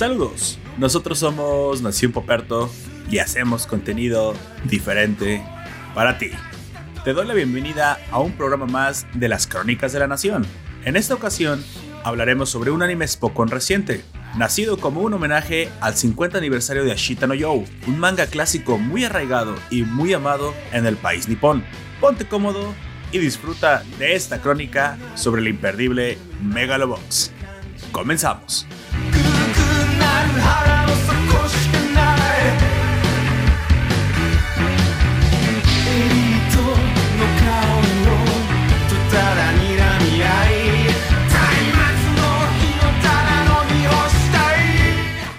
[0.00, 2.70] Saludos, nosotros somos Nación Poperto
[3.10, 4.32] y hacemos contenido
[4.64, 5.44] diferente
[5.94, 6.30] para ti.
[7.04, 10.46] Te doy la bienvenida a un programa más de las Crónicas de la Nación.
[10.86, 11.62] En esta ocasión
[12.02, 14.02] hablaremos sobre un anime Spokon reciente,
[14.38, 19.04] nacido como un homenaje al 50 aniversario de Ashita no You, un manga clásico muy
[19.04, 21.62] arraigado y muy amado en el país nipón.
[22.00, 22.72] Ponte cómodo
[23.12, 27.32] y disfruta de esta crónica sobre el imperdible Megalobox.
[27.92, 28.66] Comenzamos.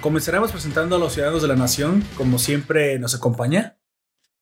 [0.02, 3.78] Comenzaremos presentando a los ciudadanos de la nación, como siempre nos acompaña.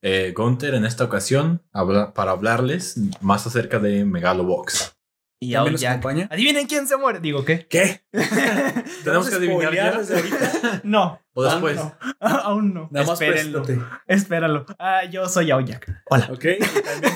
[0.02, 4.99] Eh, Gunther en esta ocasión para hablarles más acerca de Megalobox.
[5.42, 5.92] Y ¿También ahora nos ya.
[5.92, 6.28] acompaña?
[6.32, 7.20] Adivinen quién se muere.
[7.22, 7.66] Digo, ¿qué?
[7.68, 8.02] ¿Qué?
[9.04, 9.98] Tenemos que adivinar ya?
[9.98, 10.82] desde ahorita?
[10.84, 11.22] No.
[11.34, 11.78] O después.
[11.80, 12.20] Aún no.
[12.44, 12.90] Aún no.
[12.92, 13.64] Nada más Espérenlo.
[13.64, 13.90] préstate.
[14.08, 14.66] Espéralo.
[14.78, 16.04] Ah, yo soy Aoyak.
[16.10, 16.28] Hola.
[16.32, 16.46] Ok.
[16.46, 17.16] Y también,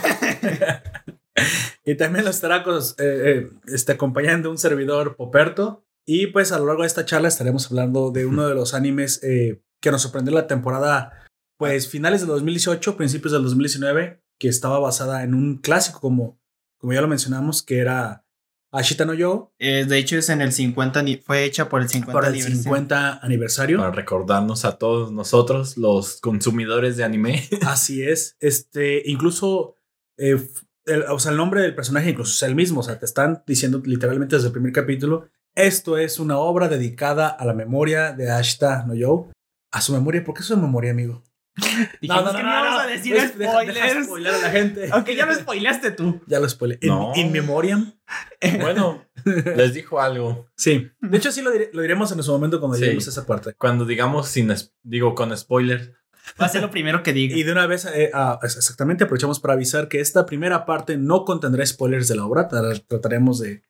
[1.85, 5.85] y también lo estará con- eh, eh, este, acompañando un servidor Poperto.
[6.05, 9.21] Y pues a lo largo de esta charla estaremos hablando de uno de los animes
[9.23, 11.11] eh, que nos sorprendió la temporada,
[11.57, 16.39] pues finales del 2018, principios del 2019, que estaba basada en un clásico como,
[16.83, 18.25] como ya lo mencionamos, que era
[18.73, 20.99] Ashita no Yo, Eh, de hecho, es en el 50.
[20.99, 22.61] ani- Fue hecha por el 50 para el aniversario.
[22.63, 23.77] 50 aniversario.
[23.77, 27.47] Para recordarnos a todos nosotros, los consumidores de anime.
[27.61, 28.35] Así es.
[28.41, 29.75] Este, incluso,
[30.17, 30.45] eh,
[30.85, 32.81] el, o sea, el nombre del personaje incluso es el mismo.
[32.81, 35.29] O sea, te están diciendo literalmente desde el primer capítulo.
[35.55, 39.29] Esto es una obra dedicada a la memoria de Ashita no Yo.
[39.71, 40.21] A su memoria.
[40.21, 41.23] ¿Por qué su memoria, amigo?
[42.01, 44.05] Dijimos que no íbamos a decir Pues, deja- deja spoilers.
[44.05, 44.89] spoiler a la gente.
[44.91, 46.21] Aunque ya lo spoileaste tú.
[46.27, 46.77] Ya lo spoilé.
[46.81, 47.11] In, No.
[47.15, 47.93] in memoriam.
[48.59, 50.47] Bueno, les dijo algo.
[50.57, 50.89] Sí.
[50.99, 52.83] De hecho, sí lo, dire- lo diremos en su momento cuando Sí.
[52.83, 53.53] lleguemos a esa parte.
[53.53, 54.51] Cuando digamos sin,
[54.83, 55.95] digo con spoiler,
[56.41, 57.35] Va a ser lo primero que diga.
[57.35, 61.25] Y de una vez, eh, ah, exactamente, aprovechamos para avisar que esta primera parte no
[61.25, 62.47] contendrá spoilers de la obra.
[62.47, 63.63] Tra- Trataremos de,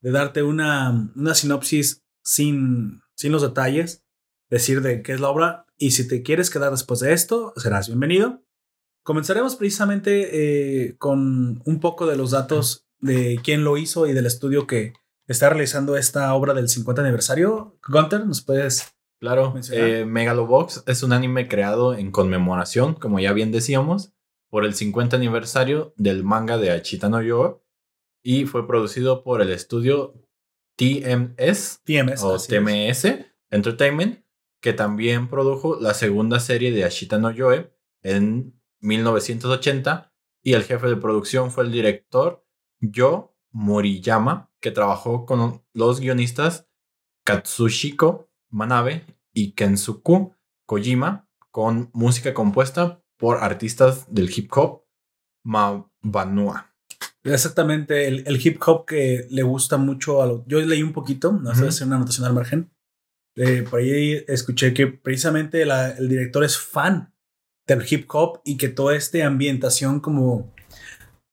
[0.00, 4.04] de darte una, una sinopsis sin, sin los detalles,
[4.50, 5.66] decir de qué es la obra.
[5.82, 8.40] Y si te quieres quedar después de esto, serás bienvenido.
[9.02, 14.26] Comenzaremos precisamente eh, con un poco de los datos de quién lo hizo y del
[14.26, 14.92] estudio que
[15.26, 17.80] está realizando esta obra del 50 aniversario.
[17.88, 23.50] Gunter, ¿nos puedes claro, eh, Megalobox es un anime creado en conmemoración, como ya bien
[23.50, 24.12] decíamos,
[24.50, 27.64] por el 50 aniversario del manga de Achita no Yo
[28.22, 30.14] y fue producido por el estudio
[30.76, 32.22] TMS TMS?
[32.22, 32.46] o es.
[32.46, 34.21] TMS Entertainment,
[34.62, 40.86] que también produjo la segunda serie de Ashita no Yoe en 1980 y el jefe
[40.86, 42.46] de producción fue el director
[42.80, 46.68] Yo Moriyama, que trabajó con los guionistas
[47.24, 50.34] Katsushiko Manabe y Kensuku
[50.64, 54.84] Kojima con música compuesta por artistas del hip hop
[55.44, 56.72] Mabanua.
[57.24, 61.32] Exactamente, el, el hip hop que le gusta mucho a lo, Yo leí un poquito,
[61.32, 61.68] no sé Ujú.
[61.68, 62.72] hacer una anotación al margen.
[63.36, 67.14] Eh, por ahí escuché que precisamente la- el director es fan
[67.66, 70.52] del hip hop y que toda esta ambientación como,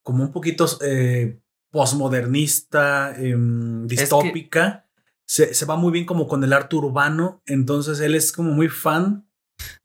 [0.03, 1.39] como un poquito eh,
[1.71, 4.87] postmodernista, em, distópica,
[5.27, 7.41] se, se va muy bien como con el arte urbano.
[7.45, 9.27] Entonces él es como muy fan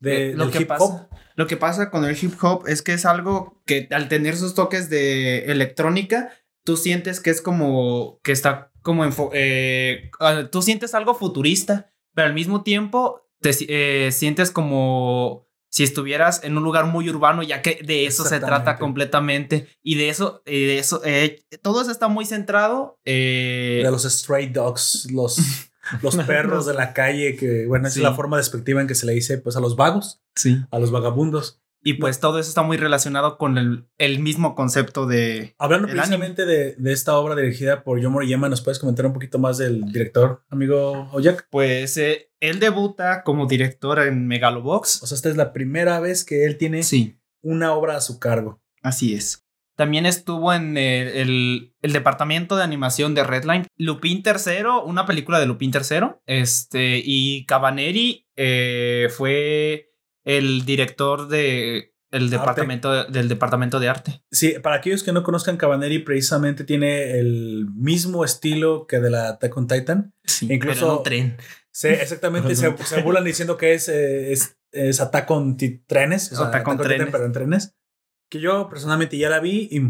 [0.00, 1.08] de, Eh, lo del que hip pasa- hop.
[1.36, 4.54] Lo que pasa con el hip hop es que es algo que al tener sus
[4.54, 6.30] toques de electrónica,
[6.64, 11.90] tú sientes que es como que está como enfo- eh, ah, tú sientes algo futurista,
[12.14, 17.42] pero al mismo tiempo te eh, sientes como si estuvieras en un lugar muy urbano,
[17.42, 21.82] ya que de eso se trata completamente y de eso, y de eso, eh, todo
[21.82, 22.98] eso está muy centrado.
[23.04, 25.36] eh, de los stray dogs, los,
[26.02, 27.98] los perros de la calle, que bueno, Sí.
[27.98, 30.58] es la forma despectiva en que se le dice pues a los vagos, sí.
[30.70, 31.60] a los vagabundos.
[31.84, 36.46] Y pues todo eso está muy relacionado con el, el mismo concepto de Hablando precisamente
[36.46, 39.84] de, de esta obra dirigida por Yomo Yema, ¿nos puedes comentar un poquito más del
[39.92, 41.46] director, amigo Oyak?
[41.50, 45.02] Pues eh, él debuta como director en Megalobox.
[45.02, 48.18] O sea, esta es la primera vez que él tiene Sí, una obra a su
[48.18, 48.62] cargo.
[48.82, 49.42] así es.
[49.76, 53.66] También estuvo en el, el- el departamento de animación de Redline.
[53.76, 56.12] Lupin III, una película de Lupin III.
[56.26, 59.90] Este, y Cabaneri eh, fue
[60.24, 64.22] el director de el departamento del departamento de arte.
[64.30, 69.30] Sí, para aquellos que no conozcan, Cabaneri precisamente tiene el mismo estilo que de la
[69.30, 70.14] Attack on Titan.
[70.24, 71.36] Sí, Incluso- pero en un tren.
[71.72, 72.54] Sí, exactamente.
[72.54, 75.56] se, se burlan diciendo que es, eh, es, es Attack on
[75.88, 76.28] trenes.
[76.28, 77.08] sea, Attack on Titan, trenes.
[77.10, 77.74] pero en trenes.
[78.30, 79.80] Que yo personalmente ya la vi y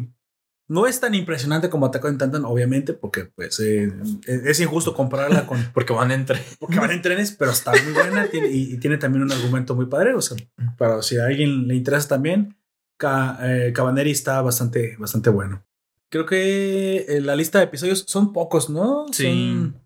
[0.67, 3.93] No es tan impresionante como Attack on Titan, obviamente, porque pues eh,
[4.27, 5.59] es injusto compararla con...
[5.75, 6.41] Porque van entre...
[6.59, 9.75] Porque van en trenes, pero está muy buena tiene- y, y tiene también un argumento
[9.75, 10.15] muy padre.
[10.15, 10.37] O sea,
[10.79, 12.57] para si a alguien le interesa también,
[12.97, 15.63] Ca- eh, Cabaneri está bastante, bastante bueno.
[16.11, 19.05] Creo que eh, la lista de episodios son pocos, ¿no?
[19.13, 19.25] Sí.
[19.25, 19.83] Son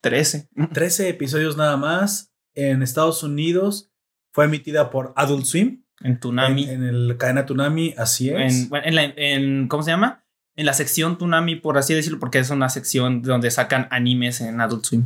[0.00, 0.48] 13.
[0.72, 2.32] 13 episodios nada más.
[2.54, 3.92] En Estados Unidos
[4.32, 5.84] fue emitida por Adult Swim.
[6.00, 6.64] En Tunami.
[6.64, 8.62] En, en el cadena Tunami, así es.
[8.62, 10.21] en, bueno, en la- en- ¿cómo se llama?
[10.56, 14.60] En la sección Tunami, por así decirlo, porque es una sección donde sacan animes en
[14.60, 15.04] Adult Swim.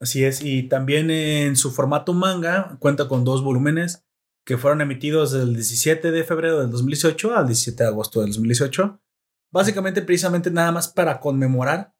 [0.00, 0.42] Así es.
[0.42, 4.04] Y también en su formato manga cuenta con dos volúmenes
[4.44, 9.00] que fueron emitidos del 17 de febrero del 2018 al 17 de agosto del 2018.
[9.52, 11.94] Básicamente, precisamente nada más para conmemorar,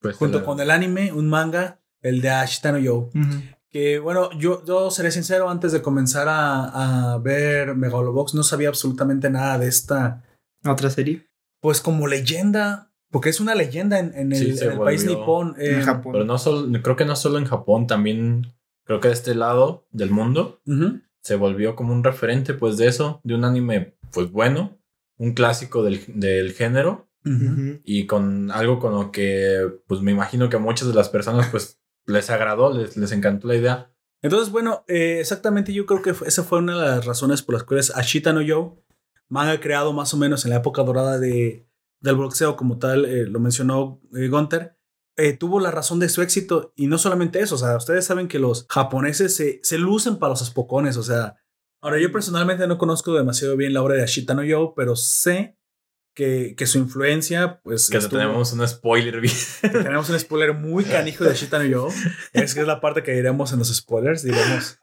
[0.00, 3.08] Pues, junto con el anime, un manga, el de Ashitano Yo.
[3.70, 8.68] Que bueno, yo, yo seré sincero, antes de comenzar a, a ver Megalobox, no sabía
[8.68, 10.22] absolutamente nada de esta,
[10.64, 11.26] Otra serie.
[11.66, 15.56] Pues como leyenda, porque es una leyenda en, el, se en el país nipón.
[15.58, 16.12] eh, en Japón.
[16.12, 18.54] Pero no solo, creo que no solo en Japón, también
[18.84, 20.60] creo que de este lado del mundo
[21.22, 24.78] se volvió como un referente pues de eso, de un anime pues bueno,
[25.16, 27.10] un clásico del, del género
[27.82, 31.48] y con algo con lo que pues me imagino que a muchas de las personas
[31.50, 33.90] pues les agradó, les, les encantó la idea.
[34.22, 37.64] Entonces, bueno, eh, exactamente yo creo que esa fue una de las razones por las
[37.64, 38.84] cuales Ashita no Yo,
[39.28, 41.66] manga creado más o menos en la época dorada de,
[42.00, 44.76] del boxeo como tal, eh, lo mencionó eh, Gunther,
[45.16, 48.28] eh, tuvo la razón de su éxito y no solamente eso, o sea, ustedes saben
[48.28, 51.36] que los japoneses se, se lucen para los espocones, o sea,
[51.82, 55.56] ahora yo personalmente no conozco demasiado bien la obra de Ashita no Yo, pero sé
[56.14, 57.90] que, que su influencia, pues...
[57.90, 59.34] Que estuvo- tenemos un spoiler bien.
[59.60, 61.88] tenemos un spoiler muy canijo de Ashita no Yo,
[62.32, 64.78] es que es la parte que diremos en los spoilers, diremos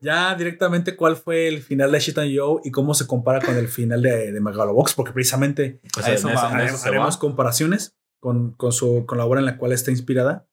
[0.00, 3.68] ya directamente cuál fue el final de Shitan Yo y cómo se compara con el
[3.68, 6.80] final de, de Megalobox, porque precisamente O sea, eso en eso- va, en eso haremos,
[6.80, 7.20] se haremos va.
[7.20, 10.48] comparaciones con, con, su, con la obra en la cual está inspirada.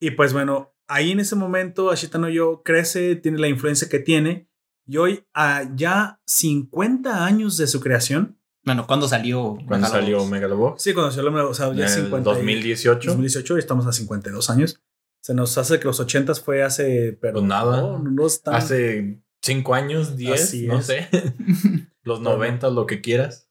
[0.00, 3.98] Y pues bueno, ahí en ese momento Ashita no Yo crece, tiene la influencia que
[4.00, 4.48] tiene
[4.86, 9.54] y hoy a ya 50 años de su creación, Bueno, ¿cuándo salió?
[9.66, 9.92] Cuando Megalobox?
[9.92, 10.82] salió Megalobox.
[10.82, 13.08] sí, cuando salió, o sea, En ya el 50 y- 2018.
[13.10, 14.80] 2018 y estamos a 52 años.
[15.24, 17.80] Se nos hace que los 80 fue hace, pero Pues nada.
[17.80, 20.86] no, no es tan- Hace cinco años, 10, Así no es.
[20.86, 21.08] sé.
[22.02, 23.48] Los 90, lo que quieras.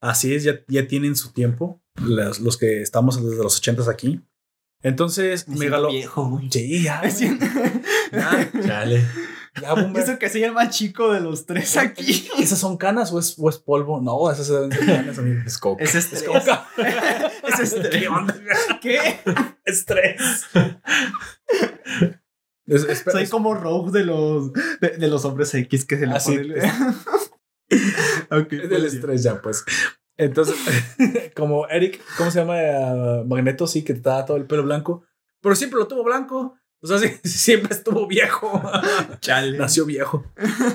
[0.00, 4.20] Así es, ya, ya tienen su tiempo, los, los que estamos desde los 80 aquí.
[4.82, 5.88] Entonces, Me Megalo...
[5.90, 6.48] viejo, güey.
[6.52, 7.02] Sí, ya,
[8.64, 9.04] Chale.
[9.60, 10.02] Ya, boomer.
[10.02, 12.28] Eso que soy el más chico de los tres aquí.
[12.38, 14.00] ¿Esas son canas o es, o es polvo?
[14.00, 15.40] No, esas ser canas, amigo.
[15.46, 15.82] Es coca.
[15.84, 16.22] Es Es estrés.
[16.24, 16.66] coca.
[17.48, 17.88] Es estrés.
[17.96, 18.34] ¿Qué onda?
[18.80, 18.98] ¿Qué?
[19.64, 20.20] Estrés.
[22.66, 26.14] Es- Soy es- como Rogue de los, de, de los hombres X que se le
[26.14, 26.36] Ah, sí.
[26.36, 26.54] pone.
[26.54, 26.70] el-
[28.30, 29.64] Ok, es del pues, estrés ya, pues.
[30.16, 30.54] Entonces,
[31.34, 32.54] como Eric, ¿cómo se llama?
[32.58, 35.04] Ah, Magneto, sí, que te da todo el pelo blanco,
[35.40, 36.56] pero siempre lo tuvo blanco.
[36.82, 38.62] O sea, sí, siempre estuvo viejo.
[39.20, 39.58] Chale.
[39.58, 40.24] Nació viejo.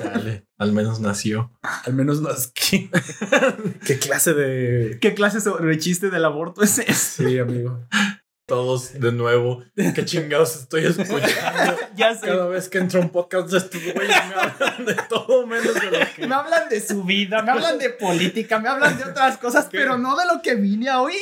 [0.01, 0.45] Chale.
[0.57, 1.51] Al menos nació.
[1.61, 2.21] Al menos
[2.53, 2.89] que.
[3.85, 4.99] ¿Qué clase de.?
[5.01, 7.27] ¿Qué clase sobre chiste del aborto es ese?
[7.27, 7.87] Sí, amigo.
[8.45, 9.63] Todos de nuevo.
[9.75, 11.25] ¿Qué chingados estoy escuchando?
[11.95, 12.27] Ya sé.
[12.27, 15.73] Cada vez que entro a un podcast de estos güeyes me hablan de todo menos
[15.73, 16.27] de lo que.
[16.27, 19.97] Me hablan de su vida, me hablan de política, me hablan de otras cosas, pero
[19.97, 21.15] no de lo que vine a oír.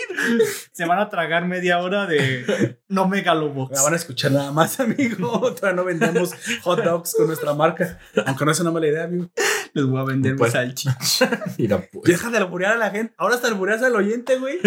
[0.74, 3.77] Se van a tragar media hora de no megalobox.
[3.77, 5.53] Me van a escuchar nada más, amigo.
[5.53, 6.31] Todavía no vendemos
[6.63, 8.00] hot dogs con nuestra marca.
[8.25, 9.29] Aunque no es una mala idea, amigo.
[9.74, 11.29] Les voy a vender Pues- mi salchicha.
[11.57, 12.03] Mira, pues.
[12.05, 13.13] Deja de alburear a la gente.
[13.17, 14.57] Ahora hasta albureas al oyente, güey.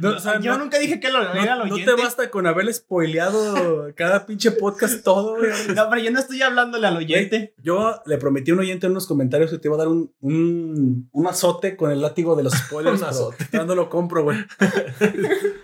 [0.00, 2.30] No, o sea, Yo no- nunca dije que lo no- era al no te basta
[2.30, 5.50] con haber spoileado cada pinche podcast todo, güey.
[5.74, 7.54] No, pero yo no estoy hablándole al oyente.
[7.62, 10.14] Yo le prometí a un oyente en unos comentarios que te iba a dar un,
[10.20, 13.00] un, un azote con el látigo de los spoilers.
[13.02, 13.48] Un azote.
[13.52, 14.38] No lo compro, güey.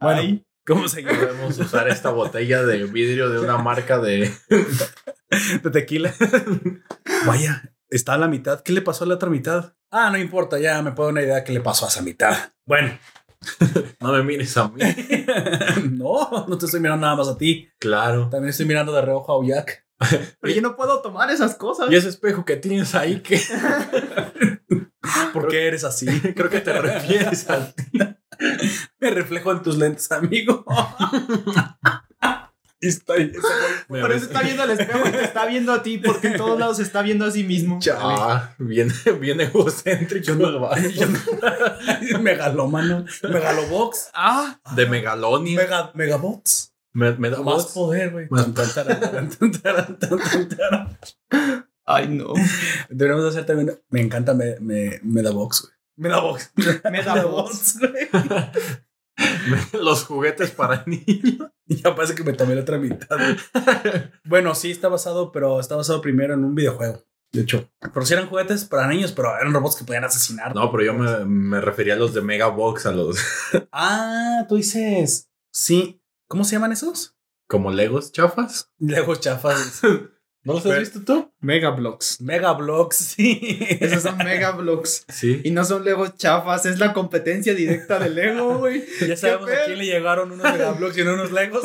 [0.00, 0.44] Bueno, Ay.
[0.66, 1.16] ¿cómo seguimos?
[1.16, 4.32] Podemos usar esta botella de vidrio de una marca de.
[5.62, 6.12] de tequila.
[7.24, 8.62] Vaya, está a la mitad.
[8.62, 9.74] ¿Qué le pasó a la otra mitad?
[9.92, 12.34] Ah, no importa, ya me puedo dar una idea qué le pasó a esa mitad.
[12.66, 12.98] Bueno,
[14.00, 14.80] No me mires a mí.
[15.92, 17.68] no, no te estoy mirando nada más a ti.
[17.78, 18.28] Claro.
[18.30, 19.86] También estoy mirando de reojo a Uyak.
[20.40, 21.90] Pero yo no puedo tomar esas cosas.
[21.90, 23.40] Y ese espejo que tienes ahí, que
[25.32, 26.06] ¿Por qué eres así?
[26.34, 27.84] creo que te refieres a ti.
[28.98, 30.64] Me reflejo en tus lentes, amigo.
[32.82, 33.02] Y ese
[33.88, 34.02] güey.
[34.02, 36.58] Por eso está viendo al espejo y te está viendo a ti, porque en todos
[36.58, 37.78] lados se está viendo a sí mismo.
[37.96, 40.26] Ah, bien, bien egocéntrico.
[40.26, 40.68] Yo no-
[42.20, 43.04] Megalómano.
[43.22, 44.10] Megalobox.
[44.14, 45.56] Ah, De Megalonia.
[45.60, 46.74] Mega, megabots.
[46.92, 47.66] Me, me da Más voz.
[47.72, 48.26] poder, güey.
[48.28, 48.46] Más-
[51.86, 52.34] ay no.
[52.90, 53.80] Deberíamos hacer también.
[53.90, 55.72] Me encanta me, me, Medabox, güey.
[55.96, 56.52] Medabox.
[56.90, 57.78] Medabots.
[57.78, 58.08] güey.
[59.72, 61.50] Los juguetes para niños.
[61.66, 63.16] Ya parece que me tomé la otra mitad.
[64.24, 67.02] Bueno, sí está basado, pero está basado primero en un videojuego.
[67.32, 70.54] De hecho, pero sí eran juguetes para niños, pero eran robots que podían asesinar.
[70.54, 73.18] No, pero yo me, me refería a los de Megabox, a los
[73.72, 75.30] Ah, tú dices.
[75.50, 76.02] Sí.
[76.28, 77.16] ¿Cómo se llaman esos?
[77.52, 78.70] como Legos chafas.
[78.78, 79.82] Legos chafas.
[80.44, 81.32] ¿No los has Pero- visto tú?
[81.40, 82.20] Megablocks.
[82.20, 83.40] Megablocks, sí.
[83.80, 85.04] Esos son Megablocks.
[85.12, 85.40] Sí.
[85.44, 88.84] Y no son Legos chafas, es la competencia directa de Lego, güey.
[89.06, 91.62] Ya sabemos ¿Qué a quién le llegaron unos Megablocks y no unos Legos.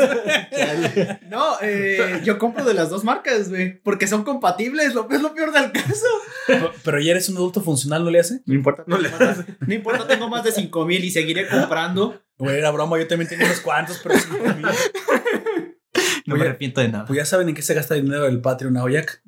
[1.30, 3.80] No, eh, yo compro de las dos marcas, güey.
[3.82, 6.06] Porque son compatibles, lo es lo peor del caso.
[6.84, 8.42] pero ya eres un adulto funcional, ¿no le hace?
[8.46, 8.84] No importa.
[8.88, 12.22] No le de- no importa, tengo más de 5 mil y seguiré comprando.
[12.38, 14.28] Güey, era broma, yo también tengo unos cuantos, pero sí.
[16.28, 17.06] No Oye, me arrepiento de nada.
[17.06, 19.22] Pues ya saben en qué se gasta el dinero del Patreon Aoyak.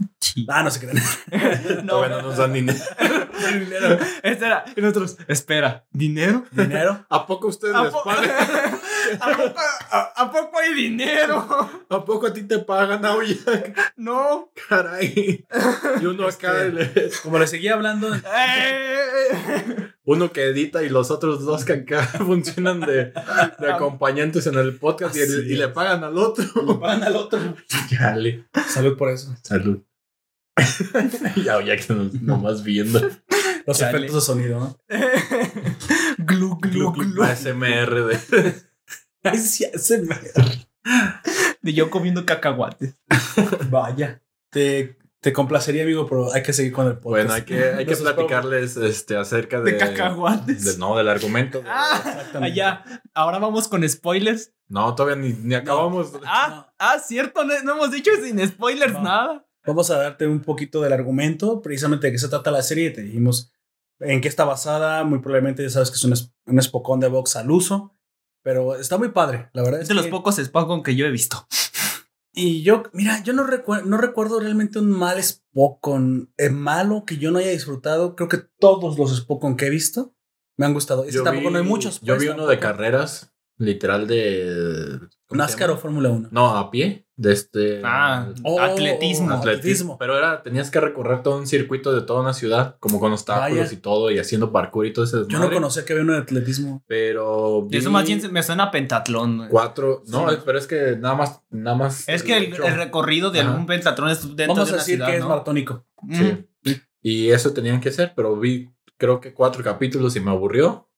[0.50, 0.98] Ah, no se crean.
[1.86, 2.78] No, no nos dan dinero.
[3.60, 3.98] dinero.
[4.24, 4.66] este era.
[4.76, 6.46] Y nosotros, espera, ¿dinero?
[6.52, 7.06] Dinero.
[7.10, 8.30] ¿A poco ustedes ¿A, les po- pagan?
[9.22, 9.60] ¿A poco,
[9.92, 11.48] a- a poco hay dinero?
[11.90, 13.02] ¿A poco a ti te pagan?
[13.98, 14.52] No.
[14.68, 15.46] Caray.
[16.02, 18.10] Y uno acá, le- Como les seguía hablando,
[20.06, 23.14] uno que edita y los otros dos que acá funcionan de,
[23.60, 26.46] de acompañantes en el podcast y, el- y le pagan al otro.
[26.80, 27.40] van al otro.
[27.90, 28.46] Chale.
[28.68, 29.36] Salud por eso.
[29.44, 29.82] Salud.
[31.44, 33.00] ya, ya que nomás viendo.
[33.66, 33.98] Los Chale.
[33.98, 34.78] efectos de sonido, ¿no?
[36.18, 37.24] Glu, glu, glu.
[37.24, 38.54] ASMR de.
[39.24, 40.18] Ay, sí, se me-
[41.62, 42.96] De yo comiendo cacahuates.
[43.70, 44.22] Vaya.
[44.50, 47.04] Te, te complacería, amigo, pero hay que seguir con el podcast.
[47.28, 49.74] Bueno, hay que, hay que platicarles este, acerca de.
[49.74, 50.64] De cacahuates.
[50.66, 51.62] de- no, del argumento.
[51.62, 52.46] de- Ah, Exactamente.
[52.62, 52.84] allá.
[53.14, 54.54] Ahora vamos con spoilers.
[54.68, 56.12] No, todavía ni, ni acabamos.
[56.26, 59.02] Ah, ah, cierto, no, no hemos dicho sin spoilers No.
[59.04, 59.46] nada.
[59.66, 62.92] Vamos a darte un poquito del argumento, precisamente de qué se trata la serie.
[62.92, 63.52] Te dijimos
[64.00, 65.04] en qué está basada.
[65.04, 66.14] Muy probablemente ya sabes que es un,
[66.46, 67.96] un espocón de box al uso,
[68.42, 69.80] pero está muy padre, la verdad.
[69.82, 71.46] Es Es de los pocos Spokon que yo he visto.
[72.32, 77.18] Y yo, mira, yo no, recuer- no recuerdo realmente un mal Spokon eh, malo que
[77.18, 78.16] yo no haya disfrutado.
[78.16, 80.16] Creo que todos los Spokon que he visto
[80.56, 81.04] me han gustado.
[81.04, 82.00] Ese Yo tampoco vi- no hay muchos.
[82.02, 85.00] Yo pues, vi uno de carreras, literal de.
[85.30, 85.78] ¿Cómo se NASCAR o?
[85.78, 86.28] Fórmula 1.
[86.32, 87.06] No, a pie.
[87.16, 87.82] De este.
[87.84, 89.32] Ah, Oh, atletismo.
[89.34, 89.98] atletismo.
[89.98, 93.60] Pero era, tenías que recorrer todo un circuito de toda una ciudad, como con obstáculos
[93.66, 93.74] Vaya.
[93.74, 96.20] y todo, y haciendo parkour y todo ese Yo no conocía que había uno de
[96.20, 96.82] atletismo.
[96.88, 97.64] Pero.
[97.68, 99.38] vi Eso más bien me suena a pentatlón.
[99.38, 99.50] güey.
[99.50, 100.02] Cuatro.
[100.08, 100.38] No, Sí.
[100.46, 101.42] pero es que nada más.
[101.50, 103.50] Nada más Es que el, recorrido de Ajá.
[103.52, 105.30] algún pentatlón es dentro Vamos de a una decir ciudad, que es ¿no?
[105.30, 105.86] maratónico.
[106.04, 106.16] Mm.
[106.16, 106.82] Sí.
[107.02, 110.90] Y eso tenían que hacer, pero vi, creo que cuatro capítulos y me aburrió.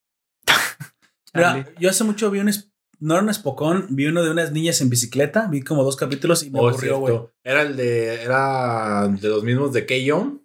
[1.33, 2.51] Mira, yo hace mucho vi un.
[3.01, 5.47] No era un Spokon, vi uno de unas niñas en bicicleta.
[5.49, 7.19] Vi como dos capítulos y me Oh, aburrió, güey.
[7.43, 8.21] Era el de.
[8.23, 10.39] Era de los mismos de Keyon.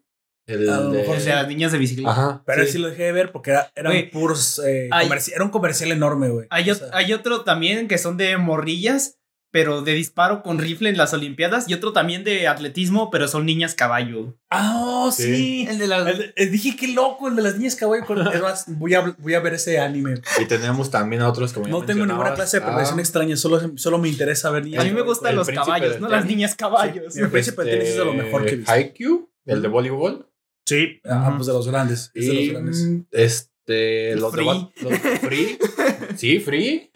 [0.49, 1.01] El A lo de.
[1.01, 2.11] mejor O sea, las niñas de bicicleta.
[2.11, 2.43] Ajá.
[2.47, 2.73] Pero sí.
[2.73, 2.79] sí.
[2.79, 4.59] lo dejé de ver porque era, eran Güey, puros.
[4.65, 6.47] eh, hay- comerci- era un comercial enorme, güey.
[6.51, 9.16] Hay, O ot- sea, hay otro también que son de morrillas,
[9.51, 11.69] pero de disparo con rifle en las Olimpiadas.
[11.69, 14.37] Y otro también de atletismo, pero son niñas caballo.
[14.51, 15.23] Ah, oh, Sí.
[15.23, 15.67] sí.
[15.69, 16.05] El de las.
[16.05, 18.05] De- eh, dije qué loco, el de las niñas caballo.
[18.05, 20.15] con- Es más, voy a, voy a ver ese anime.
[20.41, 23.37] Y tenemos también a otros como ya No tengo ninguna clase de Ah, profesión extraña,
[23.37, 24.83] solo, solo me interesa ver niñas.
[24.83, 27.15] a mí me gustan el los caballos, del no las niñas caballos.
[27.15, 27.21] Sí.
[27.21, 28.73] El príncipe del tenis es de lo mejor que he visto.
[28.73, 30.29] Haikyuu, el de voleibol.
[30.67, 31.37] Sí, ah, Ujú.
[31.37, 32.11] pues de los grandes.
[32.15, 32.89] Es de los Y grandes.
[33.13, 34.17] este.
[34.17, 34.45] Los Free.
[34.81, 35.59] de los- Free.
[36.17, 36.91] Sí, free.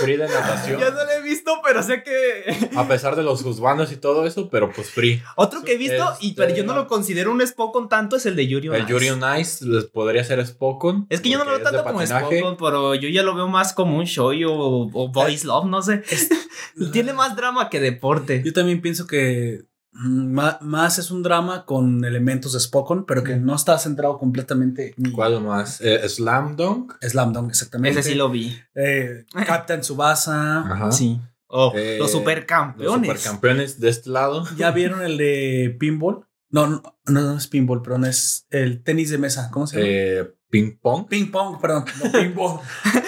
[0.00, 0.80] Free de natación.
[0.80, 2.68] Ya no lo he visto, pero sé que.
[2.76, 5.22] A pesar de los juzbandos y todo eso, pero pues free.
[5.36, 8.26] Otro que he visto, y, pero yo no Este- lo considero un Spokon tanto, es
[8.26, 8.90] el de Yuri on El Ice.
[8.92, 11.06] Yuri on Ice les podría ser Spokon.
[11.10, 12.04] Es que yo no lo veo tanto como.
[12.04, 15.82] Spokon, pero yo ya lo veo más como un show o, o boys love, no
[15.82, 16.02] sé.
[16.92, 18.42] Tiene más drama que deporte.
[18.44, 19.62] Yo también pienso que
[19.94, 24.92] mm, más es un drama con elementos de Spokon, pero que no está centrado completamente
[24.96, 25.80] ni ¿Cuál más?
[25.80, 26.94] Eh, Slam Dunk.
[27.00, 28.00] Slam Dunk, exactamente.
[28.00, 28.56] Ese sí lo vi.
[28.74, 30.60] Eh, Captain Tsubasa.
[30.60, 30.92] Ajá.
[30.92, 31.20] Sí.
[31.46, 33.06] Oh, Eh, los Los supercampeones.
[33.08, 34.44] supercampeones de este lado.
[34.56, 36.26] ¿Ya vieron el de pinball?
[36.50, 39.50] No, no, no, no es pinball, pero no es el tenis de mesa.
[39.52, 39.88] ¿Cómo se llama?
[39.90, 41.06] Eh, ping pong.
[41.08, 41.84] Ping pong, perdón.
[42.02, 42.60] No, pinball.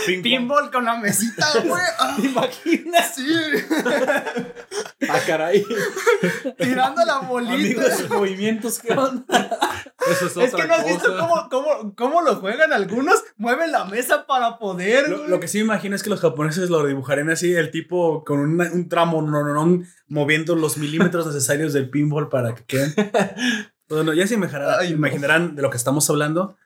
[0.07, 0.23] Ping.
[0.23, 1.83] Pinball con la mesita, güey.
[1.99, 3.15] Ah, ¿Te imaginas?
[3.15, 3.25] sí.
[5.11, 5.63] Ah, caray.
[6.59, 7.97] Tirando la Amigos, bolita.
[7.97, 9.25] sus movimientos que onda.
[10.11, 13.23] Eso es, Es otra que no has visto cómo, cómo, cómo lo juegan algunos.
[13.37, 15.09] Mueven la mesa para poder.
[15.09, 15.29] Lo, güey.
[15.31, 18.39] lo que sí me imagino es que los japoneses lo dibujarían así, el tipo con
[18.39, 22.95] una- un tramo no, no, no, moviendo los milímetros necesarios del pinball para que queden.
[23.89, 26.57] Bueno, ya se imaginarán, Ay, imaginarán de lo que estamos hablando.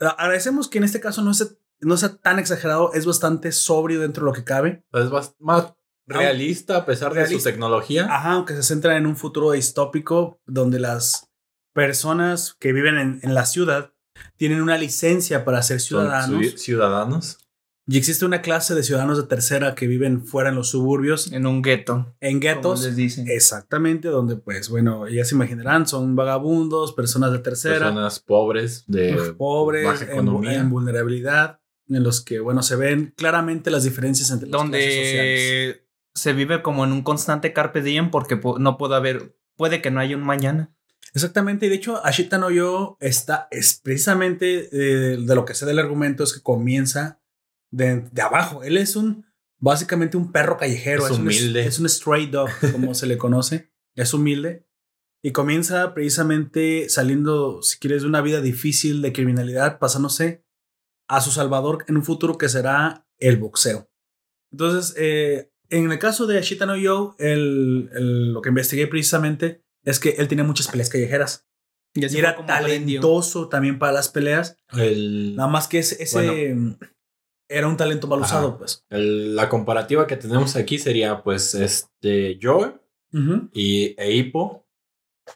[0.00, 1.46] Ah, Agradecemos que en este caso no sea,
[1.80, 4.84] no sea tan exagerado, es bastante sobrio dentro de lo que cabe.
[4.92, 5.72] Es bast- más
[6.18, 8.06] realista a pesar de su tecnología.
[8.10, 11.28] Ajá, aunque se centra en un futuro distópico donde las
[11.74, 13.92] personas que viven en, en la ciudad
[14.36, 16.40] tienen una licencia para ser Son ciudadanos.
[16.42, 17.38] ci- ciudadanos.
[17.86, 21.46] Y existe una clase de ciudadanos de tercera que viven fuera en los suburbios, En
[21.46, 22.14] un gueto.
[22.20, 22.84] en como guetos.
[22.84, 23.26] les dicen.
[23.28, 29.34] Exactamente, donde pues bueno, ya se imaginarán, son vagabundos, personas de tercera, Personas pobres de
[29.36, 30.54] pobres, baja en, economía.
[30.60, 35.80] en vulnerabilidad, en los que bueno, se ven claramente las diferencias entre las clases sociales.
[36.14, 39.90] Se vive como en un constante carpe diem porque po- no puede haber, puede que
[39.90, 40.74] no haya un mañana.
[41.14, 45.66] Exactamente, y de hecho Ashita no Yo está, es precisamente eh, de lo que sé
[45.66, 47.20] del argumento es que comienza
[47.72, 48.62] de, de abajo.
[48.62, 49.26] Él es un,
[49.58, 51.04] básicamente un perro callejero.
[51.06, 51.66] Es un- humilde.
[51.66, 53.70] es un stray dog, como se le conoce.
[53.96, 54.66] Es humilde.
[55.22, 60.44] Y comienza precisamente saliendo, si quieres, de una vida difícil de criminalidad, pasándose
[61.08, 63.90] a su salvador en un futuro que será el boxeo.
[64.52, 69.62] Entonces, eh, en el caso de Ashita no Yo, el- el- lo que investigué precisamente
[69.84, 71.46] es que él tenía muchas peleas callejeras.
[71.94, 74.56] Y Y era talentoso también para las peleas.
[74.72, 76.76] El- Nada más que ese, ese, mm,
[77.48, 78.36] era un talento mal Ajá.
[78.38, 78.84] usado, pues.
[78.90, 82.74] el- la comparativa que tenemos aquí sería pues este Joe
[83.52, 84.66] y e Hippo.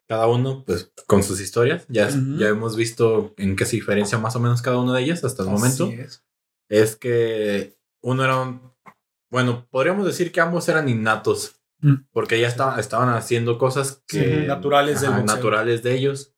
[0.08, 1.86] Cada uno pues con sus historias.
[1.88, 2.36] Ya, Ujú.
[2.38, 5.42] ya hemos visto en qué se diferencia más o menos cada una de ellas hasta
[5.44, 5.86] el momento.
[5.86, 6.24] Así es.
[6.68, 8.73] Es que uno era un...
[9.34, 11.60] Bueno, podríamos decir que ambos eran innatos.
[11.80, 12.06] Mm.
[12.12, 14.42] Porque ya estaban, estaban haciendo cosas que...
[14.42, 15.36] Sí, naturales del ajá, boxeo.
[15.36, 16.34] naturales de ellos.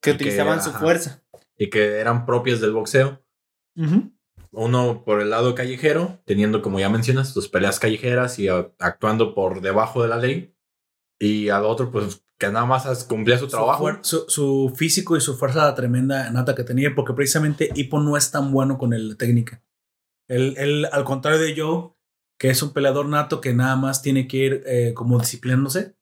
[0.00, 0.78] que y que, utilizaban su ajá.
[0.78, 1.24] fuerza.
[1.58, 3.20] Y que eran propias del boxeo.
[4.52, 9.34] Uno por el lado callejero, teniendo, como ya mencionas, sus peleas callejeras y a- actuando
[9.34, 10.54] por debajo de la ley.
[11.18, 13.84] Y al otro, pues, que nada más as- cumplía su Su, trabajo.
[13.84, 18.16] fuer- su, su físico y su fuerza tremenda nata que tenía, porque precisamente Hippo no
[18.16, 19.62] es tan bueno con el- la técnica.
[20.28, 21.95] Él, él, al contrario de Joe,
[22.38, 25.96] que es un peleador nato que nada más tiene que ir eh, como disciplinándose.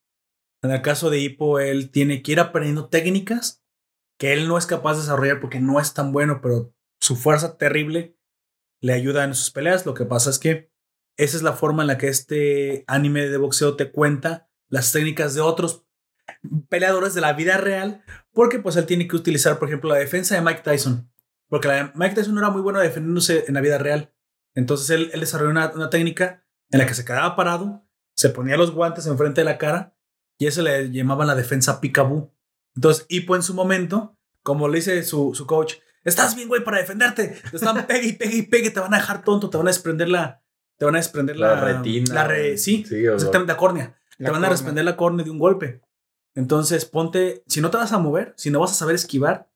[0.63, 3.63] En el caso de Hippo, él tiene que ir aprendiendo técnicas
[4.19, 7.59] que él no es capaz de desarrollar porque no es tan bueno, pero su fuerza
[7.59, 8.17] terrible
[8.81, 9.87] le ayuda en sus peleas.
[9.87, 10.71] Lo que pasa es que
[11.17, 15.35] esa es la forma en la que este anime de boxeo te cuenta las técnicas
[15.35, 15.85] de otros
[16.69, 20.35] peleadores de la vida real, porque pues él tiene que utilizar, por ejemplo, la defensa
[20.35, 21.11] de Mike Tyson,
[21.49, 24.13] porque la Mike Tyson no era muy bueno defendiéndose en la vida real.
[24.55, 27.87] Entonces él, él desarrolló una, una técnica en la que se quedaba parado,
[28.17, 29.97] se ponía los guantes enfrente de la cara
[30.39, 32.33] y eso le llamaban la defensa peekaboo.
[32.77, 36.79] Entonces, Hippo en su momento, como le dice su, su coach, estás bien, güey, para
[36.79, 37.41] defenderte.
[37.51, 39.71] Te están pegue y pegue y pegue, te van a dejar tonto, te van a
[39.71, 40.43] desprender la,
[40.79, 42.15] te van a desprender la, La retina.
[42.15, 43.97] La re- sí, Sí, o- exactamente la córnea.
[44.19, 45.83] La te van a desprender la córnea de un golpe.
[46.35, 49.51] Entonces, ponte, si no te vas a mover, si no vas a saber esquivar,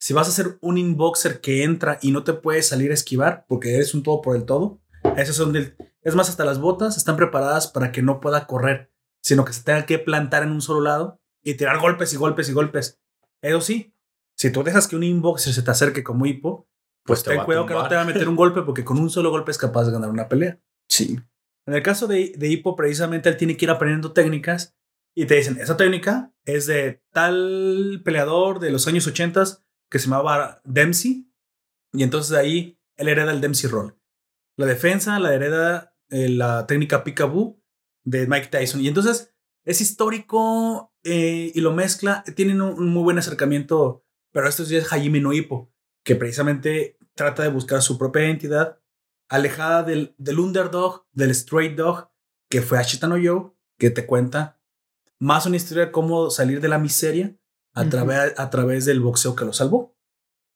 [0.00, 3.44] si vas a ser un inboxer que entra y no te puedes salir a esquivar
[3.46, 4.80] porque eres un todo por el todo,
[5.16, 8.90] esos son del, es más, hasta las botas están preparadas para que no pueda correr,
[9.22, 12.48] sino que se tenga que plantar en un solo lado y tirar golpes y golpes
[12.48, 12.98] y golpes.
[13.42, 13.94] Eso sí,
[14.36, 16.66] si tú dejas que un inboxer se te acerque como hipo,
[17.04, 19.10] pues te ten cuidado que no te va a meter un golpe porque con un
[19.10, 20.58] solo golpe es capaz de ganar una pelea.
[20.88, 21.20] Sí.
[21.66, 24.74] En el caso de, de Hippo, precisamente él tiene que ir aprendiendo técnicas
[25.14, 29.44] y te dicen, esa técnica es de tal peleador de los años 80
[29.90, 31.30] que se llamaba Dempsey
[31.92, 33.98] y entonces ahí él hereda el Dempsey Roll.
[34.56, 37.62] La defensa la hereda eh, la técnica Peekaboo
[38.04, 43.18] de Mike Tyson y entonces es histórico eh, y lo mezcla, tienen un, muy buen
[43.18, 45.72] acercamiento, pero esto sí es Hajime no Hippo,
[46.04, 48.80] que precisamente trata de buscar su propia identidad
[49.28, 52.10] alejada del, underdog, del straight dog,
[52.50, 54.60] que fue Ashita no Yo, que te cuenta
[55.18, 57.36] más una historia de cómo salir de la miseria
[57.74, 59.96] a, través, a través del boxeo que lo salvó.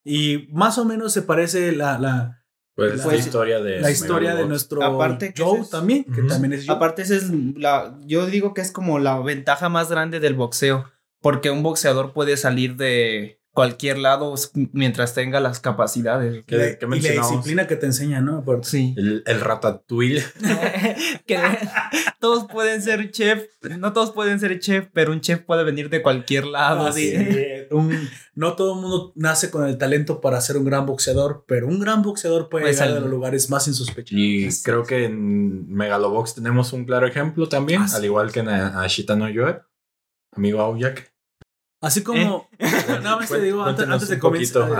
[0.04, 3.80] Y más o menos se parece la, la, Pues, Pues, la historia de...
[3.80, 6.76] la historia de nuestro Aparte Joe es- también, que también es Joe.
[6.76, 7.98] Aparte, esa es la.
[8.04, 10.90] Yo digo que es como la ventaja más grande del boxeo.
[11.22, 14.34] Porque un boxeador puede salir de cualquier lado
[14.72, 16.44] mientras tenga las capacidades.
[16.46, 18.38] ¿Qué- La- qué y la disciplina que te enseña, ¿no?
[18.38, 18.68] Aparte.
[18.68, 18.94] Sí.
[18.98, 20.22] El, el ratatouille.
[21.26, 21.38] que
[22.20, 23.44] todos pueden ser chef.
[23.78, 26.86] No todos pueden ser chef, pero un chef puede venir de cualquier lado.
[26.88, 27.70] Así es.
[27.70, 31.68] Un- no todo el mundo nace con el talento para ser un gran boxeador, pero
[31.68, 32.98] un gran boxeador puede Puede llegar salir.
[32.98, 34.20] a los lugares más insospechados.
[34.20, 37.96] Y creo que en Megalobox tenemos un claro ejemplo también, Ah, sí.
[37.96, 39.60] al igual que en Ashita no Yoe,
[40.32, 41.13] amigo Aoyak.
[41.84, 44.72] Así como, nada más te digo, antes, antes de comenzar, eh,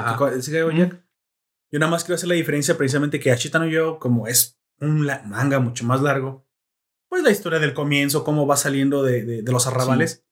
[1.73, 5.07] yo nada más quiero hacer la diferencia precisamente que Ashita no Yo, como es un
[5.27, 6.47] manga mucho más largo,
[7.09, 10.25] pues la historia del comienzo, cómo va saliendo de, de- de los arrabales,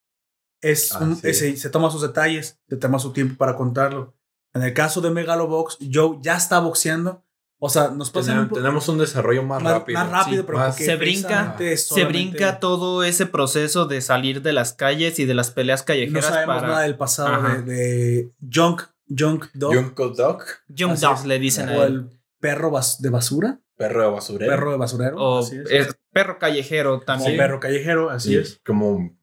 [0.61, 4.15] es un- Así ese- se toma sus detalles, se toma su tiempo para contarlo.
[4.55, 7.25] En el caso de Megalobox, Joe ya está boxeando,
[7.65, 9.99] o sea, nos pasa Tenemos, un po- tenemos un desarrollo más, más rápido.
[10.01, 14.43] más rápido, Sí, pero más- porque Se brinca, Se brinca todo ese proceso de salir
[14.43, 16.67] de las calles y de las peleas No callejeras sabemos para.
[16.69, 17.59] nada del pasado Ajá.
[17.59, 19.75] de, de Junk, Junk Dog.
[19.75, 20.43] Junko Dog,
[20.77, 21.25] Junk es.
[21.25, 21.93] le dicen a o él.
[21.93, 23.61] el perro bas- de basura.
[23.77, 24.51] perro de basurero.
[24.51, 25.17] Perro de basurero.
[25.19, 25.71] O así es.
[25.89, 27.37] es perro callejero Como también.
[27.37, 28.61] perro callejero, así Sí, es.
[28.67, 29.17] Como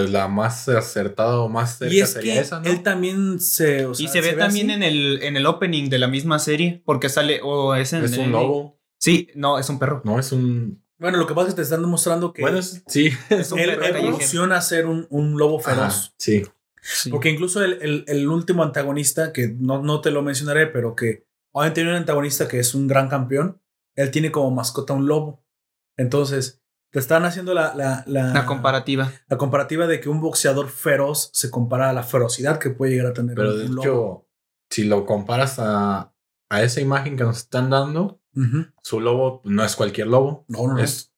[0.00, 2.68] pues la más acertada o más cerca Y es sería que esa, ¿no?
[2.70, 3.86] él también se.
[3.86, 4.76] o y se ve también así.
[4.76, 8.16] en el, en el opening de la misma serie, porque sale, o es en es
[8.18, 10.00] un el- lobo, Sí, no, es un perro.
[10.04, 10.82] no es un.
[10.98, 13.10] Bueno, lo que pasa es que te están demostrando que Bueno, es- sí.
[13.30, 15.78] Es un él evoluciona a ser un, un lobo feroz.
[15.80, 16.42] Ajá, sí.
[16.82, 17.10] Sí.
[17.10, 21.26] Porque incluso el, el- el último antagonista, que no, no te lo mencionaré, pero que
[21.52, 23.60] obviamente tiene un antagonista que es un gran campeón,
[23.96, 25.42] él tiene como mascota un lobo.
[25.96, 26.62] Entonces,
[26.96, 29.12] te están haciendo la, la, la, La comparativa.
[29.28, 33.08] la comparativa de que un boxeador feroz se compara a la ferocidad que puede llegar
[33.08, 33.82] a tener Pero un, de un lobo.
[33.82, 34.26] hecho,
[34.70, 36.14] si lo comparas a,
[36.48, 38.22] a esa imagen que nos están dando,
[38.82, 40.46] su lobo no es cualquier lobo.
[40.48, 40.78] No, no, no.
[40.78, 41.12] Es,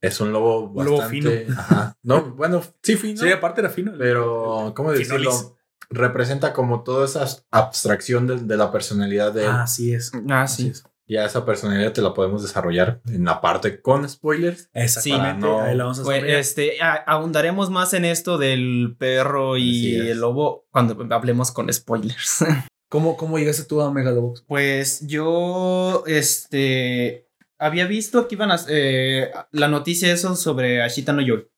[0.00, 1.46] es un lobo Un lobo bastante.
[1.46, 1.60] fino.
[1.60, 1.98] Ajá.
[2.04, 3.20] No, bueno, sí, fino.
[3.20, 3.92] Sí, aparte era fino.
[3.98, 5.32] pero, ¿cómo decirlo?
[5.32, 5.50] Finolis.
[5.90, 9.50] Representa como toda esa abstracción de, de la personalidad de él.
[9.50, 10.12] Ah, así es.
[10.30, 10.68] Ah, Así sí.
[10.68, 10.84] es.
[11.06, 14.70] Ya esa personalidad te la podemos desarrollar en la parte con spoilers.
[14.72, 15.46] Exactamente.
[15.46, 15.52] Sí.
[15.60, 20.20] Ahí la vamos a Pues, este, a- ahondaremos más en esto del perro y el
[20.20, 22.44] lobo cuando hablemos con spoilers.
[22.88, 24.42] ¿Cómo, ¿Cómo llegaste tú a Megalobox?
[24.46, 31.20] Pues yo, este, había visto que iban a, eh, la noticia eso sobre Ashita no
[31.20, 31.48] Yoi.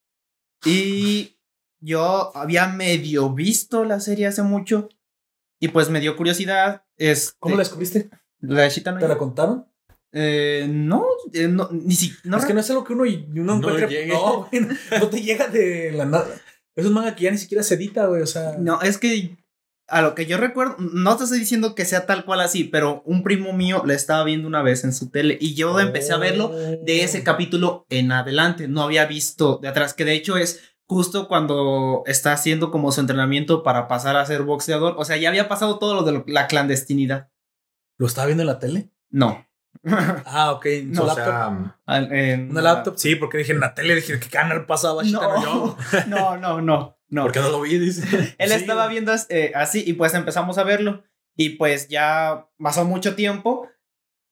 [0.64, 1.38] Y
[1.80, 4.88] yo había medio visto la serie hace mucho
[5.60, 6.84] y pues me dio curiosidad.
[6.96, 8.08] Este, ¿Cómo la descubriste?
[8.48, 9.66] La de Ashita no ¿Te la contaron?
[10.12, 13.44] Eh, no, eh, no, ni si, no, es que no es algo que uno, uno
[13.44, 13.86] No encuentra.
[13.88, 14.12] llegue.
[14.12, 16.26] No, güey, no, no te llega de la nada.
[16.74, 18.22] Es un manga que ya ni siquiera se edita, güey.
[18.22, 18.56] O sea.
[18.58, 19.36] No, es que
[19.88, 23.02] a lo que yo recuerdo, no te estoy diciendo que sea tal cual así, pero
[23.04, 26.16] un primo mío la estaba viendo una vez en su tele y yo empecé a
[26.18, 28.68] verlo de ese capítulo en adelante.
[28.68, 33.00] No había visto de atrás, que de hecho es justo cuando está haciendo como su
[33.00, 34.94] entrenamiento para pasar a ser boxeador.
[34.98, 37.28] O sea, ya había pasado todo lo de lo- la clandestinidad.
[37.98, 38.90] ¿Lo estaba viendo en la tele?
[39.10, 39.46] No.
[40.24, 40.66] Ah, ok.
[40.66, 41.24] ¿En su o laptop?
[41.26, 42.94] sea, Al- en ¿Una laptop?
[42.96, 45.02] Sí, porque dije en la tele, dije, ¿qué canal pasaba?
[45.04, 45.76] No Yo?
[46.08, 46.98] No, no, no, no.
[47.08, 47.22] no.
[47.22, 47.78] ¿por qué no lo vi?
[47.78, 48.02] Dice.
[48.38, 51.04] Él Sí, estaba viendo eh, así y pues empezamos a verlo
[51.36, 53.68] y pues ya pasó mucho tiempo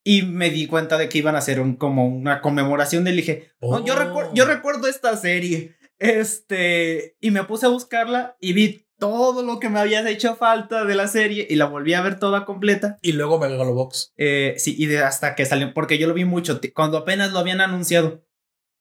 [0.03, 3.07] y me di cuenta de que iban a hacer un, como una conmemoración.
[3.07, 3.97] Y dije, "No, yo, Oh.
[3.99, 5.77] recuer- yo recuerdo esta serie.
[5.99, 10.85] Este, y me puse a buscarla y vi todo lo que me había hecho falta
[10.85, 12.99] de la serie y la volví a ver toda completa.
[13.03, 14.13] Y luego Megalobox.
[14.17, 17.39] Eh, sí, y de hasta que salió, porque yo lo vi mucho, cuando apenas lo
[17.39, 18.25] habían anunciado.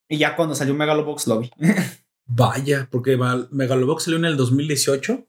[0.09, 1.51] Y ya cuando salió Megalobox lo vi.
[2.25, 3.17] Vaya, porque
[3.51, 5.27] Megalobox salió en el 2018.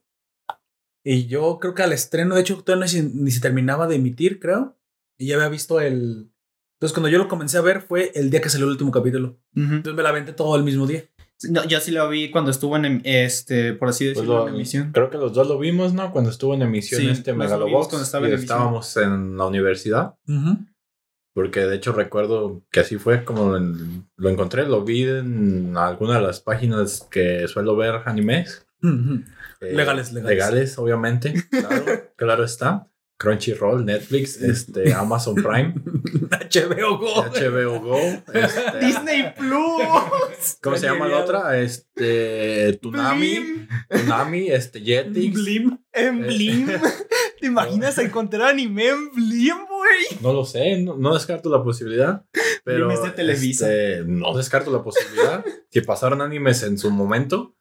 [1.06, 4.40] Y yo creo que al estreno, de hecho, todavía se, ni se terminaba de emitir,
[4.40, 4.78] creo.
[5.18, 6.32] Y ya había visto el.
[6.76, 9.38] Entonces, cuando yo lo comencé a ver, fue el día que salió el último capítulo.
[9.54, 11.04] Entonces me la aventé todo el mismo día.
[11.50, 14.48] No, yo sí lo vi cuando estuvo en, em- este, por así Pues decirlo, lo-
[14.48, 14.90] en emisión.
[14.92, 16.10] creo que los dos lo vimos, ¿no?
[16.12, 17.88] Cuando estuvo en emisión Sí, este Megalobox.
[17.88, 18.56] cuando estaba y en emisión.
[18.56, 20.14] estábamos en la universidad.
[21.34, 24.66] Porque de hecho recuerdo que así fue como en- lo encontré.
[24.66, 28.66] Lo vi en alguna de las páginas que suelo ver animes.
[28.82, 30.24] Eh, Legales, legales.
[30.36, 31.34] Legales, obviamente.
[31.50, 31.84] Claro,
[32.16, 32.88] claro está.
[33.24, 37.24] Crunchyroll, Netflix, este, Amazon Prime, HBO Go.
[37.24, 37.98] HBO Go.
[38.34, 40.58] este, Disney Plus.
[40.62, 41.58] ¿Cómo se llama la otra?
[41.58, 43.38] Este, Tunami.
[43.38, 43.68] Blim.
[43.88, 45.34] Tunami, este, Jetix.
[45.34, 45.78] Blim.
[45.92, 46.66] En Blim.
[47.40, 50.20] ¿Te imaginas encontrar anime en Blim, güey?
[50.20, 52.26] No lo sé, no, no descarto la posibilidad.
[52.62, 53.72] Pero Animes de Televisa.
[53.72, 55.42] este, no descarto la posibilidad.
[55.70, 57.56] si pasaron animes en su momento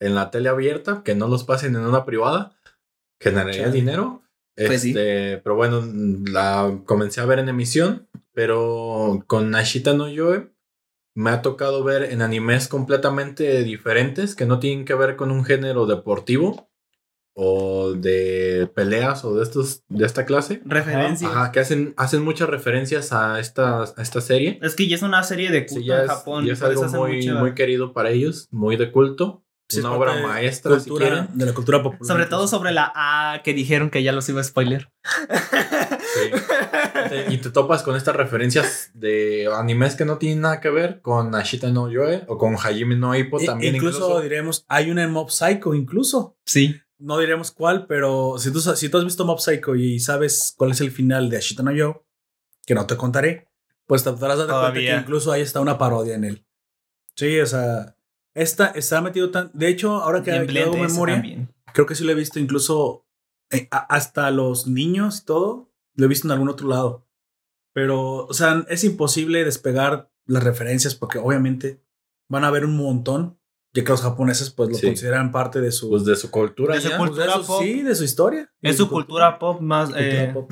[0.00, 2.56] en la tele abierta, que no los pasen en una privada,
[3.20, 4.20] generaría Chale.
[4.56, 4.70] Dinero.
[4.70, 4.90] Pues sí.
[4.90, 5.82] Este, Pero bueno,
[6.30, 10.50] la comencé a ver en emisión, pero con Ashita no Yoe
[11.14, 15.44] me ha tocado ver en animes completamente diferentes que no tienen que ver con un
[15.44, 16.68] género deportivo
[17.38, 20.62] o de peleas o de estos de esta clase.
[20.64, 21.28] Referencia.
[21.28, 24.58] Ajá, que hacen, hacen muchas referencias a esta, a esta serie.
[24.62, 26.46] Es que ya es una serie de culto Sí, ya en es, Japón.
[26.46, 29.42] ya es algo muy, mucha- muy querido para ellos, muy de culto.
[29.68, 31.38] Sí, una obra maestra, si cultura- quieren.
[31.38, 32.06] De la cultura popular.
[32.06, 34.90] Sobre todo sobre la A que dijeron que ya los iba a spoiler.
[36.14, 37.16] Sí.
[37.34, 41.34] Y te topas con estas referencias de animes que no tienen nada que ver con
[41.34, 43.74] Ashita no Yoe o con Hajime no Ippo I- también.
[43.76, 46.36] incluso, Incluso, diremos, hay una en Mob Psycho, incluso.
[46.44, 46.76] Sí.
[46.98, 50.70] No diremos cuál, pero si tú, si tú has visto Mob Psycho y sabes cuál
[50.70, 52.06] es el final de Ashita no Yo,
[52.64, 53.48] que no te contaré,
[53.86, 56.46] pues te darás de cuenta que incluso ahí está una parodia en él.
[57.14, 57.95] Sí, o sea,
[58.36, 59.50] esta está metido tan.
[59.54, 61.48] De hecho, ahora que, hago memoria, también.
[61.72, 63.04] creo que sí lo he visto incluso
[63.50, 67.06] eh, hasta los niños y todo, lo he visto en algún otro lado.
[67.72, 71.80] Pero, o sea, es imposible despegar las referencias porque obviamente
[72.28, 73.38] van a haber un montón.
[73.74, 74.86] Ya que los japoneses pues lo Sí.
[74.86, 75.90] consideran parte de su...
[75.90, 76.96] Pues de su cultura De su ya.
[76.96, 77.26] cultura.
[77.26, 77.62] pues, de su- pop.
[77.62, 78.50] Sí, de su historia.
[78.62, 79.88] Es su cultura pop más.
[79.90, 80.50] cultura eh, pop.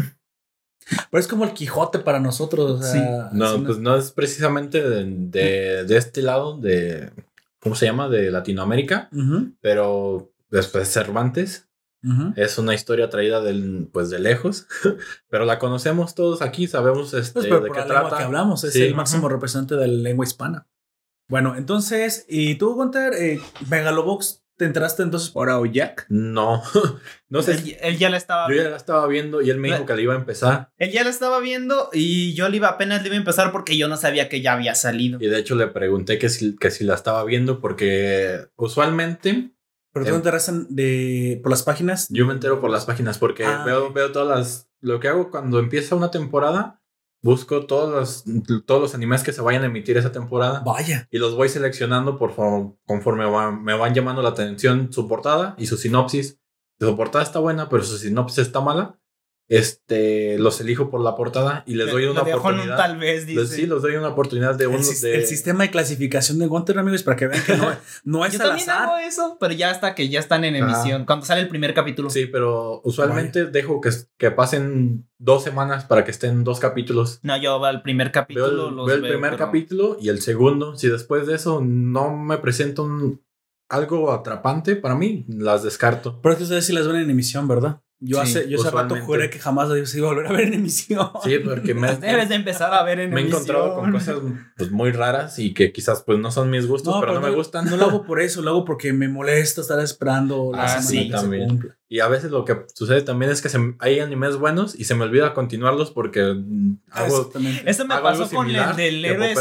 [1.11, 2.71] Pero es como el Quijote para nosotros.
[2.71, 7.11] O sea, No, pues no es precisamente de, de, de este lado de,
[7.65, 8.09] ¿cómo se llama?
[8.09, 9.09] De Latinoamérica,
[9.61, 11.69] pero después Cervantes
[12.37, 14.67] es una historia traída del, pues de lejos,
[15.31, 18.19] pero la conocemos todos aquí, sabemos este, Pues, pero de por qué la trata.
[18.19, 18.83] que hablamos, es Sí.
[18.83, 20.69] el máximo representante de la lengua hispana.
[21.31, 23.15] Bueno, entonces, ¿y tú, Gunter?
[23.15, 26.07] Eh, Megalobox, ¿te enteraste entonces por Aoyak?
[26.09, 26.63] No,
[27.29, 28.49] no sé, él, él ya la estaba.
[28.49, 30.91] yo ya la estaba viendo y él me dijo que la iba a empezar Él
[30.93, 33.89] ya la estaba viendo y yo le iba apenas le iba a empezar porque yo
[33.89, 35.19] no sabía que ya había salido.
[35.21, 39.51] y de hecho le pregunté que si, que si la estaba viendo porque usualmente
[39.93, 40.23] ¿Pero tú Em.
[40.23, 42.09] te enteras de, por las páginas?
[42.11, 44.69] Yo me entero por las páginas porque Ah, veo, veo todas las.
[44.81, 46.83] Lo que hago cuando empieza una temporada,
[47.25, 47.91] busco todos
[48.27, 51.09] los, todos los animes que se vayan a emitir esa temporada Vaya.
[51.11, 55.55] y los voy seleccionando por favor, conforme van- me van llamando la atención su portada
[55.59, 56.39] y su sinopsis.
[56.79, 58.99] Su portada está buena, pero su sinopsis está mala.
[59.49, 62.77] Este, los elijo por la portada y les doy una en un oportunidad.
[62.77, 63.41] tal vez, dice.
[63.41, 65.17] Les- sí, les doy una oportunidad de El, uno sis- de.
[65.17, 67.69] el sistema de clasificación de Gunter, amigos, para que vean que no,
[68.05, 68.83] no es Yo al también azar.
[68.89, 71.05] hago eso, pero ya hasta que ya están en emisión.
[71.05, 72.11] Cuando sale el primer capítulo.
[72.11, 77.21] Sí, pero usualmente dejo que, que pasen dos semanas para que estén dos capítulos.
[77.23, 80.09] No, yo al primer Veo capítulo el, los veo el veo, primer pero- capítulo y
[80.09, 80.77] el segundo.
[80.77, 83.23] Si después de eso no me presenta un,
[83.69, 86.21] algo atrapante para mí, las descarto.
[86.23, 87.81] Pero es que ustedes sí las ven en emisión, ¿verdad?
[88.07, 90.49] Yo Sí, hace, yo hace rato juré que jamás las iba a volver a ver
[90.49, 91.09] en emisión.
[91.25, 94.21] Sí, porque me, Debes de empezar a ver en me he encontrado con emisión.
[94.21, 97.31] cosas pues, muy raras y que quizás pues no son mis gustos, pero, no, me
[97.31, 97.65] gustan.
[97.65, 100.87] No lo hago por eso, lo hago porque me molesta estar esperando la Ah, semana
[100.89, 101.43] sí, que también.
[101.43, 101.79] se cumpla.
[101.89, 104.95] Y a veces lo que sucede también es que se- hay animes buenos y se
[104.95, 107.17] me olvida continuarlos porque mm, hago...
[107.19, 107.71] Exactamente.
[107.71, 109.35] Eso me Hago algo pasó con el del héroe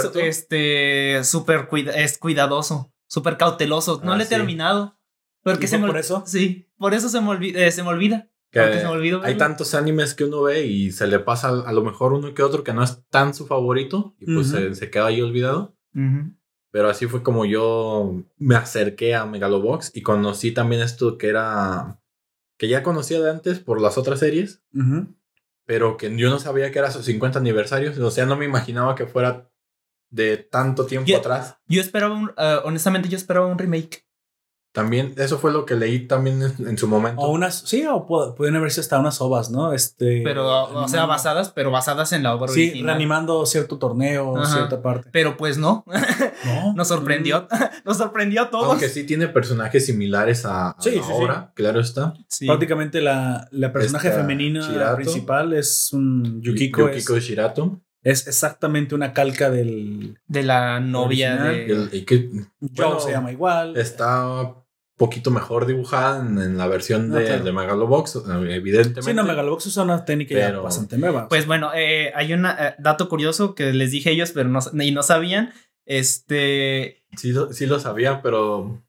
[0.43, 4.02] este súper cuida- es cuidadoso, súper cauteloso.
[4.04, 4.34] No Ah, le he sí.
[4.36, 4.97] terminado.
[5.43, 6.23] Porque ¿Y se me por eso?
[6.26, 8.30] Sí, por eso se me olvida, eh, se me olvida.
[8.54, 11.74] Que se me olvidó hay tantos animes que uno ve y se le pasa a
[11.74, 14.89] lo mejor uno que otro que no es tan su favorito y pues se, se
[14.89, 15.76] queda ahí olvidado.
[16.72, 22.00] Pero así fue como yo me acerqué a Megalobox y conocí también esto que era.
[22.58, 24.63] que ya conocía de antes por las otras series,
[25.66, 27.92] pero que yo no sabía que era su 50 aniversario.
[28.06, 29.50] O sea, no me imaginaba que fuera
[30.10, 31.58] de tanto tiempo atrás.
[31.68, 34.03] Yo esperaba un, eh, honestamente, yo esperaba un remake.
[34.74, 37.22] También, eso fue lo que leí también en, en su momento.
[37.22, 39.72] O unas, sí, o pu- pueden haberse hasta unas ovas, ¿no?
[39.72, 40.22] Este.
[40.24, 42.88] Pero, o sea, basadas, pero basadas en la obra Sí, original.
[42.88, 44.52] reanimando cierto torneo, Ajá.
[44.52, 45.10] cierta parte.
[45.14, 45.86] Pero pues no,
[46.46, 46.74] No.
[46.76, 47.48] nos sorprendió,
[47.86, 48.66] nos sorprendió a todos.
[48.66, 51.14] Aunque sí tiene personajes similares a, a Sí, la sí, sí.
[51.14, 52.16] obra, claro está.
[52.28, 52.48] Sí.
[52.48, 54.96] Prácticamente la, la personaje Esta femenina Shirato.
[54.96, 56.90] principal es un Yukiko.
[56.90, 57.80] Yukiko es, Shirato.
[58.02, 60.18] es exactamente una calca del.
[60.26, 61.90] De la novia Original.
[61.92, 61.98] de...
[62.00, 63.78] El- que, bueno, se llama igual.
[63.78, 64.56] está
[65.04, 67.44] poquito mejor dibujada en, en la versión No, de, claro.
[67.44, 68.22] de Megalobox, eh,
[68.56, 69.02] evidentemente.
[69.04, 71.28] Sí, no, Megalobox usa una técnica ya bastante nueva.
[71.30, 72.44] Pues bueno, eh, hay un
[72.80, 75.52] dato curioso que les dije ellos, pero no, y no sabían.
[75.86, 78.82] Este, Sí, lo- sí lo sabía, pero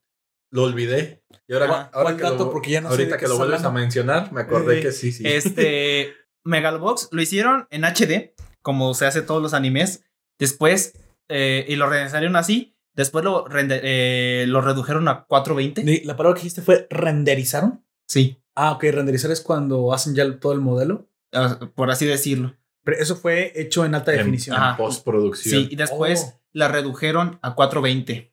[0.50, 1.22] lo olvidé.
[1.46, 2.44] Y ahora, Ah, ahora ¿cuál que dato?
[2.46, 4.92] lo, Porque ya no sé ahorita que lo vuelves a mencionar, me acordé Eh, que
[4.92, 5.22] sí, sí.
[5.26, 10.04] este, Megalobox lo hicieron en HD, como se hace todos los animes.
[10.38, 10.94] Después,
[11.28, 12.73] eh, y lo realizaron así.
[12.94, 15.84] Después lo, rende- eh, lo redujeron a 420.
[15.84, 17.84] Ni- La palabra que dijiste fue renderizaron.
[18.06, 21.08] Sí, Ah, ok, renderizar es cuando hacen ya todo el modelo.
[21.32, 22.54] ah, por así decirlo.
[22.84, 24.56] Pero eso fue hecho en alta en, definición.
[24.62, 25.62] en postproducción.
[25.64, 26.40] Sí, y después Oh.
[26.52, 28.32] la redujeron a 420.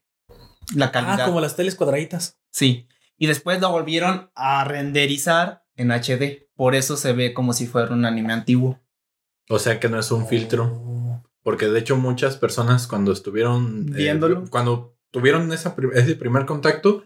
[0.75, 1.21] La calidad.
[1.21, 2.39] Ah, como las teles cuadraditas.
[2.51, 2.87] Sí.
[3.17, 6.47] Y después lo volvieron a renderizar en HD.
[6.55, 8.79] Por eso se ve como si fuera un anime antiguo.
[9.49, 10.65] O sea que no es un filtro.
[11.43, 13.87] Porque de hecho muchas personas cuando estuvieron...
[13.89, 14.45] eh, Viéndolo.
[14.49, 17.03] cuando tuvieron esa, pri- ese primer contacto,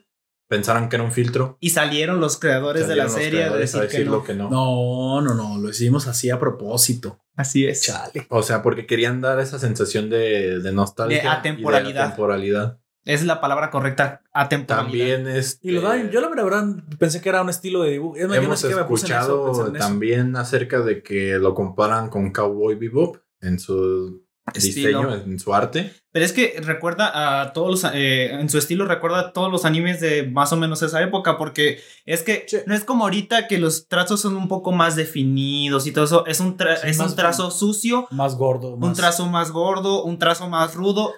[0.47, 1.57] pensaron que era un filtro.
[1.59, 4.23] Y salieron los creadores de la Salieron serie a creadores decir que no.
[4.23, 4.49] que no.
[4.49, 7.19] No, no, no, lo hicimos así a propósito.
[7.35, 7.81] Así es.
[7.83, 8.27] Chale.
[8.29, 11.17] O sea, porque querían dar esa sensación de, de nostalgia.
[11.19, 12.03] De y atemporalidad.
[12.05, 12.79] atemporalidad.
[13.05, 14.21] Es la palabra correcta.
[14.33, 14.83] Atemporalidad.
[15.17, 15.59] También es.
[15.61, 16.65] Y lo dan, yo la verdad
[16.97, 18.15] pensé que era un estilo de dibujo.
[18.15, 19.85] Es más, yo no Hemos me eso, escuchado en eso.
[19.87, 24.99] también acerca de que lo comparan con Cowboy Bebop en su Estilo.
[25.01, 25.91] diseño, en su arte.
[26.11, 27.91] Pero es que recuerda a todos los.
[27.93, 31.37] eh, en su estilo, recuerda a todos los animes de más o menos esa época.
[31.37, 32.57] Porque es que Sí.
[32.67, 36.25] no es como ahorita que los trazos son un poco más definidos y todo eso.
[36.27, 38.77] Es un, tra- Sí, es más un trazo sucio, Más gordo.
[38.77, 38.89] Más...
[38.89, 41.11] un trazo más gordo, un trazo más rudo.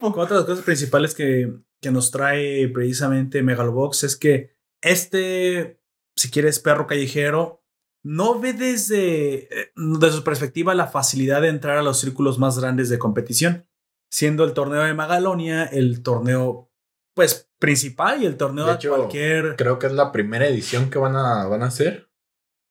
[0.00, 5.80] Otra de las cosas principales que, que nos trae precisamente Megalobox es que este,
[6.16, 7.59] si quieres, perro callejero,
[8.02, 12.58] no ve desde, eh, desde su perspectiva la facilidad de entrar a los círculos más
[12.58, 13.66] grandes de competición,
[14.10, 16.70] siendo el torneo de Magalonia el torneo
[17.14, 21.16] pues principal y el torneo De cualquier Creo que es la primera edición que van
[21.16, 22.08] a, van a hacer.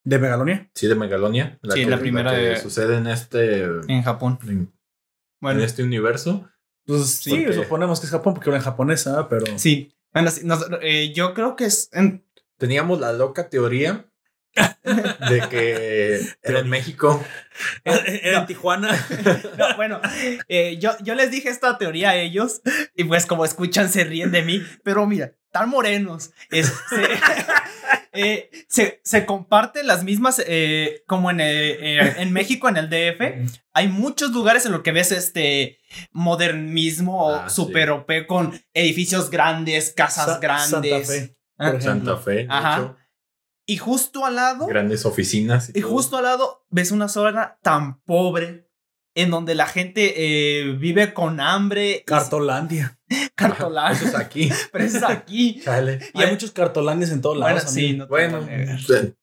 [0.06, 0.72] de Megalonia.
[0.74, 1.60] Sí, de Megalonia.
[1.74, 4.40] Sí, la primera que de- sucede en este, En Japón.
[4.48, 4.74] en,
[5.42, 6.50] Bueno, en este universo.
[6.88, 9.28] Pues sí, Porque- suponemos que es Japón porque habla en japonés, ¿ah?
[9.30, 9.94] pero sí.
[10.12, 12.26] Bueno, sí, nos- eh, yo creo que es en-
[12.58, 14.09] Teníamos la loca teoría
[14.56, 17.24] de que era en México.
[17.84, 18.90] era en Tijuana.
[19.58, 20.00] No, bueno,
[20.48, 22.62] eh, yo, yo les dije esta teoría a ellos
[22.96, 26.32] y pues como escuchan se ríen de mí, pero mira, tan morenos.
[26.52, 27.04] es- se,
[28.14, 33.88] eh, se, se comparten las mismas, eh, como en, en México, en el DF, hay
[33.88, 35.80] muchos lugares en los que ves este
[36.12, 37.92] modernismo Ah, super sí.
[37.92, 40.70] OP con edificios grandes, casas Sa- grandes.
[40.70, 41.82] Santa Fe, por.
[41.82, 42.96] Santa Fe, Ajá.
[43.70, 45.70] Y justo al lado, grandes oficinas.
[45.70, 45.92] y todo.
[45.92, 48.68] justo al lado ves una zona tan pobre
[49.16, 52.04] en donde la gente eh, vive con hambre.
[52.06, 52.98] Cartolandia.
[53.36, 53.98] Cartolandia.
[54.00, 54.50] Eso es aquí.
[54.72, 55.62] Pero eso es aquí.
[55.64, 56.00] Chale.
[56.14, 57.72] Y hay Ay, muchos cartolandias en todos Bueno, lados.
[57.72, 58.80] sí, no Bueno, negar.
[58.80, 59.14] eh,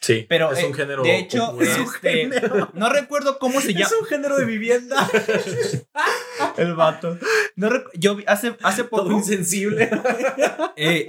[0.00, 0.26] sí.
[0.28, 1.02] Pero es eh, un género.
[1.02, 1.68] de hecho, popular.
[1.68, 2.70] Es un este, género.
[2.74, 3.86] no recuerdo cómo se llama.
[3.86, 5.08] Es un género de vivienda.
[6.56, 7.18] El vato.
[7.56, 9.12] No yo vi- hace, hace Todo poco.
[9.12, 9.88] insensible.
[10.76, 11.08] eh,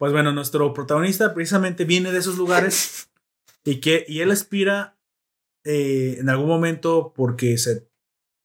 [0.00, 3.10] Pues bueno, nuestro protagonista precisamente viene de esos lugares
[3.66, 4.98] y que y él aspira
[5.62, 7.86] eh, en algún momento porque se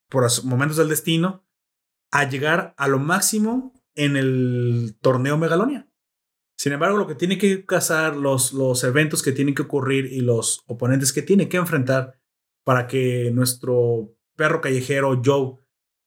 [0.10, 1.48] por momentos del destino
[2.12, 5.90] a llegar a lo máximo en el torneo Megalonia.
[6.58, 10.20] Sin embargo, lo que tiene que cazar, los, los eventos que tienen que ocurrir y
[10.20, 12.20] los oponentes que tiene que enfrentar
[12.66, 15.56] para que nuestro perro callejero Joe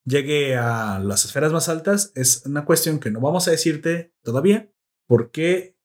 [0.05, 4.71] llegue a las esferas más altas es una cuestión que no vamos a decirte todavía
[5.09, 5.77] porque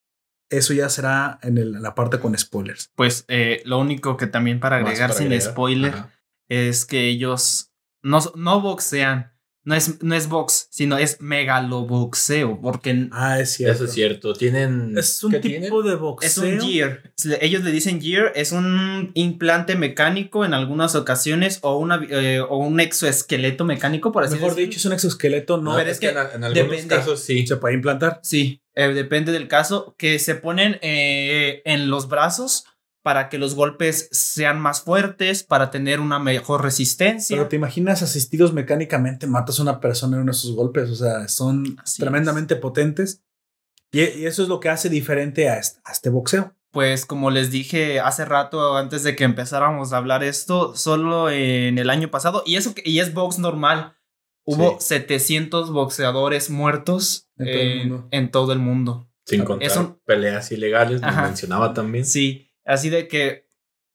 [0.51, 2.91] eso ya será en, el- en la parte con spoilers.
[2.95, 5.51] pues eh, lo único que también para agregar para sin agregar.
[5.51, 6.09] spoiler Ajá.
[6.49, 7.71] es que ellos
[8.03, 9.32] no, no boxean.
[9.65, 12.59] No es, no es box, sino es megaloboxeo.
[12.61, 13.75] Porque Ah, es cierto.
[13.75, 14.33] Eso es cierto.
[14.33, 14.97] Tienen.
[14.97, 15.83] Es un ¿qué tipo tienen?
[15.83, 16.27] de boxeo.
[16.29, 17.13] Es un gear.
[17.41, 18.31] Ellos le dicen gear.
[18.35, 24.23] Es un implante mecánico en algunas ocasiones o, una, eh, o un exoesqueleto mecánico, por
[24.23, 24.67] así Mejor decirlo.
[24.67, 26.95] dicho, es un exoesqueleto, no No, pero es es que que en, en algunos depende.
[26.95, 27.47] casos sí.
[27.47, 28.19] se puede implantar.
[28.23, 29.95] Sí, eh, depende del caso.
[29.97, 32.65] Que se ponen eh, en los brazos
[33.03, 37.35] para que los golpes sean más fuertes, para tener una mejor resistencia.
[37.37, 40.89] Pero te imaginas asistidos mecánicamente, matas a una persona en uno de esos golpes.
[40.89, 43.21] O sea, son Así tremendamente potentes.
[43.91, 46.55] Y, y eso es lo que hace diferente a este, a este boxeo.
[46.71, 51.77] Pues como les dije hace rato antes de que empezáramos a hablar esto, solo en
[51.77, 53.93] el año pasado, y eso y es box normal,
[54.43, 58.07] hubo 700 boxeadores muertos En todo el eh, mundo.
[58.11, 59.09] en todo el mundo.
[59.25, 61.23] Sin contar Es un- peleas ilegales, Ajá.
[61.27, 62.05] mencionaba también.
[62.05, 63.47] Sí, así de que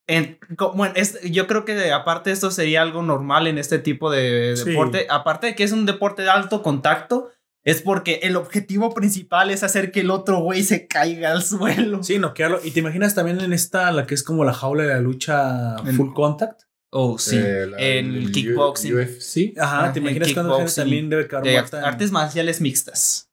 [0.07, 0.38] en,
[0.74, 4.54] bueno, es, yo creo que de- aparte esto sería algo normal en este tipo de
[4.57, 4.70] Sí.
[4.70, 7.31] deporte, aparte de que es un deporte de alto contacto,
[7.64, 12.02] es porque el objetivo principal es hacer que el otro güey se caiga al suelo.
[12.02, 12.61] Sí, noquearlo.
[12.64, 15.76] Y te imaginas también en esta, la que es como la jaula de la lucha
[15.85, 16.62] En- full contact.
[16.90, 17.37] Oh, sí.
[17.37, 18.94] Eh, la- en el kickboxing.
[18.94, 19.52] UFC.
[19.61, 23.31] Ajá, Ah, te imaginas cuando también debe caer de artes marciales mixtas.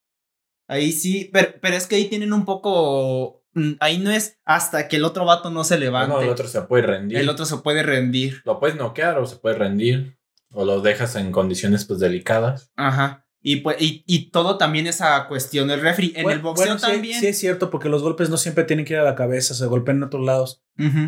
[0.67, 3.44] Ahí sí, pero, pero es que ahí tienen un poco.
[3.55, 6.13] Mm, Ahí no es hasta que el otro vato no se levante.
[6.13, 7.17] No, el otro se puede rendir.
[7.17, 8.41] El otro se puede rendir.
[8.45, 10.17] Lo puedes noquear o se puede rendir.
[10.51, 12.71] O lo dejas en condiciones pues delicadas.
[12.75, 13.23] Ajá.
[13.41, 16.13] Y, pues, y, y todo también esa cuestión del refri.
[16.15, 17.19] En el boxeo bueno, sí- también.
[17.19, 19.65] Sí, es cierto, porque los golpes no siempre tienen que ir a la cabeza, se
[19.67, 20.63] golpean en otros lados.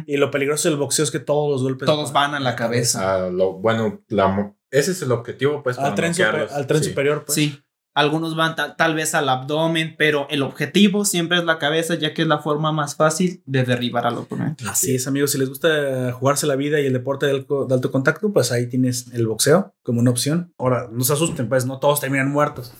[0.05, 3.25] Y lo peligroso del boxeo es que todos los golpes Todos van a la cabeza.
[3.25, 6.83] Ah, lo, bueno, la ese es el objetivo pues al para tren, super- al tren
[6.83, 6.89] sí.
[6.89, 7.23] superior.
[7.25, 7.35] Pues.
[7.35, 7.59] Sí.
[7.97, 12.13] Algunos van ta- tal vez al abdomen, pero el objetivo siempre es la cabeza, ya
[12.13, 14.63] que es la forma más fácil de derribar al oponente.
[14.69, 15.31] Así es, amigos.
[15.31, 18.51] Si les gusta jugarse la vida y el deporte de alto, de alto contacto, pues
[18.51, 20.53] ahí tienes el boxeo como una opción.
[20.59, 22.73] Ahora, no se asusten, pues no todos terminan muertos.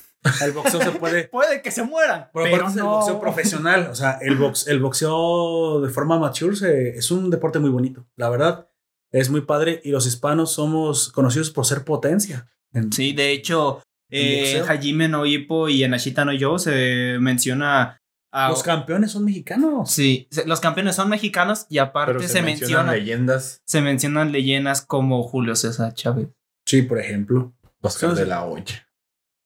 [0.44, 1.28] El boxeo se puede.
[1.32, 2.92] Puede que se mueran, Pero, pero aparte es el no.
[2.98, 3.88] boxeo profesional.
[3.92, 8.06] O sea, el, box, el boxeo de forma amateur se- es un deporte muy bonito.
[8.16, 8.68] La verdad,
[9.12, 9.82] es muy padre.
[9.84, 12.50] Y los hispanos somos conocidos por ser potencia.
[12.74, 17.18] En- Sí, de hecho, ¿En eh, Hajime no Ippo y en Ashita no Yo se
[17.20, 18.00] menciona.
[18.32, 19.90] a- Los campeones son mexicanos.
[19.92, 23.62] sí, los campeones son mexicanos y aparte Pero se, se, mencionan menciona, leyendas.
[23.66, 26.28] se mencionan leyendas como Julio César Chávez.
[26.66, 27.54] Sí, por ejemplo.
[27.82, 28.88] Oscar de la Hoya.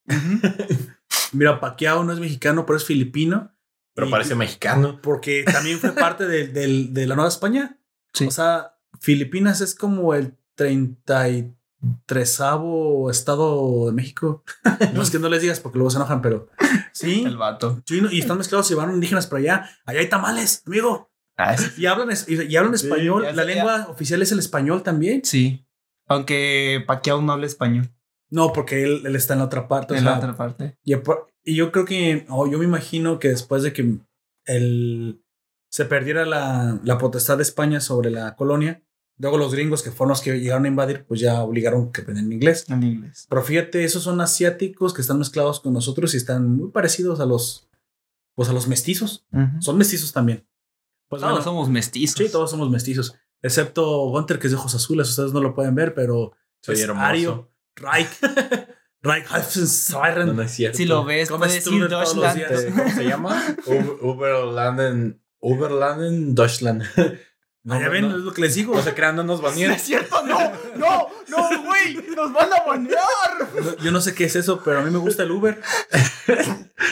[1.34, 3.56] Mira, Pacquiao no es mexicano, pero es filipino.
[3.94, 5.00] Pero Y- parece mexicano.
[5.02, 7.78] Porque también fue parte de, del- de la Nueva España.
[8.14, 8.26] Sí.
[8.26, 11.46] O sea, Filipinas es como el 33
[13.10, 14.44] estado de México.
[14.94, 16.50] no es que no les digas porque luego se enojan, pero
[16.92, 17.24] sí.
[17.26, 17.82] El vato.
[17.86, 19.70] Sí, y están mezclados y van indígenas para allá.
[19.86, 21.12] Allá hay tamales, amigo.
[21.38, 21.56] Ah.
[21.78, 23.26] Y hablan, y, hablan Sí, español.
[23.34, 25.24] La lengua oficial es el español también.
[25.24, 25.66] Sí.
[26.08, 27.90] Aunque Pacquiao no habla español.
[28.30, 29.94] No, porque él, él está en la otra parte.
[29.94, 30.78] o en sea, la otra parte.
[30.84, 33.98] y, yo creo que, o yo me imagino que después de que
[34.46, 35.24] el,
[35.70, 38.84] se perdiera la, la potestad de España sobre la colonia,
[39.22, 42.32] luego los gringos que fueron los que llegaron a invadir, pues ya obligaron que aprendan
[42.32, 42.66] inglés.
[42.70, 43.28] En inglés.
[43.30, 47.26] Pero fíjate, esos son asiáticos que están mezclados con nosotros y están muy parecidos a
[47.26, 47.70] los,
[48.36, 49.26] pues a los mestizos.
[49.60, 50.46] Son mestizos también.
[51.08, 52.18] Pues Todos bueno, somos mestizos.
[52.18, 53.16] sí, todos somos mestizos.
[53.42, 55.10] Excepto Gunter, que es de ojos azules.
[55.10, 57.06] Ustedes no lo pueden ver, pero Soy es hermoso.
[57.06, 58.08] Ario, Reich,
[59.02, 60.28] Reich Siren.
[60.28, 60.78] No, no es cierto.
[60.78, 62.76] Si lo ves, Come puedes decir Deutschland.
[62.78, 63.44] ¿Cómo se llama?
[63.66, 65.22] Uber- Uberlanden.
[65.40, 66.84] Uberlanden, Deutschland.
[67.64, 68.74] No, ya ven, no, es lo que les digo.
[68.76, 69.72] no se crean, no nos No banean.
[69.72, 70.40] es cierto, no,
[70.78, 73.78] no, no, güey, nos van a banear.
[73.84, 75.62] Yo no sé qué es eso, pero a mí me gusta el Uber.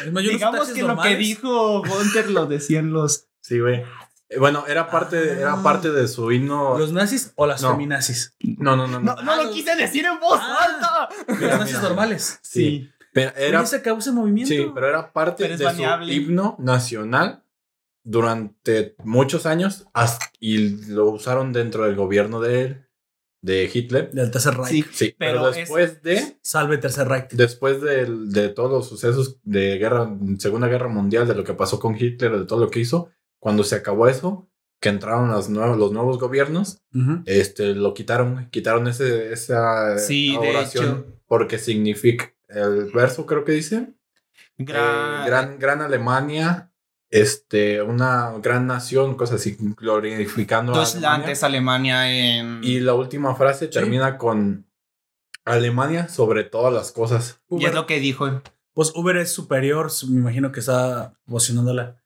[0.05, 3.27] Es más, yo no sé Digamos que lo que dijo Gunter lo decían los.
[3.41, 3.83] Sí, güey.
[4.29, 5.39] Eh, Bueno, era parte, Ah.
[5.39, 6.77] era parte de su himno.
[6.77, 7.71] ¿Los nazis o las No.
[7.71, 8.35] feminazis?
[8.39, 8.99] No, no, no.
[8.99, 9.15] no.
[9.15, 10.57] No, no lo quise decir en voz Ah.
[10.59, 11.09] alta.
[11.27, 11.87] Los Mira, nazis mira.
[11.89, 12.39] normales.
[12.43, 12.89] Sí.
[13.11, 14.53] Pero Era, se acabó ese movimiento.
[14.53, 16.13] sí, pero era parte Pero de baneable.
[16.13, 17.43] su himno nacional
[18.03, 22.85] durante muchos años hasta- y lo usaron dentro del gobierno de,
[23.41, 24.11] de Hitler.
[24.11, 24.69] Del Tercer Reich.
[24.69, 27.29] Sí, Sí, pero, Pero es- después de Salve Tercer Reich.
[27.31, 31.79] después del- de, todos los sucesos de guerra, Segunda Guerra Mundial, de lo que pasó
[31.79, 34.49] con Hitler, de todo lo que hizo, cuando se acabó eso,
[34.81, 37.21] que entraron las nuevas, los nuevos gobiernos, Ujú.
[37.25, 43.51] este, lo quitaron, quitaron ese, esa Sí, de oración porque significa, el verso creo que
[43.53, 43.93] dice,
[44.57, 46.68] Gran, eh, gran, gran Alemania,
[47.09, 51.31] este, una gran nación, cosas así, glorificando a Deutschland Alemania.
[51.33, 52.59] es Alemania en.
[52.63, 54.67] Y la última frase termina con
[55.45, 57.41] Alemania sobre todas las cosas.
[57.49, 58.41] y es Uber, lo que dijo.
[58.73, 61.97] Pues Uber es superior, me imagino que está posicionándola.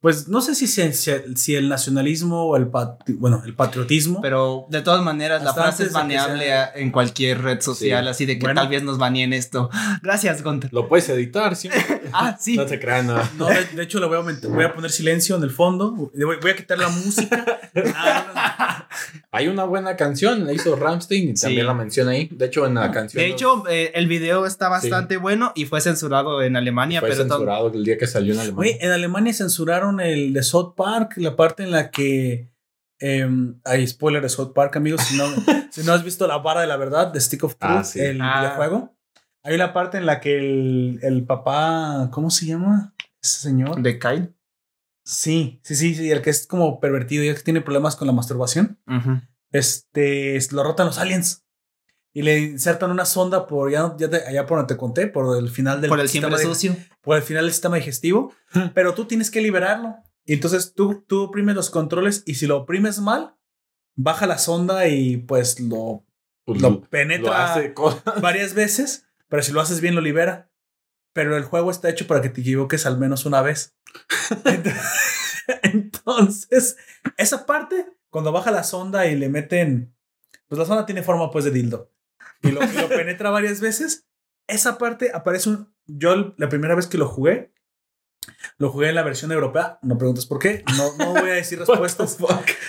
[0.00, 4.20] Pues no sé si, se- si, si el nacionalismo o el, patri- bueno, el patriotismo.
[4.20, 8.10] Pero de todas maneras, la frase es baneable sea- a- en cualquier red social, Sí.
[8.10, 8.60] así de que Bueno.
[8.62, 9.70] tal vez nos baneen esto.
[10.02, 10.72] Gracias, Gunter.
[10.72, 11.68] Lo puedes editar, sí.
[12.14, 12.56] Ah, sí.
[12.56, 13.30] No te crean nada.
[13.38, 15.92] No, de, de hecho, le voy a, aumentar- voy a poner silencio en el fondo.
[15.92, 17.44] Voy, voy a quitar la música.
[17.96, 19.22] Ah, no, no.
[19.32, 21.42] Hay una buena canción, la hizo Ramstein y Sí.
[21.42, 22.28] también la menciona ahí.
[22.30, 23.22] De hecho, en la canción.
[23.22, 27.22] De hecho, eh, el video está bastante bueno y fue censurado en Alemania, fue pero
[27.22, 28.76] censurado el día que salió en Alemania.
[28.80, 32.50] En Alemania censuraron el de South Park, la parte en la que.
[33.04, 35.00] em, hay spoiler de South Park, amigos.
[35.02, 35.24] Si no,
[35.72, 37.98] si no has visto la vara de la verdad, de Stick of Truth, Ah, sí.
[38.00, 38.40] el Ah.
[38.42, 38.94] videojuego.
[39.44, 42.08] Hay una parte en la que el, el papá.
[42.12, 42.94] ¿Cómo se llama?
[43.22, 43.80] Ese señor.
[43.82, 44.34] de Kyle.
[45.04, 48.12] Sí, sí, sí, sí, el que es como pervertido y que tiene problemas con la
[48.12, 48.78] masturbación.
[49.50, 51.44] Este, lo rotan los aliens.
[52.14, 55.36] Y le insertan una sonda por ya, ya te- allá por donde te conté, por
[55.38, 56.76] el final del Por el sistema siempre sucio.
[57.00, 58.34] por el final del sistema digestivo,
[58.74, 59.96] pero tú tienes que liberarlo.
[60.26, 63.34] Y entonces tú, tú oprimes los controles y si lo oprimes mal,
[63.96, 66.04] baja la sonda y pues lo,
[66.44, 67.54] Pues lo lo penetra
[68.20, 70.50] varias veces, pero si lo haces bien lo libera.
[71.14, 73.74] Pero el juego está hecho para que te equivoques al menos una vez.
[74.44, 74.70] Ent-
[75.62, 76.76] Entonces,
[77.16, 79.94] esa parte, cuando baja la sonda y le meten,
[80.48, 81.90] pues la sonda tiene forma pues de dildo
[82.42, 84.06] y lo, y lo penetra varias veces,
[84.46, 87.52] esa parte aparece un, yo la primera vez que lo jugué,
[88.58, 91.58] lo jugué en la versión europea, no preguntes por qué, no, no voy a decir
[91.58, 92.18] respuestas,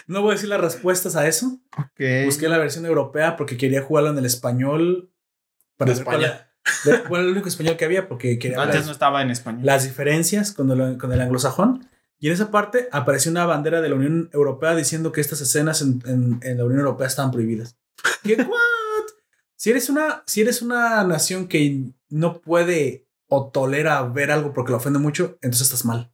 [0.07, 1.59] no voy a decir las respuestas a eso.
[2.25, 5.11] Busqué la versión europea porque quería jugarlo en el español.
[5.77, 6.52] De cuál España.
[6.85, 9.65] Era el único español que había porque quería ver Antes las, no estaba en español.
[9.65, 11.87] las diferencias con el, con el anglosajón.
[12.19, 15.81] Y en esa parte apareció una bandera de la Unión Europea diciendo que estas escenas
[15.81, 17.75] en, en- en la Unión Europea estaban prohibidas.
[18.23, 18.35] ¿Qué?
[18.35, 18.47] ¿What?
[19.57, 24.71] Si eres, una, si eres una nación que no puede o tolera ver algo porque
[24.71, 26.11] lo ofende mucho, entonces estás mal.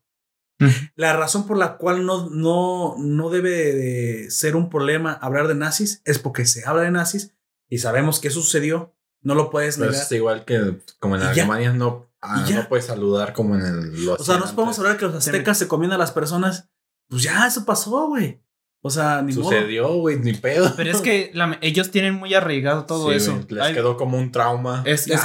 [0.95, 5.55] La razón por la cual no, no, no debe de ser un problema hablar de
[5.55, 7.33] nazis es porque se habla de nazis
[7.69, 8.93] y sabemos que eso sucedió.
[9.21, 10.05] No lo puedes Pero negar.
[10.05, 11.23] es igual que como en.
[11.23, 14.05] Alemania no, ah, no puedes saludar como en el.
[14.05, 16.69] lo O sea, no podemos hablar que los aztecas se comían a las personas.
[17.09, 18.41] Pues ya, eso pasó, güey.
[18.81, 19.45] O sea, ni modo.
[19.45, 20.73] Sucedió, güey, ni pedo.
[20.77, 23.45] Pero es que la- ellos tienen muy arraigado todo Sí, eso.
[23.49, 24.83] les quedó como un trauma.
[24.85, 25.21] es- es-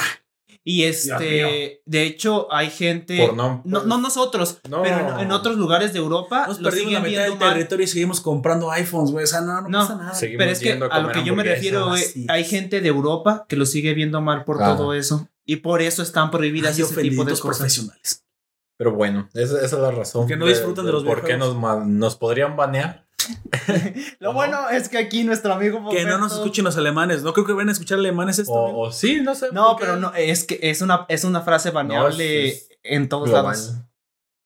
[0.66, 3.18] y este, de hecho, hay gente.
[3.26, 4.82] por no, No, no nosotros, No.
[4.82, 7.54] pero en, en otros lugares de Europa Nos lo perdimos la mitad del viendo mal.
[7.54, 9.24] territorio y seguimos comprando iPhones, güey.
[9.24, 10.14] O sea, no, no, No, pasa nada.
[10.14, 12.88] seguimos Pero es que a a lo que yo me refiero, güey, hay gente de
[12.88, 15.28] Europa que lo sigue viendo mal por todo eso.
[15.44, 17.58] Y por eso están prohibidas Hay ese tipo de ofendidos cosas.
[17.58, 18.24] profesionales.
[18.78, 20.26] Pero bueno, esa, esa es la razón.
[20.26, 21.54] Que no disfrutan de los por qué nos,
[21.86, 23.03] nos podrían banear.
[24.20, 27.22] Lo bueno es que aquí nuestro amigo Que no nos escuchen los alemanes.
[27.22, 28.52] No creo que vayan a escuchar alemanes esto.
[28.52, 29.48] O, o sí, no sé.
[29.52, 33.28] No, pero no, es que es una, es una frase baneable es- es en todos
[33.28, 33.44] Global.
[33.44, 33.74] lados.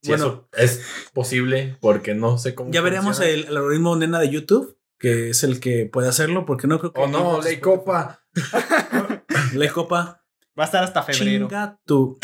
[0.02, 0.48] Sí, Bueno.
[0.52, 0.80] eso es
[1.12, 2.70] posible porque no sé cómo.
[2.70, 6.68] ya veremos el, el algoritmo nena de YouTube, que es el que puede hacerlo, porque
[6.68, 7.00] no creo que.
[7.00, 8.20] Oh no, Ley Copa.
[9.54, 10.24] Ley Copa.
[10.58, 11.48] Va a estar hasta febrero.
[11.48, 12.18] Chinga tú.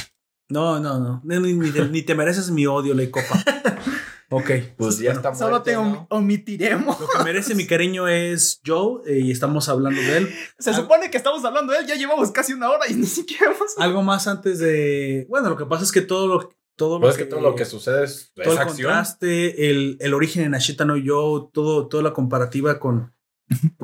[0.51, 1.21] No, no, no.
[1.25, 3.43] Ni, ni te mereces mi odio, Ley Copa.
[4.37, 4.51] Ok.
[4.77, 6.07] Pues ya bueno, está Solo muerto, te om- ¿no?
[6.11, 7.01] omitiremos.
[7.01, 10.35] Lo que merece mi cariño es Joe eh, y estamos hablando de él.
[10.59, 13.07] Se Al- supone que estamos hablando de él, ya llevamos casi una hora y ni
[13.07, 13.77] siquiera hemos...
[13.79, 15.27] Algo más antes de.
[15.29, 17.65] Bueno, lo que pasa es que todo lo, todo Pues es que todo lo que
[17.65, 18.87] sucede es, todo el acción.
[18.91, 23.15] contraste, el, el origen en Ashita no Yo, todo, toda la comparativa con,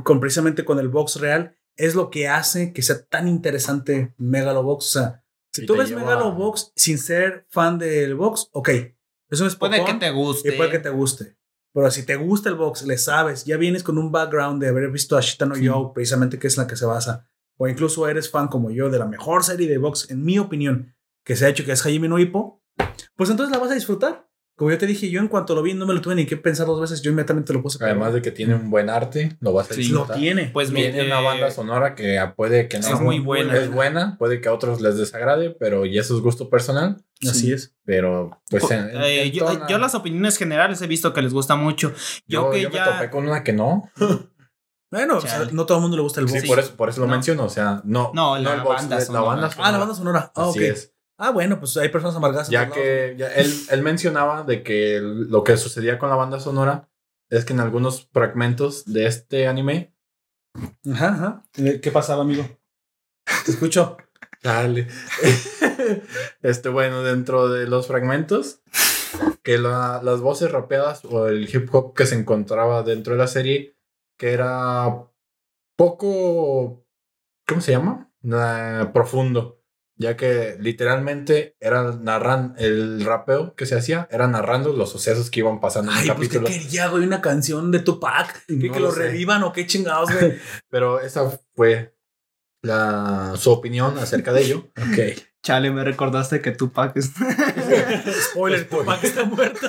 [0.03, 4.87] con precisamente con el box real, es lo que hace que sea tan interesante Megalobox.
[4.87, 8.71] O sea, si Y tú ves lleva- Megalobox sin ser fan del box, ok.
[9.31, 10.49] Es Puede que te guste.
[10.49, 11.37] y puede que te guste.
[11.73, 14.91] Pero si te gusta el box, le sabes, ya vienes con un background de haber
[14.91, 15.65] visto Ashita no Sí.
[15.65, 17.29] Yo, precisamente que es la que se basa.
[17.57, 20.95] O incluso eres fan como yo de la mejor serie de box, en mi opinión,
[21.25, 22.63] que se ha hecho, que es Hajime no Ippo,
[23.15, 24.30] pues entonces la vas a disfrutar.
[24.61, 26.37] Como yo te dije, yo en cuanto lo vi no me lo tuve ni que
[26.37, 27.83] pensar dos veces, yo inmediatamente lo puse.
[27.83, 30.51] a Además de que tiene un buen arte, lo vas a Sí, lo tiene.
[30.53, 33.57] Pues Tiene una eh, banda sonora que puede que no Es muy buena.
[33.57, 37.03] Es buena, puede que a otros les desagrade, pero y eso es gusto personal.
[37.23, 37.53] Así sí.
[37.55, 37.75] es.
[37.87, 41.23] Pero pues en- en- eh, en yo, tona- yo las opiniones generales he visto que
[41.23, 41.95] les gusta mucho.
[42.29, 42.85] Yo, yo, que yo ya...
[42.85, 43.91] me topé con una que no.
[44.93, 46.41] Bueno, o sea, no todo el mundo le gusta el box.
[46.43, 47.13] Sí, por eso, por eso lo No.
[47.13, 47.45] menciono.
[47.45, 48.11] O sea, no.
[48.13, 49.25] No, la el box, banda la sonora.
[49.25, 50.33] banda Ah, la banda sonora.
[50.35, 50.65] Ah, Así ok.
[50.65, 50.93] es.
[51.23, 52.49] Ah, bueno, pues hay personas amargadas.
[52.49, 56.41] en Ya que ya él, él mencionaba de que lo que sucedía con la banda
[56.41, 56.89] sonora
[57.29, 59.95] es que en algunos fragmentos de este anime.
[60.91, 61.43] Ajá, ajá.
[61.59, 62.45] Eh, ¿Qué pasaba, amigo?
[63.45, 63.99] Te escucho.
[64.43, 64.89] Dale.
[66.43, 68.63] este, bueno, dentro de los fragmentos,
[69.43, 73.27] que la- las voces rapeadas o el hip hop que se encontraba dentro de la
[73.27, 73.77] serie,
[74.19, 75.05] que era
[75.77, 76.85] poco.
[77.47, 78.11] ¿Cómo se llama?
[78.23, 79.60] Na- profundo.
[80.01, 85.41] Ya que literalmente era narran el rapeo que se hacía, era narrando los sucesos que
[85.41, 86.49] iban pasando en Ay, el pues qué capítulo.
[86.65, 88.47] quería, güey, una canción de Tupac.
[88.47, 89.01] Que, No que lo lo sé.
[89.01, 90.39] revivan o qué chingados, güey.
[90.71, 91.95] Pero esa fue
[92.63, 94.71] la, su opinión acerca de ello.
[94.79, 95.21] ok.
[95.43, 97.13] Chale, me recordaste que Tupac es...
[98.31, 99.69] Spoiler, Tupac está muerto.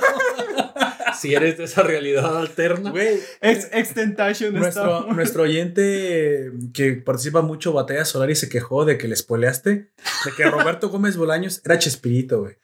[1.22, 2.91] Si eres de esa realidad alterna.
[2.91, 8.97] Güey, Ex Extentation nuestro, nuestro oyente que participa mucho, Batalla Solar, y se quejó de
[8.97, 12.55] que le spoileaste, de que Roberto Gómez Bolaños era Chespirito, güey.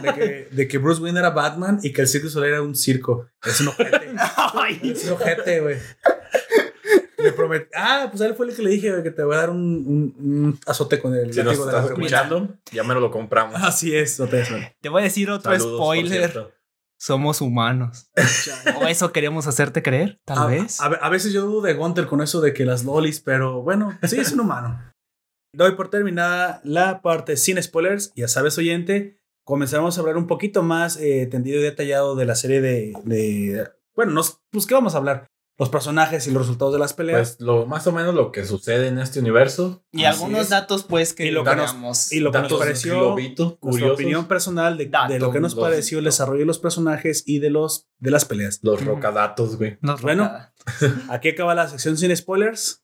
[0.00, 2.74] De que, de que Bruce Wayne era Batman y que el Circo Solar era un
[2.74, 3.28] circo.
[3.44, 4.10] Es un ojete.
[4.82, 5.76] Es un ojete, güey.
[7.18, 7.66] Le prometí.
[7.74, 9.58] Ah, pues a él fue el que le dije que te voy a dar un,
[9.58, 13.10] un- un azote con el Si nos látigo de la estás escuchando, ya me lo
[13.10, 13.62] compramos.
[13.62, 14.16] Así es.
[14.80, 16.52] Te voy a decir otro Saludos, por spoiler.
[17.02, 18.12] Somos humanos.
[18.80, 20.20] ¿O eso queríamos hacerte creer?
[20.24, 20.80] Tal a, vez.
[20.80, 23.98] A, a veces yo dudo de Gunter con eso de que las lolis, pero bueno,
[24.04, 24.80] sí, es un humano.
[25.52, 28.12] Doy por terminada la parte sin spoilers.
[28.14, 32.36] Ya sabes, oyente, comenzamos a hablar un poquito más eh, tendido y detallado de la
[32.36, 32.92] serie de.
[33.02, 35.26] de- bueno, nos, pues, ¿qué vamos a hablar?
[35.58, 37.36] Los personajes y los resultados de las peleas.
[37.36, 39.84] Pues lo más o menos lo que sucede en este universo.
[39.92, 40.48] y así algunos es.
[40.48, 42.98] datos, pues, que Y lo que nos- y lo que nos pareció.
[42.98, 46.58] globito, nuestra opinión personal de, de lo que nos los- pareció el desarrollo de los
[46.58, 48.60] personajes y de, los, de las peleas.
[48.62, 49.78] los rocadatos, güey.
[49.82, 50.30] Nos Bueno.
[51.10, 52.82] Aquí acaba la sección sin spoilers.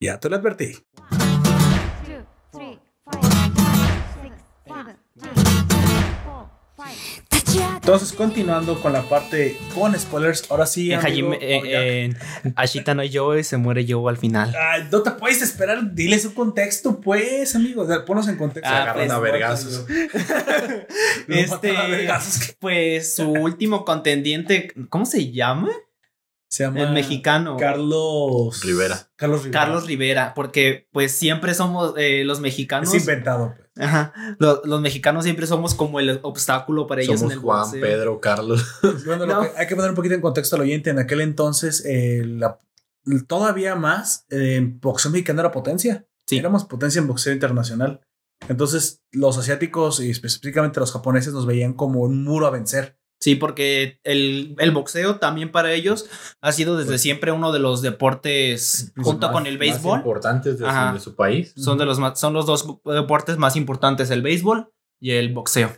[0.00, 0.72] Ya te lo advertí.
[0.72, 3.22] two, three, five,
[4.22, 4.34] six,
[4.66, 7.29] seven, eight, four, five.
[7.92, 10.92] Entonces, continuando con la parte con spoilers, ahora sí.
[10.92, 14.54] En, amigo, Hajime- eh, ya- en Ashita no Joe se muere Joe al final.
[14.56, 17.82] Ay, no te puedes esperar, dile su contexto, pues, amigo.
[17.82, 18.70] O sea, ponlos en contexto.
[18.72, 19.86] Ah, agarran pues, a vergazos.
[21.26, 22.54] Lo este, a vergazos.
[22.60, 25.70] pues su último contendiente, ¿cómo se llama?
[26.50, 27.56] Se llama El mexicano.
[27.56, 29.08] Carlos Rivera.
[29.16, 29.60] Carlos Rivera.
[29.60, 32.92] Carlos Rivera, porque pues siempre somos eh, los mexicanos.
[32.92, 33.54] Es inventado.
[33.56, 33.86] pues.
[33.88, 34.12] Ajá.
[34.40, 37.80] Lo- Los, mexicanos siempre somos como el obstáculo para ellos Somos en el Juan, boxeo.
[37.80, 38.66] Pedro, Carlos.
[39.06, 39.42] Bueno, lo No.
[39.42, 40.90] que- hay que poner un poquito en contexto al oyente.
[40.90, 42.58] En aquel entonces, eh, la-
[43.28, 46.04] todavía más, eh, en boxeo mexicano era potencia.
[46.26, 46.38] Sí.
[46.38, 48.00] Éramos potencia en boxeo internacional.
[48.48, 52.96] Entonces, los asiáticos y específicamente los japoneses nos veían como un muro a vencer.
[53.22, 56.06] Sí, porque el, el boxeo también para ellos
[56.40, 59.60] ha sido desde Pues- siempre uno de los deportes, Pues junto Más- con el más
[59.60, 60.92] béisbol, importantes de, su- Ajá.
[60.94, 61.52] de su país.
[61.56, 65.70] son, de los, más- son los dos deportes más importantes, el béisbol y el boxeo.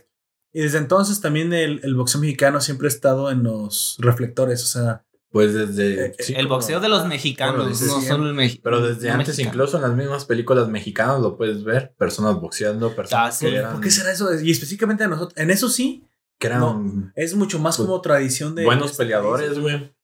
[0.53, 4.63] Y desde entonces también el, el boxeo mexicano siempre ha estado en los reflectores.
[4.63, 6.05] O sea, Pues desde.
[6.07, 8.61] Eh, sí, el como- boxeo de los mexicanos, bueno, no sí, solo el México.
[8.63, 11.93] Pero desde antes, incluso en las mismas películas mexicanas lo puedes ver.
[11.97, 13.47] Personas boxeando, personas Ah, sí.
[13.47, 13.73] que eran.
[13.73, 14.29] ¿por qué será eso?
[14.39, 15.33] Y específicamente a nosotros.
[15.37, 16.05] En eso sí,
[16.43, 17.11] Que eran No.
[17.15, 18.65] es mucho más Pues, como tradición de.
[18.65, 19.95] buenos este peleadores, güey.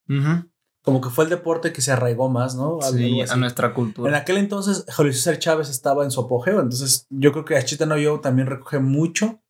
[0.81, 2.79] Como que fue el deporte que se arraigó más, ¿no?
[2.81, 3.33] Algo Sí, así.
[3.33, 4.17] a nuestra En cultura.
[4.17, 7.97] aquel entonces, Julio César Chávez estaba en su apogeo, entonces yo creo que Achita no
[7.97, 9.43] yo también recoge mucho,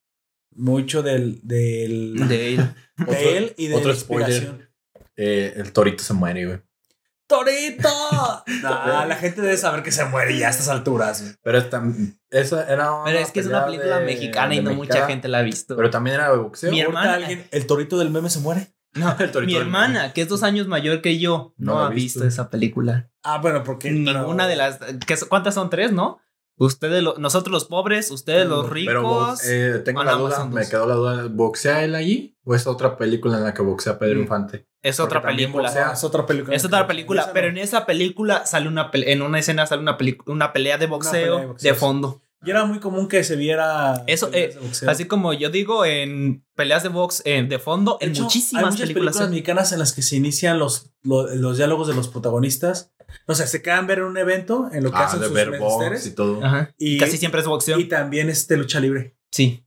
[0.55, 2.73] mucho del, del De él.
[3.07, 4.67] de él y de otro la inspiración.
[5.15, 6.59] Eh, el torito se muere, güey.
[7.29, 7.89] ¡Torito!
[8.63, 11.21] No, la gente debe saber que se muere ya a estas alturas.
[11.21, 11.33] güey.
[11.43, 11.81] Pero esta,
[12.31, 15.07] esa era una Pero es que es una película de- mexicana y no mexicana, mucha
[15.07, 15.75] gente la ha visto.
[15.77, 16.71] Pero también era de boxeo.
[16.71, 18.73] Mi hermana- alguien- el torito del meme se muere.
[18.93, 21.89] No, El torito mi del- hermana, que es dos años mayor que yo, no, ha
[21.89, 22.21] visto.
[22.21, 22.27] visto.
[22.27, 23.09] esa película.
[23.23, 23.91] Ah, bueno, porque.
[23.91, 24.79] Ninguna de las.
[25.05, 25.69] ¿qué son- ¿Cuántas son?
[25.69, 26.19] ¿Tres, no?
[26.59, 29.43] Ustedes, lo- nosotros los pobres, ustedes los Pero ricos.
[29.45, 31.27] eh, tengo la duda, me quedó la duda.
[31.31, 32.37] ¿Boxea él allí?
[32.43, 34.23] ¿O es otra película en la que boxea Pedro Mm.
[34.23, 34.67] Infante?
[34.81, 35.69] es otra porque película.
[35.69, 35.91] boxea.
[35.93, 36.55] Es otra película.
[36.55, 37.57] Es otra película, pero no.
[37.57, 41.39] en esa película sale una en una escena sale una, una pelea de boxeo, pelea
[41.39, 41.79] de boxeo, de sí.
[41.79, 42.21] fondo.
[42.45, 44.03] Y era muy común que se viera.
[44.07, 44.89] Eso, eh, de boxeo.
[44.89, 48.63] Así como yo digo en peleas de box eh, de fondo, De en hecho, muchísimas
[48.63, 49.13] hay muchas películas.
[49.15, 52.93] películas, mexicanas en las que se inician los, lo- los, diálogos de los protagonistas.
[53.25, 55.35] O sea, se quedan ver en un evento en lo que Ah, hacen de sus
[55.35, 56.43] ver box y todo.
[56.43, 56.71] Ajá.
[56.77, 57.79] Y, Casi siempre es boxeo.
[57.79, 59.15] y también este lucha libre.
[59.31, 59.65] sí.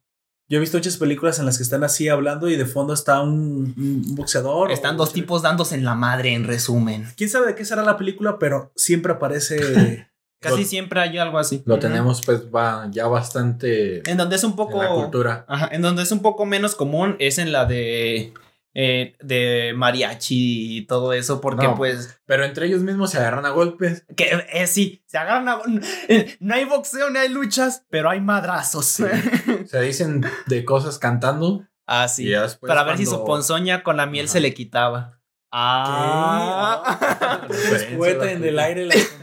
[0.48, 3.22] Yo he visto muchas películas en las que están así hablando y de fondo está
[3.22, 4.70] un, un boxeador.
[4.70, 7.08] Están dos tipos dándose en la madre, en resumen.
[7.16, 10.08] Quién sabe de qué será la película, pero siempre aparece.
[10.40, 11.62] Casi Lo- siempre hay algo así.
[11.64, 14.82] Lo tenemos pues va ya bastante En donde es un en poco.
[14.82, 15.46] la cultura.
[15.48, 18.34] Ajá, en donde es un poco menos común es en la de.
[18.74, 21.74] Eh, de mariachi y todo eso, porque No.
[21.76, 22.18] pues.
[22.24, 24.06] Pero entre ellos mismos se agarran a golpes.
[24.16, 25.60] Que eh, sí, se agarran a-
[26.08, 28.86] eh, No hay boxeo, no hay luchas, pero hay madrazos.
[29.66, 31.66] Se dicen de cosas cantando.
[31.86, 32.26] ah, sí.
[32.26, 34.32] después Para ver si su ponzoña con la miel Ajá.
[34.32, 35.20] se le quitaba.
[35.54, 37.46] Ah.
[37.96, 38.96] Poeta en el aire las.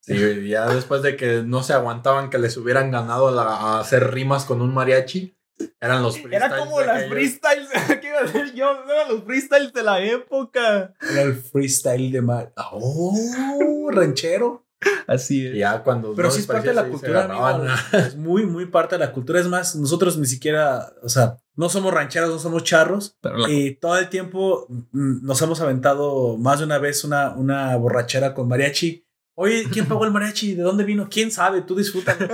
[0.00, 4.12] Sí, ya después de que no se aguantaban que les hubieran ganado la- a hacer
[4.12, 5.35] rimas con un mariachi,
[5.80, 7.12] eran los Era freestyles como de las aquellos.
[7.14, 7.68] freestyles.
[8.00, 8.70] ¿Qué iba a decir yo?
[8.84, 10.94] Eran los freestyles de la época.
[11.10, 12.52] Era el freestyle de mar.
[12.56, 14.64] Oh, ranchero.
[15.06, 15.56] Así es.
[15.56, 17.64] ya cuando Pero no sí es parte de la cultura, amigo.
[17.92, 19.40] Es muy, muy parte de la cultura.
[19.40, 23.16] Es más, nosotros ni siquiera, o sea, no somos rancheros, no somos charros.
[23.22, 27.30] Pero la- Y todo el tiempo mm, nos hemos aventado más de una vez una,
[27.34, 29.05] una borrachera con mariachi.
[29.38, 30.54] Oye, ¿quién pagó el mariachi?
[30.54, 31.08] ¿De dónde vino?
[31.10, 31.60] ¿Quién sabe?
[31.60, 32.14] Tú disfruta.
[32.16, 32.28] ¿De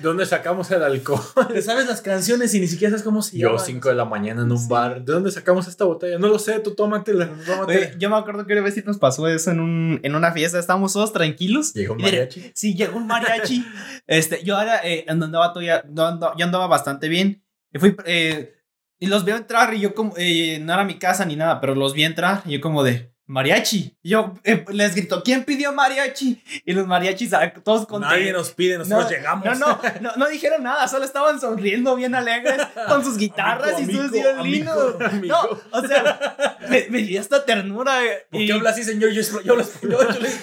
[0.00, 1.20] dónde sacamos el alcohol?
[1.52, 3.64] Te sabes las canciones y ni siquiera sabes cómo se Yo, llaman.
[3.66, 4.66] 5 de la mañana en un Sí.
[4.68, 5.04] bar.
[5.04, 6.20] ¿De dónde sacamos esta botella?
[6.20, 7.26] No lo sé, tú tómatela.
[7.44, 7.62] tómatela.
[7.88, 10.30] Oye, yo me acuerdo que una vez sí nos pasó eso en, un, en una
[10.30, 10.60] fiesta.
[10.60, 11.74] Estábamos todos tranquilos.
[11.74, 12.52] Llegó un mariachi.
[12.54, 13.66] Sí, llegó un mariachi.
[14.06, 17.42] este, yo ahora eh, andaba todavía, yo andaba bastante bien.
[17.72, 18.54] Y fui, eh,
[19.00, 21.74] y los veo entrar y yo como, eh, no era mi casa ni nada, pero
[21.74, 23.96] los vi entrar y yo como de, mariachi.
[24.02, 26.42] Y yo eh, les grito, ¿quién pidió mariachi?
[26.64, 28.18] Y los mariachis, ah, todos contentos.
[28.18, 29.44] Nadie nos pide, nosotros No, llegamos.
[29.44, 33.90] No, no, no, no dijeron nada, solo estaban sonriendo bien alegres con sus guitarras Amigo,
[33.92, 34.94] y sus violinos.
[35.26, 35.40] No,
[35.72, 38.04] o sea, me, me dio esta ternura.
[38.04, 39.10] eh, ¿Por y- qué habla así, señor?
[39.10, 39.64] Yo, yo, yo, le-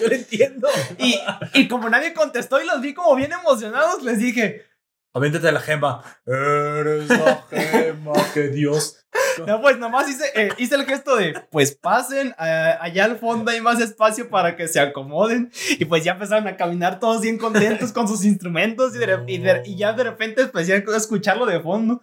[0.01, 0.67] yo le entiendo.
[0.99, 1.19] y,
[1.53, 4.65] y como nadie contestó y los vi como bien emocionados, les dije,
[5.13, 6.01] Avéntate la gema.
[6.25, 8.97] Eres la gema que Dios.
[9.47, 13.51] no, pues nomás hice, eh, hice el gesto de, pues pasen, eh, allá al fondo
[13.51, 15.51] hay más espacio para que se acomoden.
[15.77, 19.23] Y pues ya empezaron a caminar todos bien contentos con sus instrumentos y, de re-
[19.27, 22.01] y, de- y ya de repente empecé a escucharlo de fondo.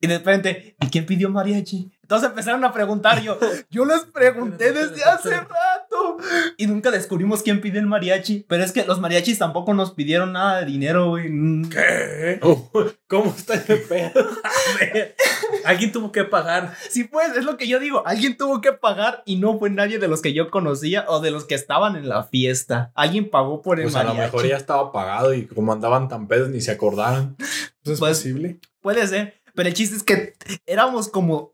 [0.00, 1.92] Y de repente, ¿y quién pidió mariachi?
[2.08, 3.38] Entonces empezaron a preguntar yo,
[3.68, 6.16] yo les pregunté desde hace rato.
[6.56, 8.46] Y nunca descubrimos quién pidió el mariachi.
[8.48, 11.28] Pero es que los mariachis tampoco nos pidieron nada de dinero, güey.
[11.28, 11.68] Mm.
[11.68, 12.40] ¿Qué?
[12.42, 12.70] Oh,
[13.08, 14.10] ¿Cómo está ese pedo?
[15.66, 16.74] Alguien tuvo que pagar.
[16.88, 18.02] Sí, pues, es lo que yo digo.
[18.06, 21.30] Alguien tuvo que pagar y no fue nadie de los que yo conocía o de
[21.30, 22.90] los que estaban en la fiesta.
[22.94, 24.32] Alguien pagó por el Pues a lo mariachi.
[24.34, 27.36] mejor ya estaba pagado y como andaban tan pedos ni se acordaron.
[27.38, 28.60] ¿Es Pues, posible?
[28.80, 29.34] Puede ser.
[29.54, 30.34] Pero el chiste es que
[30.66, 31.52] éramos como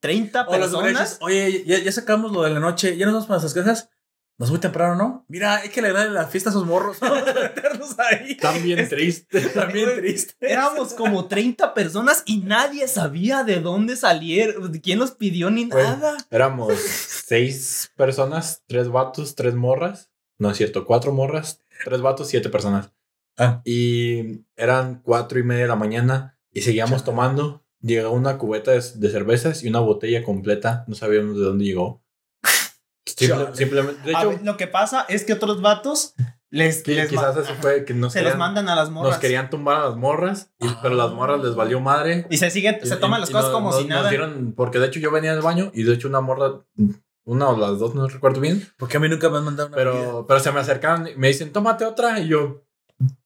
[0.00, 1.18] 30 O los personas.
[1.20, 2.96] Oye, ya, ya sacamos lo de la noche.
[2.96, 3.90] ¿Ya nos vamos para nuestras casas?
[4.38, 5.26] Nos muy temprano, ¿no?
[5.28, 6.98] Mira, hay que alegrarle la fiesta a esos morros.
[7.00, 8.30] Vamos a meternos ahí.
[8.30, 9.52] Están bien tristes.
[9.54, 10.34] También triste.
[10.40, 15.84] Éramos como 30 personas y nadie sabía de dónde salieron, quién los pidió ni Pues,
[15.84, 16.16] nada.
[16.30, 20.10] Éramos seis personas, tres vatos, tres morras.
[20.38, 22.92] No es cierto, cuatro morras, tres vatos, siete personas.
[23.36, 23.60] Ah.
[23.66, 27.62] Y eran cuatro y media de la mañana y seguíamos tomando.
[27.82, 30.84] Llegó una cubeta de, de cervezas y una botella completa.
[30.86, 32.02] No sabíamos de dónde llegó.
[33.06, 36.14] Simple- simplemente, de A hecho, ver, lo que pasa es que otros vatos
[36.50, 39.12] les, que les quizás eso fue que nos se los querían, mandan a las morras.
[39.12, 42.26] nos querían tumbar a las morras, y- pero las morras les valió madre.
[42.30, 44.08] Y se siguen, se toman y- las y cosas como si nos nada.
[44.10, 46.62] dieron- porque de hecho yo venía del baño y de hecho una morra,
[47.24, 49.76] una o las dos, no recuerdo bien, Porque a mí nunca me han mandado una
[50.26, 52.20] pero se me acercaron y me dicen, tómate otra.
[52.20, 52.62] Y yo,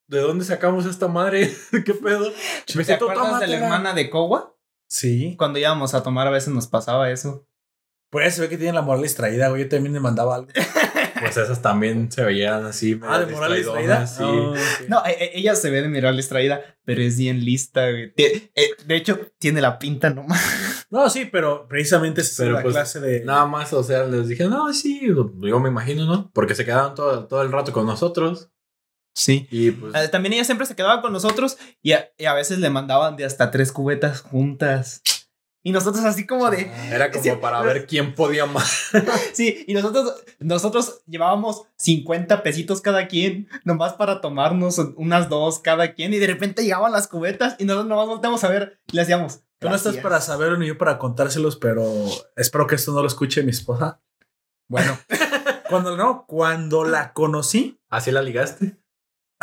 [0.09, 1.51] ¿de dónde sacamos esta madre?
[1.85, 2.31] ¿Qué pedo?
[2.67, 3.57] ¿Te "Tú acuerdas de la tómatela".
[3.57, 4.55] hermana de Kowa?
[4.89, 5.35] Sí.
[5.39, 7.47] Cuando íbamos a tomar a veces nos pasaba eso.
[8.11, 9.63] Por eso se ve que tienen la moral distraída, güey.
[9.65, 10.49] Yo también me mandaba algo.
[11.21, 13.01] Pues esas también se veían así.
[13.03, 14.07] Ah, de moral distraída.
[14.07, 14.23] sí.
[14.27, 14.53] Ah.
[14.89, 18.13] No, e- e- ella se ve de mirar distraída, pero es bien lista, güey.
[18.17, 18.51] Eh,
[18.85, 20.43] de hecho, tiene la pinta nomás.
[20.91, 23.25] No, sí, pero precisamente es Pero, la pues, clase de.
[23.25, 26.31] Nada más, o sea, les dije, no, sí, yo me imagino, ¿no?
[26.33, 28.53] Porque se quedaron todo, todo el rato con nosotros.
[29.15, 29.47] Sí.
[29.51, 29.95] Y pues.
[29.95, 33.17] Eh, También ella siempre se quedaba con nosotros y a, y a veces le mandaban
[33.17, 35.03] de hasta tres cubetas juntas.
[35.67, 36.71] Y nosotros así como de...
[36.91, 38.91] Era como sí, para pero- ver quién podía más.
[39.33, 45.95] Sí, y nosotros, nosotros llevábamos 50 pesitos cada quien, nomás para tomarnos unas dos cada
[45.95, 49.03] quien, y de repente llegaban las cubetas y nosotros nomás volteamos a ver y le
[49.03, 49.41] hacíamos.
[49.59, 51.83] Tú no estás para saberlo ni yo para contárselos, pero
[52.37, 54.03] espero que esto no lo escuche mi esposa.
[54.69, 54.99] Bueno,
[55.71, 58.77] cuando no, cuando la conocí, ¿Así la ligaste?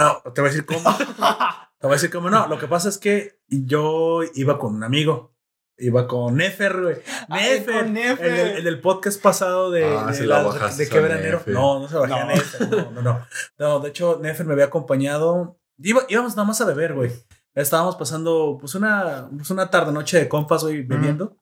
[0.01, 0.95] Ah, te voy a decir cómo.
[0.97, 2.47] Te voy a decir cómo no.
[2.47, 5.31] Lo que pasa es que yo iba con un amigo.
[5.77, 6.95] Iba con Nefer, güey.
[7.27, 7.75] Ay, Nefer.
[7.85, 8.31] El, Nefer.
[8.33, 11.37] del, el del podcast pasado de, Ah, de, se la de qué a veranero.
[11.39, 11.53] Nefer.
[11.55, 12.27] No, no se bajé a No.
[12.27, 12.69] Nefer.
[12.69, 13.27] No, no, no.
[13.57, 15.57] No, de hecho, Nefer me había acompañado.
[15.79, 17.11] Iba- íbamos nada más a beber, güey.
[17.55, 21.35] Estábamos pasando pues una, pues, una tarde noche de compas, güey, bebiendo.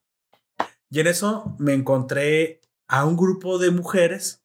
[0.89, 4.41] Y en eso me encontré a un grupo de mujeres,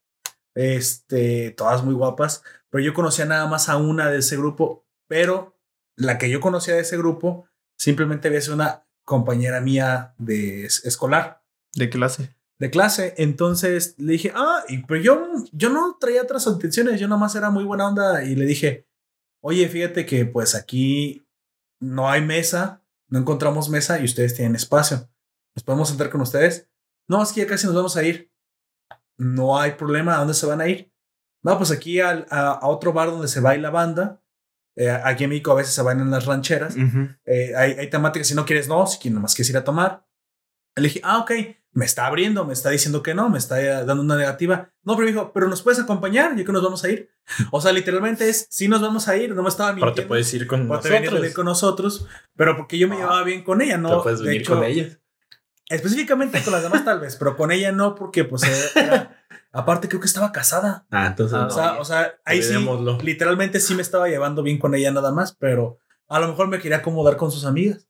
[0.54, 5.56] este, todas muy guapas, pero yo conocía nada más a una de ese grupo, pero
[5.96, 7.46] la que yo conocía de ese grupo
[7.78, 11.42] simplemente había sido una compañera mía de es- escolar,
[11.74, 12.34] ¿De clase?
[12.58, 13.14] de clase.
[13.18, 17.50] Entonces le dije, ah, y, pero yo, yo no traía otras intenciones, yo nomás era
[17.50, 18.86] muy buena onda y le dije,
[19.42, 21.26] oye, fíjate que pues aquí
[21.80, 25.08] no hay mesa, no encontramos mesa y ustedes tienen espacio.
[25.54, 26.68] ¿Nos podemos sentar con ustedes?
[27.08, 28.32] No, es que ya casi nos vamos a ir.
[29.18, 30.92] No hay problema, ¿a dónde se van a ir?
[31.42, 34.20] No, pues aquí al- a, a otro bar donde se baila banda.
[34.76, 36.74] Eh, aquí en México a veces se bailan las rancheras.
[37.24, 40.06] Eh, hay, hay temáticas, si no quieres, no, si nomás quieres ir a tomar.
[40.74, 41.30] Le dije, ah, ok,
[41.72, 44.72] me está abriendo, me está diciendo que no, me está eh, dando una negativa.
[44.82, 47.10] No, pero dijo, pero nos puedes acompañar, ya que nos vamos a ir.
[47.52, 50.02] O sea, literalmente es, sí nos vamos a ir, no me estaba Pero mintiendo.
[50.02, 51.20] te puedes ir con Pero te nosotros.
[51.20, 52.06] venir con nosotros,
[52.36, 52.98] pero porque yo me Ah.
[52.98, 53.98] llevaba bien con ella, ¿no?
[53.98, 54.98] Te puedes De venir hecho, con ellas.
[55.68, 58.42] Específicamente con las demás tal vez, pero con ella no, porque pues
[58.76, 60.86] era- aparte creo que estaba casada.
[60.90, 61.46] Ah, entonces Ah, no.
[61.48, 62.54] O sea, o sea, ahí sí,
[63.02, 66.58] literalmente sí me estaba llevando bien con ella nada más, pero a lo mejor me
[66.58, 67.88] quería acomodar con sus amigas.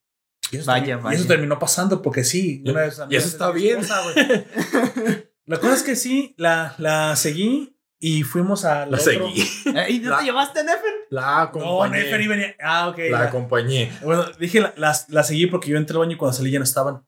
[0.52, 1.18] Y eso, Vaya, termi- y vaya.
[1.18, 3.80] eso terminó pasando porque sí, Y- una de y eso es está bien.
[3.80, 4.02] esposa.
[5.46, 9.44] La cosa es que sí, la, la seguí y fuimos a La seguí.
[9.74, 10.92] Eh, ¿Y no La- te llevaste, Nefer?
[11.10, 11.36] La No,
[11.82, 11.98] acompañé.
[12.04, 12.54] Nefer y venía.
[12.62, 12.98] Ah, ok.
[13.10, 13.92] la la- acompañé.
[14.02, 16.64] Bueno, dije, la, la seguí porque yo entré al baño y cuando salí ya no
[16.64, 17.04] estaban.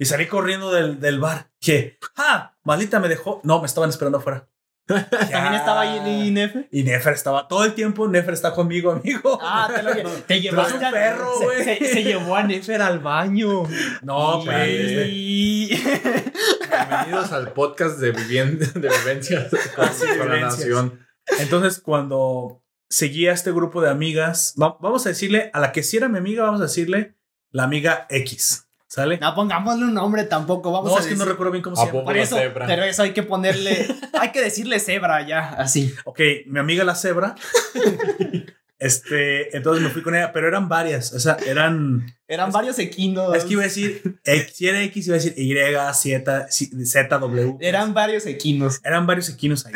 [0.00, 1.50] Y salí corriendo del, del bar.
[1.60, 2.56] Dije, ¡ah!
[2.64, 3.42] Maldita me dejó.
[3.44, 4.48] No, me estaban esperando afuera.
[4.86, 6.68] ¿También estaba ahí Nefer?
[6.72, 8.08] Y Nefer estaba todo el tiempo.
[8.08, 9.38] Nefer está conmigo, amigo.
[9.42, 11.64] Ah, te lo Te llevaste un perro, se- güey.
[11.64, 13.64] Se, se llevó a Nefer al baño.
[14.00, 14.64] No, pero.
[15.06, 20.58] Y- Bienvenidos al podcast de, vivien- de vivencias con, Ah, sí, con la vivencias.
[20.66, 21.06] nación.
[21.40, 25.82] Entonces, cuando seguía a este grupo de amigas, va- vamos a decirle, a la que
[25.82, 27.16] sí era mi amiga, vamos a decirle
[27.50, 28.66] la amiga X.
[28.90, 29.18] ¿Sale?
[29.18, 30.72] No pongámosle un nombre tampoco.
[30.72, 32.02] Vamos No, a es que no decir- recuerdo bien cómo se ¿A llama.
[32.02, 32.66] Por eso, cebra.
[32.66, 33.86] pero eso hay que ponerle,
[34.20, 35.94] hay que decirle cebra ya, así.
[36.04, 37.36] Ok, mi amiga la cebra.
[38.80, 41.12] este, entonces me fui con ella, pero eran varias.
[41.12, 42.12] O sea, eran.
[42.26, 43.34] Eran Es- varios equinos.
[43.36, 45.54] Es que iba a decir, X, si era X, iba a decir Y,
[45.94, 47.56] Z, Z, W.
[47.60, 48.80] Eran varios equinos.
[48.84, 49.72] Eran varios equinos ahí.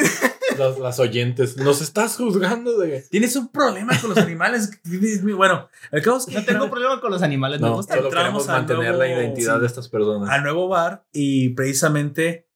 [0.59, 1.57] Las, las oyentes.
[1.57, 3.03] Nos estás juzgando de.
[3.11, 4.71] Tienes un problema con los animales.
[5.37, 7.95] Bueno, el caso es que No tengo problema con los animales, me No, gusta.
[7.95, 9.61] solo entramos queremos al mantener nuevo- la identidad sí.
[9.61, 10.31] de estas personas.
[10.31, 12.49] al nuevo bar y precisamente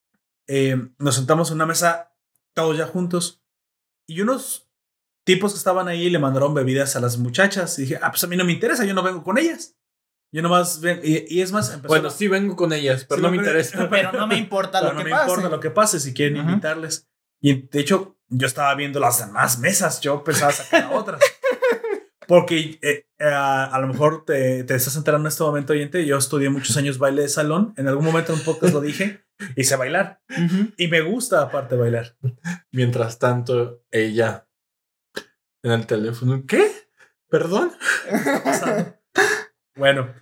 [0.46, 2.14] eh, nos sentamos en una mesa
[2.55, 3.42] todos ya juntos
[4.07, 4.68] y unos
[5.24, 8.26] tipos que estaban ahí le mandaron bebidas a las muchachas y dije, ah, pues a
[8.26, 9.74] mí no me interesa, yo no vengo con ellas.
[10.32, 13.18] Yo nomás ven, y, y es más, empezó Bueno, la- sí vengo con ellas, pero
[13.18, 13.88] Sí, no me pero- interesa.
[13.90, 15.30] Pero no me importa pero lo no que me pase.
[15.30, 16.49] importa lo que pase si quieren Ajá.
[16.51, 17.09] invitarles.
[17.41, 21.20] Y de hecho, yo estaba viendo las demás mesas, yo pensaba sacar a otras.
[22.26, 26.05] Porque eh, eh, a lo mejor te, te estás enterando en este momento, oyente.
[26.05, 27.72] Yo estudié muchos años baile de salón.
[27.78, 29.24] En algún momento en un podcast lo dije
[29.57, 30.20] sé bailar.
[30.76, 32.16] Y me gusta, aparte, bailar.
[32.72, 34.47] Mientras tanto, ella
[35.62, 36.45] en el teléfono.
[36.47, 36.70] ¿Qué?
[37.28, 37.72] ¿Perdón?
[39.76, 40.12] Bueno,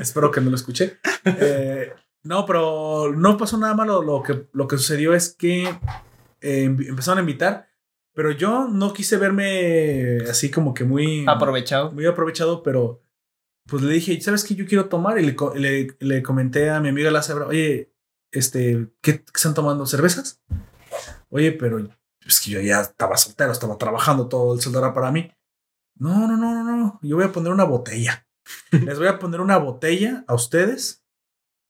[0.00, 0.98] espero que no lo escuché.
[1.24, 1.92] Eh,
[2.26, 4.02] no, pero no pasó nada malo.
[4.02, 5.64] Lo que, lo que sucedió es que
[6.40, 7.68] eh, empezaron a invitar,
[8.14, 11.92] pero yo no quise verme así como que muy Aprovechado.
[11.92, 13.02] muy aprovechado, pero
[13.66, 14.54] pues le dije, ¿sabes qué?
[14.54, 15.18] Yo quiero tomar.
[15.18, 17.92] Y le, le, le comenté a mi amiga la cebra, oye,
[18.32, 19.86] este, ¿qué, están tomando?
[19.86, 20.42] ¿Cervezas?
[21.28, 21.78] Oye, pero
[22.26, 25.30] es que yo ya estaba soltero, estaba trabajando, todo el sueldo era para mí.
[25.96, 26.98] No, no, no, no, no.
[27.02, 28.26] Yo voy a poner una botella.
[28.70, 31.05] Les voy a poner una botella a ustedes.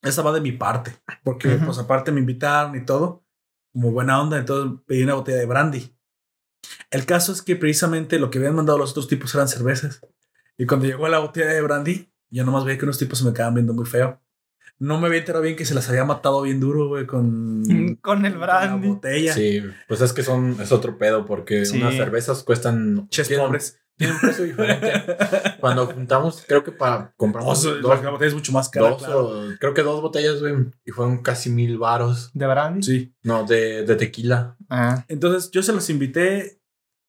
[0.03, 0.92] Esa va de mi parte,
[1.24, 3.24] porque pues aparte me invitaron y todo,
[3.72, 5.97] como buena onda, entonces pedí una botella de brandy.
[6.90, 10.01] El caso es que precisamente lo que habían mandado los otros tipos eran cervezas.
[10.59, 13.32] Y cuando llegó la botella de brandy, yo nomás veía que unos tipos se me
[13.32, 14.20] quedaban viendo muy feo.
[14.78, 17.62] no me había enterado bien que se las había matado bien duro, güey, con,
[18.03, 18.88] Con el con la brandy.
[18.88, 19.32] botella.
[19.32, 21.78] Sí, pues es que son, es otro pedo porque Sí.
[21.80, 23.09] unas cervezas cuestan.
[23.09, 23.80] Ches pobres.
[23.97, 24.92] Tienen un precio diferente.
[25.61, 28.99] Cuando juntamos, creo que para compramos Dos, dos, la botella es mucho más cara, dos
[29.03, 29.28] claro.
[29.28, 32.30] o- creo que dos botellas, güey, y fueron casi mil varos.
[32.34, 32.82] ¿De brandy?
[32.82, 33.14] Sí.
[33.22, 34.57] No, de, de tequila.
[34.68, 35.05] Ah.
[35.09, 36.61] Entonces yo se los invité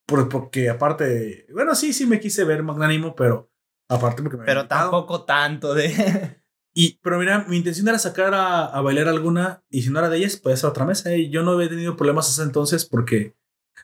[0.06, 3.52] por- porque aparte, bueno, sí, sí me quise ver magnánimo, pero
[3.90, 6.38] aparte porque me Pero tampoco tanto de.
[6.80, 10.10] Y, pero mira, mi intención era sacar a, a bailar alguna y si no era
[10.10, 11.16] de ellas, pues a otra mesa.
[11.16, 13.36] Y yo no había tenido problemas hasta entonces porque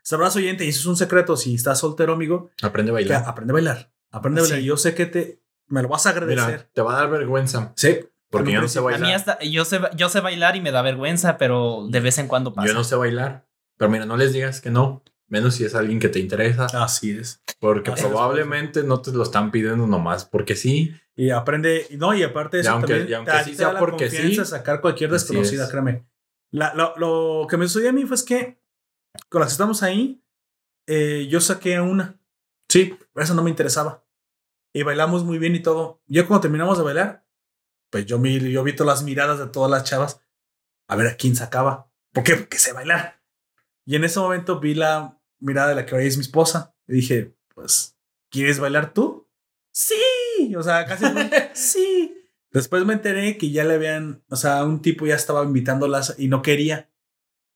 [0.04, 3.24] sabrás oyente, y eso es un secreto, si estás soltero, amigo, Aprende a que bailar.
[3.26, 3.92] aprende a bailar.
[4.12, 4.52] Aprende a Sí.
[4.52, 4.68] bailar.
[4.68, 6.46] Yo sé que te, me lo vas a agradecer.
[6.46, 7.74] Mira, te va a dar vergüenza.
[7.76, 8.00] sí.
[8.30, 9.02] Porque yo no sé A bailar.
[9.02, 12.28] mí hasta, yo sé, yo sé bailar y me da vergüenza, pero de vez en
[12.28, 12.68] cuando pasa.
[12.68, 13.46] Yo no sé bailar.
[13.78, 15.04] Pero mira, no les digas que no.
[15.28, 16.66] Menos si es alguien que te interesa.
[16.84, 17.44] Así es.
[17.60, 20.96] Porque Así es, probablemente no te lo están pidiendo nomás porque sí.
[21.16, 23.54] Y aprende, no, y aparte de Y eso aunque- también y aunque te- a sí
[23.56, 24.50] sea da la porque confianza sí.
[24.52, 25.70] sacar cualquier desconocida, es.
[25.70, 26.04] créeme.
[26.50, 28.60] La- lo, lo que me sucedió a mí fue es que
[29.30, 30.24] con las que estamos ahí,
[30.88, 32.20] eh, yo saqué una.
[32.70, 34.06] Sí, pero eso no me interesaba.
[34.74, 36.02] Y bailamos muy bien y todo.
[36.08, 37.26] Ya cuando terminamos de bailar,
[37.92, 40.22] pues yo, yo vi todas las miradas de todas las chavas
[40.88, 41.92] a ver a quién sacaba.
[42.12, 42.36] ¿Por qué?
[42.36, 43.22] Porque sé bailar.
[43.86, 46.76] Y en ese momento vi la mirada de la que hoy es mi esposa.
[46.88, 47.98] Y dije, pues,
[48.30, 49.30] ¿quieres bailar tú?
[49.72, 50.56] Sí.
[50.56, 51.06] O sea, casi
[51.54, 52.18] sí.
[52.52, 56.28] Después me enteré que ya le habían, o sea, un tipo ya estaba invitándolas y
[56.28, 56.90] no quería.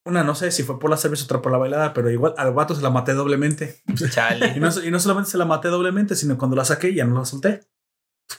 [0.04, 2.52] Una, no sé si fue por la cerveza, otra por la bailada, pero igual al
[2.54, 3.82] vato se la maté doblemente.
[3.88, 4.58] Y Chale.
[4.58, 7.24] no, y no solamente se la maté doblemente, sino cuando la saqué ya no la
[7.24, 7.60] solté.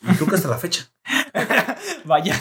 [0.03, 0.91] Y creo que hasta la fecha.
[2.05, 2.35] Vaya.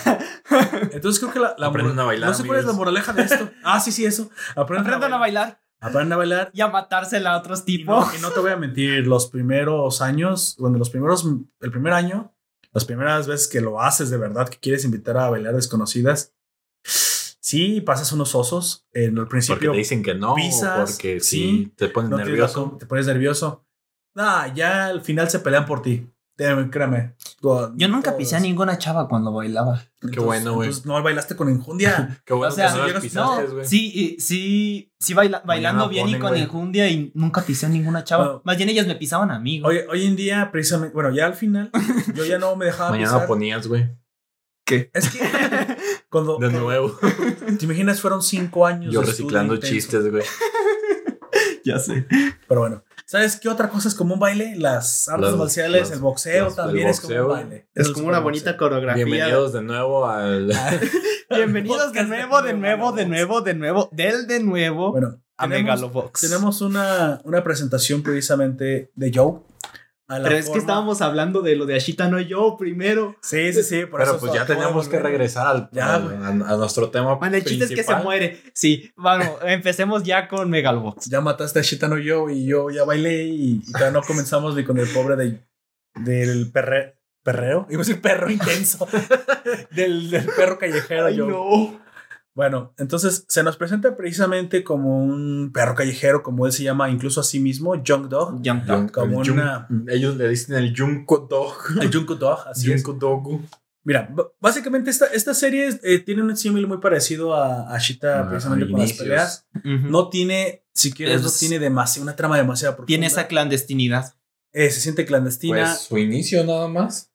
[0.92, 3.22] Entonces creo que la, la Aprendan a bailar, No sé cuál es la moraleja de
[3.22, 3.50] esto.
[3.64, 4.30] Ah, sí, sí, eso.
[4.56, 6.50] Aprendan, Aprendan a bailar Aprendan a bailar.
[6.52, 8.18] y a matársela a otros Y no, tipos.
[8.18, 11.24] y no te voy a mentir, los primeros años, bueno, los primeros,
[11.60, 12.34] el primer año,
[12.72, 16.34] las primeras veces que lo haces de verdad, que quieres invitar a bailar desconocidas,
[17.48, 18.86] sí, pasas unos osos.
[18.92, 20.34] En el Porque principio te dicen que no.
[20.34, 22.76] pisas, porque sí, sí, te pones no nervioso.
[22.78, 23.64] te pones nervioso.
[24.16, 26.06] Ah, ya al final se pelean por ti.
[26.36, 27.14] Créeme, créeme.
[27.42, 28.14] Yo nunca Todas.
[28.16, 29.82] pisé a ninguna chava cuando bailaba.
[30.00, 30.70] Entonces- bueno, güey.
[30.84, 32.20] no bailaste con enjundia.
[32.24, 33.66] Qué bueno O sea, que no las pisaste, No, güey.
[33.66, 36.42] sí, sí, sí, baila- bailando Mañana bien y con güey.
[36.42, 38.24] enjundia y nunca pisé a ninguna chava.
[38.24, 38.42] Bueno.
[38.44, 39.58] Más bien ellas me pisaban a mí.
[39.60, 39.78] güey.
[39.78, 41.72] Hoy, hoy en día, precisamente, bueno, ya al final,
[42.14, 43.26] yo ya no me dejaba Mañana pisar.
[43.26, 43.88] ponías, güey.
[44.92, 45.67] Es que
[46.10, 46.98] cuando, De cuando- nuevo.
[47.58, 48.92] te imaginas, fueron cinco años.
[48.92, 50.24] Yo de reciclando chistes, güey.
[51.64, 52.06] ya sé.
[52.48, 54.54] Pero bueno, ¿sabes qué otra cosa es como un baile?
[54.56, 57.68] Las artes Las- marciales, las- el boxeo las- el también es como un baile.
[57.74, 58.58] Es como una bonita boxeo.
[58.68, 59.04] coreografía.
[59.04, 60.52] Bienvenidos de nuevo al.
[61.30, 65.62] Bienvenidos de nuevo, de nuevo, de nuevo, de nuevo, del de nuevo Bueno, a tenemos,
[65.80, 66.20] Megalobox.
[66.22, 69.40] tenemos una, una presentación precisamente de Joe.
[70.08, 73.14] A la Pero es que estábamos hablando de lo de Ashita no yo primero.
[73.20, 73.84] Sí, sí, sí.
[73.86, 77.14] por Pero eso pues ya tenemos que regresar al, Ya, al- a, a nuestro tema.
[77.16, 78.40] Bueno, el chiste es que se muere.
[78.54, 81.06] Sí, bueno, empecemos ya con Megalobox.
[81.10, 84.64] Ya mataste a Shitano yo y yo ya bailé y, y todavía no comenzamos ni
[84.64, 85.46] con el pobre de,
[85.96, 87.66] del perre, perreo.
[87.68, 88.88] Iba a decir perro intenso.
[89.72, 91.10] del, del perro callejero.
[91.10, 91.26] yo.
[91.26, 91.87] no.
[92.38, 97.20] Bueno, entonces se nos presenta precisamente como un perro callejero, como él se llama incluso
[97.20, 98.40] a sí mismo, Junk Dog.
[98.42, 98.92] Young Dog.
[98.92, 101.56] Como el una- ellos le dicen el Junko Dog.
[101.82, 102.84] El Junko Dog, así es.
[102.84, 103.42] Junko Dogu.
[103.82, 108.28] Mira, básicamente esta, esta serie eh, tiene un símil muy parecido a, a Shita Ah,
[108.28, 109.48] precisamente con las peleas.
[109.64, 112.86] No tiene, si quieres, no Es- tiene demasiado, una trama demasiado profunda.
[112.86, 114.14] Tiene esa clandestinidad.
[114.52, 115.64] Eh, se siente clandestina.
[115.64, 117.10] Pues su inicio nada más.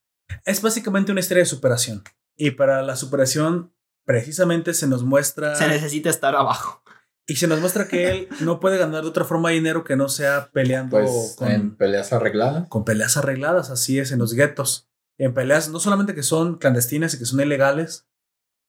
[0.46, 2.04] Es básicamente una historia de superación.
[2.36, 3.72] Y para la superación,
[4.06, 5.56] precisamente se nos muestra.
[5.56, 6.82] Se necesita estar abajo.
[7.26, 10.10] y se nos muestra que él no puede ganar de otra forma dinero que no
[10.10, 12.68] sea peleando Pues con, en peleas arregladas.
[12.68, 13.70] con peleas arregladas.
[13.70, 14.90] Así es, en los guetos.
[15.18, 18.08] En peleas no solamente que son clandestinas y que son ilegales,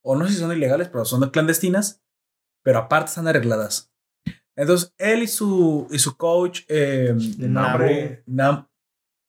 [0.05, 2.03] o no sé si son ilegales, pero son clandestinas,
[2.63, 3.91] pero aparte están arregladas.
[4.57, 8.69] Entonces, él y su, y su coach, eh, De nombre- Nam-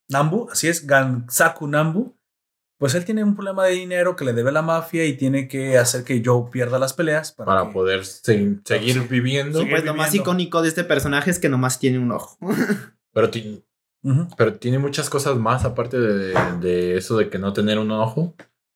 [0.08, 2.15] Nambu, así es, Gansaku Nambu,
[2.78, 5.48] pues él tiene un problema de dinero que le debe a la mafia y tiene
[5.48, 9.06] que hacer que Joe pierda las peleas para, Para que- poder se- seguir sí.
[9.08, 9.58] viviendo.
[9.60, 12.36] Sigue Pues lo más icónico de este personaje es que nomás tiene un ojo.
[13.12, 13.64] Pero, ti-
[14.36, 18.34] pero tiene muchas cosas más aparte de, de eso de que no tener un ojo.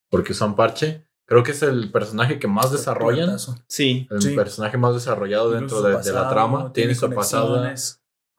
[0.08, 1.06] Porque usan parche.
[1.26, 3.36] Creo que es el personaje que más desarrollan.
[3.68, 4.08] Sí.
[4.10, 4.34] El Sí.
[4.34, 6.72] personaje más desarrollado dentro de, la trama.
[6.72, 7.62] Tiene su pasado.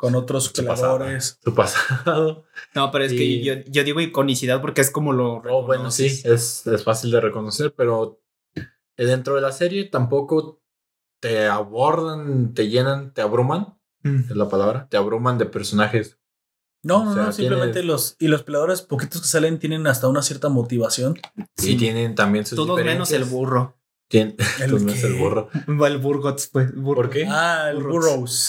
[0.02, 0.98] Con otros Su pasado.
[0.98, 1.38] peleadores.
[1.44, 2.44] Su pasado.
[2.74, 5.36] No, pero es que yo, yo digo iconicidad porque es como lo.
[5.50, 6.26] Oh, bueno, sí, reconoces.
[6.26, 8.20] es, es fácil de reconocer, pero
[8.98, 10.62] dentro de la serie tampoco
[11.22, 14.32] te abordan, te llenan, te abruman, Mm.
[14.32, 16.18] es la palabra, te abruman de personajes
[16.84, 18.16] No, no, O sea, no, simplemente tienes- los.
[18.18, 21.20] Y los peleadores poquitos que salen tienen hasta una cierta motivación.
[21.62, 23.78] Y tienen también sus Todos menos el burro.
[24.12, 25.02] Tien- ¿El qué?
[25.08, 25.50] el burro.
[25.68, 26.72] El Burgots, pues.
[26.74, 27.26] ¿Por qué?
[27.30, 27.78] Ah, el.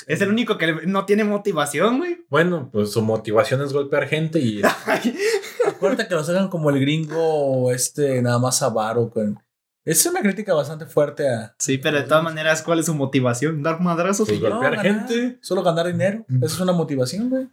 [0.08, 2.24] Es el único que le- no tiene motivación, güey.
[2.28, 4.60] Bueno, pues su motivación es golpear gente y
[5.66, 9.08] Acuérdate que los hagan como el gringo, este, nada más avaro.
[9.10, 9.38] Con...
[9.84, 11.54] Es una crítica bastante fuerte a.
[11.58, 13.62] Sí, pero de todas maneras, ¿cuál es su motivación?
[13.62, 14.26] ¿Dar madrazos?
[14.28, 14.50] Pues y ya?
[14.50, 15.38] golpear ganar, gente.
[15.42, 16.24] Solo ganar dinero.
[16.28, 17.48] Esa es una motivación, güey.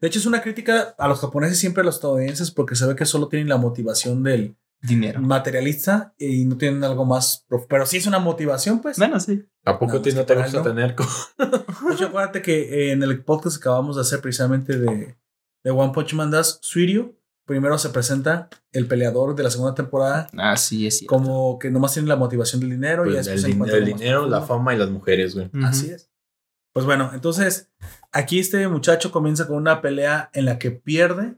[0.00, 2.94] De hecho, es una crítica a los japoneses, siempre a los estadounidenses, porque se ve
[2.94, 5.20] que solo tienen la motivación del Dinero.
[5.20, 7.44] materialista y no tienen algo más.
[7.48, 8.96] prof- Pero sí es una motivación, pues.
[8.98, 9.44] Bueno, sí.
[9.64, 10.62] ¿A poco No, no que te gusta él no.
[10.62, 11.06] tener co-
[11.88, 15.16] De hecho, acuérdate que eh, en el podcast que acabamos de hacer precisamente de,
[15.64, 17.14] de One Punch Man Das, Suiryu,
[17.46, 21.14] primero se presenta el peleador de la segunda temporada Ah, sí, es cierto.
[21.14, 23.86] como que nomás tiene la motivación del dinero y Pues, después el, din- el algo
[23.98, 25.50] dinero, la fama y las mujeres, güey?
[25.64, 26.08] Así es.
[26.72, 27.68] Pues bueno, entonces
[28.12, 31.34] aquí este muchacho comienza con una pelea en la que pierde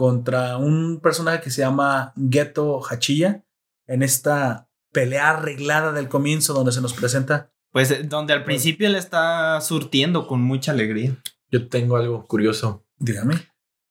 [0.00, 3.44] contra un personaje que se llama Geto Hachiya
[3.86, 7.52] en esta pelea arreglada del comienzo donde se nos presenta.
[7.70, 11.22] Pues eh, donde al principio él está surtiendo con mucha alegría.
[11.50, 12.86] Yo tengo algo curioso.
[12.96, 13.34] Dígame.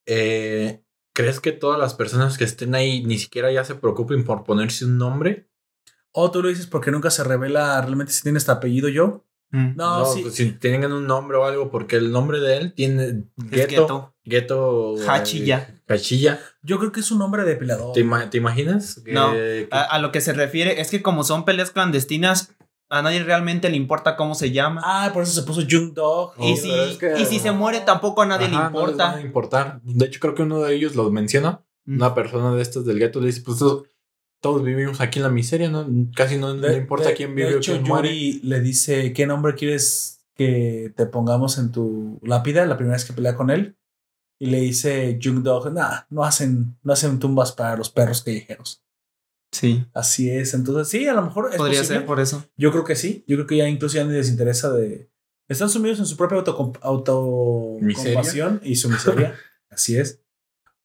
[0.08, 0.84] Eh,
[1.14, 4.86] ¿Crees que todas las personas que estén ahí ni siquiera ya se preocupen por ponerse
[4.86, 5.48] un nombre?
[6.12, 9.28] O tú lo dices porque nunca se revela realmente si tiene este apellido yo.
[9.52, 9.76] Mm.
[9.76, 10.22] No, sí.
[10.22, 14.14] pues, si tienen un nombre o algo, porque el nombre de él tiene Es Geto.
[14.24, 14.96] Geto.
[15.02, 15.06] eh.
[15.08, 16.40] Hachiya.
[16.62, 17.94] Yo creo que es un nombre de peleador.
[17.94, 19.02] ¿Te, ima- te imaginas?
[19.04, 19.32] Que- No.
[19.32, 22.56] que- A, a lo que se refiere es que como son peleas clandestinas,
[22.92, 24.82] a nadie realmente le importa cómo se llama.
[24.84, 26.34] Ah, por eso se puso Jung Dog.
[26.40, 28.80] y, Oh, si, pero es que- y si se muere tampoco a nadie Ajá, le
[28.80, 29.16] no les van importa.
[29.16, 29.82] a importar.
[29.84, 31.64] De hecho, creo que uno de ellos lo menciona.
[31.86, 31.96] Mm.
[31.96, 33.58] Una persona de estos del gueto le dice: Pues
[34.42, 35.88] todos, vivimos aquí en la miseria, ¿no?
[36.16, 38.10] Casi no, no De- importa de- quién de vive o hecho, quién muere.
[38.10, 42.66] Yuri le dice, ¿qué nombre quieres que te pongamos en tu lápida?
[42.66, 43.76] La primera vez que pelea con él.
[44.42, 48.82] Y le dice Jung Dog, nah, no hacen, no hacen tumbas para los perros callejeros.
[49.52, 50.54] Sí, Así es.
[50.54, 51.98] Entonces, sí, a lo mejor es podría posible.
[52.00, 52.46] ser por eso.
[52.56, 53.26] Yo creo que sí.
[53.28, 55.10] Yo creo que ya incluso ya ni les interesa de...
[55.50, 59.36] Están sumidos en su propia auto, autocompasión y su miseria.
[59.70, 60.22] Así es.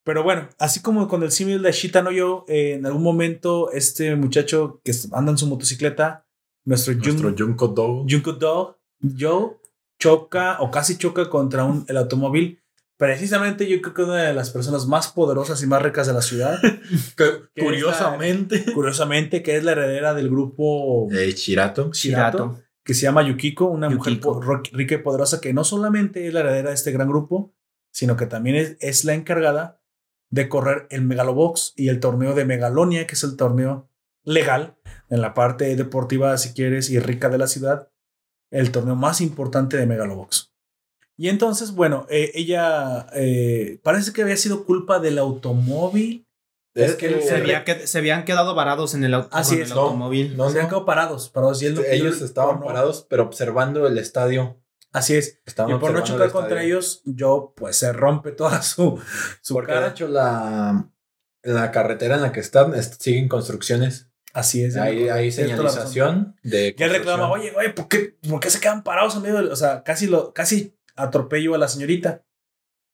[0.05, 3.71] Pero bueno, así como con el símil de Shita no yo, eh, en algún momento
[3.73, 6.27] este muchacho que anda en su motocicleta,
[6.67, 8.07] nuestro, Nuestro Jun- Junko Dog.
[8.11, 8.77] Junko Dog,
[9.19, 9.57] Joe,
[9.99, 12.61] choca o casi choca contra un, el automóvil.
[12.97, 16.23] Precisamente yo creo que una de las personas más poderosas y más ricas de la
[16.23, 16.59] ciudad,
[17.17, 17.25] Que,
[17.55, 18.65] que curiosamente.
[18.73, 21.91] curiosamente, que es la heredera del grupo Eh, Shirato.
[21.93, 22.63] Shirato, Shirato.
[22.85, 24.35] que se llama Yukiko, una Yukiko.
[24.35, 27.53] mujer rica y poderosa que no solamente es la heredera de este gran grupo,
[27.91, 29.81] sino que también es, es la encargada
[30.35, 33.89] de correr el Megalobox y el torneo de Megalonia, que es el torneo
[34.25, 34.77] legal
[35.09, 37.91] en la parte deportiva, si quieres, y rica de la ciudad,
[38.51, 40.53] el torneo más importante de Megalobox.
[41.17, 46.27] Y entonces, bueno, eh, ella eh, parece que había sido culpa del automóvil.
[46.75, 49.77] Es que Se, se había que- se habían quedado varados en el, Así es, el
[49.77, 50.37] no, automóvil.
[50.37, 50.69] no, se han no.
[50.71, 51.63] quedado parados, parados.
[51.63, 54.61] Y él no- Ellos estaban no- parados, pero observando el estadio.
[54.95, 55.41] Así es.
[55.69, 58.99] Y por no chocar el contra ellos, yo pues se rompe toda su,
[59.43, 59.91] su Porque de cara.
[59.91, 60.89] hecho la,
[61.43, 64.09] la carretera en la que están es- siguen construcciones.
[64.33, 64.77] Así es.
[64.77, 69.23] Hay, señalización de Ya reclama, oye, oye, ¿por qué, ¿por qué se quedan parados en
[69.23, 72.25] medio del- O sea, casi, lo, casi atropello a la señorita.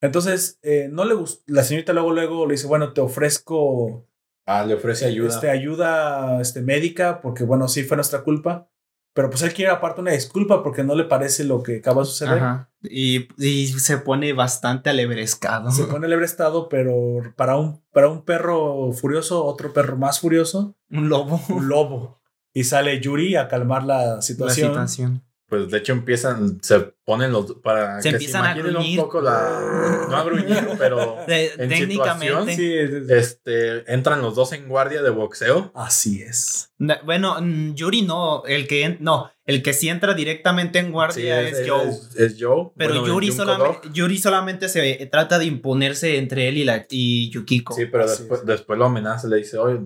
[0.01, 1.43] Entonces, eh, no le gustó.
[1.47, 4.07] La señorita luego, luego le dice, bueno, te ofrezco
[4.47, 5.29] Ah, le ofrece ayuda.
[5.29, 8.67] Este, ayuda este, médica, porque bueno, sí fue nuestra culpa.
[9.13, 12.07] Pero pues él quiere aparte una disculpa porque no le parece lo que acaba de
[12.07, 12.37] suceder.
[12.37, 12.69] Ajá.
[12.81, 15.69] Y, y se pone bastante alebrescado.
[15.71, 16.95] Se pone libre estado, pero
[17.35, 21.41] para un, para un perro furioso, otro perro más furioso, Un lobo.
[21.49, 22.21] un lobo.
[22.53, 25.23] Y sale Yuri a calmar la La situación.
[25.51, 25.69] Situación.
[25.69, 28.99] Pues de hecho empiezan, se ponen los para Se que empiezan a imaginen gruñir.
[28.99, 30.47] un poco la no a gruñir,
[30.79, 32.55] pero De- en técnicamente.
[32.55, 35.71] Sí, es- es- este entran los dos en guardia de boxeo.
[35.75, 36.71] así es.
[37.05, 41.55] Bueno, mm, Yuri no, el que no, el que sí entra directamente en guardia Sí,
[41.57, 41.89] es, Joe.
[41.89, 42.71] Es, es Joe.
[42.77, 43.89] pero Bueno, Yuri, solamente.
[43.93, 47.73] Yuri solamente se trata de imponerse entre él y, la, y Yukiko.
[47.73, 48.45] Sí, pero después, es.
[48.47, 49.79] después lo amenaza, le dice, oye,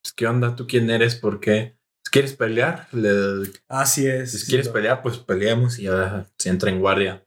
[0.00, 0.54] pues, ¿qué onda?
[0.54, 1.16] ¿Tú quién eres?
[1.16, 1.76] ¿Por qué?
[2.10, 2.86] ¿Quieres pelear?
[2.92, 4.30] Le, Así es.
[4.32, 7.26] si sí, quieres pelear, pues peleamos y ya se entra en guardia.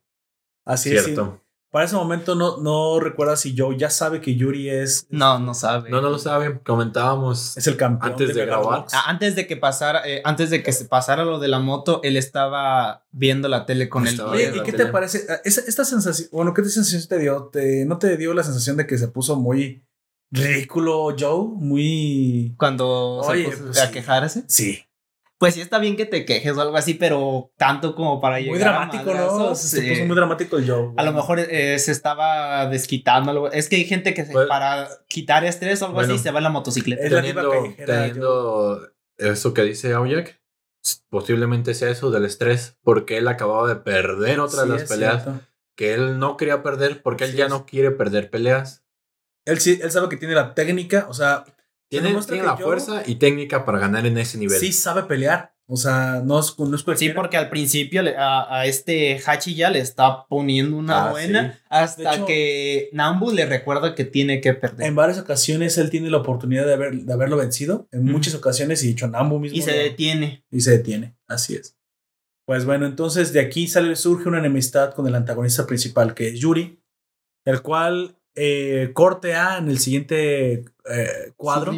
[0.65, 0.99] Así es.
[1.03, 1.11] sí.
[1.13, 1.43] Cierto.
[1.69, 5.53] Para ese momento no, no recuerda si Joe ya sabe que Yuri es, No, no
[5.53, 5.89] sabe.
[5.89, 6.59] No, no lo saben.
[6.65, 8.13] Comentábamos es el campeón.
[8.13, 8.69] Antes de Megalobox.
[8.69, 8.87] grabar.
[8.93, 11.99] Ah, Antes de que pasara, eh, antes de que se pasara lo de la moto,
[12.03, 15.25] él estaba viendo la tele con Oye, viendo ¿y la qué te parece?
[15.29, 17.49] Ah, Esa- esta sensación, bueno, ¿qué sensación te dio?
[17.51, 19.85] ¿Te, ¿No te dio la sensación de que se puso muy
[20.31, 21.47] ridículo Joe?
[21.55, 22.55] Muy...
[22.57, 23.93] cuando Oye, se puso pues a sí.
[23.93, 24.43] quejarse.
[24.47, 24.83] Sí.
[25.39, 28.55] Pues sí está bien que te quejes o algo así, pero tanto como para llegar
[28.55, 29.13] Muy a dramático, ¿no?
[29.13, 30.93] madrazos, Se eh, puso muy dramático el Joe.
[30.97, 33.51] A lo mejor eh, se estaba desquitando algo.
[33.51, 36.13] Es que hay gente que se- Pues- para quitar estrés o algo Bueno.
[36.15, 37.03] así se va en la motocicleta.
[37.03, 37.51] Es la teniendo,
[37.85, 40.41] teniendo eso que dice Aoyak,
[41.09, 45.23] posiblemente sea eso del estrés, porque él acababa de perder otra Sí, de las peleas
[45.23, 45.41] cierto.
[45.75, 47.49] que él no quería perder porque él ya es.
[47.51, 48.83] no quiere perder peleas.
[49.47, 51.43] Él, sí, él sabe que tiene la técnica, o sea,
[51.89, 54.59] Tiene, tiene la yo- fuerza y técnica para ganar en ese nivel.
[54.59, 55.53] sí sabe pelear.
[55.69, 57.15] O sea, no es, no es Sí, cualquiera.
[57.15, 61.51] porque al principio le- a, a este Hachi ya le está poniendo una Ah, buena
[61.53, 61.59] sí.
[61.69, 64.87] hasta hecho- que Nambu le recuerda que tiene que perder.
[64.87, 67.89] En varias ocasiones él tiene la oportunidad de, haber, de haberlo vencido.
[67.91, 69.57] En muchas ocasiones, y Chonambu mismo.
[69.57, 70.45] y se lo- detiene.
[70.51, 71.17] y se detiene.
[71.27, 71.75] Así es.
[72.45, 76.39] Pues bueno, entonces de aquí sale, surge una enemistad con el antagonista principal, que es
[76.39, 76.79] Yuri,
[77.43, 81.73] el cual eh, corte A en el siguiente eh, cuadro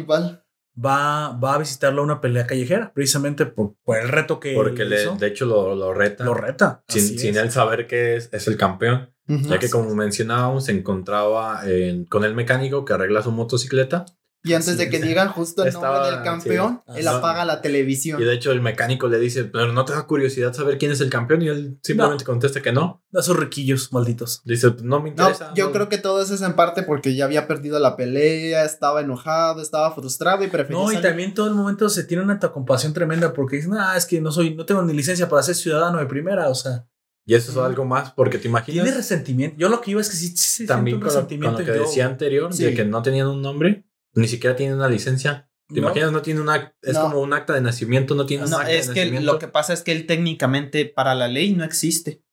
[0.82, 4.84] va, va a visitarlo a una pelea callejera, precisamente por, por el reto que Porque
[4.84, 5.16] le- hizo.
[5.16, 6.24] de hecho lo, lo reta.
[6.24, 6.82] lo reta.
[6.88, 9.10] sin, sin él saber que es, es el campeón.
[9.26, 14.04] Ya que como mencionábamos, se encontraba en- con el mecánico que arregla su motocicleta.
[14.42, 17.00] Y antes de que digan justo el Estaba- nombre del campeón, sí.
[17.00, 18.20] él apaga la televisión.
[18.20, 21.00] Y de hecho el mecánico le dice, pero no te da curiosidad saber quién es
[21.02, 21.42] el campeón.
[21.42, 23.04] Y él simplemente contesta que no.
[23.10, 24.40] Da sus riquillos, malditos.
[24.44, 25.52] Dice, no me No, interesa.
[25.54, 25.72] yo no".
[25.72, 29.60] creo que todo eso es en parte porque ya había perdido la pelea, estaba enojado,
[29.60, 31.08] estaba frustrado y prefería No, y salir.
[31.10, 34.32] también todo el momento se tiene una compasión tremenda porque dicen, ah, es que no
[34.32, 36.86] soy, no tengo ni licencia para ser ciudadano de primera, o sea,
[37.26, 39.56] Y eso es algo más porque te imaginas tiene resentimiento.
[39.58, 41.70] Yo lo que iba es que sí, sí, sí también con lo, con lo que
[41.72, 42.64] decía anterior, Sí.
[42.64, 43.84] de que no tenían un nombre,
[44.14, 45.48] ni siquiera tienen una licencia.
[45.68, 45.86] ¿Te ¿No?
[45.86, 46.10] imaginas?
[46.12, 46.74] No tiene una...
[46.82, 47.02] Es No.
[47.02, 49.32] como un acta de nacimiento, no tiene un acta es de que nacimiento.
[49.32, 52.24] lo que pasa es que él técnicamente para la ley no existe.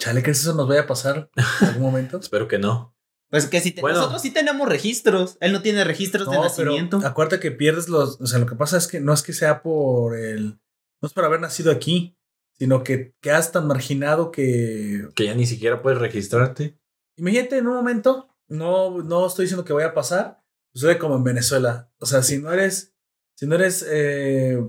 [0.00, 2.18] Chale, que eso nos vaya a pasar en algún momento.
[2.22, 2.94] Espero que no.
[3.30, 3.98] Pues que si te- Bueno.
[3.98, 7.06] nosotros sí tenemos registros, él no tiene registros de No, pero nacimiento.
[7.06, 8.20] acuérdate que pierdes los.
[8.20, 10.60] O sea, lo que pasa es que no es que sea por el.
[11.02, 12.16] No es por haber nacido aquí,
[12.58, 15.08] sino que quedas tan marginado que.
[15.16, 16.78] Que ya ni siquiera puedes registrarte.
[17.16, 20.40] Imagínate en un momento, no, no estoy diciendo que vaya a pasar,
[20.72, 21.90] sucede como en Venezuela.
[21.98, 22.92] O sea, si no eres.
[23.34, 23.84] Si no eres.
[23.88, 24.60] eh,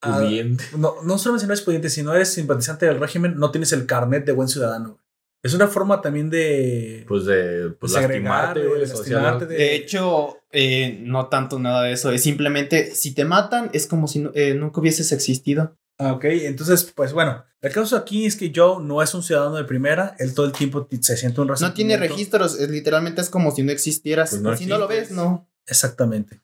[0.00, 0.64] Pudiente.
[0.76, 3.72] no, no solo si no eres pudiente, si no eres simpatizante del régimen, no tienes
[3.72, 4.98] el carnet de buen ciudadano.
[5.44, 7.04] Es una forma también de.
[7.06, 11.92] Pues de pues, segregar, lastimarte, de lastimarte, de- De hecho, eh, no tanto nada de
[11.92, 12.10] eso.
[12.10, 15.76] Es simplemente, si te matan, es como si no- eh, nunca hubieses existido.
[16.04, 19.56] Ah, ok, entonces, pues bueno, el caso aquí es que Joe no es un ciudadano
[19.56, 23.30] de primera, él todo el tiempo se siente un No tiene registros, es- literalmente es
[23.30, 24.30] como si no existieras.
[24.30, 25.48] Pues no si no lo ves, no.
[25.66, 26.40] Exactamente.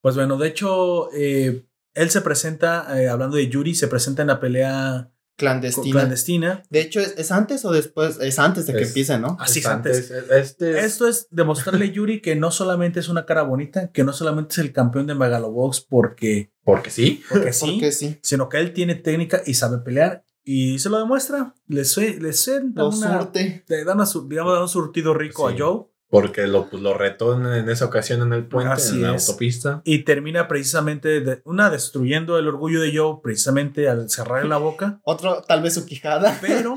[0.00, 4.28] Pues bueno, de hecho, eh, él se presenta, eh, hablando de Yuri, se presenta en
[4.28, 5.92] la pelea Clandestina.
[6.00, 6.62] clandestina.
[6.70, 8.18] De hecho, ¿es, es antes o después?
[8.20, 9.36] Es antes de que Es- empiece, ¿no?
[9.40, 10.10] Así es Es antes.
[10.10, 14.04] Este es- Esto es demostrarle a Yuri que no solamente es una cara bonita, que
[14.04, 17.22] no solamente es el campeón de Megalobox porque, Porque sí.
[17.28, 18.18] porque sí, Porque sí.
[18.22, 20.24] sino que él tiene técnica y sabe pelear.
[20.46, 21.54] Y se lo demuestra.
[21.68, 23.64] Le, sue- le suelta Lo una- surte.
[23.66, 25.54] le da una su- digamos, da un surtido rico Sí.
[25.54, 25.86] a Joe.
[26.08, 29.16] Porque lo, pues, lo retó en, en esa ocasión en el puente, Así en la
[29.16, 29.26] es.
[29.28, 29.80] autopista.
[29.84, 35.00] y termina precisamente de- una destruyendo el orgullo de Joe precisamente al cerrarle la boca,
[35.04, 36.38] Otro, tal vez su quijada.
[36.40, 36.76] pero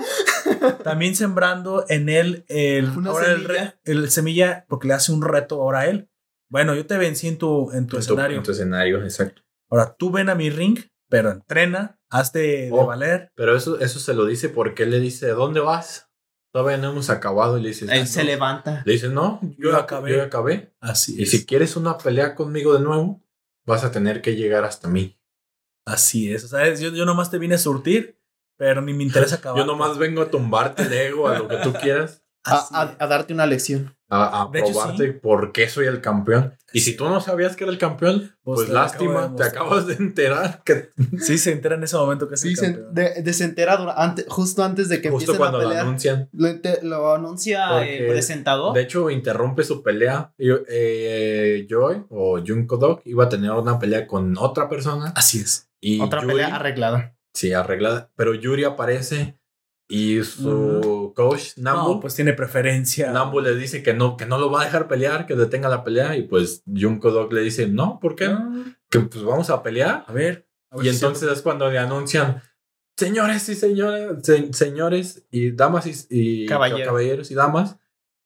[0.83, 3.47] también sembrando en él el, ahora el, semilla.
[3.47, 6.09] re- el semilla porque le hace un reto ahora a él.
[6.49, 8.37] Bueno, yo te vencí en tu, en tu En tu, escenario.
[8.37, 9.41] en tu escenario, exacto.
[9.69, 12.85] Ahora tú ven a mi ring, pero entrena, hazte de Oh.
[12.85, 13.31] valer.
[13.35, 16.06] Pero eso, eso se lo dice porque él le dice, ¿dónde vas?
[16.53, 17.57] Todavía no hemos acabado.
[17.57, 18.25] Y le dice, Él "Ah, se no".
[18.27, 18.81] levanta.
[18.85, 20.11] Le dice, no, yo, Yo acabé.
[20.13, 20.73] Yo acabé.
[20.79, 21.31] Así Y es.
[21.31, 23.21] si quieres una pelea conmigo de nuevo,
[23.65, 25.19] vas a tener que llegar hasta mí.
[25.85, 26.43] Así es.
[26.43, 28.19] O sea, yo, yo nomás te vine a surtir,
[28.57, 29.59] pero ni me interesa acabar.
[29.61, 33.07] Yo nomás vengo a tumbarte el ego, a lo que tú quieras, A, a- a
[33.07, 33.95] darte una lección.
[34.09, 36.53] a, a De hecho, probarte por qué soy el campeón.
[36.73, 39.35] Y si tú no sabías que era el campeón, Pues pues, te lo acabo lástima,
[39.35, 42.55] te acabas de enterar que Sí, se entera en ese momento que es el Sí,
[42.55, 42.93] se, campeón.
[42.93, 43.77] de, de se entera
[44.29, 45.85] justo antes de que justo empiecen cuando a lo pelear.
[45.85, 46.29] anuncian.
[46.31, 48.73] Lo, inte- lo anuncia Porque, el presentador.
[48.73, 50.33] De hecho, interrumpe su pelea.
[50.37, 55.11] Y, eh, Joy o Junko Dog iba a tener una pelea con otra persona.
[55.15, 55.69] Así es.
[55.81, 57.15] Y Otra Yuri- pelea arreglada.
[57.33, 58.09] Sí, arreglada.
[58.15, 59.37] Pero Yuri aparece
[59.89, 63.11] y su coach, Nambu, No, pues tiene preferencia.
[63.11, 65.83] Nambu le dice que no, que no lo va a dejar pelear, que detenga la
[65.83, 66.17] pelea.
[66.17, 68.25] Y pues Junko Dog le dice, no, ¿por qué?
[68.25, 68.49] Ah,
[68.89, 70.03] Que pues vamos a pelear.
[70.07, 70.47] A ver.
[70.71, 72.41] a ver Y si entonces es cuando le anuncian,
[72.97, 76.85] señores y señoras, se- señores y damas y, y Caballeros.
[76.85, 77.77] caballeros y damas,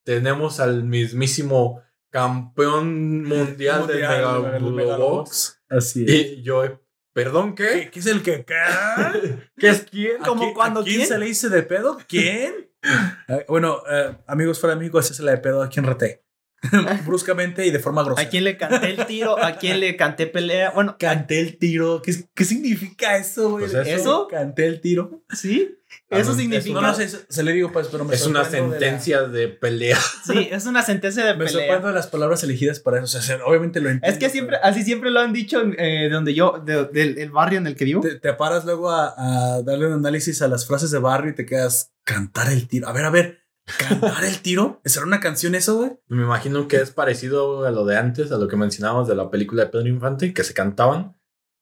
[0.03, 4.73] tenemos al mismísimo campeón mundial, Mundial, Box.
[4.73, 5.61] Megalobox.
[5.69, 6.11] Así es.
[6.11, 6.80] Y yo,
[7.13, 7.89] ¿perdón qué?
[7.91, 8.55] ¿Qué, es el que qué?
[9.57, 10.21] ¿Qué es quién?
[10.21, 11.97] ¿A ¿Cómo ¿A quién se le dice de pedo?
[12.07, 12.69] ¿Quién?
[13.27, 16.25] Eh, bueno, eh, amigos fuera de México, es la de pedo aquí en Rete.
[17.05, 18.27] bruscamente y de forma grosera.
[18.27, 19.37] ¿A quién le canté el tiro?
[19.37, 20.71] ¿A quién le canté pelea?
[20.71, 22.01] Bueno, Canté el tiro.
[22.01, 23.69] ¿Qué, qué significa eso, güey?
[23.69, 24.27] Pues eso.
[24.27, 25.23] Canté el tiro.
[25.29, 25.77] sí.
[26.13, 26.73] Ah, Eso significa.
[26.81, 29.21] No, no sé, se le digo, pues, pero me Es una sorprendo de la- sentencia
[29.23, 29.97] de, pelea.
[30.25, 31.53] Sí, es una sentencia de Me pelea.
[31.53, 33.17] sorprendo de las palabras elegidas para eso.
[33.17, 34.13] O sea, obviamente lo entiendo.
[34.13, 37.17] Es que siempre, pero así siempre lo han dicho eh, de donde yo, de- del
[37.17, 38.01] el barrio en el que vivo.
[38.01, 39.13] Te, te paras luego a,
[39.55, 42.89] a darle un análisis a las frases de barrio y te quedas cantar el tiro.
[42.89, 43.39] A ver, a ver,
[43.77, 44.81] cantar el tiro.
[44.83, 45.91] ¿Será una canción eso, güey?
[46.09, 49.29] Me imagino que es parecido a lo de antes, a lo que mencionábamos de la
[49.31, 51.15] película de Pedro Infante, que se cantaban.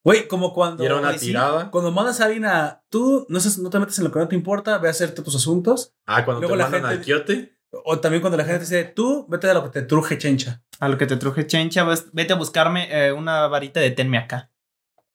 [0.03, 0.83] Güey, como cuando.
[0.83, 1.69] Y era una Ay, sí, tirada.
[1.71, 2.83] Cuando mandas a alguien a.
[2.89, 5.21] Tú no, sé, no te metes en lo que no te importa, ve a hacerte
[5.21, 5.93] tus asuntos.
[6.05, 7.59] Ah, cuando Luego te la mandan gente- al quiote.
[7.85, 10.63] O también cuando la gente te dice, tú vete de lo que te truje chencha.
[10.79, 14.48] A lo que te truje chencha, vete a buscarme eh, una varita de tenme acá.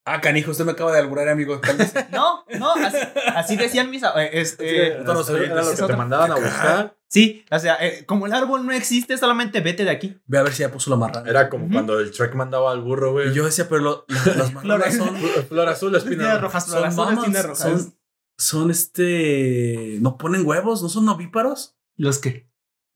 [0.06, 1.60] Ah, canijo, usted me acaba de alburar, amigo.
[2.12, 2.98] No, no, así,
[3.34, 4.02] así decían mis.
[4.02, 6.96] eh, este, Sí, todos los Era oyentes, lo que te mandaban a buscar.
[7.08, 10.20] sí, o sea, eh, como el árbol no existe, solamente vete de aquí.
[10.26, 11.28] Ve a ver si ya puso la marrana.
[11.30, 13.30] Era como cuando el Shrek mandaba al burro, güey.
[13.30, 15.16] Y yo decía, pero lo- la- las marranas son.
[15.16, 17.58] Flor- Flor azul, espina rojas, Son son mamas, espinas rojas.
[17.60, 17.94] son,
[18.36, 19.98] son este.
[20.00, 21.76] No ponen huevos, no son ovíparos.
[21.96, 22.50] Los que.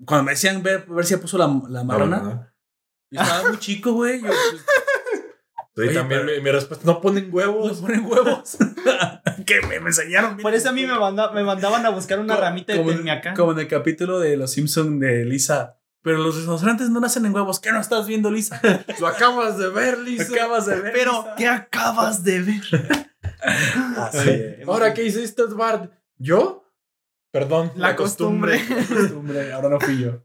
[0.05, 2.47] Cuando me decían ver, ver si ya puso la, la marrana, No, no, no.
[3.10, 4.20] yo estaba muy chico, güey.
[4.20, 4.64] Yo, pues,
[5.83, 7.79] Oye, también pero- mi, mi respuesta, no ponen no huevos.
[7.81, 8.57] ponen huevos.
[9.47, 10.37] que me, me enseñaron.
[10.39, 13.11] Por eso a mí me, manda- me mandaban a buscar una ramita de como, tenme
[13.11, 13.35] acá.
[13.35, 15.75] como en el capítulo de Los Simpson de Lisa.
[16.03, 17.59] Pero los restaurantes no nacen en huevos.
[17.61, 18.61] ¿Qué no estás viendo, Lisa?
[19.01, 20.33] Lo acabas de ver, Lisa.
[20.33, 20.93] Acabas de ver.
[20.93, 21.35] Pero, Lisa.
[21.37, 22.63] ¿qué acabas de ver?
[23.97, 24.69] Así es.
[24.69, 25.93] Ahora, ¿qué hiciste, Bart?
[26.17, 26.65] ¿Yo?
[27.31, 27.73] Perdón.
[27.77, 28.61] La costumbre.
[28.89, 30.25] costumbre, ahora no fui yo.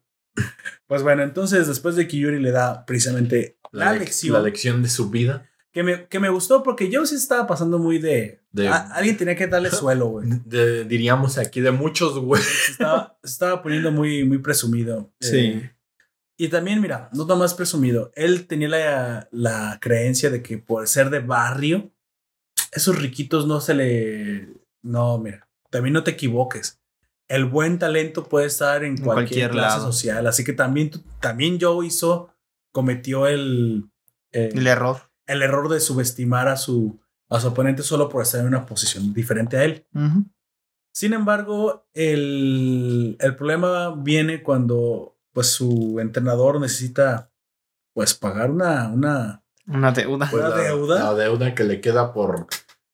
[0.87, 4.83] Pues bueno, entonces después de que Yuri le da precisamente la, lec- lección, La lección
[4.83, 5.49] de su vida.
[5.71, 8.41] que, me, que me gustó porque yo sí estaba pasando muy de...
[8.51, 10.27] De- a- alguien tenía que darle suelo, güey.
[10.45, 12.41] De- diríamos aquí de muchos, güey.
[12.41, 15.11] Se estaba, estaba poniendo muy, muy presumido.
[15.19, 15.37] Sí.
[15.37, 15.71] Eh,
[16.37, 20.87] y también, mira, no nada más presumido, él tenía la, la creencia de que por
[20.87, 21.91] ser de barrio,
[22.71, 24.47] esos riquitos no se le...
[24.81, 26.79] No, mira, también no te equivoques.
[27.29, 29.91] El buen talento puede estar en En cualquier, cualquier clase lado.
[29.91, 30.27] social.
[30.27, 32.29] Así que también, también Joe hizo,
[32.71, 33.89] cometió el,
[34.31, 34.97] eh, El error.
[35.25, 39.13] el error de subestimar a su, a su oponente solo por estar en una posición
[39.13, 39.85] diferente a él.
[40.93, 47.31] Sin embargo, el, el problema viene cuando pues su entrenador necesita
[47.93, 50.27] pues pagar una, una Una deuda.
[50.29, 52.47] Pues la deuda que le queda por.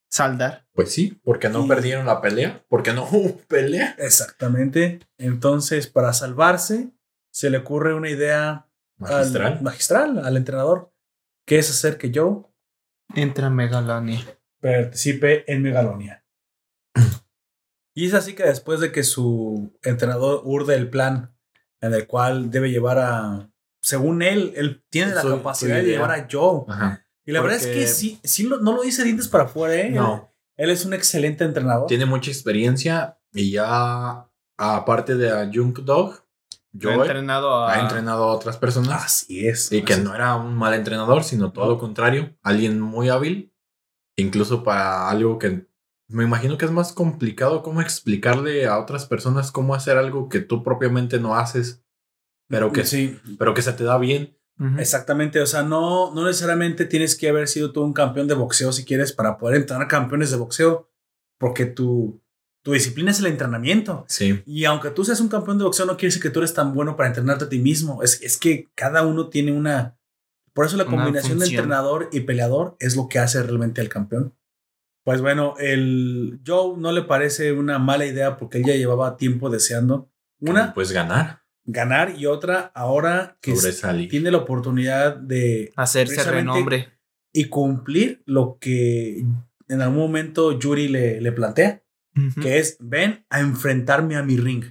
[0.10, 0.68] Saldar.
[0.74, 2.66] Pues sí, porque no Y- perdieron la pelea.
[2.68, 3.96] Porque no hubo pelea.
[4.00, 5.00] exactamente.
[5.18, 6.92] Entonces, para salvarse,
[7.32, 8.68] se le ocurre una idea
[8.98, 9.46] Magistral.
[9.54, 10.92] al magistral al entrenador,
[11.46, 12.44] que es hacer que Joe
[13.16, 14.24] Entra Megalani.
[14.62, 16.26] participe en Megalonia.
[17.96, 21.36] Y es así que después de que su entrenador urde el plan
[21.82, 26.28] en el cual debe llevar a, según él, él tiene la capacidad de llevar a
[26.32, 26.64] Joe.
[26.70, 27.06] Ajá.
[27.30, 29.92] Y la verdad es que sí, sí lo- no lo dice dientes para afuera, ¿eh?
[29.92, 30.34] No.
[30.58, 31.86] Él, es un excelente entrenador.
[31.86, 34.28] Tiene mucha experiencia y ya,
[34.58, 36.26] aparte de a Junk Dog,
[36.72, 37.74] Yo he entrenado a.
[37.74, 39.06] ha entrenado a otras personas.
[39.06, 39.72] Así es.
[39.72, 43.54] Y que no era un mal entrenador, sino todo lo contrario, alguien muy hábil,
[44.18, 45.68] incluso para algo que
[46.08, 50.40] me imagino que es más complicado cómo explicarle a otras personas cómo hacer algo que
[50.40, 51.84] tú propiamente no haces,
[52.48, 54.36] pero que, sí, pero que se te da bien.
[54.78, 55.40] Exactamente.
[55.42, 58.84] O sea, no, no necesariamente tienes que haber sido tú un campeón de boxeo si
[58.84, 60.90] quieres para poder entrenar campeones de boxeo,
[61.38, 62.22] porque tu,
[62.62, 64.06] tu disciplina es el entrenamiento.
[64.10, 66.54] Sí, Y aunque tú seas un campeón de boxeo, no quiere decir que tú eres
[66.54, 68.04] tan bueno para entrenarte a ti mismo.
[68.04, 69.98] Es, es que cada uno tiene una.
[70.54, 71.62] Por eso la Una combinación de función.
[71.64, 74.36] entrenador y peleador es lo que hace realmente al campeón.
[75.06, 79.50] Pues bueno, el Joe no le parece una mala idea porque él ya llevaba tiempo
[79.50, 80.12] deseando
[80.42, 81.39] una pues ganar,
[81.72, 84.10] ganar y otra ahora que sobresalir.
[84.10, 86.90] tiene la oportunidad de Hacerse renombre.
[87.34, 89.24] y cumplir lo que
[89.68, 91.84] en algún momento Yuri le, le plantea
[92.42, 94.66] que es ven a enfrentarme a mi ring.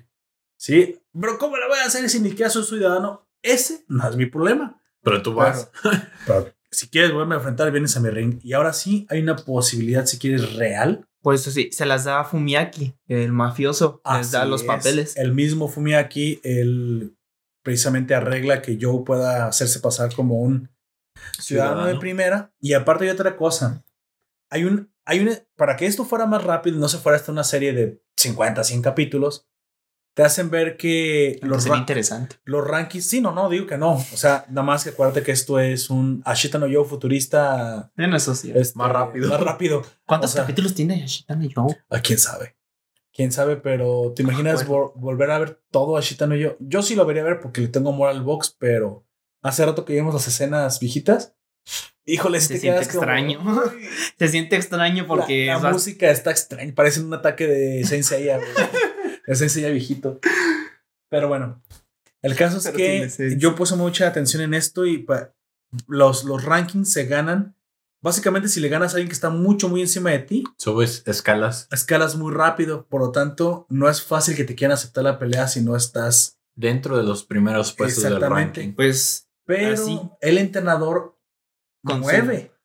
[0.59, 3.27] Sí, pero ¿cómo lo voy a hacer si ni siquiera soy ciudadano?
[3.43, 4.83] Ese no es mi problema.
[5.03, 5.71] Pero tú vas.
[6.27, 8.39] Pero si quieres volverme a enfrentar, vienes a mi ring.
[8.43, 11.09] Y ahora sí hay una posibilidad, si quieres, real.
[11.21, 14.01] Pues sí, se las da a Fumiaki, el mafioso.
[14.17, 14.67] les da Así los es.
[14.67, 15.17] papeles.
[15.17, 17.17] El mismo Fumiaki, él
[17.63, 20.71] precisamente arregla que Joe pueda hacerse pasar como un
[21.39, 22.53] ciudadano, de primera.
[22.61, 23.85] Y aparte hay otra cosa.
[24.51, 27.45] Hay un, hay una, para que esto fuera más rápido, no se fuera hasta una
[27.45, 29.47] serie de 50, 100 capítulos,
[30.19, 32.35] te hacen ver que los, Sería ra- interesante.
[32.45, 33.93] los rankings, sí, no, no, digo que no.
[33.93, 38.17] O sea, nada más que acuérdate que esto es un Ashita no Yo futurista Bueno,
[38.17, 38.51] eso sí.
[38.53, 39.29] este, Más rápido.
[39.29, 39.85] Más rápido.
[40.05, 41.73] ¿Cuántos o sea- capítulos tiene Yashitana Joe?
[41.89, 42.57] ¿A quién sabe?
[43.15, 44.87] quién sabe, pero ¿te imaginas Bueno.
[44.87, 46.57] vol- volver a ver todo a Shitano yo?
[46.59, 49.07] Yo sí lo vería ver porque le tengo amor al box, pero
[49.43, 51.33] hace rato que vimos las escenas viejitas.
[52.07, 53.41] Híjole, si Se te siente como, extraño.
[53.45, 53.87] "Uy".
[54.19, 58.05] Se siente extraño porque la, la música está extraña, parece un ataque de Saint
[59.29, 60.19] De Saint Seiya viejito.
[61.11, 61.63] Pero bueno,
[62.23, 65.07] el caso es Pero que yo puse mucha atención en esto y
[65.87, 67.55] los, los rankings se ganan.
[68.01, 71.67] Básicamente, si le ganas a alguien que está mucho, muy encima de ti, Subes escalas
[71.73, 72.87] escalas muy rápido.
[72.87, 76.39] Por lo tanto, no es fácil que te quieran aceptar la pelea si no estás.
[76.55, 78.61] dentro de los primeros puestos del Exactamente.
[78.61, 78.75] ranking.
[78.75, 80.01] pues Pero Así.
[80.21, 81.17] el entrenador
[81.85, 82.03] Con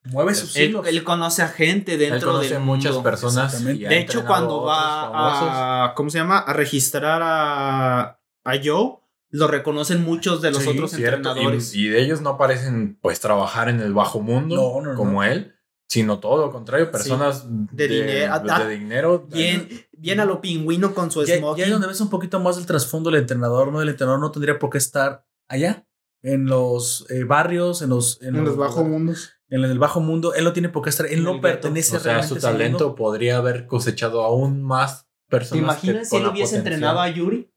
[0.04, 0.86] mueve, sus él, hilos.
[0.86, 3.02] él conoce a gente dentro Él conoce del muchas mundo.
[3.10, 3.64] personas.
[3.64, 5.48] De hecho, cuando va famosos.
[5.50, 6.38] a ¿cómo se llama?
[6.38, 8.98] a registrar a, a Joe,
[9.30, 11.74] lo reconocen muchos de los Sí, otros Cierto, entrenadores.
[11.74, 14.96] Y, y de ellos no parecen pues trabajar en el bajo mundo No, no, no.
[14.96, 15.54] como él,
[15.88, 19.26] sino todo lo contrario, personas De dinero, de, ah, de dinero.
[19.32, 21.64] Bien, bien a lo pingüino con su Ya, ya smoking.
[21.64, 23.80] es donde ves un poquito más del trasfondo del entrenador, ¿no?
[23.82, 25.86] El entrenador no tendría por qué estar allá,
[26.22, 29.33] en los eh, barrios, en los, en los bajos mundos.
[29.50, 30.34] En el bajo mundo.
[30.34, 32.78] Él no tiene por qué estar, él En no pertenece O sea, realmente su talento
[32.84, 32.94] mundo.
[32.96, 35.78] podría haber cosechado aún más ¿Te personas.
[35.80, 36.72] que imaginas si él hubiese potencial.
[36.74, 37.50] entrenado a Yuri?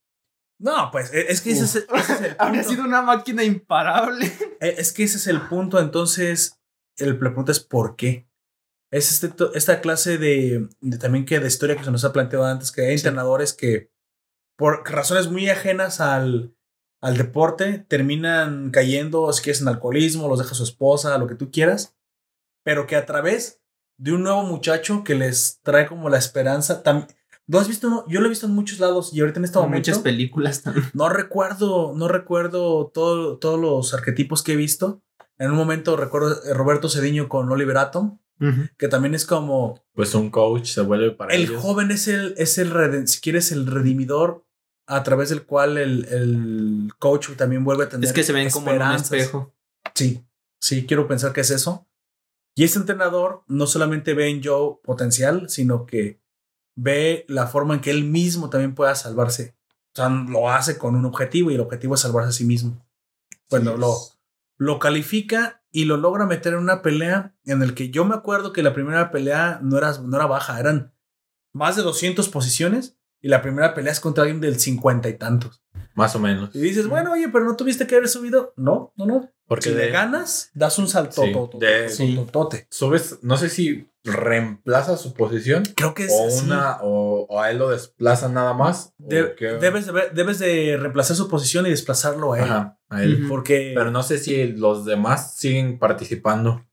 [0.59, 2.69] No, pues e- es que ese es, ese es el Habría punto.
[2.76, 4.31] sido una máquina imparable.
[4.59, 5.80] Eh, Es que ese es el punto.
[5.80, 6.59] Entonces,
[6.97, 8.27] el, la pregunta es ¿por qué?
[8.91, 12.45] Es este, esta clase de, de también que de historia que se nos ha planteado
[12.45, 13.91] antes, que hay entrenadores que
[14.57, 16.55] por razones muy ajenas al,
[17.01, 21.51] al deporte terminan cayendo, si quieres, en alcoholismo, los deja su esposa, lo que tú
[21.51, 21.95] quieras,
[22.63, 23.61] pero que a través
[23.97, 26.81] de un nuevo muchacho que les trae como la esperanza,
[27.47, 28.05] ¿no has visto?
[28.07, 30.63] Yo lo he visto en muchos lados y ahorita en este En momento muchas películas
[30.63, 30.85] también.
[30.93, 35.01] no recuerdo, no recuerdo todo, todos los arquetipos que he visto.
[35.39, 38.17] En un momento recuerdo a Roberto Cediño con Oliver Atom,
[38.77, 41.61] que también es como Pues un coach se vuelve para el ellos.
[41.61, 44.46] joven es el, es el si quieres, el redimidor
[44.88, 48.49] a través del cual el, el coach también vuelve a tener Es que se ven
[48.49, 49.53] como en un espejo.
[49.93, 50.26] Sí,
[50.59, 51.88] sí, quiero pensar que es eso.
[52.55, 56.19] Y ese entrenador no solamente ve en Joe potencial, sino que
[56.76, 59.55] ve la forma en que él mismo también pueda salvarse.
[59.93, 62.84] O sea, lo hace con un objetivo y el objetivo es salvarse a sí mismo.
[63.49, 63.95] Bueno, Sí, lo,
[64.57, 68.53] lo califica y lo logra meter en una pelea en el que yo me acuerdo
[68.53, 70.93] que la primera pelea no era, no era baja, eran
[71.53, 75.61] más de 200 posiciones y la primera pelea es contra alguien del 50 y tantos.
[75.95, 76.56] Más o menos.
[76.56, 78.53] Y dices, bueno, oye, pero no tuviste que haber subido.
[78.56, 79.31] No, no, no.
[79.48, 81.23] Porque si de- le ganas, das un salto.
[81.23, 82.68] Sí, de- totote.
[82.69, 86.45] subes, no sé si reemplaza su posición Creo que es o así.
[86.45, 88.94] una o, o a él lo desplaza nada más.
[89.02, 89.45] o De- qué.
[89.53, 92.44] debes, de, ver- debes de reemplazar su posición y desplazarlo a él.
[92.44, 93.26] Ajá, a él.
[93.27, 96.64] Porque Pero no sé si los demás siguen participando.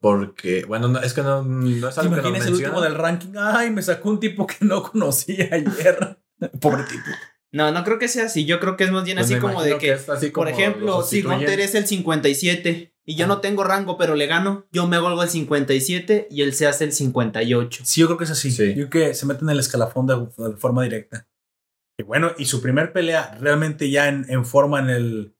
[0.00, 2.72] Porque, bueno, no- es que no, no es ¿te algo que nos imaginas el último
[2.80, 2.80] menciona.
[2.88, 3.32] del ranking.
[3.36, 6.18] Ay, me sacó un tipo que no conocía ayer.
[6.60, 7.04] Pobre tipo.
[7.50, 8.44] No, no creo que sea así.
[8.44, 10.58] Yo creo que es más bien Pues así como de que, es así por como
[10.58, 11.22] ejemplo, los si.
[11.22, 15.22] Gunter es el 57 y yo no tengo rango, pero le gano, yo me vuelvo
[15.22, 17.82] el 57 y él se hace el 58.
[17.86, 18.50] Sí, yo creo que es así.
[18.50, 18.74] Sí.
[18.74, 20.14] Yo creo que se mete en el escalafón de,
[20.50, 21.26] de forma directa.
[21.98, 25.34] Y bueno, y su primer pelea realmente ya en, en forma en el.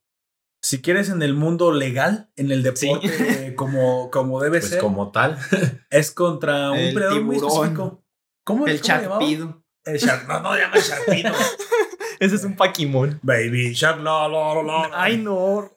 [0.61, 5.13] Si quieres, en el mundo legal, en el deporte, como, como debe Pues ser, como
[5.13, 5.39] tal.
[5.91, 7.45] es contra un El muy tiburón.
[7.65, 8.05] específico.
[8.45, 8.81] ¿Cómo, El?
[8.81, 9.63] Charpido.
[9.85, 10.27] El Shark.
[10.29, 11.33] No, no llama Sharkpino.
[12.21, 13.21] Ese es un Paquimón.
[13.23, 14.91] Baby Shark, la, la, la, la.
[14.93, 15.71] Ay, no.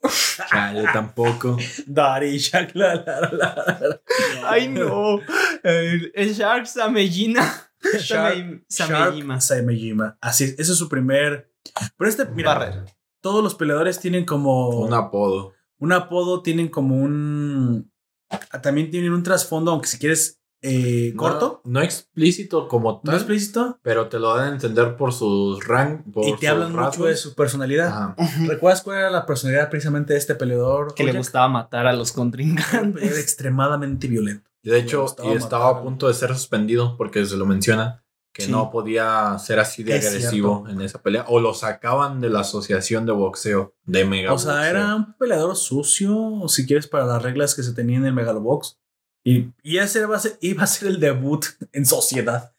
[0.50, 1.58] Chale, tampoco.
[1.86, 4.02] Daddy Shark, la, la, la, la.
[4.46, 5.20] Ay, no.
[5.64, 7.70] El, el Shark Samejina.
[8.00, 9.40] Shark, Samejima.
[9.40, 10.18] Samejima.
[10.20, 11.52] Así es, ese es su primer.
[11.98, 12.86] Pero este, mira, Barrera.
[13.22, 14.70] Todos los peleadores tienen como.
[14.82, 15.54] Un apodo.
[15.80, 17.92] un apodo, tienen como un.
[18.30, 23.02] ah, También tienen un trasfondo, aunque si quieres eh, corto, No, no explícito como no
[23.04, 26.02] tal, explícito, pero te lo dan a entender por sus rank.
[26.14, 27.88] Por y te hablan mucho de su personalidad.
[27.88, 28.16] Ajá.
[28.48, 30.94] ¿Recuerdas cuál era la personalidad precisamente de este peleador?
[30.94, 33.18] Que le gustaba matar a los Era contrincantes.
[33.18, 34.50] extremadamente violento.
[34.64, 38.01] De hecho, y estaba a punto de ser suspendido porque se lo menciona
[38.34, 38.52] que Sí.
[38.52, 41.26] no podía ser así de Es agresivo en esa pelea.
[41.28, 45.56] O lo sacaban de la asociación de boxeo de Mega O sea, era un peleador
[45.58, 48.78] sucio, si quieres, para las reglas que se tenían en el Megalobox.
[49.24, 52.54] Y, y ese iba a, ser, iba a ser el debut en sociedad.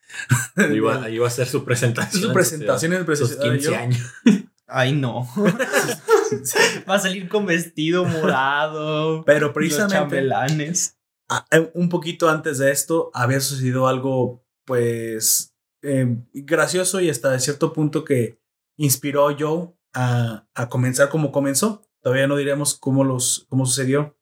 [0.56, 2.22] Iba, iba a ser su presentación.
[2.22, 3.42] su presentación en sociedad.
[3.42, 4.00] 15 Yo- años.
[4.66, 5.28] Ay, no.
[6.88, 9.24] Va a salir con vestido morado.
[9.24, 10.96] Pero Los precisamente chambelanes.
[11.28, 15.51] a- eh, un poquito antes de esto había sucedido algo, pues,
[15.82, 18.40] eh, gracioso y hasta cierto punto que
[18.76, 21.82] inspiró a Joe a, a comenzar como comenzó.
[22.00, 24.16] Todavía no diremos cómo, los, cómo sucedió.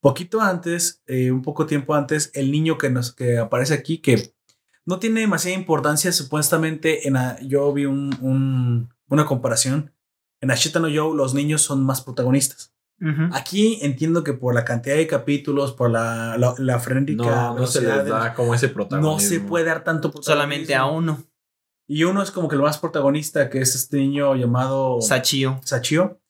[0.00, 4.32] Poquito antes, eh, un poco tiempo antes, el niño que, nos, que aparece aquí, que
[4.86, 6.10] no tiene demasiada importancia.
[6.12, 9.92] Supuestamente, en la- yo vi un- una comparación.
[10.40, 12.72] En Ashita no Joe, los niños son más protagonistas.
[13.32, 17.66] Aquí entiendo que por la cantidad de capítulos, por la, la, la frenética No, no
[17.66, 19.12] se les velocidad da como ese protagonismo.
[19.14, 21.22] no se puede dar tanto Solamente a uno.
[21.88, 25.60] Y uno es como que el más protagonista, que es este niño llamado Sachio.
[25.64, 26.20] Sachio.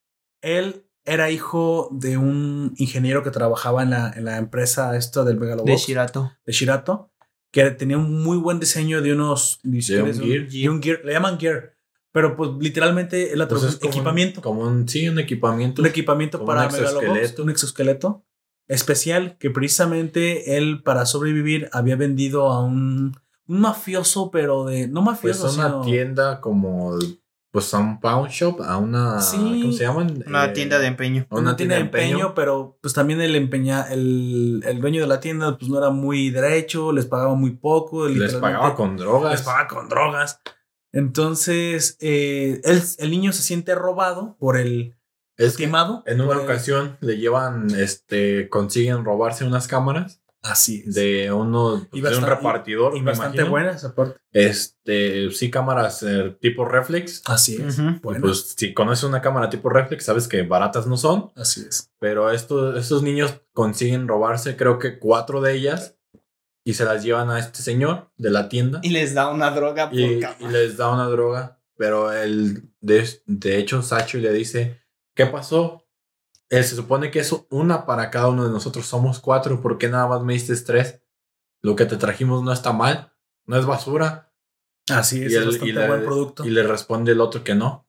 [0.42, 5.38] Él era hijo de un ingeniero que trabajaba en la, en la empresa esta del
[5.38, 6.32] Megalobox De Shirato.
[6.46, 7.10] de Shirato,
[7.52, 10.48] que tenía un muy buen diseño de unos De un gear.
[10.48, 11.74] de un gear, le llaman gear,
[12.12, 15.82] pero pues literalmente es la Pues es como un- equipamiento, como un, sí, un equipamiento.
[15.82, 17.42] un equipamiento para un Megalobox, exoesqueleto.
[17.42, 18.24] un exoesqueleto
[18.68, 23.16] especial que precisamente él para sobrevivir había vendido a un,
[23.46, 26.96] un mafioso, pero de no Pues mafioso, a una sino- tienda como,
[27.52, 29.36] pues a un pawn shop, a una, Sí.
[29.62, 30.22] ¿cómo se llaman?
[30.24, 31.26] Una Eh, tienda de empeño.
[31.30, 32.32] a una tienda de empeño.
[32.34, 36.30] pero pues también el empeña, el, el dueño de la tienda pues no era muy
[36.30, 39.32] derecho, les pagaba muy poco, Les pagaba con drogas.
[39.32, 40.40] les pagaba con drogas.
[40.92, 44.96] Entonces, eh, él- el niño se siente robado por el
[45.36, 46.02] Es que timado.
[46.06, 50.94] en una el- ocasión le llevan, este, consiguen robarse unas cámaras Así es.
[50.94, 52.96] de uno, Y de un bastante- repartidor.
[52.96, 53.50] y me bastante imagino.
[53.50, 54.18] buenas aparte.
[54.32, 57.22] Este, sí, cámaras eh, tipo reflex.
[57.26, 57.76] Así es.
[58.02, 61.30] Bueno, Pues si conoces una cámara tipo reflex, sabes que baratas no son.
[61.36, 61.90] así es.
[61.98, 65.96] Pero estos, estos niños consiguen robarse, creo que cuatro de ellas.
[66.64, 68.80] Y se las llevan a este señor de la tienda.
[68.82, 70.36] Y les da una droga por y, cama.
[70.40, 71.58] y les da una droga.
[71.76, 74.82] Pero él, de, de hecho, Sacho le dice,
[75.14, 75.86] ¿qué pasó?
[76.50, 78.84] Él se supone que es una para cada uno de nosotros.
[78.86, 79.62] Somos cuatro.
[79.62, 81.00] ¿Por qué nada más me diste tres?
[81.62, 83.12] Lo que te trajimos no está mal.
[83.46, 84.32] No es basura.
[84.90, 85.32] Así es.
[85.32, 86.44] Y es él- bastante y le- buen producto.
[86.44, 87.88] Y le responde el otro que no.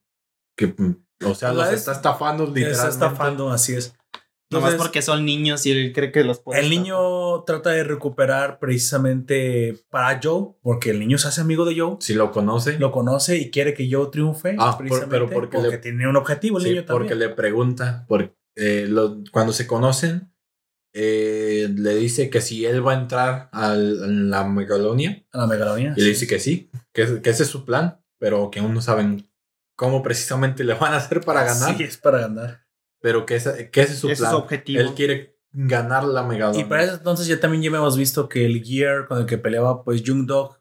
[0.56, 2.72] Que, mm, o sea, los es- está estafando literalmente.
[2.72, 3.94] está estafando, así es.
[4.52, 6.60] Nomás Entonces, porque son niños y él cree que los puede.
[6.60, 11.80] el niño trata de recuperar precisamente para Joe, porque el niño se hace amigo de
[11.80, 12.78] Joe, Si lo conoce.
[12.78, 14.56] lo conoce y quiere que Joe triunfe.
[14.60, 17.30] Ah, por- precisamente pero porque porque le- tiene un objetivo el Sí, niño porque también.
[17.30, 20.34] le pregunta, porque eh, lo- cuando se conocen,
[20.94, 25.94] eh, le dice que si él va a entrar a la megalonia, A la megalonia.
[25.96, 28.82] y le dice que sí, que, que ese es su plan, pero que aún no
[28.82, 29.30] saben
[29.78, 32.61] cómo precisamente le van a hacer para ganar, Sí, es para ganar.
[33.02, 34.32] Pero que ese, que ese es su Ese es plan.
[34.32, 34.82] su objetivo.
[34.82, 36.62] Él quiere ganar la megalonia.
[36.62, 39.38] Y para ese entonces ya también ya hemos visto que el gear con el que
[39.38, 40.58] peleaba pues Jung Dog,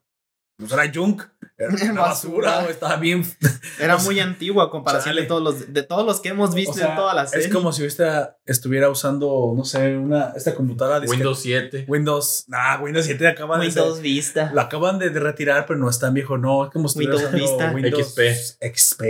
[0.59, 1.23] pues era Junk.
[1.57, 2.67] Era Basura.
[2.69, 3.23] estaba bien.
[3.79, 5.23] Era sea, muy antiguo a comparación chale.
[5.23, 7.47] de todos los de todos los que hemos visto O sea, en toda la serie.
[7.47, 11.85] Es como si esta estuviera usando, no sé, una esta computadora disque- Windows 7.
[11.89, 14.51] Windows, nah, Windows 7 acaban de Windows Vista.
[14.55, 17.31] lo acaban de, de retirar, pero no es tan viejo, no, es como si Windows
[17.33, 17.73] Vista.
[17.73, 18.21] Windows XP.
[18.75, 19.03] XP,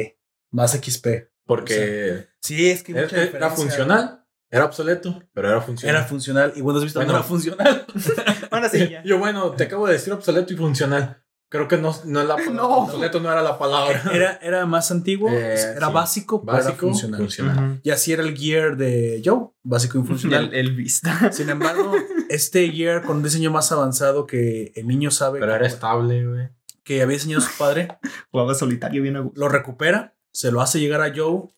[0.53, 1.07] más XP.
[1.47, 5.97] Porque Sí, es que mucha era, era funcional, era obsoleto, pero era funcional.
[5.97, 7.13] Era funcional y Windows Vista Bueno.
[7.13, 7.87] no era funcional.
[8.51, 9.03] Bueno, sí, ya.
[9.05, 11.23] Yo, bueno, te acabo de decir obsoleto y funcional.
[11.49, 12.55] Creo que no, no es la palabra.
[12.55, 12.69] No.
[12.79, 14.03] Obsoleto no era la palabra.
[14.13, 15.93] Era, era más antiguo, Eh, era sí.
[15.93, 17.21] básico, pero era Básico, funcional.
[17.21, 17.59] funcional.
[17.71, 17.81] Ujú.
[17.85, 20.47] Y así era el gear de Joe, básico y funcional.
[20.53, 21.31] El, el Vista.
[21.33, 21.93] Sin embargo,
[22.29, 26.49] este gear con un diseño más avanzado que el niño sabe Pero era estable, güey.
[26.83, 27.89] que había diseñado su padre,
[28.33, 31.49] Jugaba solitario bien lo recupera, se lo hace llegar a Joe,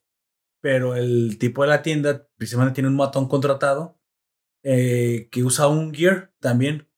[0.62, 3.98] pero el tipo de la tienda precisamente tiene un matón contratado
[4.64, 6.88] eh, que usa un gear también,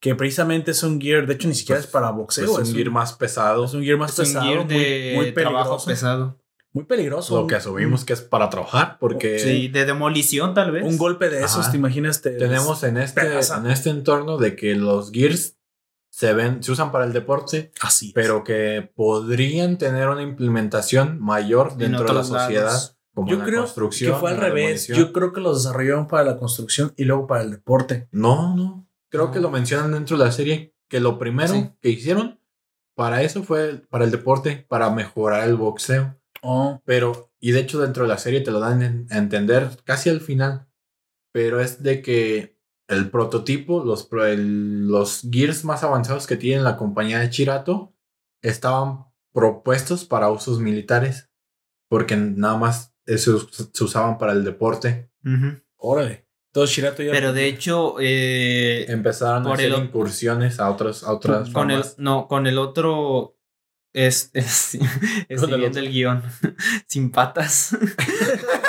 [0.00, 2.68] que precisamente es un gear, de hecho ni siquiera Pues, es para boxeo, Pues es,
[2.68, 3.64] un gear más pesado.
[3.64, 6.38] es un gear más Es un pesado, gear muy- de muy, trabajo peligroso, pesado.
[6.72, 7.40] muy peligroso.
[7.40, 10.84] Lo que Un- asumimos que es para trabajar, porque Sí, de demolición tal vez.
[10.84, 11.70] un golpe de esos, Ajá.
[11.70, 13.56] te imaginas, te- tenemos en este, Pedaza.
[13.58, 15.56] en este entorno de que los gears
[16.10, 18.12] se ven, se usan para el deporte, así, es.
[18.12, 22.93] pero que podrían tener una implementación mayor En dentro de la sociedad, lados.
[23.14, 24.12] Como yo en la creo construcción.
[24.14, 24.86] que fue al revés.
[24.88, 24.98] demolición.
[24.98, 28.08] Yo creo que los desarrollaron para la construcción y luego para el deporte.
[28.12, 28.88] No, no.
[29.10, 29.30] Creo No.
[29.32, 31.70] que lo mencionan dentro de la serie que lo primero Sí.
[31.80, 32.40] que hicieron
[32.96, 36.16] para eso fue para el deporte, para mejorar el boxeo.
[36.42, 40.10] Oh, Pero, y de hecho dentro de la serie te lo dan a entender casi
[40.10, 40.68] al final.
[41.32, 42.56] Pero es de que
[42.88, 47.94] el prototipo, los, el- los gears más avanzados que tiene la compañía de Chirato
[48.42, 51.30] estaban propuestos para usos militares.
[51.88, 55.10] Porque nada más esos se usaban para el deporte.
[55.76, 56.26] Órale.
[56.54, 57.10] Entonces Shirato ya.
[57.10, 61.82] Pero de hecho, eh, Empezaron a hacer el incursiones a otras, a otras con el,
[61.98, 63.36] no, con el otro
[63.92, 64.74] es, es,
[65.28, 66.22] el el guion.
[66.86, 67.76] Sin patas.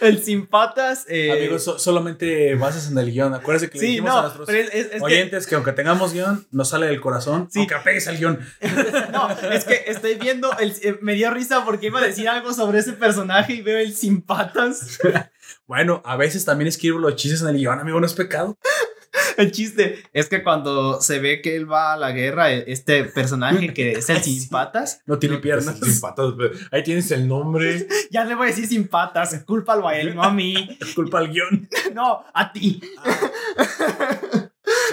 [0.00, 1.04] el sin patas.
[1.08, 3.34] eh, Amigos, so- solamente bases en el guion.
[3.34, 5.54] Acuérdense que le sí, dijimos a nuestros es, es- que, oyentes que...
[5.54, 7.48] aunque tengamos guion, nos sale del corazón.
[7.50, 7.60] Sí.
[7.60, 8.40] Aunque apegues al guion.
[9.12, 12.52] no, es que estoy viendo, el, eh, me dio risa porque iba a decir algo
[12.52, 14.98] sobre ese personaje y veo el sin patas.
[15.66, 18.58] Bueno, a veces también escribo los chistes en el guion, amigo, no es pecado.
[19.36, 23.04] El chiste es que cuando se ve que él va a la guerra, e- este
[23.04, 25.78] personaje que es el sin patas, No tiene piernas.
[25.82, 27.86] Sin patas, pero Ahí tienes el nombre.
[28.10, 30.78] ya le voy a decir sin patas, cúlpalo a él, no a mí.
[30.94, 31.68] Culpa al guion.
[31.94, 32.80] No, a ti.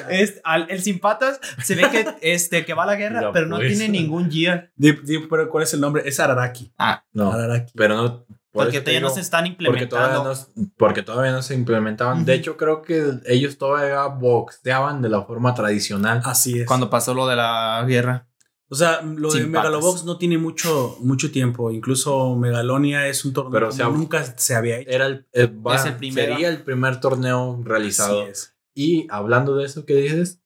[0.09, 3.31] Es- al- el sin patas se ve que, este, que va a la guerra, Mira,
[3.33, 3.67] pero no pues.
[3.77, 4.71] tiene ningún gear.
[4.75, 6.03] Di- di, pero ¿cuál es el nombre?
[6.05, 6.71] Es Araraki.
[6.77, 7.73] Ah, No, Araraki.
[7.75, 8.25] pero no.
[8.57, 10.51] Por porque todavía no digo, se están porque todavía, implementando.
[10.55, 12.25] no, porque todavía no se implementaban.
[12.25, 12.39] De Ujú.
[12.39, 16.21] hecho, creo que ellos todavía boxeaban de la forma tradicional.
[16.25, 16.67] Así es.
[16.67, 18.27] Cuando pasó lo de la guerra.
[18.69, 20.05] o sea, lo de Sin Megalobox patas.
[20.05, 21.71] no tiene mucho, mucho tiempo.
[21.71, 24.89] Incluso Megalonia es un torneo Pero que nunca se había hecho.
[24.89, 26.13] Era el, eh, va- Es el.
[26.13, 28.21] Sería el primer torneo realizado.
[28.23, 28.53] Así es.
[28.75, 30.41] Y hablando de eso que dices,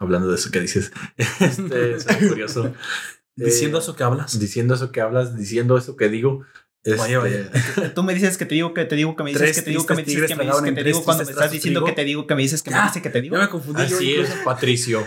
[0.00, 0.92] hablando de eso que dices,
[1.40, 2.72] este, es curioso.
[3.36, 4.38] Diciendo Eh, eso que hablas.
[4.40, 6.42] Diciendo eso que hablas, diciendo eso que digo.
[6.84, 7.50] Este, vaya.
[7.94, 9.70] Tú me dices que te digo, que te digo, que me dices, Tres que te
[9.70, 11.92] digo, que me dices, que me dices, que te digo, cuando me estás diciendo que
[11.92, 13.36] te digo, que me dices, que me dices, que te digo.
[13.36, 14.28] Ya me confundí yo Así es.
[14.44, 15.04] Patricio.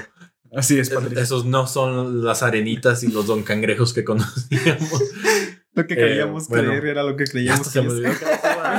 [0.53, 1.21] Así es, Es- Patricia.
[1.23, 4.91] Esos no son las arenitas y los don cangrejos que conocíamos.
[5.73, 6.67] Lo que Eh, creíamos bueno.
[6.67, 8.75] creer era lo que creíamos hasta se me que olvidó que les iba a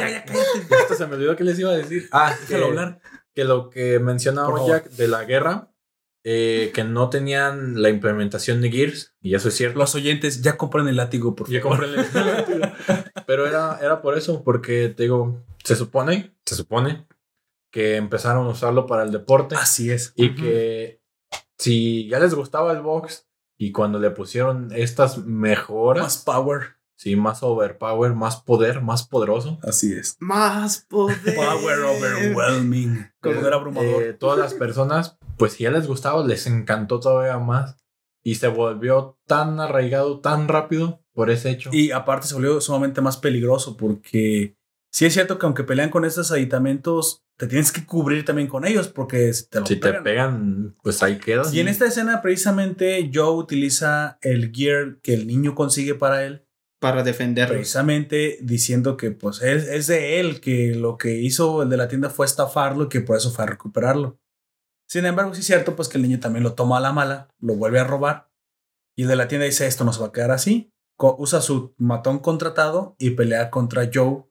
[0.82, 2.08] hasta se me olvidó que les iba a decir.
[2.12, 3.00] Ah, Déjalo que- hablar.
[3.34, 4.66] que lo que mencionaba.
[4.68, 5.71] Jack de la guerra,
[6.24, 9.78] eh, que no tenían la implementación de Gears, y eso es cierto.
[9.78, 11.96] Los oyentes ya compran el látigo, por Ya compré el-
[13.26, 17.06] Pero era, era por eso, porque te digo, se supone, se supone
[17.72, 20.12] que empezaron a usarlo para el deporte Así es.
[20.16, 21.00] y que
[21.58, 23.28] si ya les gustaba el box
[23.58, 26.76] y cuando le pusieron estas mejoras, Más power.
[27.02, 30.16] Sí, más overpower, más poder, más poderoso, Así es.
[30.20, 31.18] Más poder.
[31.34, 33.10] Power overwhelming.
[33.20, 34.02] Poder abrumador.
[34.02, 37.76] eh, todas las personas, pues si ya les gustaba, les encantó todavía más
[38.22, 41.70] y se volvió tan arraigado tan rápido por ese hecho.
[41.72, 44.56] Y aparte se volvió sumamente más peligroso porque
[44.92, 48.64] sí es cierto que aunque pelean con estos aditamentos, te tienes que cubrir también con
[48.64, 50.04] ellos porque si te lo si te pegan.
[50.04, 51.52] pegan, pues ahí quedas.
[51.52, 56.46] Y en esta escena precisamente Joe utiliza el gear que el niño consigue para él,
[56.82, 57.56] Para defenderlos.
[57.56, 61.88] precisamente diciendo que pues es, es de él, que lo que hizo el de la
[61.88, 64.18] tienda fue estafarlo y que por eso fue a recuperarlo.
[64.88, 67.28] Sin embargo, sí es cierto pues que el niño también lo toma a la mala,
[67.40, 68.28] lo vuelve a robar
[68.96, 70.70] y el de la tienda dice esto no se va a quedar así.
[70.98, 74.24] Co- usa su matón contratado y pelea contra Joe.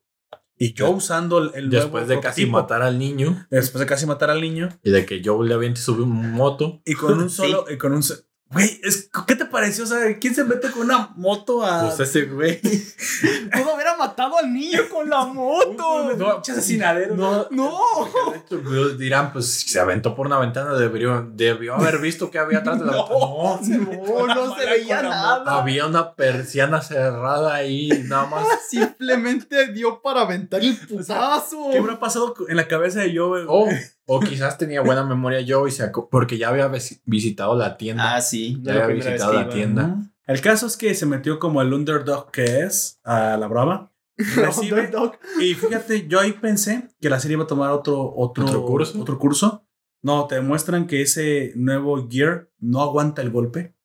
[0.57, 4.05] Y Joe usando el, el Después nuevo de casi matar al niño después de casi
[4.05, 7.37] matar al niño y de que Joe le aviente su moto, y con un Sí.
[7.37, 8.03] solo y con un
[8.51, 9.85] Güey, es- ¿qué te pareció?
[9.85, 12.59] O sea, ¿quién se mete con una moto a pues ese güey.
[13.53, 16.13] Pudo haber matado al niño con la moto.
[16.17, 17.15] No, asesinadero.
[17.15, 17.79] No, No.
[18.97, 22.79] dirán, pues si se aventó por una ventana, debió, debió haber visto que había atrás
[22.79, 23.59] de la No.
[23.61, 23.97] ventana.
[24.07, 25.59] No, no se veía nada.
[25.59, 28.47] Había una persiana cerrada ahí, nada más.
[28.69, 31.69] Simplemente dio para aventar el putazo.
[31.71, 33.45] ¿Qué habrá pasado en la cabeza de Joe?
[33.47, 33.67] O,
[34.13, 38.15] o quizás tenía buena memoria Joe y se porque ya había vis- visitado la tienda.
[38.15, 38.57] Ah, sí.
[38.61, 39.97] Ya había visitado la tienda.
[40.27, 43.91] El caso es que se metió como el underdog que es a la brava.
[44.17, 44.91] Recibe-
[45.39, 49.01] y fíjate, yo ahí pensé que la serie iba a tomar otro, otro, ¿Otro curso?
[49.01, 49.65] Otro curso.
[50.03, 53.75] No, te demuestran que ese nuevo gear no aguanta el golpe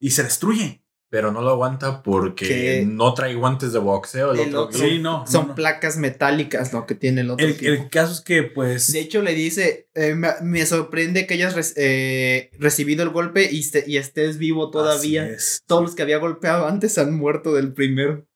[0.00, 0.82] y se destruye.
[1.08, 2.84] Pero no lo aguanta porque ¿Qué?
[2.86, 4.32] no trae guantes de boxeo.
[4.32, 4.78] El, El otro, otro.
[4.80, 5.24] Sí, no.
[5.26, 5.54] Son no, no.
[5.54, 7.46] placas metálicas lo que tiene el otro.
[7.46, 8.92] El, el caso es que, pues.
[8.92, 13.48] De hecho, le dice, eh, me, me sorprende que hayas re- eh, recibido el golpe
[13.50, 15.22] y, este- y estés vivo todavía.
[15.24, 15.62] así es.
[15.66, 18.26] Todos los que había golpeado antes han muerto del primero.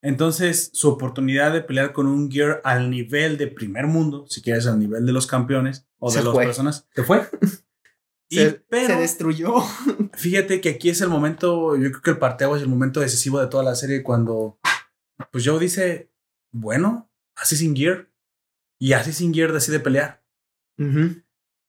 [0.00, 4.66] Entonces, su oportunidad de pelear con un gear al nivel de primer mundo, si quieres,
[4.66, 7.22] al nivel de los campeones o Se de las personas, se fue.
[8.28, 9.54] y, Se, pero, se destruyó.
[10.14, 13.40] fíjate que aquí es el momento, yo creo que el parteo es el momento decisivo
[13.40, 14.58] de toda la serie cuando,
[15.30, 16.10] pues Joe dice,
[16.52, 18.10] bueno, así sin gear.
[18.80, 20.22] Y así sin gear decide pelear.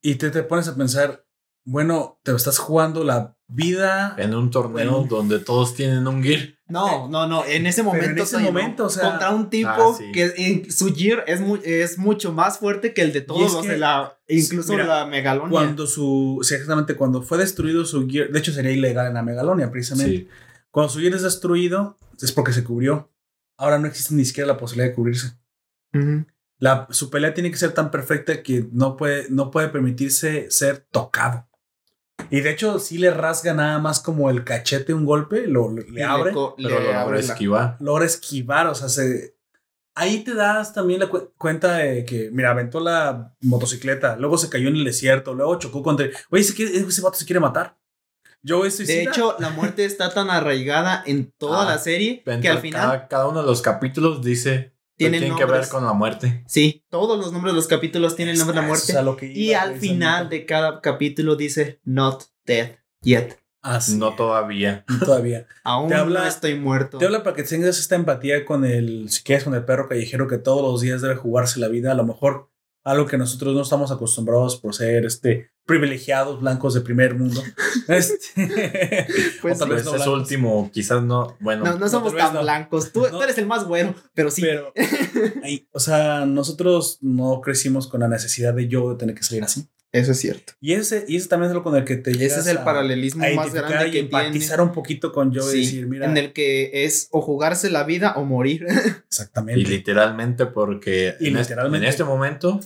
[0.01, 1.25] Y te, te pones a pensar,
[1.65, 4.15] bueno, te estás jugando la vida.
[4.17, 6.54] En un torneo En- donde todos tienen un gear.
[6.67, 7.45] No, no, no.
[7.45, 8.09] En ese momento.
[8.09, 8.43] en ese no.
[8.45, 10.11] momento, o sea- Contra un tipo Ah, sí.
[10.11, 13.67] que en su gear es, mu- es mucho más fuerte que el de todos los
[13.67, 14.17] de la.
[14.27, 15.51] Incluso mira, la megalonia.
[15.51, 19.21] Cuando su, sí, exactamente, cuando fue destruido su gear, de hecho sería ilegal en la
[19.21, 20.17] megalonia, precisamente.
[20.17, 20.27] Sí.
[20.71, 23.11] Cuando su gear es destruido, es porque se cubrió.
[23.57, 25.37] Ahora no existe ni siquiera la posibilidad de cubrirse.
[26.57, 30.87] La, su pelea tiene que ser tan perfecta que no puede, no puede permitirse ser
[30.91, 31.47] tocado.
[32.29, 35.99] Y de hecho, si le rasga nada más como el cachete un golpe, lo, le
[35.99, 37.77] Y abre, Pero le lo abre logra la- esquivar.
[37.79, 39.35] logra esquivar, o sea, se...
[39.97, 44.49] Ahí te das también la cu- cuenta de que, mira, aventó la motocicleta, luego se
[44.49, 46.07] cayó en el desierto, luego chocó contra...
[46.29, 47.77] Oye, ese, quiere- ese vato se quiere matar.
[48.41, 52.49] Yo estoy De hecho, la muerte está tan arraigada en toda Ah, la serie que
[52.49, 52.81] al final.
[52.81, 56.43] Cada, cada uno de los capítulos dice tienen tienen que ver con la muerte.
[56.47, 58.97] Sí, todos los nombres de los capítulos tienen el nombre de la muerte.
[58.97, 63.37] a lo que Y al final de cada capítulo dice Not dead yet.
[63.61, 64.85] Así No todavía.
[64.99, 65.47] todavía.
[65.63, 66.97] Aún Te habla- no estoy muerto.
[66.99, 70.27] Te habla para que tengas esta empatía con el, si quieres, con el perro callejero
[70.27, 71.91] que todos los días debe jugarse la vida.
[71.91, 72.49] A lo mejor
[72.85, 77.41] algo que nosotros no estamos acostumbrados por ser este privilegiados blancos de primer mundo.
[77.87, 79.07] Este,
[79.41, 81.35] Pues o tal vez no es último, quizás no.
[81.39, 82.41] Bueno, No, no somos tan no.
[82.41, 82.91] blancos.
[82.91, 83.09] Tú, No.
[83.09, 84.41] tú eres el más bueno, pero sí.
[84.43, 84.71] Pero,
[85.71, 89.67] o sea, nosotros no crecimos con la necesidad de yo de tener que salir así.
[89.91, 90.53] Eso es cierto.
[90.59, 92.65] Y ese, y ese también es lo con el que te Ese es el a-
[92.65, 94.63] paralelismo a más grande y que empatizar tiene.
[94.63, 97.83] un poquito con yo Sí, y decir, mira, en el que es o jugarse la
[97.85, 98.65] vida o morir.
[99.07, 99.61] exactamente.
[99.61, 102.59] y literalmente porque Y en, este- en este momento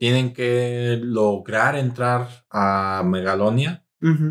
[0.00, 3.84] tienen que lograr entrar a Megalonia,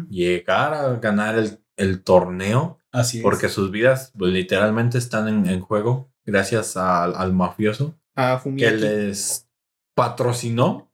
[0.10, 3.24] llegar a ganar el, el torneo, Así es.
[3.24, 8.72] porque sus vidas pues, literalmente están en, en juego gracias al, al mafioso A que
[8.72, 9.48] les
[9.96, 10.92] patrocinó,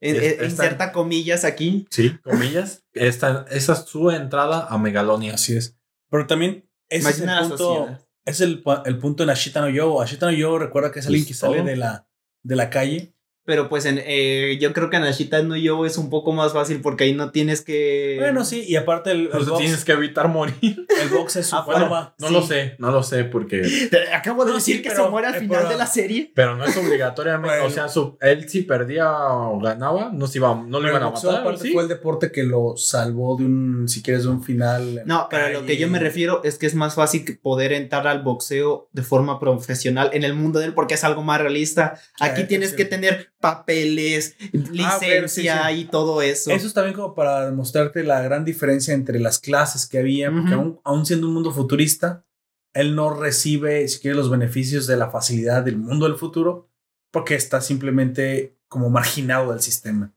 [0.00, 1.86] eh, esta- inserta comillas aquí.
[1.90, 5.34] sí, comillas, esta, esa es su entrada a Megalonia.
[5.34, 5.78] Así es.
[6.10, 7.98] Pero también ese es el punto.
[8.26, 10.02] Es el, el punto en Ashita no Yo.
[10.02, 11.66] Ashita no Yo recuerda que es alguien que sale todo.
[11.66, 12.06] de la,
[12.42, 13.11] de la calle.
[13.44, 16.52] Pero pues en, eh, yo creo que en Ashita no yo es un poco más
[16.52, 18.16] fácil porque ahí no tienes que.
[18.20, 20.86] Bueno, sí, y aparte el, el, Pues box, tienes que evitar morir.
[21.02, 22.14] el box es su Ah, forma.
[22.20, 22.32] No Sí.
[22.34, 23.62] lo sé, no lo sé porque...
[23.90, 25.76] Te acabo de No, decir sí, que pero- se muere al eh, final pero- de
[25.76, 26.30] la serie.
[26.34, 27.64] Pero no es obligatoriamente, Bueno.
[27.66, 31.10] o sea, su, él si perdía o ganaba, no, se iba, no lo iban a
[31.10, 31.40] matar.
[31.40, 31.72] aparte ¿sí?
[31.72, 35.02] fue el deporte que lo salvó de un, si quieres, de un final.
[35.04, 36.04] No, pero lo que yo me calle.
[36.10, 40.34] refiero es que es más fácil poder entrar al boxeo de forma profesional en el
[40.34, 41.98] mundo de él porque es algo más realista.
[42.20, 42.76] Aquí tienes sí.
[42.76, 45.80] que tener papeles, licencia sí, sí.
[45.80, 46.50] y todo eso.
[46.50, 50.54] Eso es también como para demostrarte la gran diferencia entre las clases que había, porque
[50.54, 52.24] aún, aún siendo un mundo futurista,
[52.72, 56.70] él no recibe, si quieres, los beneficios de la facilidad del mundo del futuro,
[57.10, 60.14] porque está simplemente como marginado del sistema.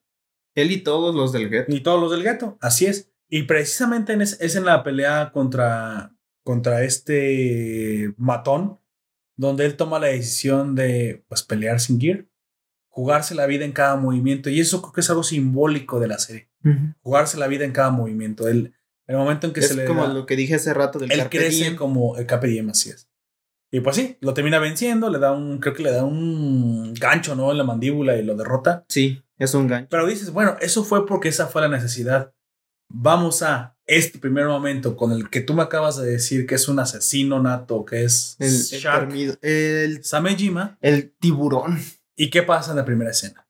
[0.56, 1.65] Él y todos los del gueto.
[1.69, 3.11] Ni todos los del gueto, así es.
[3.27, 8.80] Y precisamente en es, es en la pelea contra, contra este matón,
[9.35, 12.27] donde él toma la decisión de pues, pelear sin gear,
[12.95, 16.17] jugarse la vida en cada movimiento, y eso creo que es algo simbólico de la
[16.17, 16.47] serie
[17.03, 18.47] jugarse la vida en cada movimiento.
[18.47, 18.73] El,
[19.07, 21.11] el momento en que Es se le como da- lo que dije hace rato del
[21.11, 21.76] él Carpe crece Diem.
[21.76, 23.07] como el Carpe Diem, así es.
[23.72, 27.35] Y pues sí, lo termina venciendo, le da un, creo que le da un gancho,
[27.35, 27.51] ¿no?
[27.51, 28.85] En la mandíbula y lo derrota.
[28.88, 29.89] Sí, es un gancho.
[29.91, 32.34] Pero dices, bueno, eso fue porque esa fue la necesidad.
[32.89, 36.67] Vamos a este primer momento con el que tú me acabas de decir que es
[36.69, 40.77] un asesino nato, que es El, el, Shark termido- el, Samejima.
[40.81, 41.77] el tiburón.
[42.15, 43.47] ¿Y qué pasa en la primera escena?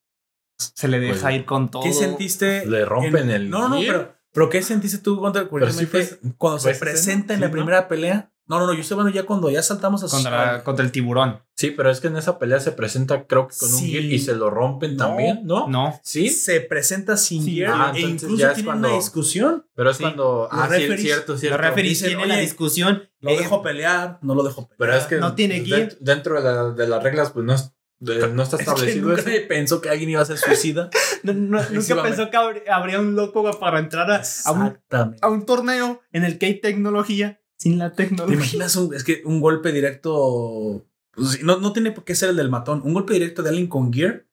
[0.58, 1.84] Se le deja Pues, ir con todo.
[1.84, 2.66] ¿Qué sentiste?
[2.66, 6.32] Le rompen en- el No, no, no, pero, pero ¿qué sentiste tú sí curiosamente, fue-
[6.38, 7.52] cuando fue se presenta escena, en la sí, ¿no?
[7.52, 8.32] primera pelea?
[8.48, 11.42] No, no, no, yo estoy hablando ya cuando ya saltamos a contra, contra el tiburón.
[11.56, 13.92] Sí, pero es que en esa pelea se presenta creo que con un Sí.
[13.92, 15.68] gear y se lo rompen No, también, ¿no?
[15.68, 16.00] No.
[16.04, 17.56] Sí, Se presenta sin Sí.
[17.56, 19.66] gear Ah, e incluso ya es tiene cuando- una discusión.
[19.74, 20.04] pero es Sí.
[20.04, 20.48] cuando...
[20.52, 21.58] Ah, sí, referees- cierto, cierto.
[21.58, 23.10] Los referees Dicen, tienen la "Oye, discusión.
[23.20, 24.78] Lo Eh, dejo pelear, no lo dejo pelear.
[24.78, 25.98] Pero es que No tiene gear.
[26.00, 29.08] dentro de, la- de las reglas, pues no, es- de- no está Es que establecido
[29.10, 29.30] nunca eso.
[29.30, 30.90] nadie pensó que alguien iba a ser suicida.
[31.24, 34.78] no- no- nunca pensó que habr- habría un loco para entrar a, a un,
[35.22, 38.36] a un torneo en el que hay tecnología sin la ¿Te tecnología.
[38.36, 40.86] imaginas un, es que un golpe directo?
[41.12, 42.82] pues, no, no tiene por qué ser el del matón.
[42.84, 44.26] Un golpe directo de alguien con gear,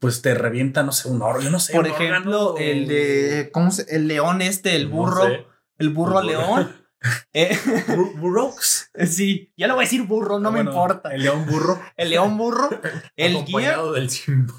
[0.00, 1.40] pues te revienta, no sé, un oro.
[1.40, 1.72] Yo no sé.
[1.72, 2.66] Por ejemplo, órgano.
[2.70, 3.50] el de.
[3.52, 3.86] ¿Cómo se?
[3.94, 5.22] El león este, el No burro.
[5.24, 5.46] sé.
[5.78, 6.40] El burro El burro.
[6.40, 6.72] león.
[7.32, 7.56] Eh,
[7.88, 8.90] Bur- Burrox.
[9.06, 11.10] sí, ya le voy a decir burro, no Ah, me importa.
[11.14, 11.80] El león burro.
[11.96, 12.68] El león burro.
[13.16, 14.54] El gear, Acompañado del Simba.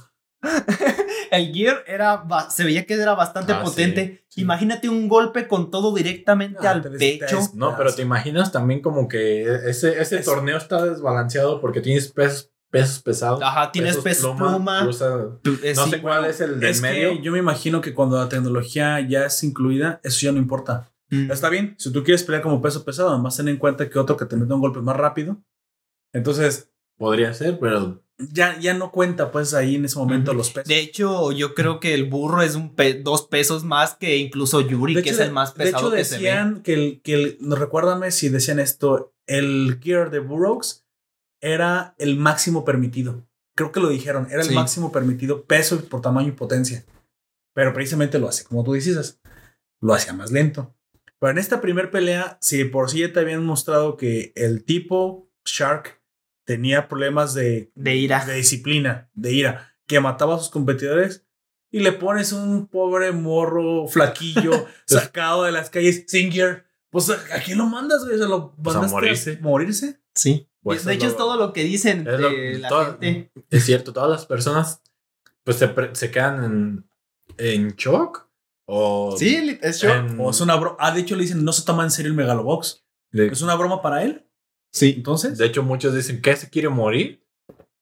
[1.32, 2.24] el gear era.
[2.50, 4.24] Se veía que era bastante Ah, potente.
[4.30, 4.42] sí, sí.
[4.42, 7.40] Imagínate un golpe con todo directamente Ah, al te pecho.
[7.52, 11.82] te No, pero te imaginas también como que ese, ese Es- torneo está desbalanceado porque
[11.82, 13.42] tienes pesos, pesos pesados.
[13.42, 14.84] Ajá, tienes pesos pez pluma.
[14.84, 17.20] no sí, sé cuál es el del medio.
[17.22, 20.92] yo me imagino que cuando la tecnología ya es incluida, eso ya no importa.
[21.10, 21.32] Mm.
[21.32, 24.18] Está bien, si tú quieres pelear como peso pesado, además ten en cuenta que otro
[24.18, 25.42] que te mete un golpe más rápido.
[26.14, 30.68] Entonces, Podría ser, pero ya, ya no cuenta pues ahí en ese momento los pesos.
[30.68, 34.62] De hecho, yo creo que el burro es un pe- dos pesos más que incluso
[34.62, 36.22] Yuri, De que hecho, es el más de hecho, pesado que se ve.
[36.24, 40.88] decían que el, que el, no, recuérdame si decían esto, el gear de Burroughs
[41.40, 43.28] era el máximo permitido.
[43.56, 46.84] Creo que lo dijeron, era el máximo permitido peso por tamaño y potencia.
[47.54, 49.20] Pero precisamente lo hace, como tú dices,
[49.82, 50.76] lo hacía más lento.
[51.20, 54.64] Pero en esta primera pelea, si de por sí ya te habían mostrado que el
[54.64, 56.02] tipo Shark
[56.46, 58.26] tenía problemas de, De ira.
[58.26, 61.26] de disciplina, de ira, que mataba a sus competidores
[61.72, 66.66] y le pones un pobre morro flaquillo sacado de las calles sin gear.
[66.90, 68.16] Pues a, ¿a quién lo mandas, güey?
[68.16, 69.38] O sea, lo Pues a mandaste morirse.
[69.42, 70.02] morirse.
[70.16, 70.48] Sí.
[70.62, 73.32] Pues de hecho, es todo lo que dicen es lo- de la todo- gente.
[73.50, 74.82] Es cierto, todas las personas
[75.44, 76.90] pues se, se quedan en,
[77.38, 78.27] en shock
[78.68, 79.16] o...
[79.18, 79.96] Sí, es shock.
[79.96, 80.78] en- O es una broma.
[80.80, 82.84] Ah, de hecho le dicen, no se toma en serio el Megalobox.
[83.12, 84.28] de, ¿Es una broma para él?
[84.72, 84.94] Sí.
[84.98, 85.38] Entonces.
[85.38, 87.24] de hecho, muchos dicen que se quiere morir.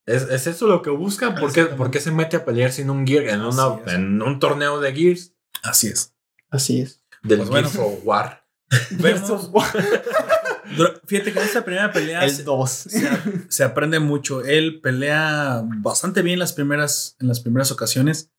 [0.05, 1.33] ¿Es, es eso lo que busca?
[1.35, 3.93] ¿Por qué, por qué se mete a pelear sin un Gear en, Así una, es.
[3.93, 5.33] en un torneo de Gears?
[5.63, 6.13] Así es.
[6.51, 7.01] Así es.
[7.23, 7.69] Del Pues bueno.
[7.69, 8.45] Gears of War.
[8.91, 9.49] Vemos.
[11.05, 12.69] Fíjate que en esta primera pelea El se, 2.
[12.71, 13.09] se
[13.49, 14.43] se aprende mucho.
[14.43, 18.31] Él pelea bastante bien las primeras, en las primeras ocasiones.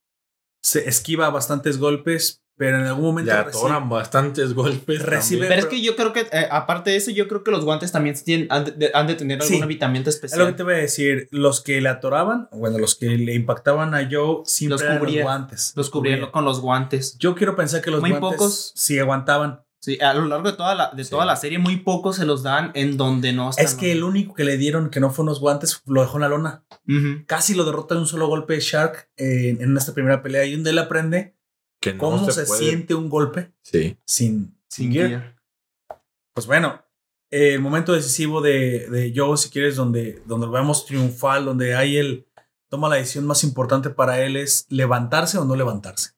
[0.62, 5.03] Se esquiva bastantes golpes, pero en algún momento Le recibe- atoran bastantes golpes.
[5.03, 5.47] Recibe-.
[5.47, 7.93] Pero es que yo creo que, eh, aparte de eso, yo creo que los guantes
[7.93, 9.55] también tienen, han, de, han de tener Sí.
[9.55, 10.57] algún habitamiento Es lo que especial.
[10.57, 11.28] te voy a decir.
[11.31, 15.16] Los que le atoraban, bueno, los que le impactaban a Joe siempre Los eran cubría.
[15.20, 15.73] los guantes.
[15.77, 17.19] Los cubrieron con los guantes.
[17.19, 18.73] Yo quiero pensar que los Muy guantes pocos.
[18.74, 19.61] sí aguantaban.
[19.81, 21.11] Sí, a lo largo de toda la, de Sí.
[21.11, 23.65] toda la serie, muy pocos se los dan en donde no están.
[23.65, 26.23] Es que el único que le dieron que no fue unos guantes lo dejó en
[26.23, 26.65] la lona.
[27.27, 30.70] Casi lo derrota de un solo golpe Shark en, en esta primera pelea y donde
[30.70, 31.36] él aprende
[31.81, 33.97] que no cómo se, siente un golpe Sí.
[34.07, 35.09] sin, sin Sin gear.
[35.09, 35.36] gear.
[36.35, 36.82] Pues bueno,
[37.31, 41.74] eh, el momento decisivo de, de Joe, si quieres, donde, donde lo vemos triunfal, donde
[41.77, 42.27] hay el
[42.69, 46.11] toma la decisión más importante para él es levantarse o no levantarse.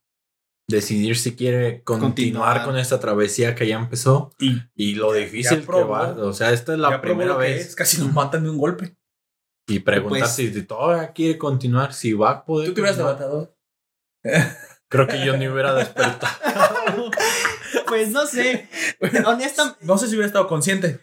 [0.71, 2.65] Decidir si quiere continuar, Continuar.
[2.65, 5.89] con esta travesía que ya empezó Y y lo difícil que probó.
[5.89, 6.09] va.
[6.11, 7.67] O sea, esta es la primera que vez.
[7.69, 8.95] es, casi lo matan de un golpe.
[9.67, 12.69] Y preguntar Pues- si todavía quiere continuar, si va a poder.
[12.69, 13.57] ¿Tú te hubieras levantado?
[14.91, 16.33] Creo que yo ni hubiera despertado.
[17.87, 18.69] Pues no sé.
[19.25, 21.01] Honesta- No sé si hubiera estado consciente.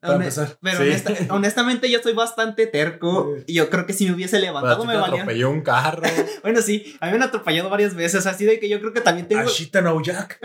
[0.00, 0.58] Para empezar.
[0.62, 0.84] pero Sí.
[0.84, 3.34] honesta- honestamente, yo soy bastante terco.
[3.46, 5.22] Y yo creo que si me hubiese levantado, me valía.
[5.22, 6.02] atropelló un carro.
[6.42, 8.26] Bueno, sí, a mí me han atropellado varias veces.
[8.26, 9.42] Así de que yo creo que también tengo.
[9.42, 10.38] Ashita no Jack.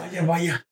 [0.00, 0.66] vaya, vaya.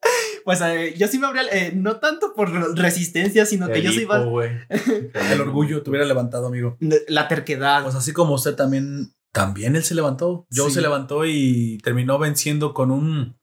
[0.45, 1.43] Pues eh, yo sí me habría.
[1.51, 4.51] eh, no tanto por resistencia, sino que El yo soy güey.
[5.33, 6.77] El orgullo te hubiera levantado, amigo.
[7.09, 7.83] La terquedad.
[7.83, 10.47] Pues así como usted también, también él se levantó.
[10.55, 10.75] Joe Sí.
[10.75, 13.37] se levantó y terminó venciendo con un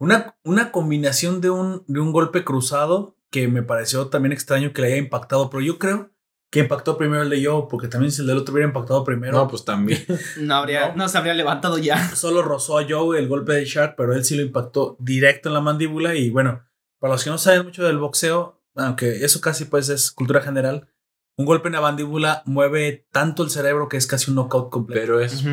[0.00, 4.82] una, una combinación de un, de un golpe cruzado que me pareció también extraño que
[4.82, 6.10] le haya impactado, pero yo creo
[6.50, 9.36] que impactó primero el de Joe, porque también si el del otro hubiera impactado primero,
[9.36, 10.04] No, pues también.
[10.40, 11.04] no habría, no.
[11.04, 11.08] no.
[11.08, 12.16] se habría levantado ya.
[12.16, 15.54] solo rozó a Joe el golpe de Shark, pero él sí lo impactó directo en
[15.54, 16.64] la mandíbula y bueno,
[16.98, 20.88] para los que no saben mucho del boxeo, aunque eso casi pues es cultura general,
[21.36, 25.00] un golpe en la mandíbula mueve tanto el cerebro que es casi un knockout completo.
[25.00, 25.44] Pero es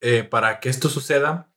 [0.00, 1.52] eh, para que esto suceda,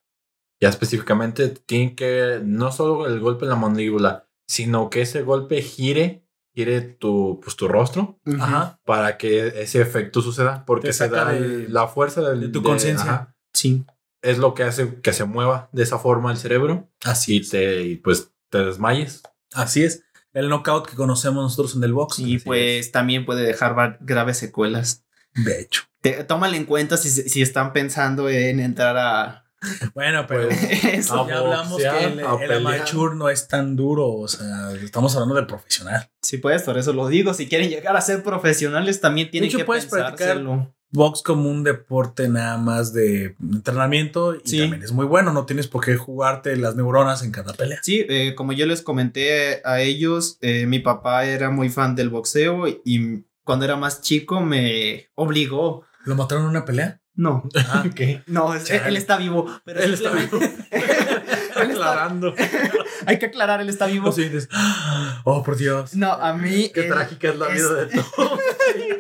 [0.60, 5.62] ya específicamente, tiene que no solo el golpe en la mandíbula, sino que ese golpe
[5.62, 6.24] gire,
[6.56, 8.42] gire tu, pues, tu rostro Ujú.
[8.42, 8.80] Ajá.
[8.86, 13.36] para que ese efecto suceda, porque se da de- la fuerza del- de tu conciencia.
[13.54, 13.86] Sí.
[14.24, 17.82] Es lo que hace que se mueva de esa forma el cerebro Así y te,
[17.84, 19.22] y, pues, te desmayes.
[19.54, 20.04] Así es.
[20.34, 22.20] El knockout que conocemos nosotros en el box.
[22.20, 25.04] Y pues también puede dejar graves secuelas.
[25.34, 25.84] De hecho.
[26.02, 29.46] Te- tómale en cuenta si, si están pensando en entrar a.
[29.94, 31.28] Bueno, pero Pues, Eso.
[31.28, 34.08] ya hablamos que el, el amateur no es tan duro.
[34.14, 36.10] O sea, estamos hablando del profesional.
[36.22, 37.34] Sí, pues, por eso lo digo.
[37.34, 40.74] Si quieren llegar a ser profesionales, también tienen hecho, que puedes practicar- pensárselo.
[40.90, 44.60] Box como un deporte nada más de entrenamiento y Sí.
[44.60, 45.34] también es muy bueno.
[45.34, 47.80] No tienes por qué jugarte las neuronas en cada pelea.
[47.84, 52.10] Sí, eh, como yo les comenté a ellos, eh, mi papá era muy fan del
[52.10, 55.84] boxeo y cuando era más chico me obligó.
[56.06, 57.02] ¿Lo mataron en una pelea?
[57.18, 57.84] No, Ah,
[58.28, 58.88] no, es- Chale.
[58.88, 59.46] él está vivo.
[59.66, 62.34] Pero Él está simplemente- Él está- Aclarando.
[63.08, 64.10] Hay que aclarar, él está vivo.
[64.10, 64.48] Así dices,
[65.24, 65.96] oh, por Dios.
[65.96, 66.70] No, a mí.
[66.74, 68.40] Qué él- trágica es la vida de todos.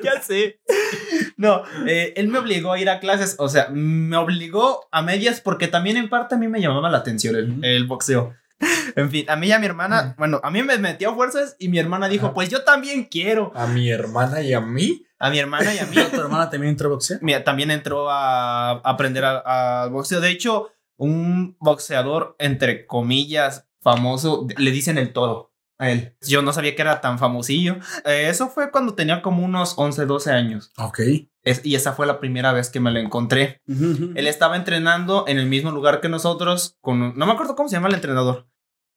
[0.03, 0.59] ya sé.
[1.37, 5.39] No, eh, él me obligó a ir a clases, o sea, me obligó a medias
[5.41, 8.33] porque también en parte a mí me llamaba la atención el, boxeo.
[8.95, 11.69] En fin, a mí y a mi hermana, bueno, a mí me metió fuerzas y
[11.69, 13.51] mi hermana dijo, pues yo también quiero.
[13.55, 15.03] A mi hermana y a mí.
[15.19, 17.19] A mi hermana y a mí ¿Tu hermana también entró a boxear?
[17.23, 20.21] mira, también entró a aprender al boxeo.
[20.21, 26.15] De hecho, un boxeador, entre comillas, famoso, le dicen el toro a él.
[26.27, 27.77] Yo no sabía que era tan famosillo.
[28.05, 30.71] Eh, eso fue cuando tenía como unos 11, 12 años.
[30.77, 30.99] Ok.
[31.43, 33.61] Es- y esa fue la primera vez que me lo encontré.
[33.67, 37.75] Él estaba entrenando en el mismo lugar que nosotros, con no me acuerdo cómo se
[37.75, 38.47] llama el entrenador.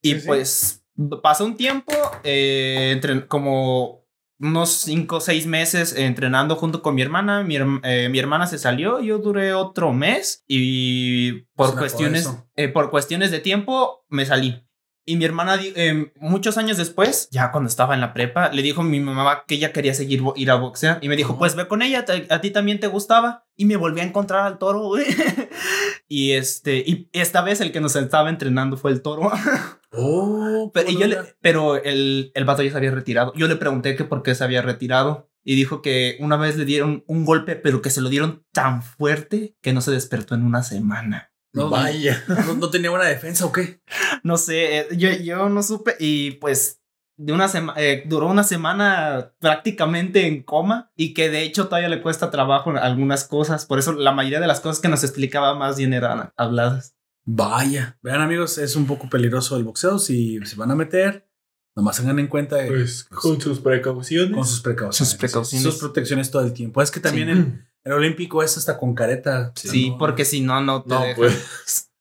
[0.03, 0.27] Y Sí, sí.
[0.27, 0.85] pues
[1.23, 1.93] pasó un tiempo,
[2.25, 4.00] eh, entre- como
[4.41, 7.43] unos 5 o 6 meses entrenando junto con mi hermana.
[7.43, 12.91] Mi, eh, mi hermana se salió, yo duré otro mes y por cuestiones, eh, por
[12.91, 14.65] cuestiones de tiempo me salí.
[15.07, 18.83] Y mi hermana, eh, muchos años después, ya cuando estaba en la prepa, le dijo
[18.83, 20.99] a mi mamá que ella quería seguir ir a boxear.
[21.03, 23.47] Y me dijo, pues ve con ella, a ti también te gustaba.
[23.57, 25.07] Y me volví a encontrar al toro, güey.
[26.09, 29.33] y este, y esta vez el que nos estaba entrenando fue el toro.
[29.93, 33.33] Oh, Pero, y yo le- pero el, el vato ya se había retirado.
[33.35, 35.29] Yo le pregunté que por qué se había retirado.
[35.43, 38.83] Y dijo que una vez le dieron un golpe, pero que se lo dieron tan
[38.83, 41.33] fuerte que no se despertó en una semana.
[41.55, 42.23] No, Vaya.
[42.47, 43.81] ¿No, no tenía buena defensa o qué?
[44.23, 45.97] No sé, eh, yo, yo no supe.
[45.99, 46.83] Y pues
[47.17, 50.93] de una semana duró una semana prácticamente en coma.
[50.95, 53.65] Y que de hecho todavía le cuesta trabajo en algunas cosas.
[53.67, 56.95] Por eso la mayoría de las cosas que nos explicaba más bien eran habladas.
[57.33, 57.99] Vaya.
[58.03, 59.99] Vean, amigos, es un poco peligroso el boxeo.
[59.99, 61.29] Si se van a meter,
[61.77, 64.35] nomás tengan en cuenta eh, Pues con sus precauciones.
[64.35, 64.97] con sus precauciones.
[64.97, 65.63] Sus precauciones.
[65.63, 66.83] Sus protecciones todo el tiempo.
[66.83, 67.33] Es que también Sí.
[67.33, 69.53] el, el olímpico es hasta con careta.
[69.55, 71.17] Sí, No, porque si no, no te No, dejan.
[71.17, 71.87] pues.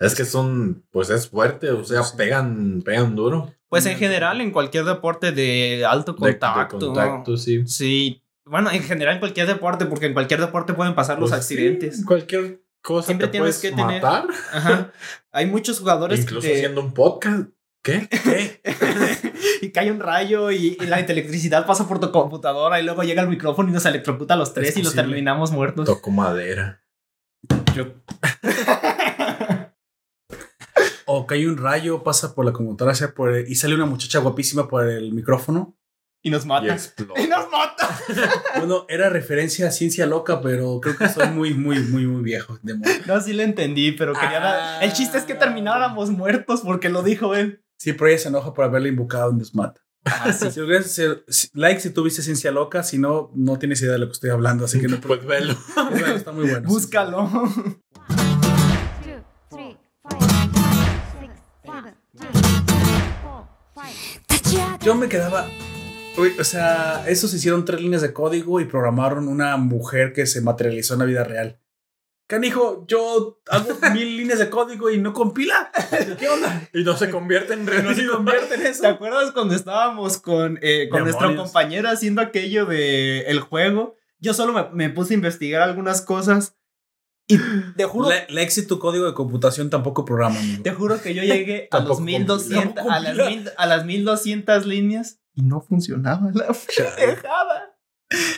[0.00, 2.14] Es que son, pues es fuerte, o sea, Sí.
[2.16, 3.52] pegan, pegan duro.
[3.68, 6.78] Pues en general, en cualquier deporte de alto De- de contacto.
[6.78, 7.66] contacto, sí.
[7.66, 8.22] Sí.
[8.46, 11.96] Bueno, en general en cualquier deporte, porque en cualquier deporte pueden pasar los Pues, accidentes.
[11.96, 14.26] sí, cualquier cosa Siempre te tienes puedes que tener- matar.
[14.52, 14.92] Ajá.
[15.32, 17.48] Hay muchos jugadores Incluso de- haciendo un podcast.
[17.82, 18.08] ¿Qué?
[18.08, 18.60] ¿Qué?
[19.62, 23.22] y cae un rayo y, y la electricidad pasa por tu computadora y luego llega
[23.22, 25.86] el micrófono y nos electrocuta a los tres y los terminamos muertos.
[25.86, 26.82] Toco madera.
[27.74, 27.86] Yo-
[31.06, 34.18] O cae un rayo, pasa por la computadora sea por el- y sale una muchacha
[34.18, 35.77] guapísima por el micrófono.
[36.22, 36.72] Y nos Y mata.
[36.74, 37.20] explota.
[37.20, 37.88] Y nos mata.
[38.58, 42.58] Bueno, era referencia a ciencia loca, pero creo que soy muy, muy, muy, muy viejo.
[42.62, 42.90] De moda.
[43.06, 44.78] No, sí lo entendí, pero quería dar- Ah.
[44.84, 47.62] El chiste es que termináramos muertos porque lo dijo él.
[47.78, 49.80] Sí, pero ella se enoja por haberle invocado en Desmata.
[50.04, 50.50] Ah, sí.
[50.50, 50.60] Si
[51.28, 54.30] si- like si tuviste ciencia loca, si no, no tienes idea de lo que estoy
[54.30, 55.54] hablando, así que no Pues velo.
[55.90, 56.66] Bueno, está muy bueno.
[56.68, 57.28] Búscalo.
[64.82, 65.46] Yo me quedaba.
[66.40, 70.94] O sea, esos hicieron tres líneas de código y programaron una mujer que se materializó
[70.94, 71.60] en la vida real.
[72.28, 75.70] Canijo, yo hago mil líneas de código y no compila.
[76.18, 76.68] ¿Qué onda?
[76.74, 78.86] Y no se convierte en No se convierte en ¿Te eso.
[78.86, 83.96] acuerdas cuando estábamos con, eh, con nuestro compañero haciendo aquello de el juego?
[84.18, 86.54] Yo solo me, me puse a investigar algunas cosas
[87.30, 87.38] y
[87.76, 90.62] te juro, Le- Lexi, tu código de computación tampoco programa, amigo.
[90.62, 92.94] te juro que yo llegué a los Tampoco 1200, compila.
[92.96, 96.46] a las, mil- a las 1200 líneas y no funcionaba la
[96.96, 97.76] pendejada.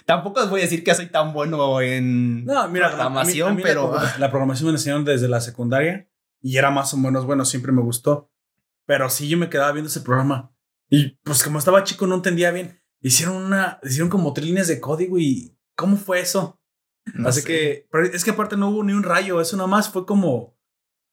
[0.05, 3.55] Tampoco os voy a decir que soy tan bueno en No, mira, programación, a mí-
[3.55, 6.09] a mí pero La, la programación me la enseñaron desde la secundaria
[6.43, 8.31] y era más o menos bueno, siempre me gustó.
[8.87, 10.53] Pero sí, yo me quedaba viendo ese programa
[10.91, 12.83] y pues como estaba chico no entendía bien.
[13.01, 16.61] Hicieron una, hicieron como tres líneas de código y ¿cómo fue eso?
[17.15, 17.47] no Así sé.
[17.47, 20.59] que, pero es que aparte no hubo ni un rayo, eso nada más fue como,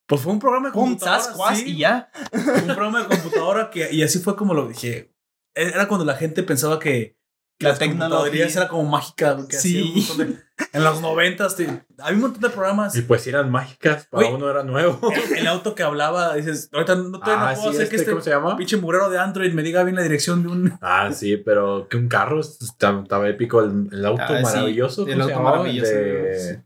[0.07, 1.22] pues fue un programa de un computadora.
[1.23, 2.09] Sasquatch sí, y ya.
[2.31, 5.14] fue un programa de computadora que, y así fue como lo dije.
[5.57, 7.17] Era cuando la gente pensaba que
[7.59, 8.45] La las tecnología.
[8.47, 9.38] era como mágica.
[9.49, 9.79] Que Sí.
[9.79, 12.95] hacía un montón de- en los noventas te- había un montón de programas.
[12.95, 14.35] Y pues eran mágicas, para Oye.
[14.35, 14.99] uno era nuevo.
[15.11, 17.89] El, el auto que hablaba, dices, ahorita no, todavía Ah, no puedo sí, hacer este,
[17.95, 18.57] que este ¿cómo se llama?
[18.57, 20.77] pinche murero de Android me diga bien la dirección de un...
[20.81, 23.61] Ah, sí, pero que un carro estaba épico.
[23.61, 25.07] El, el auto Ah, sí, maravilloso.
[25.07, 26.63] el ¿cómo se auto maravilloso, De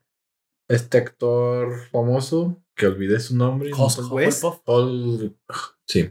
[0.70, 3.72] este actor famoso que olvidé su nombre.
[3.74, 4.00] West.
[4.00, 4.62] Hufflepuff.
[4.66, 5.38] Hall-
[5.86, 6.10] Sí.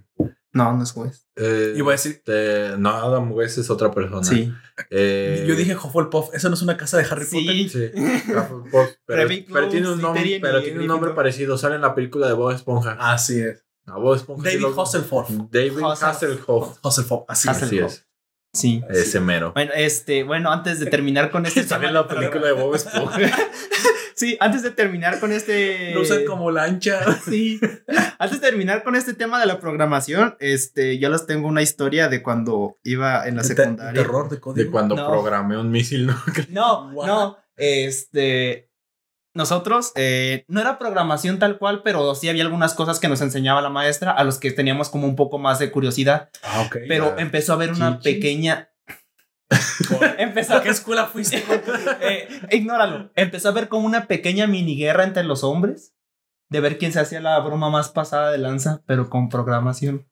[0.53, 1.27] No, no es juez.
[1.37, 4.25] Eh, Iba a decir, este, no, Adam West es otra persona.
[4.25, 4.53] Sí.
[4.91, 7.55] Eh, yo dije Hufflepuff, ¿eso no es una casa de Harry Potter?
[7.55, 7.69] Sí.
[7.69, 11.57] Sí, Hufflepuff, pero, pero tiene un nombre, pero y tiene un nombre parecido.
[11.57, 12.97] Sale en la película de Bob Esponja.
[12.99, 13.65] Así es.
[13.87, 15.31] A Bob Esponja David lo- Hasselhoff.
[15.51, 16.79] David Hasselhoff.
[16.85, 17.25] Hasselhoff.
[17.29, 17.63] Así es.
[17.63, 18.07] Así es.
[18.53, 18.83] Sí.
[18.91, 19.53] Ese mero.
[19.53, 23.19] Bueno, este, bueno, antes de terminar con este Sale en la película de Bob Esponja.
[24.21, 25.91] Sí, antes de terminar con este.
[25.95, 27.01] Lo usan como lancha.
[27.25, 27.59] Sí.
[28.19, 32.09] Antes de terminar con este tema de la programación, este, yo les tengo una historia
[32.09, 34.03] de cuando iba en la te- secundaria.
[34.03, 34.65] Terror de código.
[34.65, 35.09] De cuando No.
[35.09, 36.17] programé un misil, ¿no?
[36.51, 37.39] No, no.
[37.57, 38.69] Este.
[39.33, 43.63] Nosotros, eh, no era programación tal cual, pero sí había algunas cosas que nos enseñaba
[43.63, 46.31] la maestra a los que teníamos como un poco más de curiosidad.
[46.43, 46.79] Ah, ok.
[46.89, 48.15] Pero empezó a haber una Chichis.
[48.15, 48.70] pequeña.
[50.01, 51.43] ¿A empezó qué escuela fuiste?
[52.01, 53.11] eh, ignóralo.
[53.17, 55.95] Empezó a ver como una pequeña mini guerra entre los hombres.
[56.49, 60.09] De ver quién se hacía la broma más pasada de lanza, pero con programación.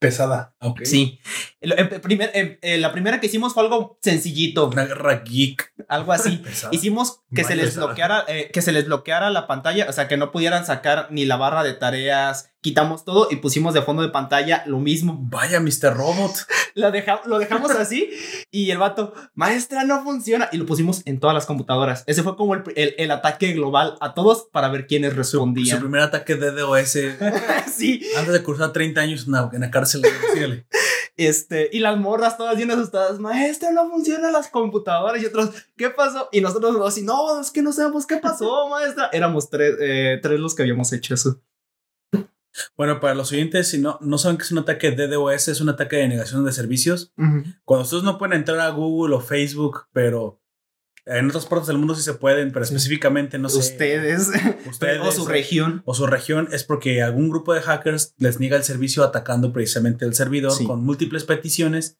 [0.00, 0.54] Pesada.
[0.60, 0.82] Ok.
[0.84, 1.18] Sí.
[1.60, 5.72] El- el primer- eh, eh, la primera que hicimos fue algo sencillito, Una guerra geek.
[5.88, 6.36] algo así.
[6.44, 6.74] Pesada.
[6.74, 7.86] Hicimos que se les pesada.
[7.86, 11.24] bloqueara, eh, que se les bloqueara la pantalla, o sea, que no pudieran sacar ni
[11.24, 12.53] la barra de tareas.
[12.64, 15.18] Quitamos todo y pusimos de fondo de pantalla lo mismo.
[15.20, 15.94] Vaya, Mr.
[15.94, 16.32] Robot.
[16.74, 18.08] Lo, deja- lo dejamos así
[18.50, 20.48] y el vato, maestra, no funciona.
[20.50, 22.04] Y lo pusimos en todas las computadoras.
[22.06, 25.78] Ese fue como el, el- el ataque global a todos para ver quiénes Su respondían.
[25.78, 26.88] primer ataque de DOS
[27.76, 30.00] sí, antes de cursar 30 años en la, en la cárcel.
[30.32, 30.66] Síguele.
[31.18, 35.22] este, y las morras todas bien asustadas, maestra, no funcionan las computadoras.
[35.22, 36.30] Y otros, ¿qué pasó?
[36.32, 39.10] Y nosotros así, no, es que no sabemos qué pasó, maestra.
[39.12, 41.42] Éramos tres, eh, tres los que habíamos hecho eso.
[42.76, 45.68] Bueno, para los oyentes, si no, no saben que es un ataque DDoS, es un
[45.68, 47.12] ataque de negación de servicios.
[47.64, 50.40] Cuando ustedes no pueden entrar a Google o Facebook, pero
[51.06, 53.58] en otras partes del mundo sí se pueden, pero específicamente no sé.
[53.58, 54.30] Ustedes,
[54.70, 55.82] Ustedes o su región.
[55.84, 60.04] o su región es porque algún grupo de hackers les niega el servicio atacando precisamente
[60.04, 60.64] el servidor Sí.
[60.66, 61.98] con múltiples peticiones.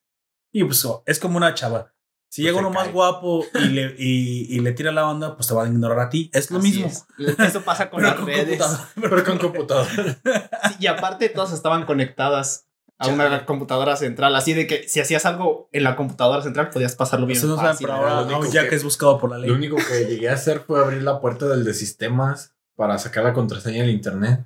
[0.52, 1.93] Y pues oh, es como una chava.
[2.34, 5.36] Si Pues llega se uno más guapo y le, y, y le tira la onda,
[5.36, 6.30] pues te van a ignorar a ti.
[6.34, 6.86] Es lo Así mismo.
[6.88, 7.38] es.
[7.38, 8.60] Eso pasa con Pero las con redes.
[9.00, 9.86] Pero con computador.
[9.86, 12.66] Sí, y aparte todas estaban conectadas
[12.98, 14.34] a una computadora central.
[14.34, 17.54] Así de que si hacías algo en la computadora central podías pasarlo bien Eso no
[17.54, 17.86] saben, fácil.
[17.86, 19.48] pero ahora lo único ya que- que es buscado por la ley.
[19.48, 23.22] Lo único que llegué a hacer fue abrir la puerta del de sistemas para sacar
[23.22, 24.44] la contraseña del internet.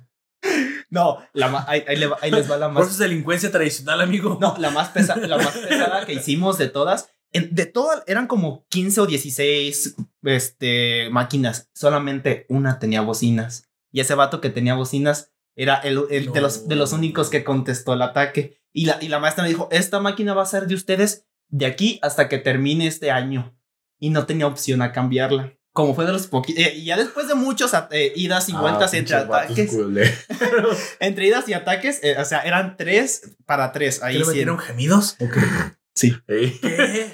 [0.91, 2.91] No, la ahí, ahí le va- ahí les va la Por eso más.
[2.93, 4.37] es delincuencia tradicional, amigo.
[4.41, 7.09] No, la más, pesa- la más pesada que hicimos de todas.
[7.31, 11.69] En- de todas eran como 15 o 16 este, máquinas.
[11.73, 13.69] Solamente una tenía bocinas.
[13.91, 17.43] Y ese vato que tenía bocinas era el, el de, los, de los únicos que
[17.43, 18.61] contestó el ataque.
[18.71, 21.65] Y la, y la maestra me dijo, esta máquina va a ser de ustedes de
[21.65, 23.55] aquí hasta que termine este año.
[23.99, 25.53] Y no tenía opción a cambiarla.
[25.73, 26.63] Como fue de los poquitos.
[26.75, 29.73] y ya después de muchos eh, idas y vueltas Ah, entre pinches vatos ataques.
[30.99, 33.99] Entre idas y ataques, eh, o sea, eran tres para tres.
[33.99, 34.29] ¿Qué Ahí le sí.
[34.29, 35.15] metieron gemidos?
[35.19, 35.39] ¿O qué?
[35.99, 36.59] Sí.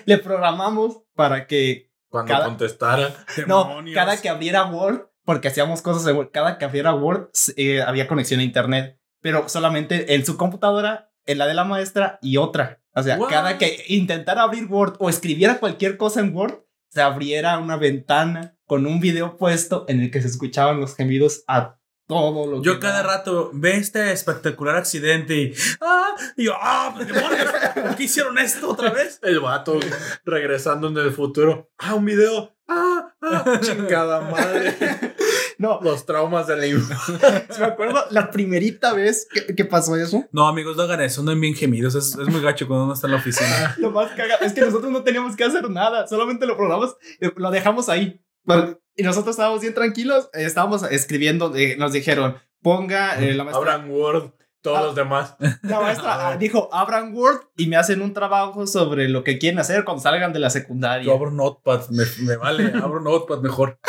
[0.05, 1.91] Le programamos para que.
[2.09, 3.25] Cuando Cada- contestara.
[3.47, 3.95] No, Demonios.
[3.95, 8.07] cada que abriera Word, porque hacíamos cosas de Word, cada que abriera Word eh, había
[8.07, 12.81] conexión a internet, pero solamente en su computadora, en la de la maestra y otra.
[12.93, 13.29] O sea, What?
[13.29, 18.55] cada que intentara abrir Word o escribiera cualquier cosa en Word, se abriera una ventana
[18.65, 22.67] con un video puesto en el que se escuchaban los gemidos a todo lo que.
[22.67, 28.03] Yo cada rato ve este espectacular accidente y, ah, y yo, ah, demonios, ¿por qué
[28.03, 29.19] hicieron esto otra vez?
[29.23, 29.79] El vato
[30.25, 31.69] regresando en el futuro.
[31.77, 32.55] Ah, un video.
[32.67, 34.75] Ah, ah, chingada madre.
[35.57, 37.49] No, Los traumas de la infancia.
[37.59, 40.25] me acuerdo la primerita vez que, que pasó eso.
[40.33, 43.07] No, amigos, no hagan eso, no envíen gemidos, es, es muy gacho cuando uno está
[43.07, 43.73] en la oficina.
[43.77, 47.31] Lo más cagado es que nosotros no teníamos que hacer nada, solamente lo programamos, eh,
[47.37, 48.21] lo dejamos ahí.
[48.45, 53.43] Bueno, Y nosotros estábamos bien tranquilos, eh, estábamos escribiendo, eh, nos dijeron, ponga eh, la
[53.43, 53.73] maestra.
[53.73, 54.31] Abran Word,
[54.61, 54.83] todos Ah.
[54.83, 55.35] los demás.
[55.63, 59.59] La maestra ah, dijo, abran Word y me hacen un trabajo sobre lo que quieren
[59.59, 61.05] hacer cuando salgan de la secundaria.
[61.05, 63.79] Yo abro Notepad, me, me vale, abro Notepad mejor.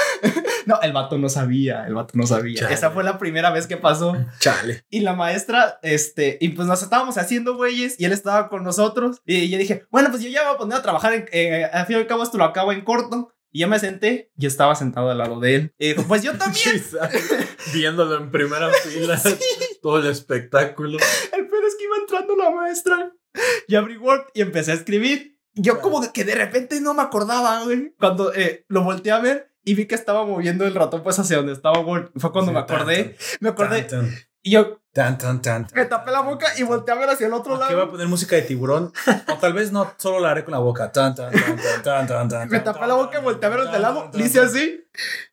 [0.66, 2.58] No, el vato no sabía, el vato no sabía.
[2.62, 2.74] Chale.
[2.74, 4.16] Esa fue la primera vez que pasó.
[4.40, 4.84] Chale.
[4.90, 9.22] Y la maestra, este, y pues nos estábamos haciendo güeyes y él estaba con nosotros.
[9.24, 11.12] Y yo dije, bueno, pues yo ya me voy a poner a trabajar.
[11.12, 13.32] En, eh, al fin y al cabo, esto lo acabo en corto.
[13.56, 15.74] Y ya me senté y estaba sentado al lado de él.
[15.78, 16.84] Y dijo, pues yo también.
[17.72, 19.18] Viéndolo en primera fila.
[19.80, 20.98] Todo el espectáculo.
[21.32, 23.14] El peor es que iba entrando la maestra.
[23.66, 25.38] Y abrí Word y empecé a escribir.
[25.54, 27.94] Yo como que de repente no me acordaba, güey.
[27.98, 31.38] Cuando eh, lo volteé a ver y vi que estaba moviendo el ratón pues hacia
[31.38, 32.10] donde estaba Word.
[32.16, 33.16] Fue cuando me acordé.
[33.40, 33.84] Me acordé.
[33.84, 34.14] Tan,
[34.46, 35.74] Y yo tan, tan, tan, tan.
[35.76, 37.90] me tapé la boca y volteé a ver hacia el otro Aquí voy a lado.
[37.90, 38.92] poner música de tiburón.
[39.28, 40.92] O tal vez no, solo la haré con la boca.
[40.92, 43.68] Tan, tan, tan, tan, tan, tan, tan, Me tapé la boca y volteé a ver
[43.68, 44.08] de lado.
[44.14, 44.88] Le hice así.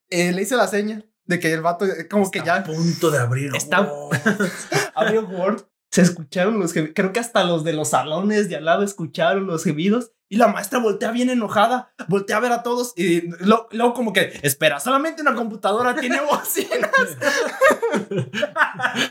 [0.09, 2.63] eh, le hice la seña de que el vato eh, como que Está a ya
[2.63, 3.55] punto de abrir.
[3.55, 4.09] Está- Oh.
[4.95, 5.61] abrió Word.
[5.93, 6.93] Se escucharon los gemidos.
[6.95, 10.11] Creo que hasta los de los salones de al lado escucharon los gemidos.
[10.27, 11.93] Y la maestra voltea bien enojada.
[12.07, 12.93] Voltea a ver a todos.
[12.95, 16.89] Y lo- luego, como que, espera, solamente una computadora tiene bocinas.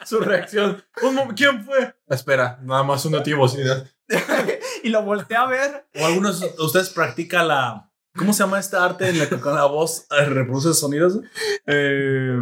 [0.05, 0.83] Su reacción.
[1.37, 1.95] ¿Quién fue?
[2.09, 3.85] Espera, nada más uno tiene bocina.
[4.83, 5.87] y lo voltea a ver.
[6.01, 7.89] O algunos de ustedes practican la.
[8.17, 11.21] ¿Cómo se llama esta arte en la que con la voz eh, reproduce sonidos?
[11.67, 12.39] Eh,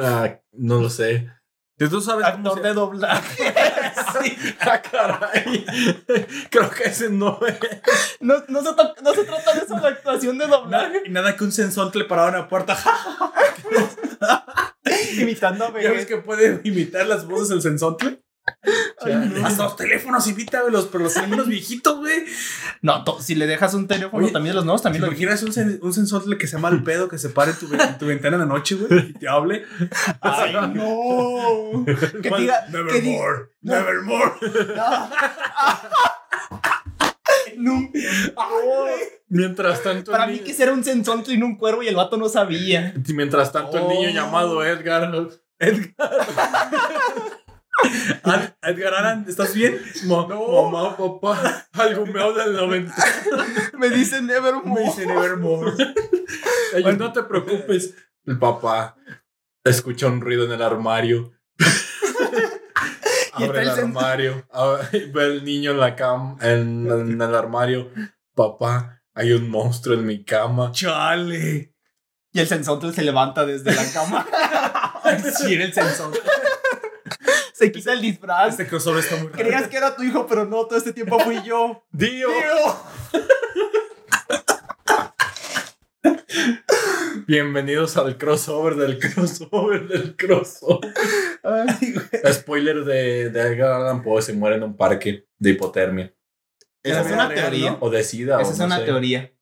[0.00, 1.28] Ah, no lo sé.
[1.88, 3.54] Tú sabes actor se- de doblaje.
[4.22, 4.36] Sí.
[4.60, 5.64] Ah, caray.
[6.50, 7.58] Creo que ese no es.
[8.20, 11.02] No, no, se to- no se trata de eso de actuación de Nada, doblaje.
[11.06, 12.76] y nada que un sensontle parado en la puerta.
[15.18, 16.06] Imitando a ¿Ya ves bebé.
[16.06, 18.22] que puede imitar las voces del sensontle?
[19.04, 19.42] Ay.
[19.44, 22.24] Hasta los teléfonos imita, güey, los, pero los teléfonos viejitos, güey.
[22.80, 25.42] No, to- si le dejas un teléfono Oye, también los nuevos ¿Te también lo imaginas
[25.42, 27.82] un, sen- un sensontle que se llama el pedo que se pare en tu, ve-
[27.82, 29.10] en tu ventana en la noche, güey?
[29.10, 29.64] Y te hable.
[30.20, 31.84] Ay, no.
[31.86, 33.50] Que diga, diga, Nevermore.
[33.62, 33.74] No.
[33.74, 34.32] Nevermore.
[37.56, 37.98] Nunca.
[39.28, 42.16] Mientras tanto, Para mí que era un sensontle y no un cuervo y el vato
[42.16, 42.94] no sabía.
[43.14, 45.12] mientras tanto el niño llamado Edgar.
[45.58, 45.94] Edgar.
[48.62, 49.80] Edgar Aran, ¿estás bien?
[50.04, 53.46] Ma- Mamá, papá, algo me habla en la ventana.
[53.78, 54.84] Me dice Me Nevermore.
[54.84, 55.72] dice Nevermore.
[56.98, 57.94] No te preocupes.
[58.24, 58.96] El papá
[59.64, 61.32] escucha un ruido en el armario.
[63.32, 64.46] Abre el armario.
[64.92, 67.90] Ve el niño en la cama, en, en el armario.
[68.34, 70.70] Papá, hay un monstruo en mi cama.
[70.72, 71.74] Chale.
[72.34, 74.26] Y el sensontle se levanta desde la cama.
[75.36, 76.20] Sí, el sensontle.
[77.62, 78.48] Se quita el disfraz.
[78.48, 79.38] Este crossover está muy raro.
[79.38, 81.84] Creías que era tu hijo, pero no, todo este tiempo fui yo.
[81.92, 82.26] ¡Dio!
[82.26, 82.76] Tío.
[87.28, 90.92] Bienvenidos al crossover del crossover del crossover.
[91.44, 92.34] Ay, güey.
[92.34, 96.12] Spoiler de, de Edgar Allan Poe se muere en un parque de hipotermia.
[96.82, 97.76] Esa es una teoría.
[97.78, 98.40] O de sida.
[98.40, 98.84] Esa o es no una sé.
[98.86, 99.32] teoría.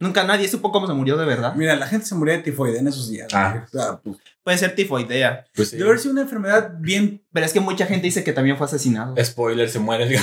[0.00, 1.54] Nunca nadie supo cómo se murió de verdad.
[1.54, 3.28] Mira, la gente se moría de tifoidea en esos días.
[3.34, 3.64] Ah.
[3.66, 5.44] O sea, pues, Puede ser tifoidea.
[5.54, 5.76] Pues sí.
[5.76, 7.22] Debe haber sido una enfermedad bien.
[7.32, 9.14] Pero es que mucha gente dice que también fue asesinado.
[9.22, 10.18] Spoiler, se muere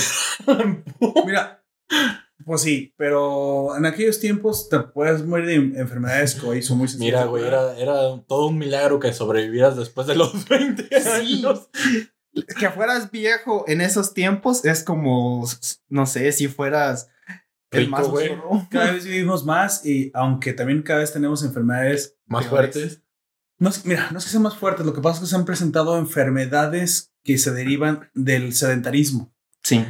[0.45, 0.83] Poe.
[1.25, 1.63] Mira,
[2.43, 6.87] pues sí, pero en aquellos tiempos te puedes morir de enfermedades que hoy son muy
[6.87, 7.93] sencillas Mira, güey, era, era
[8.27, 11.07] todo un milagro que sobrevivieras después de los 20 Sí.
[11.09, 11.69] años.
[12.59, 15.47] Que fueras viejo en esos tiempos es como,
[15.89, 17.09] no sé, si fueras
[17.71, 18.31] el Rico, más güey.
[18.69, 22.73] Cada vez vivimos más y aunque también cada vez tenemos enfermedades Más peores.
[22.73, 23.03] fuertes.
[23.59, 25.35] No es- mira, no es que sean más fuertes, lo que pasa es que se
[25.35, 29.33] han presentado enfermedades que se derivan del sedentarismo.
[29.63, 29.85] Sí.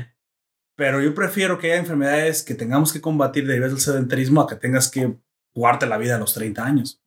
[0.76, 4.56] Pero yo prefiero que haya enfermedades que tengamos que combatir derivadas del sedentarismo a que
[4.56, 5.18] tengas que
[5.54, 7.02] jugarte la vida a los 30 años.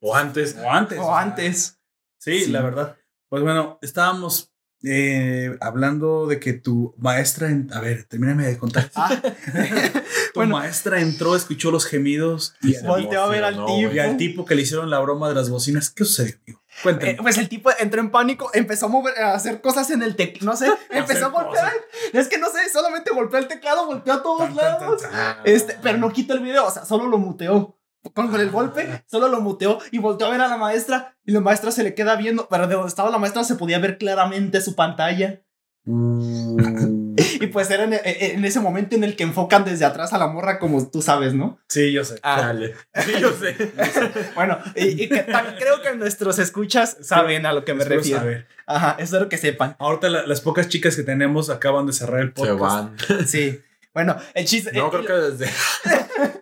[0.00, 0.56] O antes.
[0.62, 0.98] O antes.
[0.98, 1.80] o sea, antes.
[2.20, 2.50] Sí, Sí.
[2.52, 2.96] la verdad.
[3.30, 4.52] Pues bueno, estábamos
[4.84, 8.90] eh, hablando de que tu maestra, en- a ver, termíname de contar.
[8.94, 9.10] Ah,
[10.32, 10.56] tu bueno.
[10.58, 13.92] maestra entró, escuchó los gemidos y, Volteó a ver al tipo.
[13.92, 15.90] y al tipo que le hicieron la broma de las bocinas.
[15.90, 16.62] ¿Qué sucedió, amigo?
[16.82, 17.10] Cuéntame.
[17.12, 20.14] eh, pues el tipo entró en pánico, empezó a mover, a hacer cosas en el
[20.14, 21.72] teclado, no sé, empezó a golpear.
[22.12, 25.02] Es que no sé, solamente golpeó el teclado, golpeó a todos Tan, tan, tan, lados.
[25.02, 25.36] tan.
[25.44, 27.77] Este, pero no quitó el video, o sea, solo lo muteó.
[28.14, 31.16] Con, con el golpe, solo lo muteó y volteó a ver a la maestra.
[31.24, 33.78] Y la maestra se le queda viendo, pero de donde estaba la maestra se podía
[33.78, 35.42] ver claramente su pantalla.
[37.40, 40.26] Y pues era en, en ese momento en el que enfocan desde atrás a la
[40.28, 41.58] morra, como tú sabes, ¿no?
[41.68, 42.18] Sí, yo sé.
[42.22, 42.74] Ah, Dale.
[42.94, 43.56] Sí, yo sé.
[44.34, 48.20] bueno, y, y que creo que nuestros escuchas saben a lo que me Espero refiero.
[48.20, 48.46] saber.
[48.66, 49.76] Ajá, espero que sepan.
[49.78, 52.58] Ahorita la- las pocas chicas que tenemos acaban de cerrar el Se podcast.
[52.60, 52.96] van.
[53.26, 53.60] Sí.
[53.94, 54.72] Bueno, el chiste.
[54.72, 55.46] No, eh, creo que desde.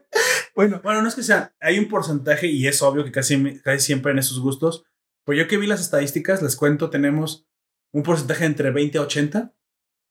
[0.56, 3.78] Bueno, Bueno, no es que sea, hay un porcentaje y es obvio que casi, casi
[3.84, 4.84] siempre en esos gustos.
[5.24, 7.46] Pues yo que vi las estadísticas, les cuento, tenemos
[7.92, 9.54] un porcentaje entre 20 a 80.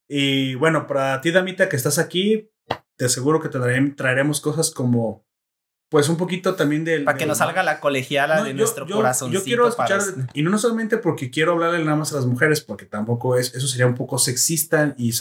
[0.08, 2.52] Y bueno, para ti, Damita, que estás aquí,
[2.96, 5.26] te aseguro que te traerem- traeremos cosas como,
[5.90, 7.04] pues un poquito también del...
[7.06, 9.32] para que del- nos salga la colegiala No, de yo- nuestro yo, corazón.
[9.32, 10.02] Yo quiero escuchar,
[10.34, 13.68] y no, solamente porque quiero hablarle nada más a las mujeres, porque tampoco es, eso
[13.68, 14.94] sería un poco sexista.
[14.98, 15.12] Y,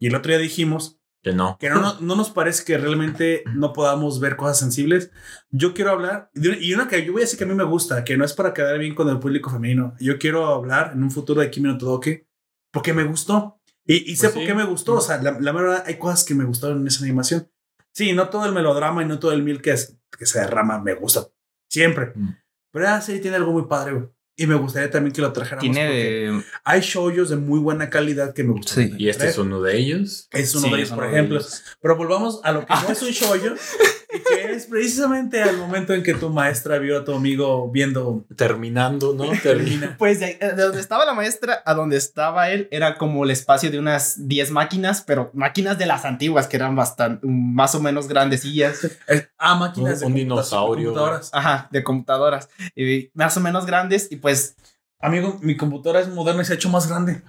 [0.00, 1.56] y el otro día dijimos Que no.
[1.58, 5.10] que no, no, no nos parece que realmente no podamos ver cosas sensibles.
[5.50, 8.04] Yo quiero hablar, y una que yo voy a decir que a mí me gusta,
[8.04, 9.96] que no es para quedar bien con el público femenino.
[9.98, 12.28] Yo quiero hablar en un futuro de Kimi no Todoke
[12.72, 13.60] porque me gustó.
[13.84, 14.46] Y, y sé Pues por sí.
[14.46, 14.94] qué me gustó.
[14.94, 17.50] O sea, la, la verdad, hay cosas que me gustaron en esa animación.
[17.92, 20.80] Sí, no todo el melodrama y no todo el mil que, es, que se derrama
[20.80, 21.26] me gusta
[21.68, 22.12] siempre.
[22.14, 22.28] Mm.
[22.70, 24.08] Pero esa serie tiene algo muy padre, güey.
[24.38, 25.62] Y me gustaría también que lo trajéramos.
[25.62, 26.42] Tiene porque de.
[26.64, 28.84] Hay shows de muy buena calidad que me gustan.
[28.90, 28.94] Sí.
[28.98, 30.28] Y este es uno de ellos.
[30.30, 31.38] Es uno Sí, de ellos, por ejemplo.
[31.38, 31.64] ellos.
[31.80, 33.54] Pero volvamos a lo que no es un shoyo
[34.22, 39.14] que es precisamente al momento en que tu maestra vio a tu amigo viendo Terminando,
[39.14, 39.24] ¿no?
[39.42, 39.96] Termina.
[39.98, 43.70] Pues de, de donde estaba la maestra a donde estaba él era como el espacio
[43.70, 48.08] de unas 10 máquinas, pero máquinas de las antiguas que eran bastante, más o menos
[48.08, 48.84] grandecillas.
[49.08, 50.88] eh, ah, máquinas Un- un de computa- dinosaurio.
[50.92, 51.30] computadoras.
[51.32, 52.48] Ajá, de computadoras.
[52.74, 54.56] Y más o menos grandes y pues
[54.98, 57.22] Amigo, mi computadora es moderna y se ha hecho más grande.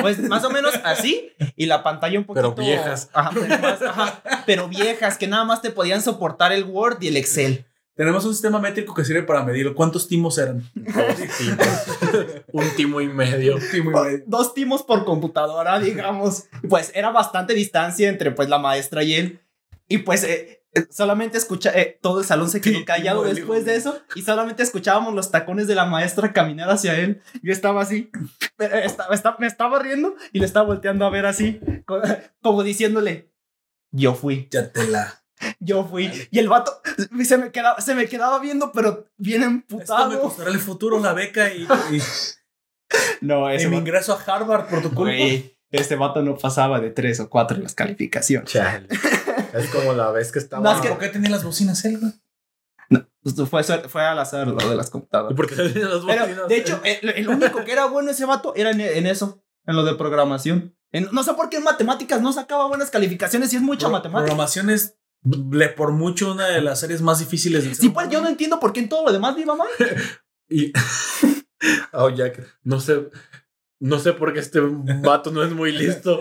[0.00, 1.30] Pues más o menos así.
[1.56, 2.54] Y la pantalla un poquito.
[2.54, 3.08] Pero viejas.
[3.12, 7.08] Ajá, pero, más- ajá, pero viejas, que nada más te podían soportar el Word y
[7.08, 7.64] el Excel.
[7.96, 10.68] Tenemos un sistema métrico que sirve para medir cuántos timos eran.
[10.74, 12.42] Dos timos.
[12.52, 13.56] Un timo y medio.
[13.70, 14.24] Timo y medio.
[14.26, 16.44] Dos timos por computadora, digamos.
[16.68, 19.40] Pues era bastante distancia entre pues la maestra y él.
[19.86, 23.76] Y pues eh, solamente escucha, eh, todo el salón se quedó Sí, callado después de
[23.76, 24.00] eso.
[24.14, 27.22] Y solamente escuchábamos los tacones de la maestra caminar hacia él.
[27.42, 28.10] Yo estaba así.
[28.56, 31.60] pero estaba, estaba- me estaba riendo y le estaba volteando a ver así.
[31.86, 32.00] co-
[32.42, 33.30] Como diciéndole.
[33.92, 34.48] Yo fui.
[34.50, 35.22] Ya te la.
[35.60, 36.10] Yo fui.
[36.30, 36.80] Y el vato
[37.24, 40.20] se me quedaba, se me quedaba viendo, pero bien Esto me emputado.
[40.22, 42.00] costará el futuro, la beca y, y-
[43.20, 45.12] No, y ese mi ingreso a Harvard por tu culpa.
[45.70, 48.50] este vato no pasaba de tres o cuatro en las calificaciones.
[48.50, 48.86] Chale.
[49.52, 50.62] Es como la vez que estaba.
[50.62, 52.12] Más que- ¿Por qué tenía las bocinas él, güey?
[53.22, 55.34] Pues, fue, fue al azar lo de las computadoras.
[55.34, 56.48] Porque tenía las Pero, bocinas.
[56.48, 59.76] de hecho, el, el único que era bueno ese vato era en, en eso, en
[59.76, 60.76] lo de programación.
[60.92, 63.92] En- no sé por qué en matemáticas no sacaba buenas calificaciones y es mucha Pro-
[63.92, 64.26] matemática.
[64.26, 68.10] Programación es le- por mucho una de las series más difíciles del ser Sí, pues
[68.10, 69.68] yo no entiendo por qué en todo lo demás me iba mal.
[70.50, 70.70] Y.
[71.94, 72.38] oh, Jack.
[72.62, 73.08] No sé.
[73.80, 76.20] No sé por qué este vato no es muy listo.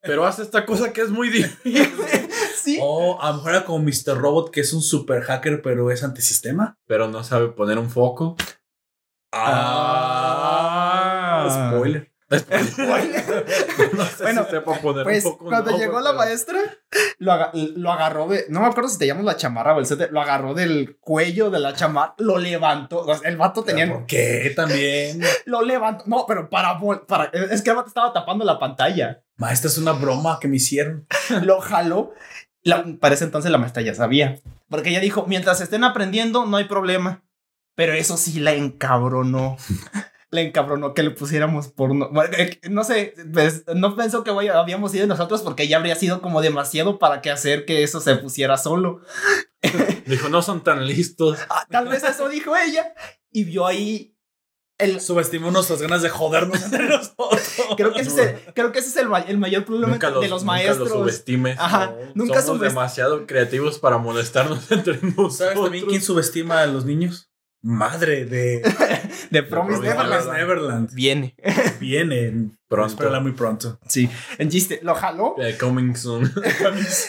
[0.00, 2.21] Pero hace esta cosa que es muy difícil.
[2.62, 2.78] Sí.
[2.82, 4.16] O a lo mejor era como Mr.
[4.18, 6.78] Robot, que es un super hacker, pero es antisistema.
[6.86, 8.36] Pero no sabe poner un foco.
[10.22, 11.68] Ah.
[11.70, 12.10] Spoiler.
[12.32, 12.38] no
[14.06, 16.60] sé Bueno, si sepa poner Pues un poco cuando no, llegó la pero- maestra,
[17.18, 18.46] lo, aga- lo agarró de.
[18.48, 20.10] No me acuerdo si te llamas la chamarra o el suéter.
[20.12, 23.00] Lo agarró del cuello de la chamarra, lo levantó.
[23.00, 23.86] o sea, el vato tenía.
[23.92, 25.20] ¿Por qué también?
[25.44, 26.04] Lo levantó.
[26.06, 27.24] No, pero para, para.
[27.50, 29.22] Es que el vato estaba tapando la pantalla.
[29.36, 31.06] Maestra, es una broma que me hicieron.
[31.42, 32.12] Lo jaló.
[32.64, 34.40] La, para ese entonces la maestra ya sabía.
[34.68, 37.22] Porque ella dijo: mientras estén aprendiendo, no hay problema.
[37.74, 39.56] Pero eso sí la encabronó.
[40.30, 42.10] Le encabronó que le pusiéramos porno.
[42.38, 46.40] Eh, No sé, pues, no pensó que habíamos ido nosotros porque ya habría sido como
[46.40, 49.02] demasiado para que hacer que eso se pusiera solo.
[50.06, 51.38] Dijo, no son tan listos.
[51.50, 52.94] Ah, tal vez eso dijo ella.
[53.30, 54.11] Y vio ahí
[54.82, 55.00] el...
[55.00, 57.40] Subestimó nuestras ganas de jodernos entre nosotros.
[57.76, 60.08] Creo que ese es el, creo que ese es el, ma- el mayor problema Nunca
[60.08, 60.78] de los, los nunca maestros.
[60.78, 61.58] los subestimes.
[61.58, 65.36] Ajá, nunca Somos subest- demasiado creativos para molestarnos entre nosotros.
[65.36, 67.28] ¿Sabes también quién subestima a los niños?
[67.64, 68.60] Madre de
[69.30, 70.08] de Promise Neverland.
[70.24, 70.94] Promise Neverland.
[70.94, 71.36] Viene.
[71.78, 72.50] Viene.
[72.66, 72.92] Pronto.
[72.92, 73.78] Espérala muy pronto.
[73.86, 74.10] Sí.
[74.38, 75.36] En chiste, lo jaló.
[75.38, 76.28] Eh, coming soon.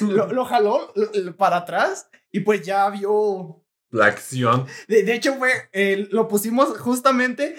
[0.02, 3.62] Lo, lo jaló lo- para atrás y pues ya vio.
[3.94, 4.65] La acción.
[4.88, 5.52] De, de hecho, fue.
[5.72, 7.56] eh, lo pusimos justamente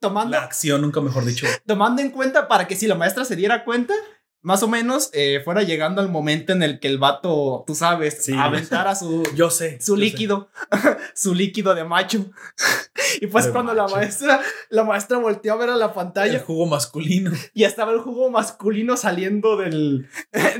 [0.00, 1.46] tomando, La acción, nunca mejor dicho.
[1.66, 3.94] tomando en cuenta para que si la maestra se diera cuenta,
[4.42, 8.22] más o menos eh, fuera llegando al momento en el que el vato, tú sabes,
[8.22, 8.34] Sí.
[8.36, 9.78] aventara su, Yo sé.
[9.80, 10.00] su yo sé.
[10.02, 10.50] líquido,
[11.14, 12.26] su líquido de macho.
[13.20, 13.96] Y pues De cuando la macho.
[13.96, 14.40] maestra,
[14.70, 17.30] la maestra volteó a ver a la El pantalla jugo masculino.
[17.52, 20.08] y estaba el jugo masculino saliendo del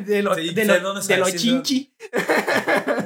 [0.06, 1.92] de lo, Sí, de ¿sabes lo, de lo chinchi.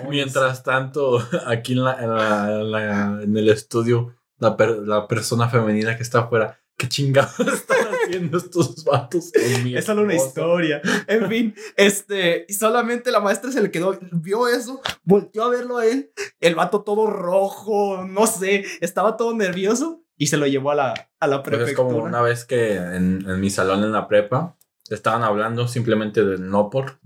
[0.09, 5.07] Mientras tanto, aquí en, la, en, la- en la- en el estudio, la, per- la
[5.09, 9.33] persona femenina que está afuera, ¿qué chingados están haciendo estos vatos?
[9.35, 10.81] Es solo una historia.
[11.09, 15.87] En fin, este, solamente la maestra se le quedó, vio eso, volteó a verlo a
[15.87, 20.75] él, el vato todo rojo, no sé, estaba todo nervioso y se lo llevó a
[20.77, 24.07] la, a la Pues es como una vez que en, en mi salón en la
[24.09, 24.57] prepa
[24.89, 26.99] estaban hablando simplemente del no por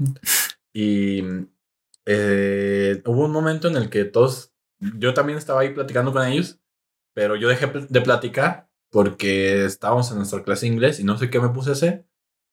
[0.72, 1.22] y
[2.06, 6.60] eh, hubo un momento en el que todos, yo también estaba ahí platicando con ellos,
[7.14, 11.30] pero yo dejé de platicar porque estábamos en nuestra clase de inglés y no sé
[11.30, 12.06] qué me puse a hacer,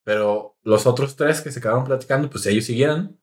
[0.04, 3.20] pero los otros tres que se quedaron platicando, pues ellos siguieron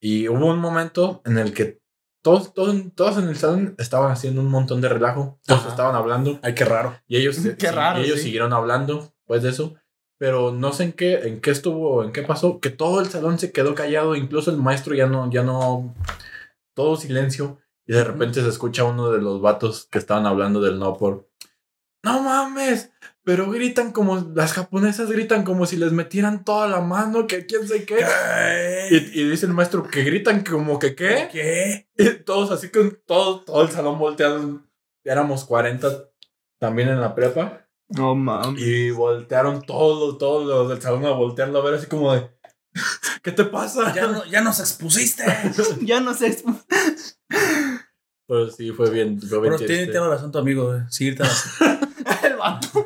[0.00, 1.80] y hubo un momento en el que
[2.22, 5.70] todos, todos, todos en el salón estaban haciendo un montón de relajo, todos Ajá.
[5.70, 6.38] estaban hablando.
[6.42, 7.00] Ay, qué raro.
[7.06, 8.24] Y ellos, Qué sí, raro, y ellos sí.
[8.24, 9.74] siguieron hablando pues de eso.
[10.18, 13.38] Pero no sé en qué, en qué estuvo, en qué pasó, que todo el salón
[13.38, 15.94] se quedó callado, incluso el maestro ya no, ya no,
[16.74, 17.58] todo silencio.
[17.86, 21.28] Y de repente se escucha uno de los vatos que estaban hablando del no por.
[22.04, 22.90] No mames,
[23.24, 27.68] pero gritan como, las japonesas gritan como si les metieran toda la mano, que quién
[27.68, 27.98] sé qué.
[28.90, 31.28] Y, y dice el maestro que gritan como que qué.
[31.30, 31.88] ¿Qué?
[31.96, 34.62] Y todos así con todo, todo el salón volteado.
[35.04, 36.08] Éramos 40
[36.58, 37.67] también en la prepa.
[37.88, 38.60] No mames.
[38.60, 42.30] Y voltearon todos, todos los del salón a voltearlo a ver así como de.
[43.22, 43.94] ¿Qué te pasa?
[43.94, 45.24] Ya, no, ya nos expusiste.
[45.82, 46.42] Ya no sé.
[48.26, 49.20] Pero sí, fue bien.
[49.20, 50.80] Fue bien Pero tiene, tiene razón tu amigo, güey.
[50.90, 51.80] Sí, tiene razón.
[52.24, 52.84] el vato.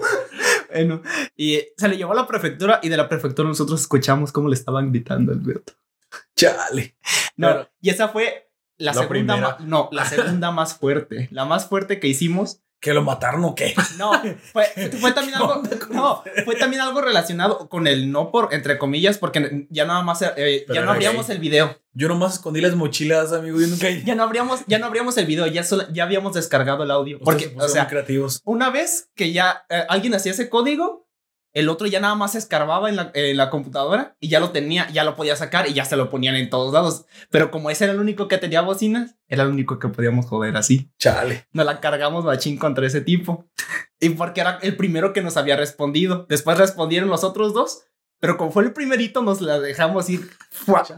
[0.71, 1.03] Bueno,
[1.37, 4.49] y eh, se le llevó a la prefectura y de la prefectura nosotros escuchamos cómo
[4.49, 5.75] le estaban gritando al vato.
[6.37, 6.97] Chale.
[7.37, 11.67] No, Pero- y esa fue la, La segunda no, la segunda más fuerte, la más
[11.69, 12.63] fuerte que hicimos.
[12.83, 13.75] ¿Que lo mataron o qué?
[13.97, 14.11] No,
[14.53, 14.67] fue,
[15.01, 19.67] fue también algo no, fue también algo relacionado con el no por entre comillas porque
[19.71, 21.37] ya nada más eh, ya no abríamos gay.
[21.37, 21.79] el video.
[21.95, 23.61] Yo nomás escondí las mochilas, amigo.
[23.61, 23.89] Yo nunca.
[23.89, 27.21] Ya no abríamos ya no abríamos el video, ya solo- ya habíamos descargado el audio
[27.23, 28.41] porque se o sea, creativos.
[28.45, 31.07] una vez que ya eh, alguien hacía ese código,
[31.53, 34.89] el otro ya nada más escarbaba en la, en la computadora y ya lo tenía,
[34.91, 37.05] ya lo podía sacar y ya se lo ponían en todos lados.
[37.31, 40.57] Pero como ese era el único que tenía bocinas, era el único que podíamos joder
[40.57, 40.91] así.
[40.99, 41.47] Chale.
[41.53, 43.47] Nos la cargamos machín contra ese tipo.
[44.01, 46.27] Y porque era el primero que nos había respondido.
[46.29, 47.85] Después respondieron los otros dos.
[48.19, 50.31] Pero como fue el primerito, nos la dejamos ir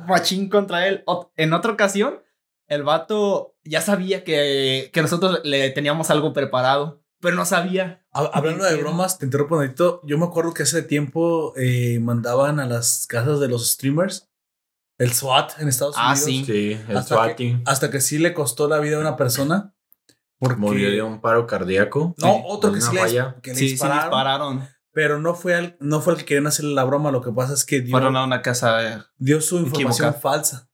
[0.06, 1.04] machín contra él.
[1.36, 2.22] En otra ocasión,
[2.66, 8.04] el vato ya sabía que, que nosotros le teníamos algo preparado, pero no sabía.
[8.12, 10.00] Ha- Hablando de bromas, te interrumpo un momentito.
[10.04, 14.28] Yo me acuerdo que hace tiempo eh, mandaban a las casas de los streamers
[14.98, 16.24] el SWAT en Estados Ah, Unidos.
[16.24, 16.44] sí.
[16.44, 17.62] Sí, el Hasta swatting.
[17.66, 19.74] Hasta que sí le costó la vida a una persona.
[20.38, 22.14] Porque Murió de un paro cardíaco.
[22.18, 23.00] No, otro que sí le,
[23.42, 24.68] que le Sí, sí, dispararon.
[24.92, 27.10] Pero no fue, al, no fue el que querían hacerle la broma.
[27.10, 29.10] Lo que pasa es que dio, Fueron a una casa.
[29.16, 30.12] dio su información equivocada.
[30.12, 30.68] falsa.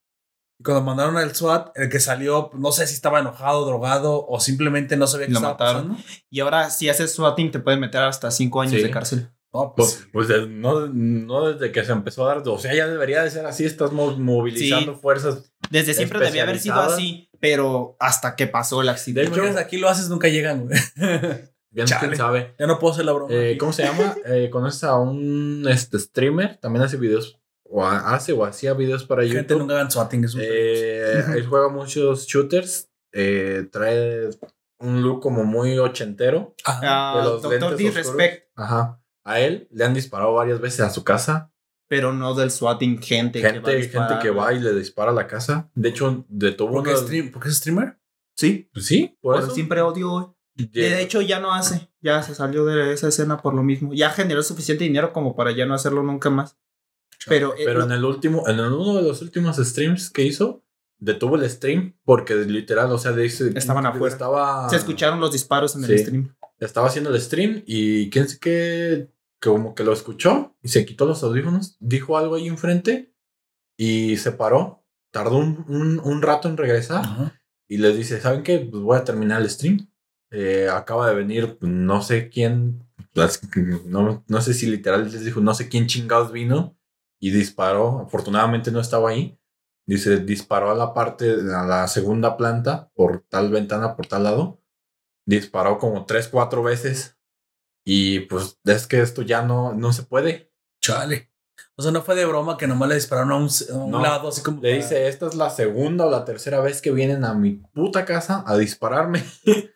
[0.61, 4.39] Y cuando mandaron al SWAT, el que salió, no sé si estaba enojado, drogado o
[4.41, 5.89] simplemente no sabía qué Lo estaba mataron.
[5.97, 6.05] pasando.
[6.29, 8.83] Y ahora, si haces swatting, te pueden meter hasta cinco años Sí.
[8.83, 9.31] de cárcel.
[9.55, 12.47] No, pues, Pues, pues de- no, no desde que se empezó a dar.
[12.47, 13.65] O sea, ya debería de ser así.
[13.65, 15.51] Estás mo- movilizando fuerzas.
[15.71, 19.31] Desde siempre debía haber sido así, pero hasta que pasó el de accidente.
[19.41, 20.79] hecho, aquí lo haces, nunca llegan, güey.
[21.73, 22.55] Bien, quién sabe.
[22.59, 23.33] Ya no puedo hacer la broma.
[23.33, 23.57] Eh.
[23.59, 24.15] ¿Cómo se llama?
[24.27, 26.59] Eh, ¿Conoces a un este, streamer?
[26.59, 27.40] También hace videos.
[27.73, 29.59] O ha- hace o hacía videos para Gente, YouTube.
[29.61, 30.25] nunca hagan swatting.
[30.25, 32.89] Es un Eh, él juega muchos shooters.
[33.13, 34.29] eh, trae
[34.79, 36.55] un look como muy ochentero.
[36.65, 36.81] Ajá.
[36.83, 37.77] Ah, de los Doctor.
[37.77, 39.01] Disrespect, Ajá.
[39.25, 41.53] A él le han disparado varias veces a su casa.
[41.89, 44.73] pero no del swatting, gente, que va a Gente, disparar, gente que va y le
[44.75, 45.71] dispara a la casa.
[45.75, 46.99] De hecho, detuvo ¿Por qué, uno.
[47.01, 47.99] stream, ¿Por qué es streamer?
[48.37, 49.51] Sí, Pues sí, por eso.
[49.51, 50.37] siempre odio.
[50.57, 51.91] Lle- De hecho, ya no hace.
[52.01, 53.93] Ya se salió de esa escena por lo mismo.
[53.93, 56.57] Ya generó suficiente dinero como para ya no hacerlo nunca más.
[57.27, 60.65] Pero, eh, Pero en el último, en uno de los últimos streams que hizo,
[60.99, 64.13] detuvo el stream porque literal, o sea, dice, Estaban afuera.
[64.13, 65.93] Estaba, se escucharon los disparos en Sí.
[65.93, 66.35] el stream.
[66.59, 69.11] Estaba haciendo el stream y quién sé qué,
[69.41, 73.15] como que lo escuchó y se quitó los audífonos, dijo algo ahí enfrente
[73.79, 74.85] y se paró.
[75.13, 77.41] Tardó un, un, un rato en regresar Ajá.
[77.69, 78.59] y les dice, ¿saben qué?
[78.61, 79.91] Pues voy a terminar el stream.
[80.31, 82.85] Eh, acaba de venir, pues, no sé quién,
[83.87, 86.77] no, no sé si literal les dijo, no sé quién chingados vino
[87.21, 88.01] y disparó.
[88.07, 89.39] Afortunadamente no estaba ahí.
[89.87, 94.61] Dice, disparó a la parte, a la segunda planta, por tal ventana, por tal lado.
[95.27, 97.17] Disparó como tres, cuatro veces.
[97.85, 100.53] Y pues es que esto ya no, no se puede.
[100.83, 101.31] Chale.
[101.77, 104.01] O sea, no fue de broma que nomás le dispararon a un, a un No.
[104.03, 104.61] lado, así como.
[104.61, 107.53] Le para- dice, esta es la segunda o la tercera vez que vienen a mi
[107.55, 109.25] puta casa a dispararme.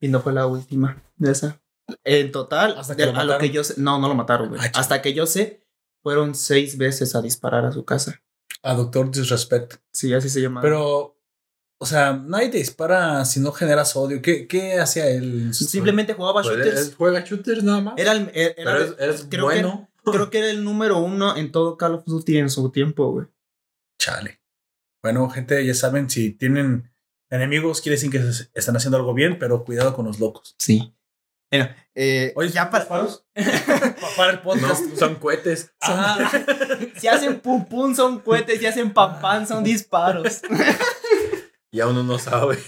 [0.00, 1.60] Y no fue la última de esa.
[2.02, 3.40] En total, Hasta que de- lo a lo mataron.
[3.40, 4.60] que yo sé, no, no lo mataron, güey.
[4.60, 4.80] Ay, chale.
[4.80, 5.61] Hasta que yo sé,
[6.02, 8.20] fueron seis veces a disparar a su casa.
[8.62, 9.74] A Doctor Disrespect.
[9.92, 10.60] Sí, así se llama.
[10.60, 11.16] Pero,
[11.78, 14.22] o sea, nadie te dispara si no generas odio.
[14.22, 15.52] ¿Qué, qué hacía él?
[15.54, 16.88] simplemente jugaba Pues, shooters.
[16.88, 17.94] él juega shooters nada más.
[17.96, 19.88] Era el, era- pero es, es creo bueno.
[20.04, 23.10] Que, creo que era el número uno en todo Call of Duty en su tiempo,
[23.12, 23.26] güey.
[24.00, 24.40] Chale.
[25.02, 26.92] Bueno, gente, ya saben, si tienen
[27.30, 30.54] enemigos, quiere decir que se- están haciendo algo bien, pero cuidado con los locos.
[30.58, 30.94] Sí.
[31.52, 33.24] Bueno, eh, Oye, ya para, disparos?
[33.34, 33.42] Pa-
[34.16, 34.96] para el No, podcast.
[34.98, 35.70] son cohetes.
[35.82, 36.30] Ah,
[36.96, 40.40] si hacen pum pum son cohetes, si hacen pam pam son disparos.
[41.74, 42.58] Ya uno no sabe.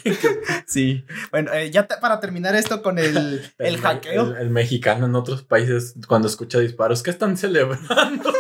[0.67, 1.05] Sí.
[1.31, 4.31] Bueno, eh, ya te- para terminar esto con el, el hackeo.
[4.31, 8.33] El, el mexicano en otros países, cuando escucha disparos, ¿qué están celebrando?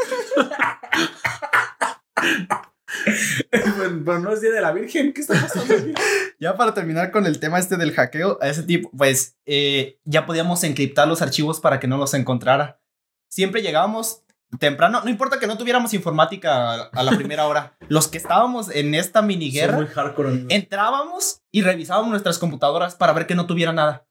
[4.04, 5.12] Pero no es Día de la Virgen.
[5.12, 5.92] ¿Qué está pasando aquí?
[6.40, 10.26] Ya para terminar con el tema este del hackeo, a ese tipo, pues eh, ya
[10.26, 12.80] podíamos encriptar los archivos para que no los encontrara.
[13.28, 14.24] Siempre llegábamos
[14.58, 17.76] temprano, no importa que no tuviéramos informática a, a la primera hora.
[17.88, 20.46] Los que estábamos en esta mini Soy guerra, muy hardcore.
[20.48, 24.06] entrábamos y revisábamos nuestras computadoras para ver que no tuviera nada.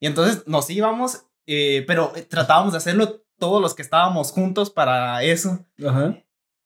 [0.00, 5.22] Y entonces nos íbamos, eh, pero tratábamos de hacerlo todos los que estábamos juntos para
[5.22, 5.64] eso.
[5.84, 6.16] Ajá.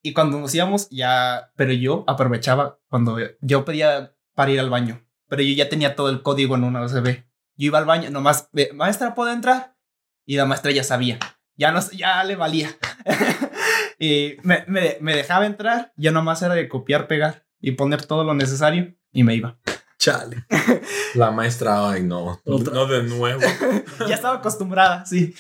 [0.03, 5.05] Y cuando nos íbamos, ya, pero yo aprovechaba cuando yo pedía para ir al baño,
[5.29, 7.25] pero yo ya tenía todo el código en una USB.
[7.57, 9.77] Yo iba al baño, nomás, "Ve, maestra, ¿puedo entrar?
[10.25, 11.19] Y la maestra ya sabía,
[11.57, 12.71] ya, no, ya le valía.
[13.99, 18.25] y me, me, me dejaba entrar, ya nomás era de copiar, pegar y poner todo
[18.25, 19.59] lo necesario y me iba.
[19.99, 20.45] Chale.
[21.15, 23.41] La maestra, ay no, Otra no de nuevo.
[24.09, 25.35] ya estaba acostumbrada, sí.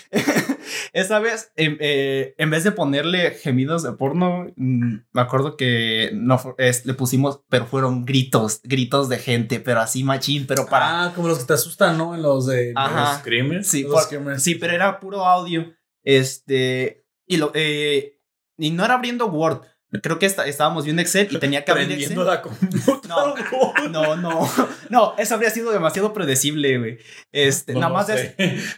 [0.96, 6.10] Esa vez, en, eh, en vez de ponerle gemidos de porno, mm, me acuerdo que
[6.14, 11.04] no es- le pusimos, pero fueron gritos, gritos de gente, pero así machín, pero para.
[11.04, 12.14] Ah, como los que te asustan, ¿no?
[12.14, 12.72] En los de.
[12.74, 13.10] Ajá.
[13.10, 13.66] Los screamers.
[13.68, 14.42] sí, los por- screamers.
[14.42, 15.70] sí, pero era puro audio.
[16.02, 17.04] Este.
[17.26, 17.50] Y lo.
[17.54, 18.18] eh,
[18.56, 19.62] y no era abriendo Word.
[20.02, 22.24] Creo que esta- estábamos viendo Excel y tenía que abrir Excel.
[22.24, 23.44] la computadora.
[23.90, 24.48] No, no,
[24.90, 26.98] no, eso habría sido demasiado predecible, güey.
[27.32, 28.34] Este, No nada más des-.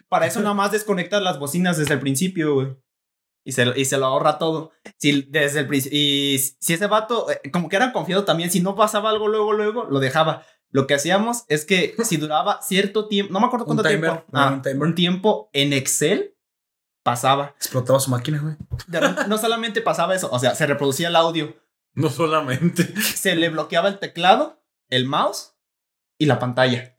[0.09, 2.77] Para eso nada más desconectas las bocinas desde el principio, güey.
[3.45, 4.73] Y se, y se lo ahorra todo.
[4.99, 5.69] Si desde el.
[5.91, 9.53] Y si ese vato, eh, como que era confiado también, si no pasaba algo luego,
[9.55, 10.45] luego, lo dejaba.
[10.71, 14.11] Lo que hacíamos es que si duraba cierto tiempo, no me acuerdo Un cuánto timer,
[14.11, 14.25] tiempo.
[14.33, 14.83] no, ah, un timer.
[14.83, 16.35] un tiempo en Excel
[17.03, 17.55] pasaba.
[17.57, 18.57] Explotaba su máquina, güey.
[19.29, 21.57] No solamente pasaba eso, o sea, se reproducía el audio,
[21.95, 22.85] No solamente.
[23.03, 25.55] se le bloqueaba el teclado, el mouse
[26.19, 26.95] y la pantalla.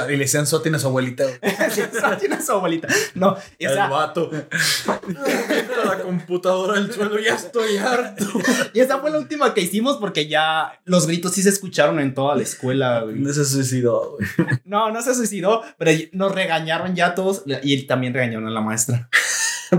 [0.00, 1.24] Chale, y le decían Soti a su abuelita.
[1.42, 1.82] Eso
[2.20, 2.88] tiene su abuelita.
[3.14, 4.30] No, el sea, vato.
[5.84, 8.24] La computadora del suelo, ya estoy harto.
[8.74, 12.14] Y esa fue la última que hicimos porque ya los gritos sí se escucharon en
[12.14, 13.00] toda la escuela.
[13.02, 13.16] güey.
[13.18, 14.28] No se suicidó, güey.
[14.64, 19.08] No, no se suicidó, pero nos regañaron ya todos y también regañaron a la maestra.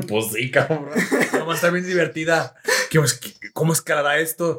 [0.08, 0.90] Pues sí, cabrón.
[1.34, 2.56] Vamos a estar bien divertida.
[2.90, 3.00] ¿Qué-
[3.54, 4.58] ¿Cómo escalará esto?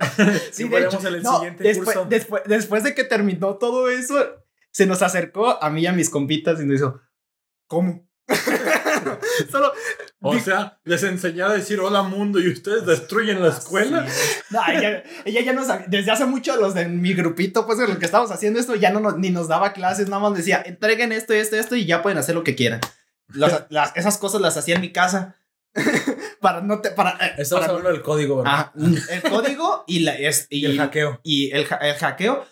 [0.50, 2.06] Sí, Si de hecho, en el no, siguiente después, curso.
[2.10, 4.39] después, después de que terminó todo eso,
[4.72, 7.00] se nos acercó a mí y a mis compitas y nos dijo,
[7.66, 8.08] ¿cómo?
[9.50, 9.72] Solo
[10.20, 14.06] O sea, les enseñé a decir hola mundo y ustedes destruyen la escuela.
[14.50, 17.98] No, ella, ella ya nos, desde hace mucho los de mi grupito, pues en los
[17.98, 21.12] que estábamos haciendo esto, ya no nos, ni nos daba clases, nada más decía, entreguen
[21.12, 22.80] esto, esto, esto y ya pueden hacer lo que quieran.
[23.28, 25.36] Las- las- esas cosas las hacía en mi casa.
[26.40, 28.52] para no te, para, eh, Estamos para- hablando del código, ¿verdad?
[28.54, 28.72] Ah,
[29.10, 31.20] el código y, la, es, y, y el hackeo.
[31.22, 32.44] y el, el hackeo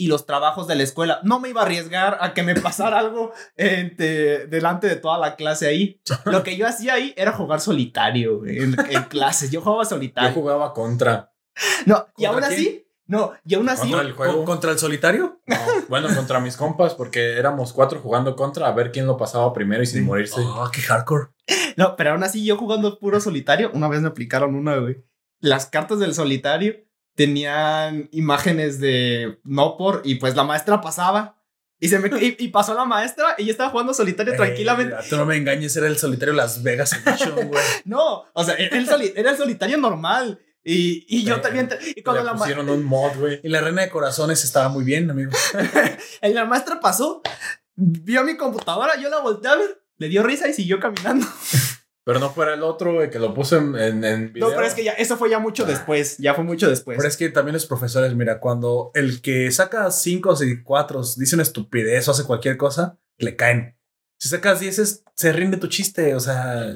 [0.00, 1.20] y los trabajos de la escuela.
[1.24, 5.36] No me iba a arriesgar a que me pasara algo entre- delante de toda la
[5.36, 6.00] clase ahí.
[6.24, 9.50] Lo que yo hacía ahí era jugar solitario güey, en, en clases.
[9.50, 10.32] Yo jugaba Yo solitario.
[10.32, 11.32] jugaba contra.
[11.84, 12.52] No, y ¿Contra aún quién?
[12.52, 14.36] así, no, y aún así, Contra el juego.
[14.36, 15.40] ¿Con- ¿Contra el solitario?
[15.46, 15.56] No,
[15.88, 19.82] bueno, contra mis compas, porque éramos cuatro jugando contra a ver quién lo pasaba primero
[19.82, 20.40] y sin morirse.
[20.40, 21.28] Oh, qué hardcore.
[21.76, 25.02] no, pero aún así yo jugando puro solitario, una vez me aplicaron una, güey.
[25.40, 26.76] Las cartas del solitario
[27.18, 31.34] tenían imágenes de no por y pues la maestra pasaba.
[31.80, 34.94] Y, se me, y, y pasó la maestra y yo estaba jugando solitario tranquilamente.
[35.10, 37.60] Tú no me engañes, era el solitario Las Vegas Edition, güey.
[37.84, 40.40] No, o sea, era el, soli- era el solitario normal.
[40.62, 41.68] Y, y yo también.
[41.96, 43.40] y cuando Le la, pusieron un mod, güey.
[43.42, 45.32] Y la reina de corazones estaba muy bien, amigo.
[46.22, 47.22] y la maestra pasó,
[47.74, 51.26] vio mi computadora, yo la volteé a ver, le dio risa y siguió caminando.
[52.08, 54.48] Pero no fuera el otro, güey, que lo puso en, en, en video.
[54.48, 56.16] No, pero es que ya, eso fue ya mucho después.
[56.16, 56.96] Ya fue mucho después.
[56.96, 61.36] Pero es que también los profesores, mira, cuando el que saca cinco y cuatro dice
[61.36, 63.76] una estupidez o hace cualquier cosa, le caen.
[64.18, 66.14] Si sacas dieces, se rinde tu chiste.
[66.14, 66.72] O sea,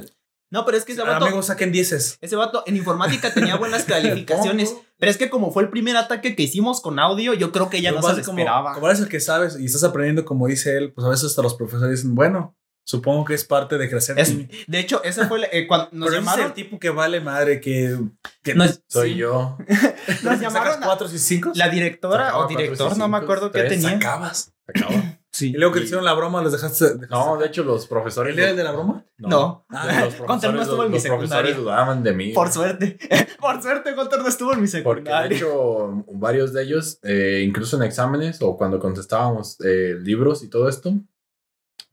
[0.50, 2.18] No, pero es que ese vato, amigos, saquen dieces.
[2.20, 4.76] ese vato en informática tenía buenas calificaciones.
[4.98, 7.78] pero es que como fue el primer ataque que hicimos con audio, yo creo que
[7.78, 8.74] ella no se lo esperaba.
[8.74, 11.40] como eres el que sabes y estás aprendiendo como dice él, pues a veces hasta
[11.40, 12.54] los profesores dicen, bueno,
[12.84, 14.18] supongo que es parte de crecer.
[14.18, 14.48] Es- Timmy".
[14.66, 16.46] de hecho, ese fue el- eh, cuando nos Pero ese es llamaron.
[16.46, 17.98] el tipo que vale madre, que,
[18.42, 19.56] que Nos- Soy sí, yo.
[20.22, 21.52] Nos llamaron cuatro y cinco.
[21.54, 23.90] la directora Sacaba o director, no me acuerdo qué tenía.
[23.90, 24.52] Sacabas.
[24.66, 24.92] Acaba.
[25.34, 25.48] Sí.
[25.48, 27.06] Y luego que Y- hicieron la broma, los dejaste.
[27.08, 28.32] No, de hecho, los profesores.
[28.32, 29.06] ¿El día de la broma?
[29.16, 29.64] No.
[29.70, 29.80] Los
[30.18, 31.54] Gunter no profesores, estuvo en mi los profesores secundaria.
[31.54, 32.32] dudaban de mí.
[32.34, 32.98] Por suerte.
[33.40, 35.36] Por suerte, Gunter no estuvo en mi Porque de secundaria.
[35.38, 40.68] hecho, varios de ellos, eh, incluso en exámenes o cuando contestábamos eh, libros y todo
[40.68, 40.92] esto,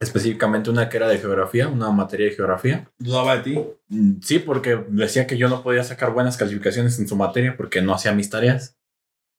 [0.00, 2.90] específicamente una que era de geografía, una materia de geografía.
[2.98, 3.60] Dudaba de ti.
[3.88, 7.82] Mm, Sí, porque decía que yo no podía sacar buenas calificaciones en su materia porque
[7.82, 8.78] no hacía mis tareas.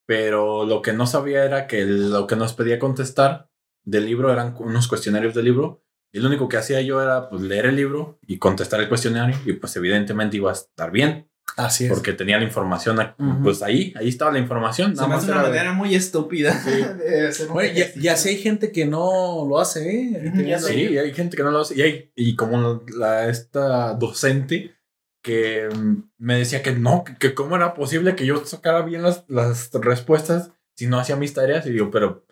[0.05, 3.49] Pero lo que no sabía era que lo que nos pedía contestar
[3.83, 5.83] del libro eran unos cuestionarios del libro.
[6.13, 9.37] Y lo único que hacía yo era pues, leer el libro y contestar el cuestionario.
[9.45, 11.89] Y pues evidentemente iba a estar bien Así es.
[11.91, 13.43] porque tenía la información a- Ujú.
[13.43, 14.95] pues ahí, ahí estaba la información.
[14.95, 16.53] Se me hace una era de- manera muy estúpida
[16.97, 20.33] de hacer un Oye, ya, ya sé hay gente que no lo hace, ¿eh?
[20.47, 20.59] Ya.
[20.59, 21.77] Sí, y hay gente que no lo hace.
[21.77, 24.75] Y, hay, y como la, esta docente
[25.23, 29.03] que mm, me decía que no, que, que cómo era posible que yo sacara bien
[29.03, 31.65] las, las respuestas si no hacía mis tareas.
[31.67, 32.25] Y digo, pero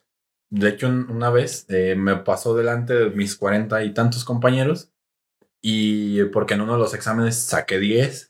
[0.49, 4.91] de hecho un- una vez eh, me pasó delante de mis cuarenta y tantos compañeros
[5.61, 8.28] y porque en uno de los exámenes saqué 10.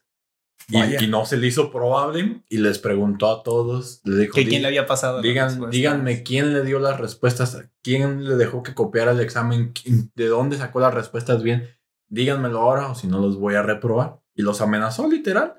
[0.68, 4.42] Y, y no se le hizo probable y les preguntó a todos, les dijo, que
[4.42, 5.22] "Di- quién le había pasado.
[5.22, 9.74] Digan, díganme quién le dio las respuestas, quién le dejó que copiara el examen,
[10.16, 11.68] de dónde sacó las respuestas bien.
[12.08, 14.20] Díganmelo ahora o si no los voy a reprobar.
[14.36, 15.56] Y los amenazó literal.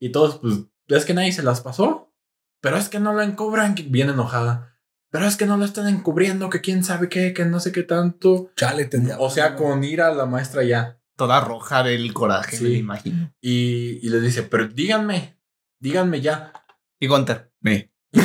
[0.00, 0.54] Y todos, pues,
[0.88, 2.12] es que nadie se las pasó.
[2.60, 4.76] Pero es que no la encubran, que- bien enojada.
[5.10, 7.82] Pero es que no lo están encubriendo, que quién sabe qué, que no sé qué
[7.82, 8.50] tanto.
[8.56, 8.88] Chale.
[9.18, 10.99] O sea, con ira la maestra ya.
[11.20, 12.64] Toda roja del coraje, Sí.
[12.64, 13.30] me imagino.
[13.42, 15.36] Y, y les dice, pero díganme,
[15.78, 16.50] díganme ya.
[16.98, 17.92] Y Gunter, ve.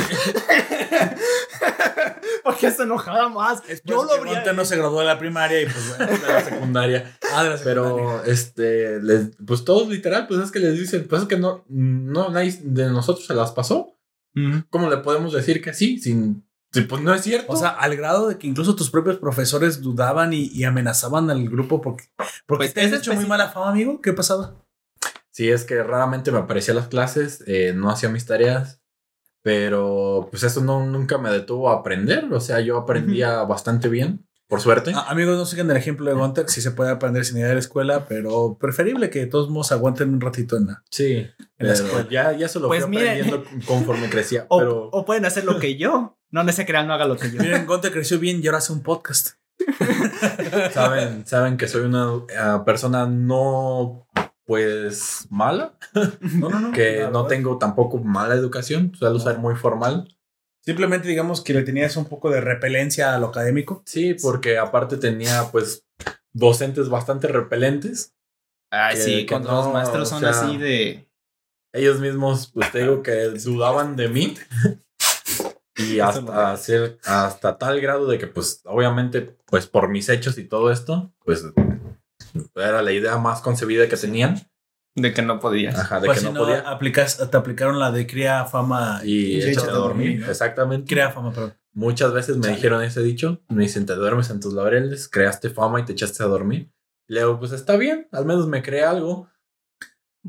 [2.42, 3.62] ¿Por qué está enojada más?
[3.84, 4.50] Yo lo habría.
[4.54, 6.12] no se graduó de la primaria y pues bueno.
[6.12, 7.18] De la secundaria.
[7.34, 7.64] Ah, de la secundaria.
[7.64, 11.64] Pero, este, les, pues todos literal, pues es que les dicen, pues es que no,
[11.68, 13.92] no, nadie de nosotros se las pasó.
[14.70, 15.98] ¿Cómo le podemos decir que sí?
[15.98, 17.52] Sin, si, pues no es cierto.
[17.52, 21.48] O sea, al grado de que incluso tus propios profesores dudaban y, y amenazaban al
[21.48, 22.04] grupo porque,
[22.46, 24.00] porque Pues te has hecho muy mala fama, amigo.
[24.00, 24.54] ¿Qué pasaba?
[25.30, 28.80] sí, es que raramente me aparecía a las clases, eh, no hacía mis tareas,
[29.42, 32.32] pero pues eso no, nunca me detuvo a aprender.
[32.32, 34.92] O sea, yo aprendía bastante bien, por suerte.
[34.94, 36.48] Ah, amigos, no sigan el ejemplo de Gunter.
[36.48, 39.72] Sí se puede aprender sin ir a la escuela, pero preferible que de todos modos
[39.72, 41.14] aguanten un ratito en la, sí,
[41.58, 42.08] en la escuela.
[42.10, 43.20] ya, ya se lo Pues fui miren.
[43.26, 44.46] aprendiendo conforme crecía.
[44.48, 46.18] O, pero o pueden hacer lo que yo.
[46.36, 47.40] No, no se crean, no haga lo que yo.
[47.40, 49.38] Miren, Gunter creció bien y ahora hace un podcast.
[50.74, 54.06] saben, saben que soy una eh, persona no,
[54.44, 55.78] pues, mala.
[56.20, 56.72] No, no, no.
[56.72, 57.26] que no verdad.
[57.28, 60.14] tengo tampoco mala educación, suelo ser muy formal.
[60.62, 63.82] Simplemente digamos que le tenías un poco de repelencia a lo académico.
[63.86, 65.86] Sí, porque aparte tenía pues
[66.34, 68.14] docentes bastante repelentes.
[68.70, 71.08] Ay, Que- sí, que cuando no, los maestros o son sea, así de.
[71.72, 74.36] Ellos mismos, pues te digo que dudaban de mí.
[75.76, 80.44] Y hasta, hacer, hasta tal grado de que pues obviamente pues por mis hechos y
[80.44, 81.44] todo esto, pues
[82.54, 84.40] era la idea más concebida que tenían.
[84.94, 85.78] De que no podías.
[85.78, 86.60] Ajá, de Pues que si no, no, podía.
[86.60, 90.24] aplicas, te aplicaron la de cría fama Y échate a dormir.
[90.26, 90.88] Exactamente.
[90.88, 91.54] Crea fama, perdón.
[91.74, 92.54] Muchas veces me Chale.
[92.56, 93.42] dijeron ese dicho.
[93.48, 96.72] Me dicen, te duermes en tus laureles, creaste fama y te echaste a dormir.
[97.08, 99.28] Le digo, pues está bien, al menos me creé algo.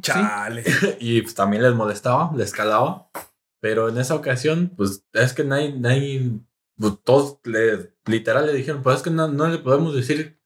[0.02, 0.64] Chale.
[1.00, 3.10] Y pues también les molestaba, les calaba.
[3.60, 6.32] Pero en esa ocasión, pues es que nadie, nadie,
[6.78, 10.40] pues, todos le, literal le dijeron, pues es que no, no le podemos decir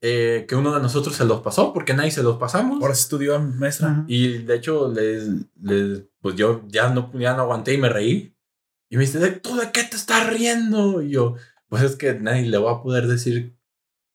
[0.00, 2.80] eh, que uno de nosotros se los pasó, porque nadie se los pasamos.
[2.82, 3.88] Ahora sí estudió maestra.
[3.90, 4.04] Ajá.
[4.06, 5.28] Y de hecho, les,
[5.60, 8.36] les- pues yo ya no, ya no aguanté y me reí.
[8.90, 11.02] Y me dice, "¿De- ¿tú de qué te estás riendo?
[11.02, 11.34] Y yo,
[11.68, 13.56] pues es que nadie le va a poder decir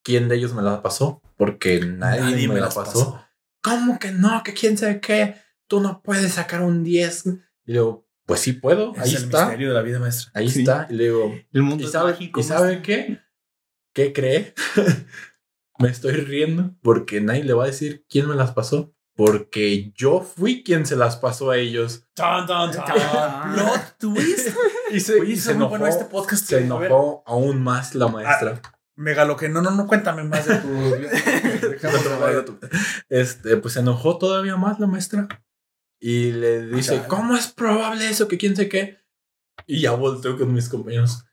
[0.04, 3.20] quién de ellos me la pasó, porque nadie, me, la las pasó.
[3.62, 4.42] ¿Cómo que no?
[4.44, 5.36] ¿Que quién sabe qué?
[5.68, 7.26] Tú no puedes sacar un 10.
[7.66, 9.40] Y digo, pues sí puedo, Es ahí el está.
[9.46, 10.32] misterio de la vida maestra.
[10.36, 10.60] Ahí Sí.
[10.60, 10.86] está.
[10.90, 12.40] Y le digo, El mundo ¿y es sabe, mágico.
[12.40, 13.20] ¿y sabe qué?
[13.94, 14.54] ¿Qué cree?
[15.80, 18.94] me estoy riendo porque nadie le va a decir quién me las pasó.
[19.16, 22.06] Porque yo fui quien se las pasó a ellos.
[22.14, 22.86] Tan, tan, tan.
[22.88, 23.52] Ah.
[23.54, 24.50] Plot twist.
[24.92, 26.46] Y se, Oye, y se enojó, bueno este podcast.
[26.46, 28.62] se A enojó aún más la maestra.
[28.96, 30.68] Megalo que no, no, no, cuéntame más de tu.
[31.70, 32.46] Déjame saber.
[33.10, 35.28] Este, pues se enojó todavía más la maestra.
[36.00, 37.08] Y le dice, Chale.
[37.08, 38.28] ¿cómo es probable eso?
[38.28, 39.00] Que quién sé qué.
[39.68, 41.26] Y ya volteó con mis compañeros.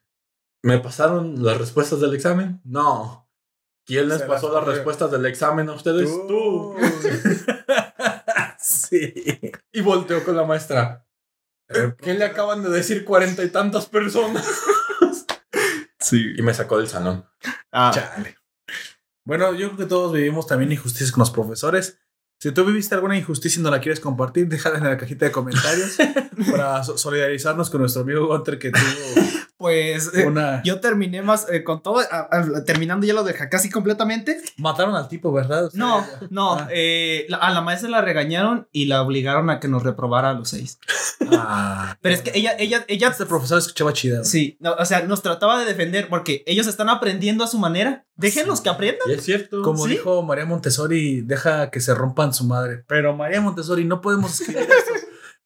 [0.62, 2.60] ¿Me pasaron las respuestas del examen?
[2.64, 3.30] No.
[3.84, 6.10] ¿Quién les Se pasó las respuestas del examen a ustedes?
[6.26, 6.74] Tú.
[8.58, 9.52] sí.
[9.72, 11.06] Y volteó con la maestra.
[11.98, 14.46] ¿Qué le acaban de decir cuarenta y tantas personas?
[15.98, 16.34] Sí.
[16.36, 17.26] Y me sacó del salón.
[17.72, 18.36] Ah, Chale.
[19.24, 21.98] Bueno, yo creo que todos vivimos también injusticias con los profesores.
[22.38, 25.32] Si tú viviste alguna injusticia y no la quieres compartir, déjala en la cajita de
[25.32, 25.96] comentarios
[26.50, 29.22] para so- solidarizarnos con nuestro amigo Gunter que tuvo
[29.58, 30.26] pues eh,
[30.64, 34.40] yo terminé más eh, con todo, a- a- terminando ya lo de casi completamente.
[34.58, 35.70] Mataron al tipo, ¿verdad?
[35.72, 36.68] No, no, Ah.
[36.70, 40.34] eh, la- a la maestra la regañaron y la obligaron a que nos reprobara a
[40.34, 40.78] los seis.
[41.32, 41.96] Ah.
[42.02, 44.24] Pero es que ella, ella, ella, Este profesor escuchaba chida.
[44.24, 48.04] sí, no, o sea, nos trataba de defender porque ellos están aprendiendo a su manera.
[48.18, 49.08] Déjenlos que aprendan.
[49.10, 49.60] Y es cierto.
[49.62, 49.90] Como ¿Sí?
[49.92, 52.82] dijo María Montessori, deja que se rompan su madre.
[52.86, 54.92] Pero María Montessori, no podemos escribir esto.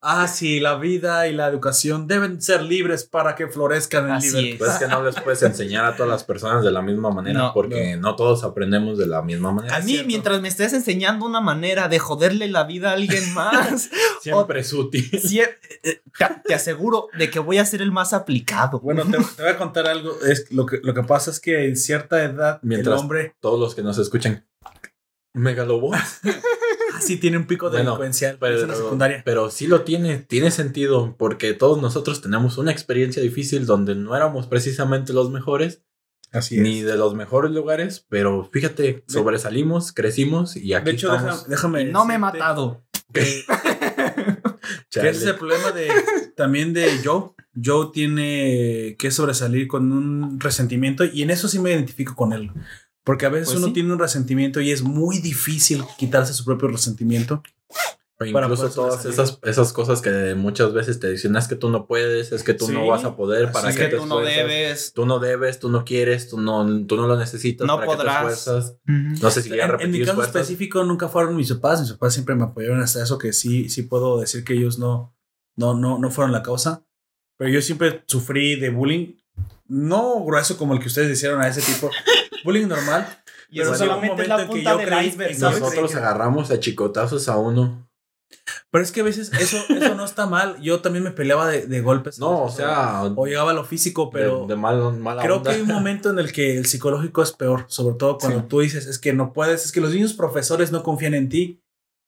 [0.03, 4.31] Ah, sí, la vida y la educación deben ser libres para que florezcan en Así
[4.31, 4.47] libertad.
[4.53, 4.57] es.
[4.57, 7.37] Pues es que no les puedes enseñar a todas las personas de la misma manera
[7.39, 8.15] No, porque no.
[8.15, 9.75] todos aprendemos de la misma manera.
[9.75, 10.07] A mí, cierto.
[10.07, 13.91] mientras me estés enseñando una manera de joderle la vida a alguien más,
[14.21, 15.07] Siempre es útil.
[15.13, 16.01] eh, te,
[16.47, 18.79] te aseguro de que voy a ser el más aplicado.
[18.79, 20.15] Bueno, te, te voy a contar algo.
[20.27, 23.59] Es, lo, que, lo que pasa es que en cierta edad Mientras- el hombre Todos
[23.59, 24.47] los que nos escuchan.
[25.33, 26.21] Megalobots.
[27.03, 28.37] así tiene un pico Bueno, delincuencial.
[28.39, 29.21] Pero, es en la secundaria.
[29.25, 34.15] pero sí lo tiene, tiene sentido porque todos nosotros tenemos una experiencia difícil donde no
[34.15, 35.83] éramos precisamente los mejores
[36.33, 41.39] Así ni de los mejores lugares, pero fíjate, sobresalimos, crecimos y aquí De hecho, estamos.
[41.43, 41.81] deja- déjame.
[41.81, 42.85] Y no me he matado.
[43.13, 43.43] Que,
[45.09, 45.89] es el problema de
[46.35, 47.31] también de Joe.
[47.61, 52.49] Joe tiene que sobresalir con un resentimiento y en eso sí me identifico con él.
[53.03, 53.73] Porque a veces Pues uno sí.
[53.73, 57.41] tiene un resentimiento y es muy difícil quitarse su propio resentimiento.
[58.23, 61.71] O para incluso todas esas, esas cosas que muchas veces te dicen, es que tú
[61.71, 63.97] no puedes, es que tú Sí, no vas a poder, para es qué que te
[63.97, 64.35] tú no esfuerzas?
[64.47, 64.93] debes.
[64.93, 67.91] Tú no debes, tú no quieres, tú no, tú no lo necesitas, No ¿para qué
[67.93, 68.31] te podrás.
[68.37, 68.75] esfuerzas?
[68.85, 70.35] No sé si ya En, en mi caso esfuerzos.
[70.35, 71.81] específico nunca fueron mis papás.
[71.81, 75.15] Mis papás siempre me apoyaron hasta eso que sí, sí puedo decir que ellos no,
[75.55, 76.85] no, no, no fueron la causa.
[77.37, 79.15] Pero yo siempre sufrí de bullying.
[79.67, 81.89] No grueso como el que ustedes hicieron a ese tipo.
[82.43, 83.07] Bullying normal.
[83.49, 85.39] Y eso Pero un solamente es momento la en que punta del iceberg.
[85.39, 87.87] Nosotros agarramos a chicotazos a uno.
[88.71, 90.59] Pero es que a veces eso, eso no está mal.
[90.61, 92.17] Yo también me peleaba de, de golpes.
[92.17, 95.49] No, o sea, O llegaba a lo físico, pero de, de mal, mala creo onda.
[95.51, 97.65] que hay un momento en el que el psicológico es peor.
[97.67, 98.45] Sobre todo cuando Sí.
[98.47, 101.61] tú dices, es que no puedes, es que los niños profesores no confían en ti.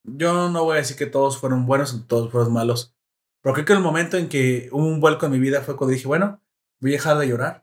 [0.06, 2.96] Yo no voy a decir que todos fueron buenos o todos fueron malos.
[3.42, 5.94] Pero creo que el momento en que hubo un vuelco en mi vida fue cuando
[5.94, 6.42] dije, bueno,
[6.80, 7.63] voy a dejar de llorar.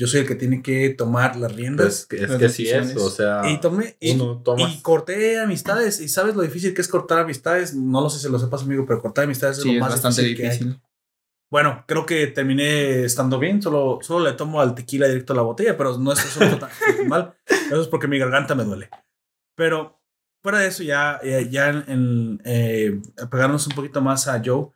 [0.00, 2.06] Yo soy el que tiene que tomar las riendas.
[2.08, 2.96] Pues, es Las que sí es, decisiones.
[2.96, 4.16] o sea, y tomé, y,
[4.80, 6.00] corté amistades.
[6.00, 7.74] Y sabes lo difícil que es cortar amistades.
[7.74, 10.22] No lo sé si lo sepas, amigo, pero cortar amistades es lo es más bastante
[10.22, 10.36] difícil.
[10.38, 10.58] que hay.
[10.58, 10.80] difícil.
[11.52, 13.60] Bueno, creo que terminé estando bien.
[13.60, 16.70] Solo, solo le tomo al tequila directo a la botella, pero no es eso tan
[17.08, 17.34] mal.
[17.46, 18.88] Eso es porque mi garganta me duele.
[19.56, 20.00] Pero
[20.42, 23.00] fuera de eso, ya, ya, ya en, en, eh,
[23.30, 24.68] pegarnos un poquito más a Joe.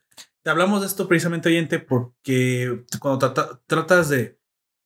[0.43, 4.39] Te hablamos de esto precisamente, oyente, porque cuando trata- tratas de,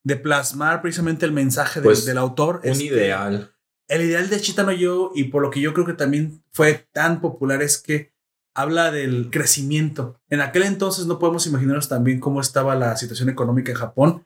[0.03, 3.53] de plasmar precisamente el mensaje del- Pues, del autor, un es que ideal.
[3.87, 7.21] el ideal de Chitano Yo, y por lo que yo creo que también fue tan
[7.21, 8.13] popular, es que
[8.55, 10.19] habla del crecimiento.
[10.29, 14.25] En aquel entonces no podemos imaginarnos también cómo estaba la situación económica en Japón.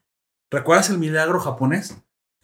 [0.51, 1.97] ¿Recuerdas el milagro japonés?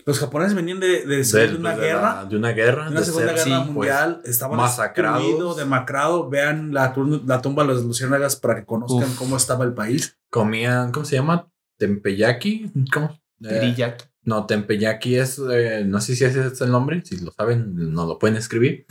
[0.05, 2.25] Los japoneses venían de, de Del- una guerra.
[2.25, 2.85] de una guerra.
[2.85, 4.21] de una segunda ser, guerra sí, pues, mundial.
[4.25, 5.57] estaban masacrados.
[5.57, 6.29] demacrado.
[6.29, 9.17] Vean la, tumba de los luciérnagas para que conozcan Uf.
[9.17, 10.17] cómo estaba el país.
[10.31, 11.47] comían, ¿cómo se llama?
[11.77, 12.71] Tempeyaki.
[12.93, 13.18] ¿Cómo?
[13.41, 14.05] Eh, Teriyaki.
[14.23, 18.05] no, tempeyaki es, eh, no sé si ese es el nombre, si lo saben, no
[18.05, 18.85] lo pueden escribir.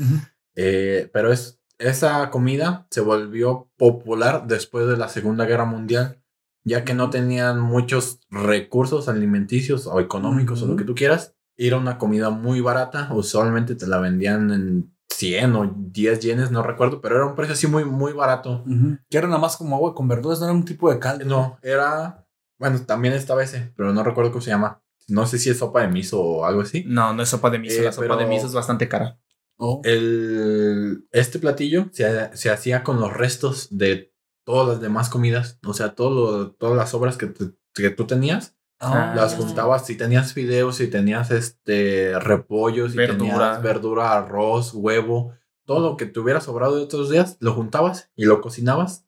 [0.56, 6.20] Eh, pero es, esa comida se volvió popular después de la Segunda Guerra Mundial,
[6.64, 11.34] ya que no tenían muchos recursos alimenticios o económicos o lo que tú quieras.
[11.56, 16.62] Era una comida muy barata, usualmente te la vendían en 100 o 10 yenes, no
[16.62, 18.62] recuerdo, pero era un precio así muy, muy barato.
[18.66, 18.98] Ujú.
[19.10, 21.24] Que era nada más como agua con verduras, no era un tipo de caldo.
[21.24, 22.24] No, era,
[22.58, 24.82] bueno, también estaba ese, pero no recuerdo cómo se llama.
[25.08, 26.84] No sé si es sopa de miso o algo así.
[26.86, 27.80] No, no es sopa de miso.
[27.80, 29.18] Eh, la sopa pero- de miso es bastante cara.
[29.56, 29.80] Oh.
[29.84, 34.12] El, este platillo se, se hacía con los restos de
[34.44, 35.58] todas las demás comidas.
[35.66, 39.12] O sea, todo lo- todas las obras que, te- que tú tenías, Ah.
[39.16, 39.84] las juntabas.
[39.86, 43.18] Si tenías fideos, si tenías este repollo, si Verdura.
[43.18, 45.32] tenías verdura, arroz, huevo,
[45.64, 49.07] todo lo que te hubiera sobrado de otros días, lo juntabas y lo cocinabas.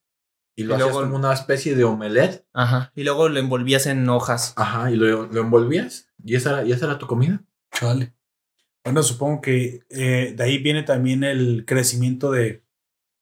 [0.57, 2.45] Y lo Y hacías luego- como una especie de omelette.
[2.53, 2.93] Ajá.
[2.95, 4.53] Y luego lo envolvías en hojas.
[4.57, 6.09] Ajá, y lo, lo envolvías.
[6.25, 7.43] Y esa, era- y esa era tu comida.
[7.73, 8.13] Chale.
[8.85, 12.65] Bueno, supongo que eh, de ahí viene también el crecimiento de,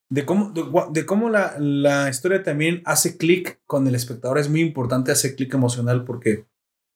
[0.09, 0.53] de cómo,
[0.93, 4.39] de cómo la, la historia también hace clic con el espectador.
[4.39, 6.47] Es muy importante hacer clic emocional porque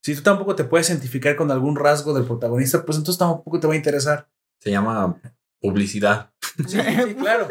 [0.01, 3.67] si tú tampoco te puedes identificar con algún rasgo del protagonista, pues entonces tampoco te
[3.67, 4.29] va a interesar.
[4.59, 5.17] Se llama
[5.63, 6.29] publicidad.
[6.67, 7.47] Sí, sí, claro.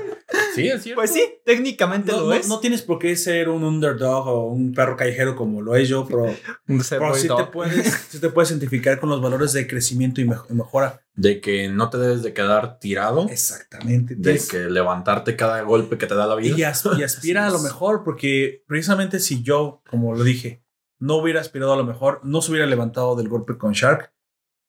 [0.55, 1.01] Sí, es cierto.
[1.01, 2.47] Pues sí, técnicamente No, lo no- es.
[2.49, 6.07] no tienes por qué ser un underdog o un perro callejero como lo es yo,
[6.09, 6.27] pero,
[6.69, 10.21] Un ser pero sí, te puedes, sí te puedes identificar con los valores de crecimiento
[10.21, 11.01] y, mej- y mejora.
[11.15, 13.27] De que no te debes de quedar tirado.
[13.29, 14.15] Exactamente.
[14.17, 16.55] de que levantarte cada golpe que te da la vida.
[16.57, 20.63] Y, as- y aspira a lo mejor, porque precisamente si yo, como lo dije,
[21.01, 24.13] no hubiera aspirado a lo mejor, no se hubiera levantado del golpe con Shark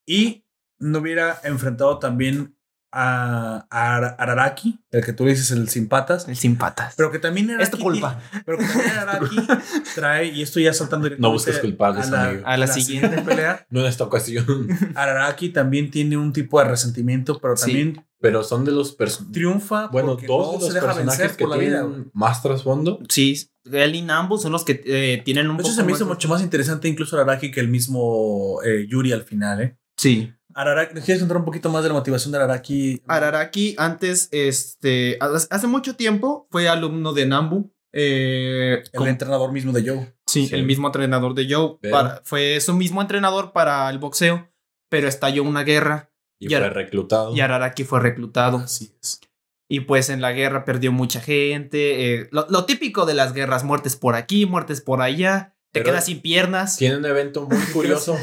[0.08, 0.48] y
[0.80, 2.58] no hubiera enfrentado también
[2.94, 6.94] a, a Ar- Araraki, el que tú dices el sin patas, El sin patas.
[6.96, 8.20] pero que también es tu culpa.
[8.46, 9.36] Pero que también Araraki
[9.96, 12.44] trae, y esto ya saltando No busques culpables, a la, amigo.
[12.46, 13.22] A la siguiente.
[13.24, 14.68] pelea, No en esta ocasión.
[14.96, 17.66] Araraki también tiene un tipo de resentimiento, pero Sí.
[17.66, 19.34] también Pero son de los personajes.
[19.34, 23.00] triunfa Bueno, dos de los personajes que tienen más trasfondo.
[23.10, 25.92] Sí, él y Nambu son los que eh, tienen un De hecho, poco se me
[25.94, 29.78] hizo más- mucho más interesante incluso Araraki que el mismo eh, Yuri al final, ¿eh?
[29.98, 30.34] Sí.
[30.56, 33.02] Araraki, ¿nos quieres contar un poquito más de la motivación de Araraki?
[33.08, 37.72] Araraki antes, este, hace mucho tiempo fue alumno de Nambu.
[37.96, 40.16] eh, El entrenador mismo de Joe.
[40.26, 40.56] sí, Sí.
[40.56, 41.78] el mismo entrenador de Joe.
[41.80, 44.50] Pero- para- fue su mismo entrenador para el boxeo,
[44.90, 46.10] pero estalló una guerra
[46.40, 47.34] Y, Y fue Ar- reclutado.
[47.36, 48.58] y Araraki fue reclutado.
[48.58, 49.22] Así es.
[49.70, 52.16] Y pues en la guerra perdió mucha gente.
[52.16, 55.53] eh, lo, lo típico de las guerras, muertes por aquí, muertes por allá.
[55.74, 56.78] Te Pero- quedas sin piernas.
[56.78, 58.18] Tiene un evento muy curioso.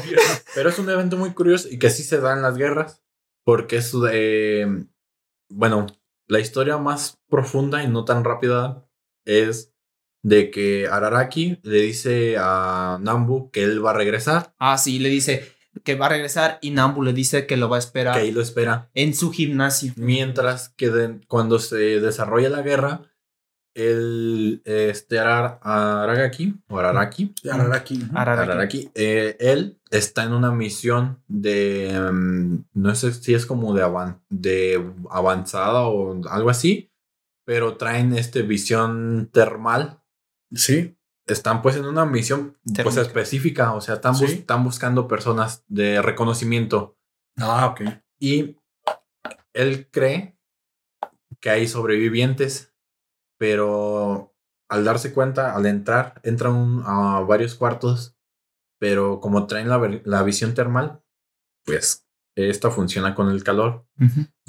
[0.55, 3.01] pero es un evento muy curioso y que sí se da en las guerras.
[3.43, 4.85] Porque es de.
[5.49, 5.85] Bueno,
[6.27, 8.87] la historia más profunda y no tan rápida
[9.25, 9.73] es
[10.23, 15.09] de que Araraki le dice a Nambu que él va a regresar, Ah, sí, le
[15.09, 15.51] dice
[15.83, 18.31] que va a regresar y Nambu le dice que lo va a esperar que ahí
[18.31, 18.89] lo espera.
[18.93, 19.93] en su gimnasio.
[19.97, 23.10] Mientras que de- cuando se desarrolla la guerra,
[23.73, 28.03] el este Arar- Aragaki o Araraki, Araraki.
[28.13, 28.49] Araraki.
[28.51, 33.83] Araraki, eh, él está en una misión de mm, no sé si es como de,
[33.83, 36.91] avan- de avanzada o algo así,
[37.45, 40.01] pero traen este visión termal.
[40.53, 40.97] Sí.
[41.27, 44.35] Están pues en una misión pues específica, o sea, están, bus- Sí.
[44.39, 46.97] están buscando personas de reconocimiento.
[47.37, 47.81] Ah, ok.
[48.19, 48.57] Y
[49.53, 50.37] él cree
[51.39, 52.70] que hay sobrevivientes,
[53.41, 54.35] pero
[54.69, 58.15] al darse cuenta, al entrar, entran a varios cuartos,
[58.79, 61.01] pero como traen la, la visión termal,
[61.65, 63.87] pues esta funciona con el calor.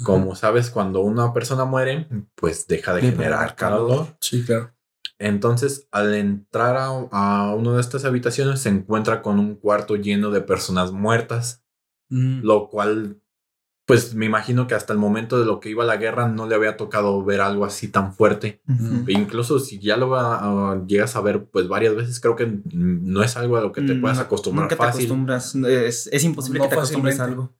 [0.03, 4.15] Como sabes, cuando una persona muere, pues deja de De generar generar calor.
[4.21, 4.75] Sí, claro.
[5.17, 10.29] Entonces, al entrar a, a una de estas habitaciones, se encuentra con un cuarto lleno
[10.29, 11.63] de personas muertas
[12.09, 12.41] Mm.
[12.43, 13.22] lo cual,
[13.85, 16.55] pues me imagino que hasta el momento de lo que iba la guerra no le
[16.55, 18.61] había tocado ver algo así tan fuerte.
[19.07, 23.23] E incluso si ya lo ah, llegas a ver pues varias veces, creo que no
[23.23, 25.01] es algo a lo que te Mm, puedas acostumbrar Nunca te fácil.
[25.05, 25.55] acostumbras.
[25.55, 27.53] Es, es imposible No que te acostumbres a algo.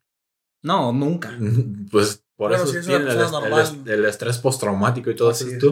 [0.61, 1.37] No, nunca.
[1.91, 3.61] Pues por Bueno, eso si es una tienen el, el normal.
[3.61, 5.63] est- el estrés postraumático y todo Así es.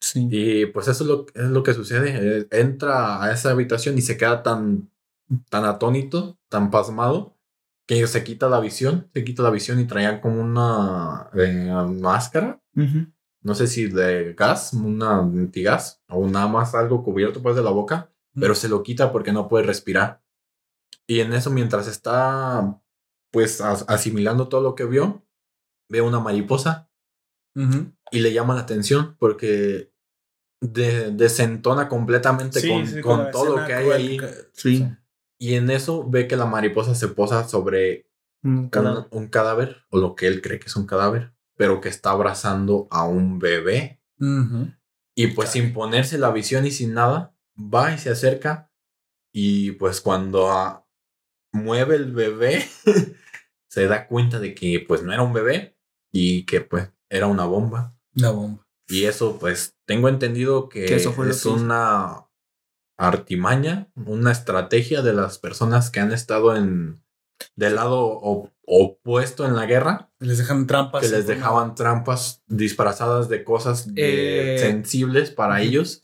[0.00, 0.28] Sí.
[0.30, 2.38] Y pues eso es lo, es lo que sucede.
[2.40, 4.90] Eh, Entra a esa habitación y se queda tan,
[5.50, 7.34] tan atónito, tan pasmado,
[7.88, 12.60] que se quita la visión, se quita la visión y traían como una eh, máscara,
[13.42, 17.70] no sé si de gas, una antigas, o nada más algo cubierto pues de la
[17.70, 20.22] boca, pero se lo quita porque no puede respirar.
[21.08, 22.80] Y en eso mientras está
[23.32, 25.24] pues as- asimilando todo lo que vio,
[25.90, 26.90] ve una mariposa.
[28.10, 29.92] Y le llama la atención porque
[30.60, 34.16] de- desentona completamente Sí, con, sí, con la todo lo que hay ahí.
[34.18, 34.88] que- Sí.
[35.38, 38.08] Y en eso ve que la mariposa se posa sobre
[38.70, 42.10] cada- un, cadáver, o lo que él cree que es un cadáver, pero que está
[42.10, 44.00] abrazando a un bebé.
[45.14, 48.70] Y pues sin ponerse la visión y sin nada, va y se acerca.
[49.32, 50.86] Y pues cuando ah,
[51.52, 52.64] mueve el bebé,
[53.68, 55.76] se da cuenta de que pues no era un bebé
[56.12, 57.96] y que pues era una bomba.
[58.14, 58.66] La bomba.
[58.88, 62.27] Y eso pues tengo entendido que, Que eso fue es que una
[62.98, 67.02] artimaña, una estrategia de las personas que han estado en
[67.54, 68.20] del lado
[68.66, 71.02] opuesto en la guerra, Les dejan trampas.
[71.02, 76.02] que les forma- dejaban trampas disfrazadas de cosas de- Eh, sensibles para ellos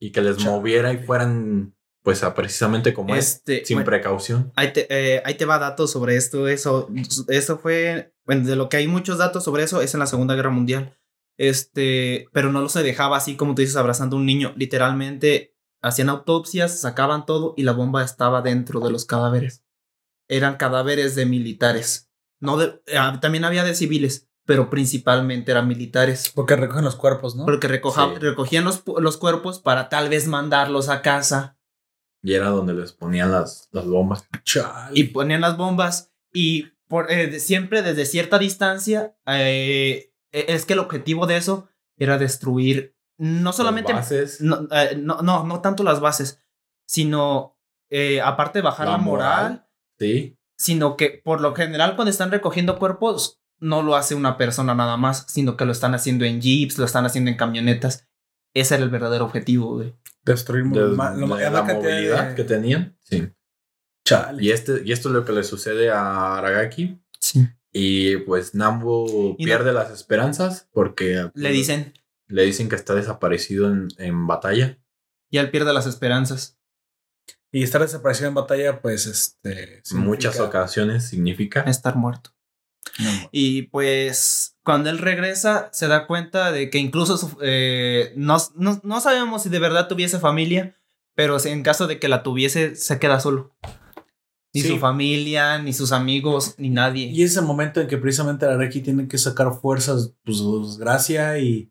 [0.00, 0.50] y que les Chale.
[0.50, 4.52] moviera y fueran pues a precisamente como es, Este, sin bueno, precaución.
[4.54, 6.46] ahí, te, eh, ahí te va datos sobre esto.
[6.48, 6.88] Eso,
[7.28, 10.34] eso fue, bueno, de lo que hay muchos datos sobre eso es en la Segunda
[10.36, 10.96] Guerra Mundial.
[11.36, 14.52] Este, pero no lo se dejaba así como tú dices, abrazando a un niño.
[14.56, 19.64] Literalmente hacían autopsias, sacaban todo y la bomba estaba dentro de los cadáveres.
[20.28, 22.10] Eran cadáveres de militares.
[22.40, 26.30] No de, ah, también había de civiles, pero principalmente eran militares.
[26.34, 27.44] Porque recogen los cuerpos, ¿no?
[27.44, 28.18] Porque recoja- Sí.
[28.20, 31.56] recogían los, los cuerpos para tal vez mandarlos a casa
[32.22, 34.26] Y era donde les ponían las, las bombas.
[34.44, 34.90] Chale.
[34.98, 40.64] y ponían las bombas y por, eh, de- siempre desde cierta distancia eh, eh, es
[40.66, 45.44] que el objetivo de eso era destruir no solamente Las bases, no, eh, no, no,
[45.44, 46.40] no tanto las bases
[46.86, 47.58] sino
[47.90, 49.68] eh, aparte de bajar la, La moral, moral.
[49.98, 50.38] sí.
[50.56, 54.96] sino que por lo general cuando están recogiendo cuerpos no lo hace una persona nada
[54.96, 58.06] más sino que lo están haciendo en jeeps lo están haciendo en camionetas
[58.54, 59.94] ese era el verdadero objetivo güey.
[60.22, 62.98] Destruir De, la la cantidad de- movilidad que tenían.
[63.02, 63.28] Sí.
[64.04, 64.42] Chale.
[64.42, 67.00] Y, este, y esto es lo que le sucede a Aragaki.
[67.20, 67.48] sí.
[67.72, 71.92] Y pues Nambu Y no- pierde las esperanzas porque le dicen
[72.28, 74.78] le dicen que está desaparecido en, en batalla.
[75.30, 76.58] y él pierde las esperanzas
[77.50, 79.82] Y estar desaparecido en batalla, pues, este.
[79.90, 81.60] En muchas significa- ocasiones significa.
[81.62, 82.30] estar muerto
[82.98, 88.36] No, Y pues cuando él regresa se da cuenta de que incluso su- eh, no,
[88.56, 90.76] no, no sabemos si de verdad tuviese familia,
[91.14, 93.54] pero en caso de que la tuviese se queda solo.
[94.54, 94.68] Ni Sí.
[94.68, 97.06] su familia, ni sus amigos, ni nadie.
[97.06, 101.38] Y es el momento en que precisamente Araki tiene que sacar fuerzas, pues, su desgracia
[101.38, 101.70] y.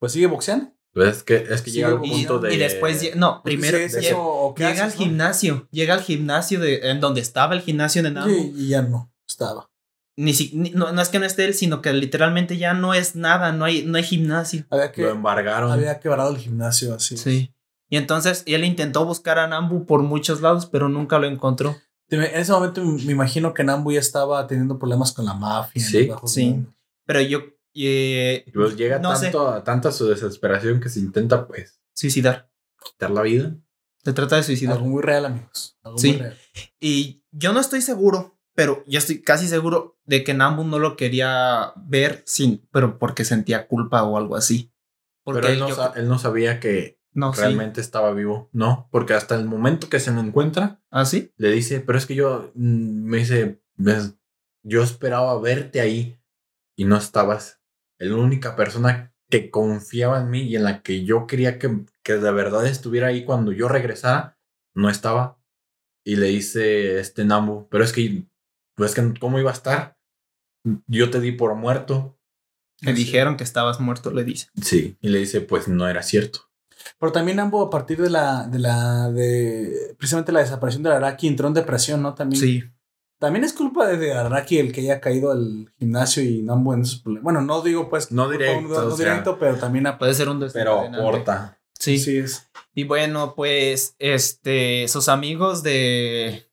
[0.00, 0.72] Pues sigue boxeando.
[0.92, 2.52] Pues es que, es que Sí, llega al y- punto de.
[2.52, 4.96] y después, no, primero Sí, eso, ¿o qué llega al no?
[4.96, 8.32] gimnasio, llega al gimnasio de, en donde estaba el gimnasio de Nambu.
[8.56, 9.70] Y, y ya no estaba.
[10.16, 12.92] Ni, si- ni- no, no es que no esté él, sino que literalmente ya no
[12.92, 14.64] es nada, no hay, no hay gimnasio.
[14.70, 15.02] Había que.
[15.02, 15.70] Lo embargaron.
[15.70, 17.16] Había quebrado el gimnasio así.
[17.16, 17.54] Sí.
[17.88, 21.76] Y entonces él intentó buscar a Nambu por muchos lados, pero nunca lo encontró.
[22.08, 25.80] En ese momento me imagino que Nambu ya estaba teniendo problemas con la mafia.
[25.84, 26.66] Sí, sí.
[27.06, 27.40] Pero yo
[27.86, 32.50] eh, Pues llega no sé, tanto, a- tanta su desesperación que se intenta, pues, suicidar.
[32.82, 33.56] quitar la vida.
[34.02, 34.76] Se trata de suicidar.
[34.76, 35.78] Algo muy real, amigos.
[35.82, 36.12] Algo Sí.
[36.12, 36.38] muy real.
[36.80, 40.96] Y yo no estoy seguro, pero yo estoy casi seguro de que Nambu no lo
[40.96, 44.72] quería ver sin, pero porque sentía culpa o algo así.
[45.22, 47.40] Porque Pero él no, yo- él no sabía que no, sí.
[47.42, 48.48] realmente estaba vivo.
[48.52, 51.32] No, porque hasta el momento que se lo encuentra, ¿Ah, sí?
[51.36, 54.14] le dice, pero es que yo, mm, me dice, "Ves,
[54.62, 56.18] yo esperaba verte ahí
[56.76, 57.59] y no estabas.
[58.00, 62.14] La única persona que confiaba en mí y en la que yo quería que, que
[62.16, 64.38] de verdad estuviera ahí cuando yo regresara,
[64.74, 65.38] no estaba.
[66.04, 68.24] Y le dice este Nambu, pero es que,
[68.74, 69.98] pues que, ¿cómo iba a estar?
[70.86, 72.18] Yo te di por muerto.
[72.80, 74.48] Me dijeron que estabas muerto, le dice.
[74.60, 74.96] Sí.
[75.00, 76.50] Y le dice, pues no era cierto.
[76.98, 81.28] Pero también Nambu, a partir de la, de la, de precisamente la desaparición de Araki,
[81.28, 82.14] entró en depresión, ¿no?
[82.14, 82.40] También.
[82.40, 82.64] Sí.
[83.20, 86.80] También es culpa de- de Araki el que haya caído al gimnasio y Nambu en
[86.80, 87.22] esos problemas.
[87.24, 88.10] Bueno, no digo pues.
[88.10, 89.06] No directo, no, no o sea.
[89.06, 91.60] directo, pero también a, Puede ser un Pero aporta.
[91.78, 91.98] Sí.
[91.98, 92.50] sí es.
[92.74, 96.46] Y bueno, pues, este, sus amigos de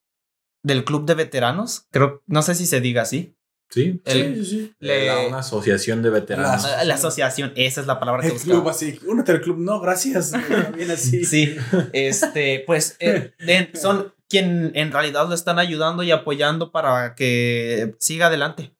[0.63, 3.33] del club de veteranos, creo, no sé si se diga así.
[3.69, 4.01] Sí.
[4.05, 4.73] El- sí, sí, sí.
[4.79, 6.63] le- una asociación de veteranos.
[6.63, 8.55] La- La asociación, esa es la palabra que El buscaba.
[8.59, 8.99] club así.
[9.07, 9.57] Únete al club.
[9.59, 10.33] No, gracias.
[10.75, 11.23] Bien así.
[11.25, 11.55] Sí,
[11.93, 17.95] este, pues eh, de- son quien en realidad lo están ayudando y apoyando para que
[17.99, 18.73] siga adelante.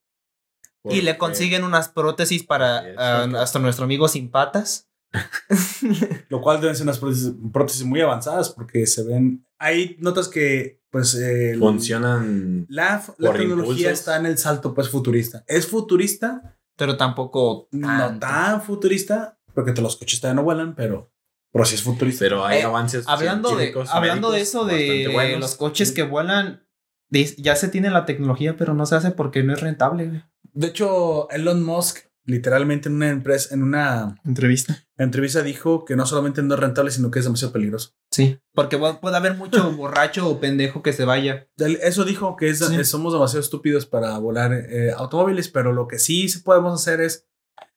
[0.84, 3.38] Y le Porque- consiguen unas prótesis para Sí, exacto.
[3.38, 4.88] hasta nuestro amigo sin patas.
[6.28, 9.46] Lo cual deben ser unas prótesis, prótesis muy avanzadas porque se ven.
[9.58, 11.14] Hay notas que, pues.
[11.14, 13.92] el- funcionan La, la tecnología impulsos.
[13.92, 15.44] está en el salto, pues futurista.
[15.46, 18.26] Es futurista, Pero tampoco no tanto.
[18.26, 21.10] tan futurista, porque te- los coches todavía no vuelan, pero,
[21.52, 22.24] pero sí es futurista.
[22.24, 25.40] pero hay Eh, avances Hablando de, hablando de eso de buenos.
[25.40, 26.64] los coches que vuelan,
[27.10, 30.22] Ya se tiene la tecnología, pero no se hace porque no es rentable, güey.
[30.52, 34.84] De hecho, Elon Musk, literalmente en una empresa, en una Entrevista.
[34.98, 37.94] entrevista dijo que no solamente no es rentable, sino que es demasiado peligroso.
[38.10, 41.48] Sí, porque pu- puede haber mucho borracho o pendejo que se vaya.
[41.56, 42.84] Eso dijo que es, Sí.
[42.84, 47.26] somos demasiado estúpidos para volar eh, automóviles, pero lo que sí podemos hacer es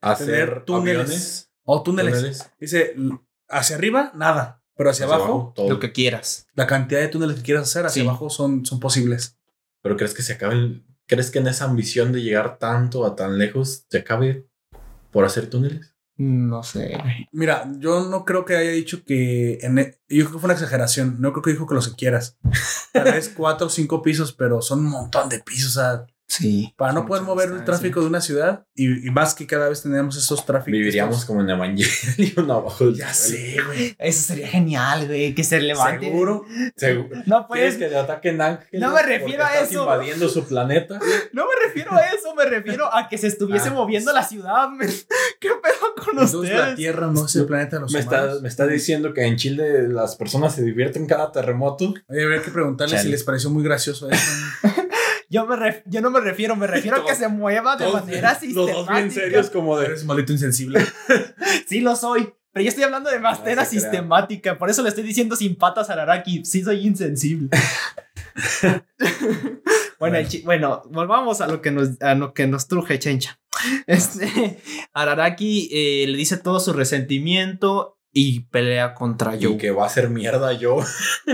[0.01, 2.13] Hacer tener túneles aviones, o túneles.
[2.15, 2.95] túneles, Dice,
[3.51, 5.69] hacia arriba, nada, pero hacia, hacia abajo, todo.
[5.69, 6.47] Lo que quieras.
[6.55, 8.07] la cantidad de túneles que quieras hacer hacia Sí.
[8.07, 9.37] abajo son, son posibles.
[9.81, 13.17] Pero crees que se acabe el- ¿Crees que en esa ambición de llegar tanto a
[13.17, 14.47] tan lejos se acabe
[15.11, 15.93] por hacer túneles?
[16.15, 16.97] No sé.
[17.33, 19.57] Mira, yo no creo que haya dicho que.
[19.61, 21.17] En e- yo creo que fue una exageración.
[21.19, 22.37] No creo que dijo que los que quieras.
[22.93, 25.75] Tal vez cuatro o cinco pisos, pero son un montón de pisos.
[25.75, 26.73] O sea, Sí.
[26.77, 29.81] para no poder mover el tráfico de una ciudad y, y más que cada vez
[29.83, 30.71] tenemos esos tráficos.
[30.71, 33.95] Viviríamos como en Evangelion abajo del Ya sé, güey.
[33.99, 36.05] Eso sería genial, güey, que se levante.
[36.05, 36.45] Seguro.
[36.77, 37.09] Seguro.
[37.25, 38.81] No ¿Quieres pues, que te ataquen ángeles?
[38.81, 39.81] No me refiero a estás eso.
[39.81, 40.99] invadiendo su planeta.
[41.33, 43.73] no me refiero a eso, me refiero a que se estuviese Ah.
[43.73, 44.69] moviendo la ciudad.
[45.39, 46.75] ¿Qué pedo con Entonces la ustedes?
[46.77, 48.27] Tierra no es el planeta de los Me humanos.
[48.29, 51.93] está, me está diciendo que en Chile las personas se divierten cada terremoto.
[52.07, 53.03] Oye, habría que preguntarle Chale.
[53.03, 54.31] si les pareció muy gracioso eso.
[55.31, 58.01] Yo, me ref- yo no me refiero, me refiero a que se mueva de Todos-
[58.05, 59.13] manera Los dos bien sistemática.
[59.13, 59.85] serios como de...
[59.85, 60.85] Eres un maldito insensible.
[61.67, 63.81] Sí lo soy, pero yo estoy hablando de manera No se crea.
[63.81, 67.49] sistemática, por eso le estoy diciendo sin patas a Araraki, sí soy insensible.
[69.99, 73.39] bueno, bueno, volvamos a lo que nos, a lo que nos truje, Chencha.
[73.87, 74.59] Este,
[74.93, 79.57] Araraki eh, le dice todo su resentimiento y pelea contra Y Joe.
[79.57, 80.77] que va a ser mierda yo.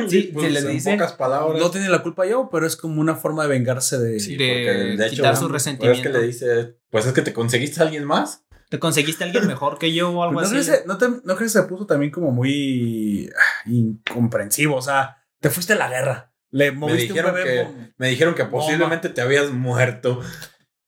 [0.07, 1.59] Sí, Pues, se le en dice pocas palabras.
[1.59, 4.19] No tiene la culpa yo, pero es como una forma de vengarse de.
[4.19, 6.09] Sí, de porque de hecho, quitar su pues resentimiento.
[6.09, 8.43] es que le dice, pues es que te conseguiste a alguien más.
[8.69, 10.69] ¿Te conseguiste a alguien mejor que yo o algo Pues ¿No, así?
[10.69, 14.75] crees, no, te- ¿No crees que se puso también como muy ah, incomprensivo?
[14.75, 16.33] O sea, te fuiste a la guerra.
[16.51, 17.49] Le Me moviste un dijeron, bebé.
[17.65, 18.57] que, me dijeron que Bomba.
[18.65, 20.21] posiblemente te habías muerto.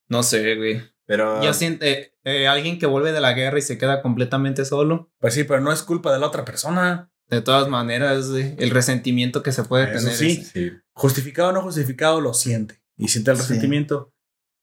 [0.08, 0.82] No sé, güey.
[1.10, 4.64] Pero Yo siento, eh, eh, alguien que vuelve de la guerra y se queda completamente
[4.64, 5.10] solo.
[5.18, 7.10] Pues sí, pero no es culpa de la otra persona.
[7.28, 10.14] De todas maneras, el resentimiento que se puede Eso tener.
[10.14, 10.30] sí.
[10.40, 10.70] es- sí.
[10.92, 12.80] Justificado o no justificado, lo siente.
[12.96, 13.42] Y siente el Sí.
[13.42, 14.12] resentimiento.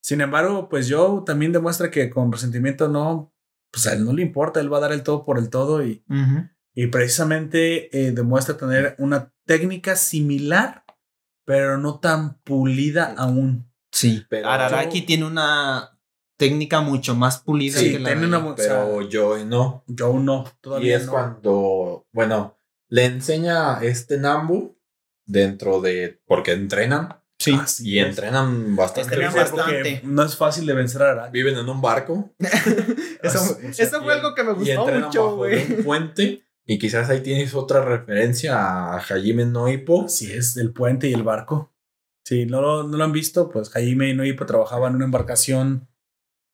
[0.01, 3.33] Sin embargo, pues Joe también demuestra que con resentimiento no.
[3.69, 5.85] Pues a él no le importa, él va a dar el todo por el todo
[5.85, 6.01] y,
[6.73, 10.85] y precisamente eh, demuestra tener una técnica similar,
[11.45, 13.69] pero no tan pulida aún.
[13.91, 14.25] Sí.
[14.29, 15.96] Pero- Araraki tiene una
[16.37, 19.83] técnica mucho más pulida Sí, que la tiene de- una Pero o sea, yo no.
[19.97, 20.45] Joe no,
[20.81, 21.11] Y es no.
[21.11, 22.57] cuando, bueno,
[22.89, 24.77] le enseña este Nambu
[25.25, 27.55] dentro de, porque entrenan Sí.
[27.55, 29.13] Ah, sí, y entrenan bastante.
[29.13, 30.01] Entrenan Sí, bastante.
[30.05, 31.31] No es fácil de vencer a Araki.
[31.33, 32.33] Viven en un barco
[33.21, 35.71] Eso, O sea, eso fue algo que me gustó mucho, güey.
[35.77, 36.43] un puente.
[36.65, 40.05] Y quizás ahí tienes otra referencia a Hajime no Ippo.
[40.05, 41.71] Así es, el puente y el barco.
[42.25, 45.87] Si no, lo- no lo han visto, pues Jaime y Noipo trabajaban en una embarcación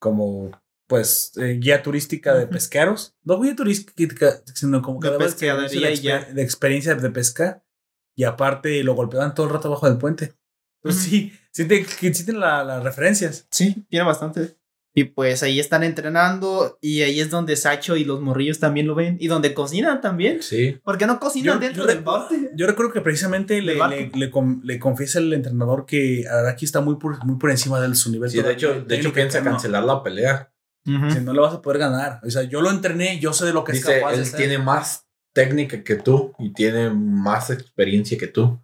[0.04, 0.52] como,
[0.88, 2.52] pues, eh, guía turística de Ujú.
[2.54, 3.16] pesqueros.
[3.24, 6.20] No guía turística, sino como que De pescadería ya.
[6.42, 7.64] experiencia de pesca.
[8.16, 10.34] Y aparte lo golpeaban todo el rato abajo del puente.
[10.82, 11.32] Pues sí,
[12.34, 13.48] la- las referencias.
[13.50, 14.58] Sí, tiene bastante.
[14.96, 18.94] Y pues ahí están entrenando y ahí es donde Sacho y los morrillos también lo
[18.94, 20.44] ven y donde cocinan también.
[20.44, 20.78] Sí.
[20.84, 22.52] Porque no cocinan Yo- dentro yo del bote.
[22.56, 26.82] Yo recuerdo que precisamente le, le, le con- le confiesa el entrenador que Araki está
[26.82, 28.30] muy por, muy por encima de su nivel.
[28.30, 30.52] Sí, de hecho, de hecho piensa cancelar la pelea.
[30.86, 30.92] Si
[31.22, 32.20] no le vas a poder ganar.
[32.24, 34.32] O sea, yo lo entrené, yo sé de lo que es Dice, capaz de él
[34.36, 38.60] tiene más técnica que tú y tiene más experiencia que tú.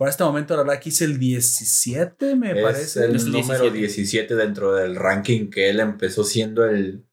[0.00, 3.04] Por este momento, Araki es el 17, me es parece.
[3.04, 3.78] el Es el número 17.
[3.78, 7.04] 17 dentro del ranking que él empezó siendo el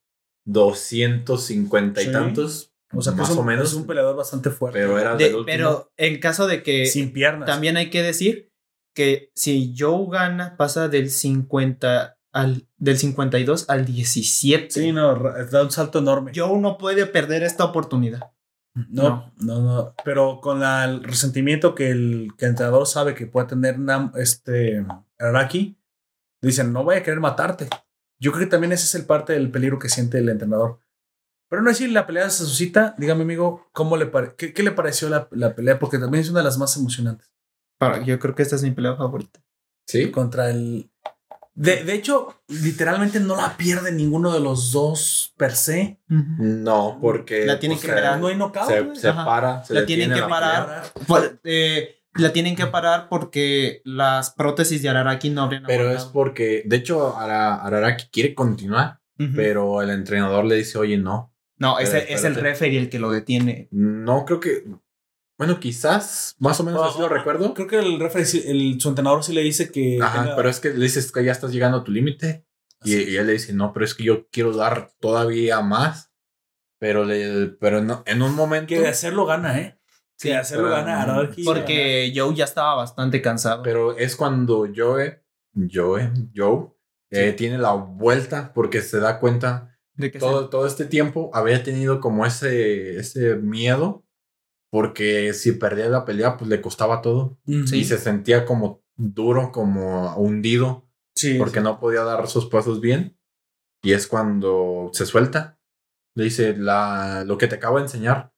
[0.46, 2.12] 250 y Sí.
[2.14, 3.68] tantos, o sea, que más un, o menos.
[3.70, 4.80] es un peleador bastante fuerte.
[4.80, 7.46] pero era De- pero en caso de que sin piernas.
[7.46, 8.54] también hay que decir
[8.96, 14.72] que si Joe gana, pasa del 50 al del 52 al 17.
[14.72, 15.14] Sí, no,
[15.52, 16.32] da un salto enorme.
[16.34, 18.32] Joe no puede perder esta oportunidad.
[18.90, 23.28] No, no, no, Pero con la- el resentimiento que el, que el entrenador sabe que
[23.28, 24.86] puede tener Nam- este
[25.20, 25.78] Araki,
[26.42, 27.68] dicen, no voy a querer matarte.
[28.20, 30.80] Yo creo que también ese es el parte del peligro que siente el entrenador.
[31.50, 34.72] Pero no decir la pelea se suscita, dígame amigo, ¿cómo le pare- qué, qué le
[34.72, 35.80] pareció la, la pelea?
[35.80, 37.32] Porque también es una de las más emocionantes.
[37.80, 39.40] Para, yo creo que esta es mi pelea favorita.
[39.88, 40.92] Sí, contra el.
[41.60, 46.00] De, de hecho, literalmente no la pierde ninguno de los dos per se.
[46.08, 48.20] no, porque La tienen pues, que parar.
[48.20, 48.68] No hay knockout.
[48.96, 50.84] se, se para, se La tienen que la parar.
[51.08, 56.04] Por- eh, la tienen que parar porque las prótesis de Araraki no habrían Pero es
[56.06, 59.00] porque, de hecho, Ara- Araraki quiere continuar,
[59.36, 61.34] pero el entrenador le dice, oye, no.
[61.58, 63.68] no, es, el- es el referee el que lo detiene.
[63.72, 64.64] No creo que.
[65.38, 67.54] Bueno, quizás, más o menos así lo recuerdo.
[67.54, 70.00] Creo que el referee, sí- el, su entrenador sí le dice que.
[70.02, 72.46] Ajá, tenga- pero es que le dices que ya estás llegando a tu límite.
[72.84, 76.12] Y, y él le dice, no, pero es que yo quiero dar todavía más.
[76.80, 78.68] Pero, le, pero no, en un momento.
[78.70, 79.80] que de hacerlo gana, ¿eh?
[80.16, 81.44] Sí, Sí, de hacerlo pero- gana Araki.
[81.44, 83.62] Porque Joe ya estaba bastante cansado.
[83.64, 85.24] Pero es cuando Joe,
[85.72, 86.68] Joe, Joe,
[87.12, 91.62] eh, tiene la vuelta porque se da cuenta de que todo, todo este tiempo había
[91.64, 94.04] tenido como ese, ese miedo
[94.72, 100.16] porque si perdía la pelea pues le costaba todo y se sentía como duro, como
[100.16, 101.64] hundido Sí, porque sí.
[101.64, 103.18] no podía dar sus pasos bien
[103.84, 105.58] y es cuando se suelta.
[106.16, 108.32] Le dice la, lo que te acabo de enseñar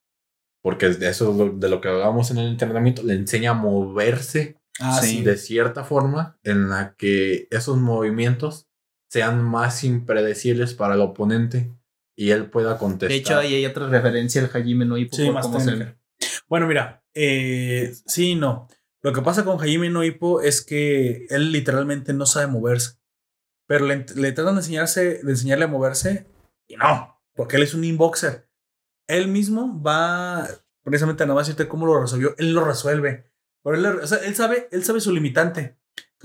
[0.62, 3.54] porque de eso es lo- de lo que hablábamos en el entrenamiento, le enseña a
[3.54, 5.24] moverse Ah, Sí.
[5.24, 8.70] de cierta forma en la que esos movimientos
[9.10, 11.70] sean más impredecibles para el oponente
[12.16, 13.10] y él pueda contestar.
[13.10, 15.72] De hecho, ahí hay otra referencia al Hajime no Ippo Sí, por más cómo se-
[15.72, 15.99] técnica.
[16.50, 18.68] Bueno, mira, eh, sí y no.
[19.02, 22.98] Lo que pasa con Hajime no Ippo es que él literalmente no sabe moverse.
[23.68, 26.26] Pero le, le tratan de, enseñarse, de enseñarle a moverse
[26.68, 28.50] y no, porque él es un inboxer.
[29.08, 30.48] Él mismo va,
[30.84, 33.32] precisamente nada más decirte cómo lo resolvió, él lo resuelve.
[33.64, 35.78] Pero él, o sea, él sabe, él sabe su limitante.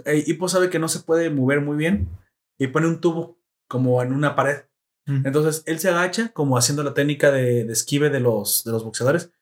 [0.04, 2.08] Eh, sabe que no se puede mover muy bien
[2.58, 3.38] y pone un tubo
[3.68, 4.64] como en una pared.
[5.06, 5.26] Mm.
[5.26, 8.84] Entonces él se agacha como haciendo la técnica de, de esquive de los, de los
[8.84, 9.32] boxeadores.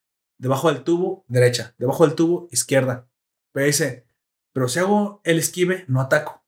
[0.43, 1.75] Debajo del tubo, derecha.
[1.79, 3.07] Debajo del tubo, izquierda.
[3.53, 4.07] Pero dice,
[4.53, 6.43] pero si hago el esquive, no ataco.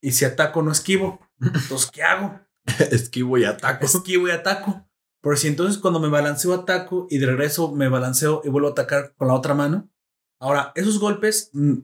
[0.00, 1.18] Y si ataco, no esquivo.
[1.40, 2.38] Entonces, ¿qué hago?
[2.92, 3.84] Esquivo y ataco.
[3.84, 4.86] Esquivo y ataco.
[5.20, 8.70] Pero si entonces cuando me balanceo, ataco y de regreso me balanceo y vuelvo a
[8.72, 9.90] atacar con la otra mano.
[10.38, 11.78] Ahora, esos golpes mm,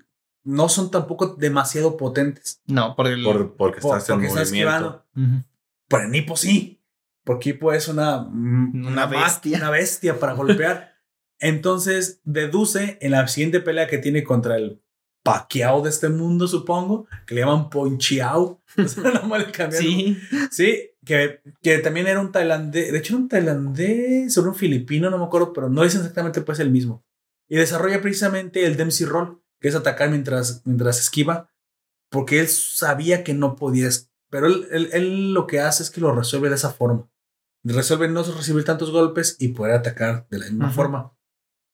[0.45, 2.63] no son tampoco demasiado potentes.
[2.67, 3.25] No, por el.
[3.25, 5.05] Por- porque Por- estás en porque está movimiento.
[5.17, 5.45] esquivando.
[5.89, 6.81] Pero en Hippo sí.
[7.25, 9.59] Porque Hippo es una, mm, Una ma- bestia.
[9.59, 10.90] Una bestia para golpear.
[11.41, 14.83] Entonces deduce en la siguiente pelea que tiene contra el
[15.23, 18.63] Pacquiao de este mundo, supongo, que le llaman Ponchiao.
[18.79, 19.87] O sea, le cambiaron.
[19.87, 20.19] Sí.
[20.51, 22.93] Sí, que, que también era un tailandés.
[22.93, 25.95] De hecho, era un tailandés o era un filipino, no me acuerdo, pero no es
[25.95, 27.05] exactamente pues el mismo.
[27.49, 31.51] Y desarrolla precisamente el Dempsey Roll, que es atacar mientras, mientras esquiva,
[32.11, 33.89] porque él sabía que no podía.
[34.31, 37.11] Pero él, él, él lo que hace es que lo resuelve de esa forma.
[37.65, 41.13] Resuelve no recibir tantos golpes y poder atacar de la misma forma.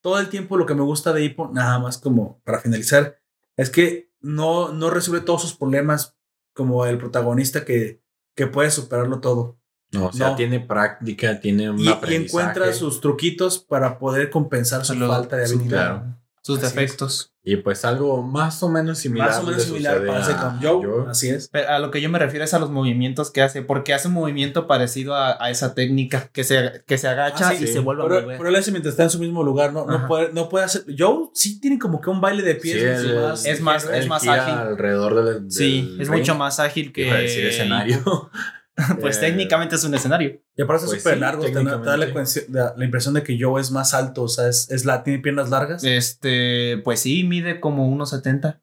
[0.06, 3.18] Todo el tiempo lo que me gusta de Hippo, nada más como para finalizar,
[3.56, 6.16] es que no, no resuelve todos sus problemas
[6.54, 8.00] como el protagonista que,
[8.36, 9.58] que puede superarlo todo.
[9.90, 10.36] No, o sea, No.
[10.36, 15.46] tiene práctica, tiene un Y, y encuentra sus truquitos para poder compensar su falta de
[15.46, 15.68] habilidad.
[15.68, 16.18] Claro.
[16.46, 16.74] Sus Así es.
[16.74, 17.32] defectos.
[17.42, 19.28] Y pues algo más o menos similar.
[19.30, 20.84] Más o menos similar a con Joe.
[20.86, 21.04] Joe.
[21.10, 21.48] Así es.
[21.52, 24.06] Pero a lo que yo me refiero es a los movimientos que hace, porque hace
[24.08, 27.66] un movimiento parecido a, a esa técnica, que se, que se agacha Ah, sí, y
[27.66, 27.72] sí.
[27.72, 28.36] se vuelve a Pero, mover.
[28.38, 30.84] pero él hace mientras está en su mismo lugar, no, no, puede, no puede hacer.
[30.96, 33.00] Joe sí tiene como que un baile de pies.
[33.02, 34.54] Sí, más es más- es más ágil.
[34.54, 36.18] alrededor del, sí, del es ring.
[36.20, 37.06] mucho más ágil que.
[37.08, 37.98] Iba a decir escenario.
[39.00, 40.40] pues Eh, técnicamente es un escenario.
[40.54, 41.44] Y aparte es Pues súper sí, largo.
[41.44, 44.24] Te da, la, impresión de que Joe es más alto.
[44.24, 45.82] O sea, es, es la, tiene piernas largas.
[45.84, 48.60] Este, pues sí, mide como 1.70.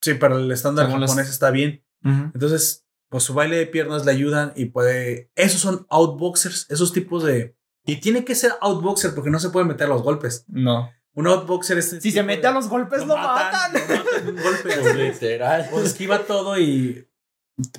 [0.00, 1.84] Sí, pero el estándar Según las- japonés está bien.
[2.04, 5.30] Entonces, pues su baile de piernas le ayudan y puede.
[5.36, 7.56] Esos son outboxers, esos tipos de.
[7.84, 10.44] Y tiene que ser outboxer porque no se puede meter a los golpes.
[10.48, 10.90] No.
[11.14, 11.86] Un outboxer es.
[11.92, 13.72] este Si se mete a los golpes, lo, matan.
[13.74, 14.76] Lo matan un golpe.
[14.80, 15.68] Pues, literal.
[15.72, 17.06] O esquiva todo y.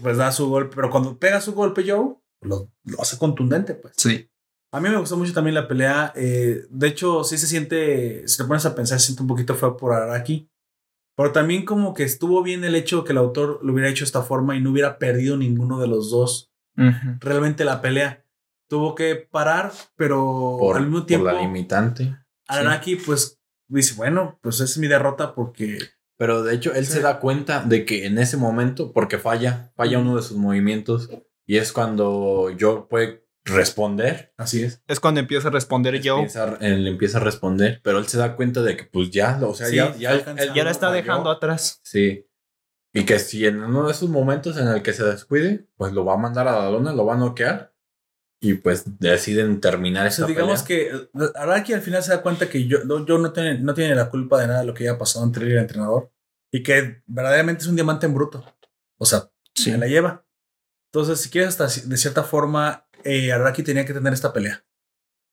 [0.02, 0.76] Pues da su golpe.
[0.76, 3.94] Pero cuando pega su golpe, Joe, lo, lo hace contundente, pues.
[3.98, 4.30] Sí.
[4.72, 6.12] A mí me gustó mucho también la pelea.
[6.16, 8.28] eh, de hecho, sí se siente.
[8.28, 10.50] Si te pones a pensar, se siente un poquito feo por Araki.
[11.16, 14.04] Pero también como que estuvo bien el hecho de que el autor lo hubiera hecho
[14.04, 18.26] de esta forma y no hubiera perdido ninguno de los dos realmente la pelea.
[18.68, 22.18] Tuvo que parar, pero Por, al mismo por tiempo la limitante.
[22.48, 25.78] Araki pues dice, bueno, pues es mi derrota porque
[26.18, 26.94] Pero de hecho, él Sí.
[26.94, 31.10] se da cuenta de que en ese momento, porque falla, falla uno de sus movimientos,
[31.46, 34.34] y es cuando Joe puede responder.
[34.38, 34.82] así es.
[34.88, 36.20] Es cuando empieza a responder Joe.
[36.20, 39.54] Empieza, él empieza a responder, pero él se da cuenta de que, pues ya, o
[39.54, 40.24] sea, Sí, ya, ya, él-
[40.56, 40.96] Ya lo está falló.
[41.02, 41.82] dejando atrás.
[41.84, 42.26] Sí.
[42.94, 46.06] Y que si en uno de esos momentos en el que se descuide, pues lo
[46.06, 47.73] va a mandar a la lona, lo va a noquear.
[48.46, 50.90] Y pues deciden terminar O esa sea, digamos pelea.
[50.92, 53.74] que eh, Araki al final se da cuenta que yo, no- yo no, tiene, no
[53.74, 56.12] tiene la culpa de nada de lo que haya pasado entre él y el entrenador
[56.52, 58.44] y que verdaderamente es un diamante en bruto.
[58.98, 60.26] O sea, se la lleva.
[60.92, 64.66] Entonces, si quieres, hasta de cierta forma, eh, Araki tenía que tener esta pelea.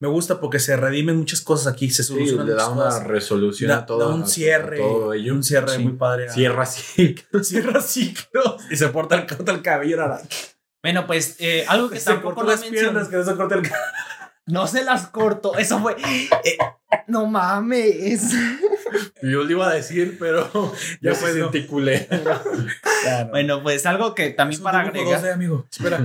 [0.01, 3.07] Me gusta porque se redimen muchas cosas aquí, se Sí, solucionan le da una cosas.
[3.09, 3.99] resolución Da, a todo.
[4.09, 5.35] da un cierre, todo ello.
[5.35, 5.83] un cierre Sí.
[5.83, 6.31] muy padre.
[6.31, 7.15] Cierra así.
[7.43, 10.37] cierra ciclos y se porta el, corta el cabello a Araki.
[10.83, 13.63] Bueno, pues eh, algo que se tampoco cortó las piernas, que no se corta el.
[14.47, 15.57] No se las cortó.
[15.59, 15.95] Eso fue.
[16.45, 16.59] eh,
[17.07, 18.33] no mames.
[19.23, 20.51] Yo le iba a decir, pero
[21.01, 21.33] ya me sí no.
[21.35, 22.09] desarticulé.
[23.03, 23.31] Claro.
[23.31, 25.23] Bueno, pues algo que también Es un para agregar.
[25.23, 25.67] 2D, amigo.
[25.71, 26.05] Espera.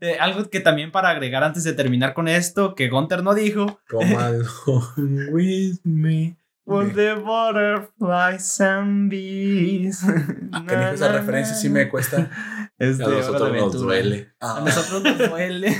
[0.00, 3.80] eh, algo que también para agregar antes de terminar con esto, que Gunter no dijo.
[3.90, 6.36] Come along with me.
[6.66, 10.02] For the butterflies and bees.
[10.52, 12.30] Ah, que dijo esa referencia sí me cuesta.
[12.78, 13.84] Es A de Hora nosotros de nos Aventura.
[13.84, 14.34] duele.
[14.40, 15.76] A nosotros nos duele.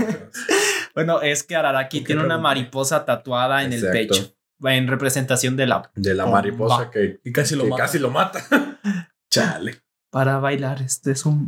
[0.95, 4.35] bueno, es que Araraki ¿Qué tiene una mariposa tatuada en el pecho.
[4.63, 5.91] En representación de la.
[5.95, 6.39] De la Bomba.
[6.39, 7.83] mariposa que, Y casi lo que mata.
[7.83, 8.41] casi lo mata.
[9.31, 9.81] Chale.
[10.11, 11.47] Para bailar, este es un.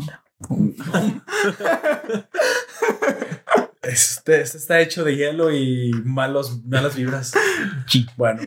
[3.89, 7.33] Este, este está hecho de hielo y malos, malas vibras.
[8.17, 8.41] Bueno,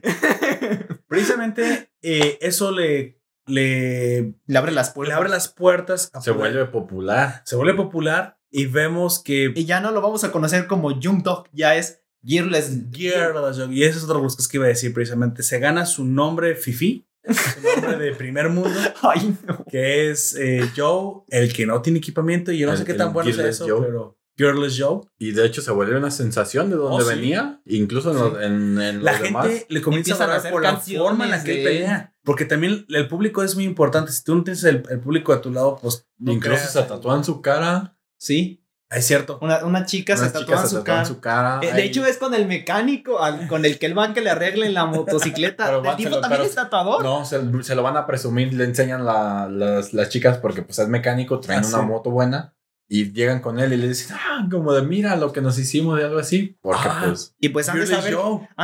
[1.08, 5.18] precisamente eh, eso le, le, Le abre las le puertas.
[5.18, 6.10] abre las puertas.
[6.14, 7.42] a Se poder- vuelve popular.
[7.46, 11.24] se vuelve popular y vemos que Y ya no lo vamos a conocer como Jung
[11.24, 13.34] Dog, ya es Gearless Gear,
[13.72, 15.42] y ese es otro de los que iba a decir precisamente.
[15.44, 19.64] Se gana su nombre Fifi, su nombre de primer mundo, Ay, no.
[19.66, 22.52] que es eh, Joe, el que no tiene equipamiento.
[22.52, 23.86] Y yo no El- sé qué tan bueno es Gearless eso, Joe.
[23.86, 25.02] pero Gearless Joe.
[25.20, 27.16] Y de hecho se vuelve una sensación de dónde Oh, sí.
[27.16, 27.62] venía.
[27.66, 29.66] Incluso en, los- en, en La los gente demás.
[29.68, 32.14] le comienza Empiezan a hablar por la forma en la que él pelea.
[32.24, 34.12] Porque también el público es muy importante.
[34.12, 36.72] Si tú no tienes el, el público a tu lado, pues no Incluso creas.
[36.74, 37.98] se tatúan su cara.
[38.18, 39.40] Sí, Es cierto.
[39.42, 41.60] una, una chica Unas se tatúa su su cara.
[41.62, 44.30] Eh, de hecho, es con el mecánico, al- con el que él va que le
[44.30, 45.66] arreglen la motocicleta.
[45.82, 47.04] Pero ¿El tipo lo- también pero- es tatuador?
[47.04, 50.78] No, se, se lo van a presumir, le enseñan la- las, las chicas porque pues
[50.80, 51.86] es mecánico, traen Ah, una sí.
[51.86, 52.54] moto buena
[52.92, 55.98] y llegan con él y le dicen, ah, como de mira lo que nos hicimos
[56.00, 57.04] de algo así, porque Ah.
[57.06, 58.16] pues Y pues han de, saber,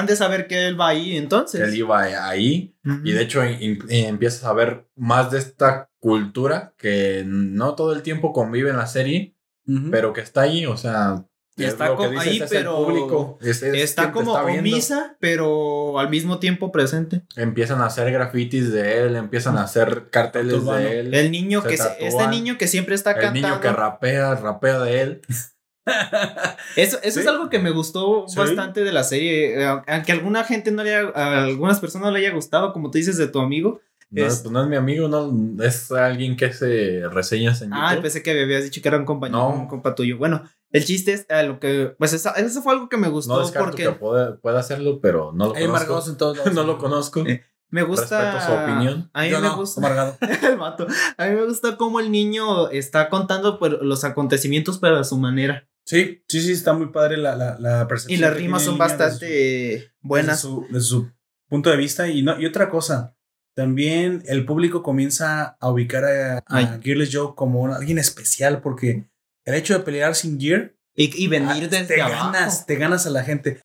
[0.08, 1.62] de saber que él va ahí entonces.
[1.62, 6.74] él iba ahí y de hecho in- in- empiezas a ver más de esta cultura
[6.78, 9.36] que no todo el tiempo convive en la serie,
[9.68, 9.90] Ujú.
[9.92, 11.24] pero que está ahí, o sea...
[11.58, 14.12] Y es está lo que co- dices, ahí, es el pero público, es- es Está
[14.12, 17.22] como está omisa, pero al mismo tiempo presente.
[17.38, 21.14] Empiezan a hacer grafitis de él, empiezan a hacer carteles de él.
[21.14, 23.48] El niño que se- este niño que siempre está El cantando.
[23.48, 25.22] niño que rapea, rapea de él.
[26.76, 28.38] Eso, eso es algo que me gustó Sí.
[28.40, 29.62] bastante de la serie.
[29.62, 32.74] eh, Aunque a alguna gente no le haya, a algunas personas no le haya gustado,
[32.74, 33.80] como tú dices de tu amigo.
[34.12, 37.90] No, Es- pues no es mi amigo, no es alguien que se reseñas en Ah,
[37.92, 38.04] YouTube.
[38.04, 39.50] pensé que habías dicho que era un compañero, No.
[39.50, 40.18] un compa tuyo.
[40.18, 43.34] Bueno, el chiste es eh, lo que, pues esa- eso fue algo que me gustó
[43.36, 46.12] no descarto porque que pueda, pueda hacerlo, pero no lo Hay amargados conozco.
[46.12, 46.54] en todos lados.
[46.54, 47.26] no lo conozco.
[47.26, 48.34] Eh, me gusta.
[48.34, 49.10] Respeto su opinión.
[49.14, 49.82] A mí Yo me no, gusta.
[49.82, 50.18] amargado.
[50.44, 50.88] el vato.
[51.18, 55.18] A mí me gusta cómo el niño está contando pues, los acontecimientos, pero a su
[55.18, 55.68] manera.
[55.84, 58.18] Sí, sí, sí, está muy padre la, la, la percepción.
[58.18, 60.42] Y las rimas son bastante su- buenas.
[60.44, 61.12] Desde su, desde su
[61.50, 62.08] punto de vista.
[62.08, 63.15] Y, no, y otra cosa,
[63.56, 66.80] también el público comienza a ubicar a, a.
[66.84, 69.06] Gearless Joe como un- alguien especial porque
[69.46, 72.32] el hecho de pelear sin gear Y, y venir ah, desde te abajo.
[72.32, 73.62] ganas, te ganas a la gente.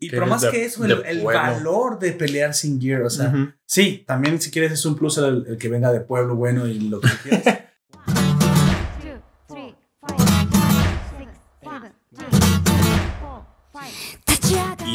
[0.00, 3.02] Y pero más de- que eso, el, el valor de pelear sin gear.
[3.02, 3.52] O sea, Ujú.
[3.66, 6.80] sí, también si quieres es un plus el, el que venga de pueblo bueno y
[6.80, 7.58] lo que tú quieras.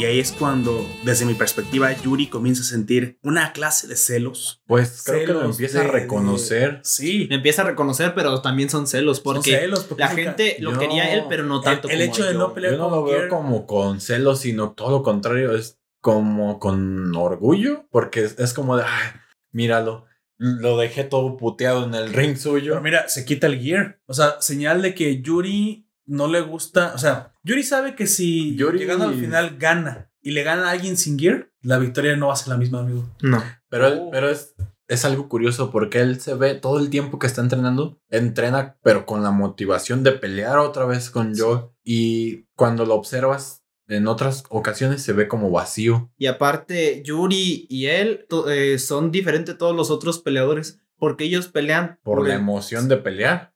[0.00, 4.62] Y ahí es cuando, desde mi perspectiva, Yuri comienza a sentir una clase de celos.
[4.66, 6.80] Pues creo que lo empieza de- a reconocer.
[6.84, 7.26] Sí.
[7.28, 10.72] Me empieza a reconocer, pero también son celos son porque celos, porque la gente lo
[10.72, 12.38] Yo- quería él, pero no tanto el como hecho de yo.
[12.38, 13.28] no pelear Yo no con lo veo Gear.
[13.28, 18.76] como con celos, sino todo lo contrario, es como con orgullo, porque es, es como
[18.76, 19.10] de, "Ay,
[19.52, 20.06] míralo,
[20.38, 22.72] lo dejé todo puteado en el ring suyo.
[22.72, 24.00] Pero mira, se quita el gear.
[24.06, 26.92] O sea, señal de que Yuri no le gusta.
[26.94, 30.72] O sea, Yuri sabe que si Yuri- llegando al final gana y le gana a
[30.72, 33.08] alguien sin gear, la victoria no va a ser la misma, amigo.
[33.22, 33.42] No.
[33.68, 34.10] Pero, él- Oh.
[34.10, 34.54] pero es,
[34.88, 39.06] es algo curioso porque él se ve todo el tiempo que está entrenando, entrena, pero
[39.06, 41.70] con la motivación de pelear otra vez con Joe.
[41.84, 46.12] Y cuando lo observas en otras ocasiones se ve como vacío.
[46.16, 50.80] Y aparte, Yuri y él eh, son diferentes de todos los otros peleadores.
[50.96, 53.54] Porque ellos pelean Por la el- emoción de pelear,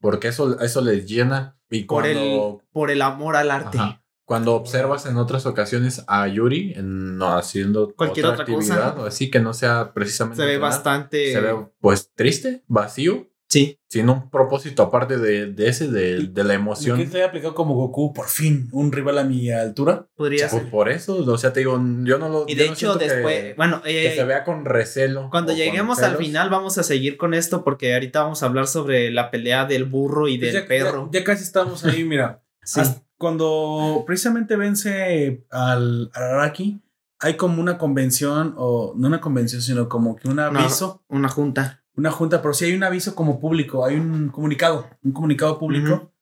[0.00, 1.56] porque eso, eso les llena.
[1.72, 3.78] Y por, el, por el amor al arte.
[3.78, 3.98] Ajá.
[4.24, 8.52] Cuando observas en otras ocasiones a Yuri en, no, haciendo Cualquier otra cosa.
[8.74, 11.32] actividad o así que no sea precisamente Se ve bastante.
[11.32, 13.78] se ve pues triste, vacío, Sí.
[13.92, 16.96] Sin un propósito aparte de, de ese, de, de la emoción.
[16.96, 20.06] que te haya aplicado como Goku, por fin, un rival a mi altura.
[20.16, 20.70] Podría ser.
[20.70, 21.72] por eso, o sea, te digo,
[22.04, 22.44] yo no lo.
[22.48, 23.56] Y de no hecho, siento que- después.
[23.56, 25.28] Bueno, Que, eh, se vea con recelo.
[25.30, 27.64] cuando lleguemos al final, vamos a seguir con esto.
[27.64, 31.10] Porque ahorita vamos a hablar sobre la pelea del burro y Pues del ya, perro.
[31.12, 32.42] Ya, ya casi estamos ahí, mira.
[32.64, 32.80] Sí.
[32.80, 36.80] Hasta Cuando precisamente vence al Araraki,
[37.18, 41.04] hay como una convención, o no una convención, sino como que un Una- aviso.
[41.08, 41.81] Una junta.
[41.96, 46.12] Una junta, pero sí hay un aviso como público, hay un comunicado, un comunicado público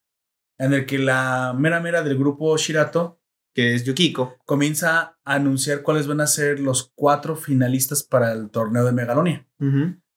[0.57, 3.17] en el que la mera mera del grupo Shirato
[3.53, 4.37] que es Yukiko.
[4.45, 9.45] comienza a anunciar cuáles van a ser los cuatro finalistas para el torneo de Megalonia.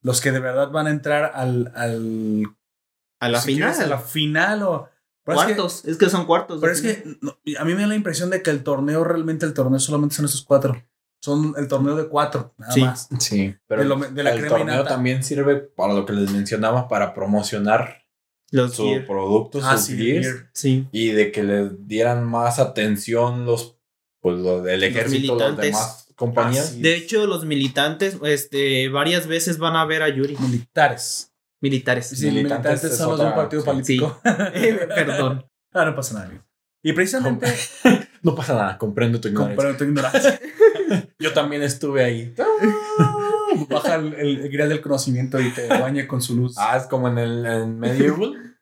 [0.02, 1.72] Los que de verdad van a entrar al.
[1.74, 2.44] al
[3.20, 3.70] A la si final.
[3.72, 4.88] quieres, a la final o.
[5.24, 5.84] Pero es que- cuartos.
[5.86, 6.60] Es que, son cuartos.
[6.60, 6.96] Pero es final.
[7.02, 9.78] que no, a mí me da la impresión de que el torneo, realmente el torneo
[9.80, 10.80] solamente son esos cuatro.
[11.24, 12.80] Son el torneo de cuatro, nada Sí.
[12.82, 13.08] más.
[13.18, 14.90] Sí, pero De lo- de la el torneo nata.
[14.90, 18.02] también sirve para lo que les mencionaba, para promocionar
[18.50, 19.06] Los su Gear.
[19.06, 20.44] producto, Ah, sus sí, gears.
[20.52, 20.86] Sí.
[20.92, 23.78] y de que les dieran más atención los,
[24.20, 25.64] pues, los del ejército, los militantes.
[25.64, 26.74] demás compañías.
[26.76, 26.78] Ah.
[26.80, 30.36] De hecho, los militantes, este, varias veces van a ver a Yuri.
[30.38, 31.32] Militares.
[31.62, 32.08] Militares.
[32.08, 33.66] Sí, Militantes militantes es son los de un partido sí.
[33.66, 34.20] político.
[34.54, 35.46] Eh, Perdón.
[35.72, 36.26] Ah, no pasa nada.
[36.26, 36.44] amigo.
[36.82, 37.46] Y precisamente
[38.22, 39.54] No pasa nada, comprendo tu ignorancia.
[39.56, 40.40] comprendo tu ignorancia.
[41.18, 42.34] Yo también estuve ahí.
[43.68, 46.56] Baja el, el, el grial del conocimiento y te baña con su luz.
[46.58, 48.58] Ah, es como en el en Medieval,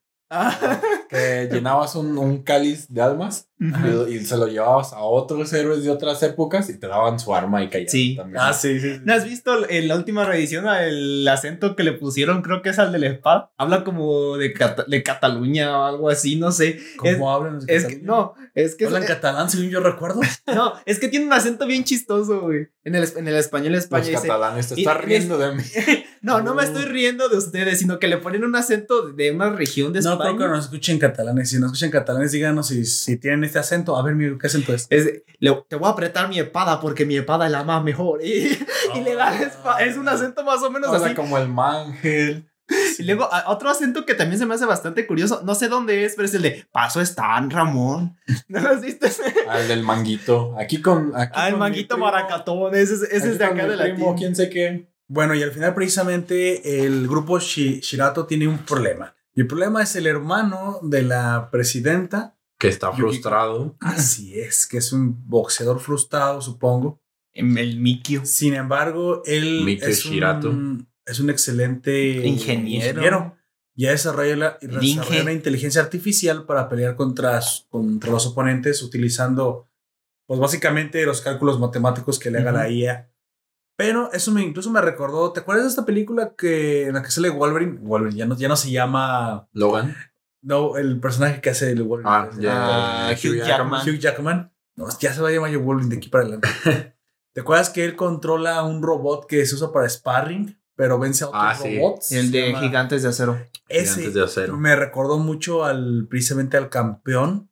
[1.13, 5.85] que llenabas un, un cáliz de almas y, y se lo llevabas a otros héroes
[5.85, 8.17] de otras épocas y te daban su arma y caían Sí.
[8.17, 8.39] también.
[8.43, 8.95] Ah, sí, sí.
[8.95, 9.01] sí.
[9.05, 12.43] ¿No has visto en la última revisión el acento que le pusieron?
[12.43, 13.53] Creo que es al del spa.
[13.57, 16.81] Habla como de, Cata- de Cataluña o algo así, no sé.
[16.97, 20.21] ¿Cómo Es, hablan los es que, no, es que, Hablan es- catalán, según yo recuerdo.
[20.53, 22.67] no, es que tiene un acento bien chistoso, güey.
[22.85, 25.63] En el, en el español España Los catalanes te y- estás riendo de mí.
[26.21, 29.51] no, no me estoy riendo de ustedes, sino que le ponen un acento de una
[29.51, 30.37] región de No España.
[30.37, 31.51] creo que nos escuchen catalanes.
[31.51, 33.97] Si nos escuchan catalanes, díganos si, si tienen este acento.
[33.97, 34.87] A ver, mi, ¿qué acento es?
[34.89, 38.25] Es, le- te voy a apretar mi espada porque mi espada es la más mejor.
[38.25, 38.59] Y,
[38.95, 39.81] y le da la espada.
[39.85, 41.15] Es un acento más o menos O sea, así.
[41.15, 42.49] como el mangel.
[42.99, 45.43] Y luego a- otro acento que también se me hace bastante curioso.
[45.45, 48.17] No sé dónde es, pero es el de Paso están, Ramón.
[48.49, 49.07] ¿No lo has visto?
[49.49, 50.55] Al del manguito.
[50.59, 51.13] Aquí con.
[51.15, 52.75] Aquí Ah, el con manguito maracatón.
[52.75, 54.89] Ese, es- ese es de acá de la quién sé qué.
[55.09, 59.15] Bueno, y al final, precisamente, el grupo Shi- Shirato tiene un problema.
[59.35, 62.37] Y el problema es el hermano de la presidenta.
[62.59, 63.77] Que está frustrado.
[63.81, 67.01] Así es, que es un boxeador frustrado, supongo.
[67.33, 68.25] El Mikio.
[68.25, 70.51] Sin embargo, él Mikio es Shirato.
[70.51, 73.37] un, es un excelente Ingeniero.
[73.75, 79.67] Ya desarrolla, la, desarrolla inteligencia artificial para pelear contra, contra los oponentes utilizando,
[80.27, 82.69] pues básicamente los cálculos matemáticos que le haga la.
[82.69, 83.12] IA.
[83.77, 87.11] Pero eso me, incluso me recordó, ¿te acuerdas de esta película que, en la que
[87.11, 87.79] sale Wolverine?
[87.81, 89.97] Wolverine ya no, ya no se llama, Logan.
[90.43, 92.11] no, el personaje que hace el Wolverine.
[92.15, 93.09] Ah, ya.
[93.09, 93.89] Ah, Hugh Jackman.
[93.89, 94.53] Hugh Jackman.
[94.77, 96.49] No, ya se va a llamar Wolverine de aquí para adelante.
[97.35, 101.29] ¿Te acuerdas que él controla un robot que se usa para sparring, pero vence a
[101.29, 101.77] otros Ah, sí.
[101.79, 102.13] robots?
[102.13, 103.39] El de llama- Gigantes de Acero.
[103.69, 104.57] Ese Gigantes de acero.
[104.59, 107.49] me recordó mucho al precisamente al campeón.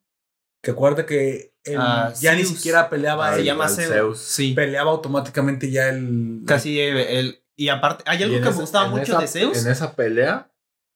[0.61, 3.87] Que acuerda que él Ah, ya ni siquiera peleaba, Ah, Se llama Zeus.
[3.89, 4.19] Zeus.
[4.19, 4.53] Sí.
[4.53, 6.41] peleaba automáticamente ya el.
[6.45, 7.43] Casi eh, el.
[7.55, 9.63] Y aparte, hay algo que me gustaba mucho esa- de Zeus.
[9.65, 10.47] En esa pelea.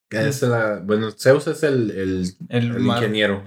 [0.09, 3.43] que es la- bueno, Zeus es el, el, El el ingeniero.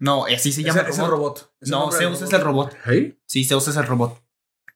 [0.00, 1.52] No, así se Es, llama el- el es el robot.
[1.60, 2.76] Es el No, Zeus es el robot.
[2.88, 3.18] ¿Sí?
[3.26, 4.20] Sí, Zeus es el robot.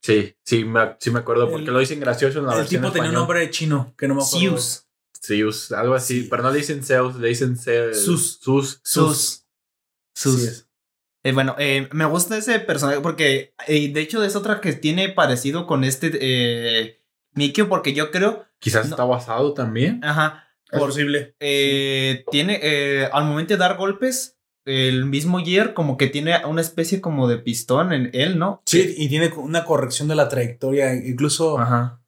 [0.00, 2.82] Sí, sí me, sí me acuerdo porque El- lo dicen gracioso en la El versión
[2.82, 4.38] tipo tenía un nombre chino que no me acuerdo.
[4.38, 4.84] Zeus.
[5.20, 6.28] Zeus, algo así, Sí.
[6.30, 8.00] pero no le dicen Zeus, le dicen Zeus.
[8.00, 8.38] Sus.
[8.40, 8.80] Sus.
[8.84, 9.44] Sus.
[10.14, 10.67] Sus.
[11.28, 15.08] Eh, bueno, eh, me gusta ese personaje porque eh, de hecho es otra que tiene
[15.10, 17.00] parecido con este eh,
[17.34, 18.90] Mikio porque yo creo, Quizás No.
[18.90, 20.02] está basado también.
[20.04, 21.36] ajá, Es por- posible.
[21.40, 26.60] eh, tiene eh, al momento de dar golpes el mismo Gear como que tiene una
[26.60, 28.62] especie como de pistón en él, ¿no?
[28.66, 30.94] Sí, y tiene una corrección de la trayectoria.
[30.94, 32.02] Incluso Ajá.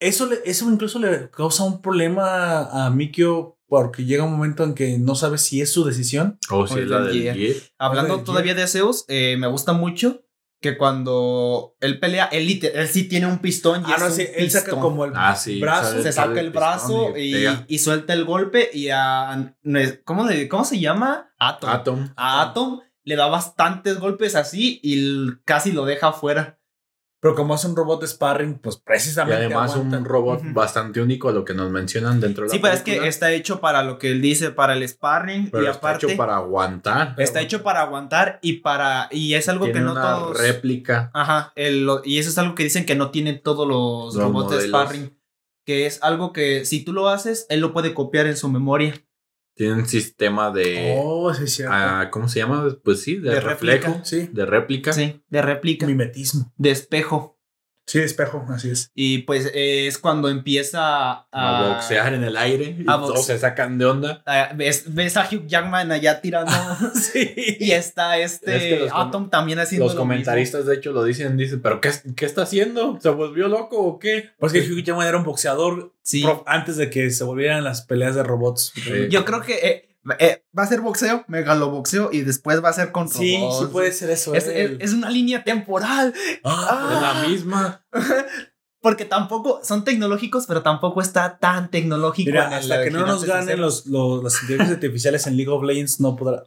[0.00, 4.74] eso, le- eso incluso le causa un problema a Mikio porque llega un momento en
[4.74, 6.38] que no sabe si es su decisión.
[6.50, 7.36] O si es la el del Gear.
[7.36, 7.56] Gear.
[7.78, 10.22] Hablando del todavía de Zeus, eh, me gusta mucho
[10.60, 14.12] que cuando él pelea, él, él sí tiene un pistón y Ah, es no, un
[14.12, 15.58] sí, él saca como el Ah, sí.
[15.58, 15.90] brazo.
[15.92, 19.54] sale- se saca el brazo y, y suelta el golpe y a
[20.04, 21.32] ¿cómo, le- cómo se llama?
[21.38, 21.70] Atom.
[21.70, 22.08] Atom.
[22.16, 26.59] A Atom le da bastantes golpes así y casi lo deja afuera.
[27.22, 29.44] Pero como es un robot de sparring, pues Y precisamente.
[29.44, 29.98] además aguanta.
[29.98, 32.80] un robot bastante único a lo que nos mencionan dentro de la Sí, pero es
[32.80, 36.06] que está hecho para lo que él dice, para el sparring Pero y está aparte
[36.06, 37.14] hecho para aguantar.
[37.18, 41.10] está hecho para aguantar y para y es algo Tiene que no una todos réplica.
[41.12, 44.24] Ajá, el- lo- y eso es algo que dicen que no tienen todos los, Los
[44.24, 45.14] robots de sparring,
[45.66, 48.94] que es algo que si tú lo haces, él lo puede copiar en su memoria.
[49.60, 50.94] Tiene un sistema de.
[50.96, 51.74] Oh, sí, cierto.
[51.76, 52.66] ah, ¿Cómo se llama?
[52.82, 53.88] Pues sí, de, De reflejo.
[53.88, 54.04] réplica.
[54.06, 54.30] sí.
[54.32, 54.92] De réplica.
[54.94, 56.50] Sí, de réplica, Mimetismo.
[56.56, 57.38] de espejo.
[57.86, 58.90] Sí, espejo, así es.
[58.94, 62.76] Y pues eh, es cuando empieza a, A boxear en el aire.
[62.78, 64.22] Y a todos se sacan de onda.
[64.26, 66.52] a- ves, ves a Hugh Jackman allá tirando.
[66.94, 67.32] sí.
[67.60, 70.12] y está este Es que Atom también haciendo Los lo mismo.
[70.12, 71.36] comentaristas, de hecho, lo dicen.
[71.36, 72.98] Dicen, ¿pero qué, qué está haciendo?
[73.00, 74.30] ¿Se volvió loco o qué?
[74.38, 76.24] Pues que Hugh Jackman era un boxeador Sí.
[76.46, 78.72] antes de que se volvieran las peleas de robots.
[78.74, 79.08] Sí.
[79.10, 82.90] Yo creo que eh, eh, va a ser boxeo, megaloboxeo y después va a ser
[82.92, 83.58] con Sí, robots.
[83.58, 84.34] sí puede ser eso.
[84.34, 84.64] Es, eh.
[84.64, 86.14] es- es una línea temporal.
[86.44, 87.86] Ah, Es la misma.
[88.82, 92.30] Porque tampoco son tecnológicos, pero tampoco está tan tecnológico.
[92.30, 96.00] Mira, hasta que no nos ganen los, los, las inteligencias artificiales en League of Legends,
[96.00, 96.44] no podrá.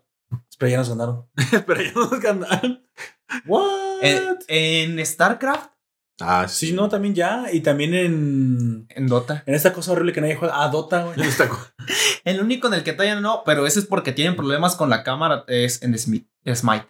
[0.49, 1.29] Espera, ya nos ganaron.
[1.67, 2.83] Pero ya nos ganaron.
[3.45, 3.99] ¿What?
[4.01, 5.69] En, en StarCraft,
[6.25, 7.45] Ah, sí, no, también ya.
[7.51, 8.85] Y también en.
[8.89, 9.43] en Dota.
[9.45, 10.63] En esta cosa horrible que nadie juega.
[10.63, 11.15] Ah, Dota, güey.
[12.25, 15.03] El único en el que todavía no, pero ese es porque tienen problemas con la
[15.03, 16.27] cámara, es en Smith.
[16.45, 16.87] Smite.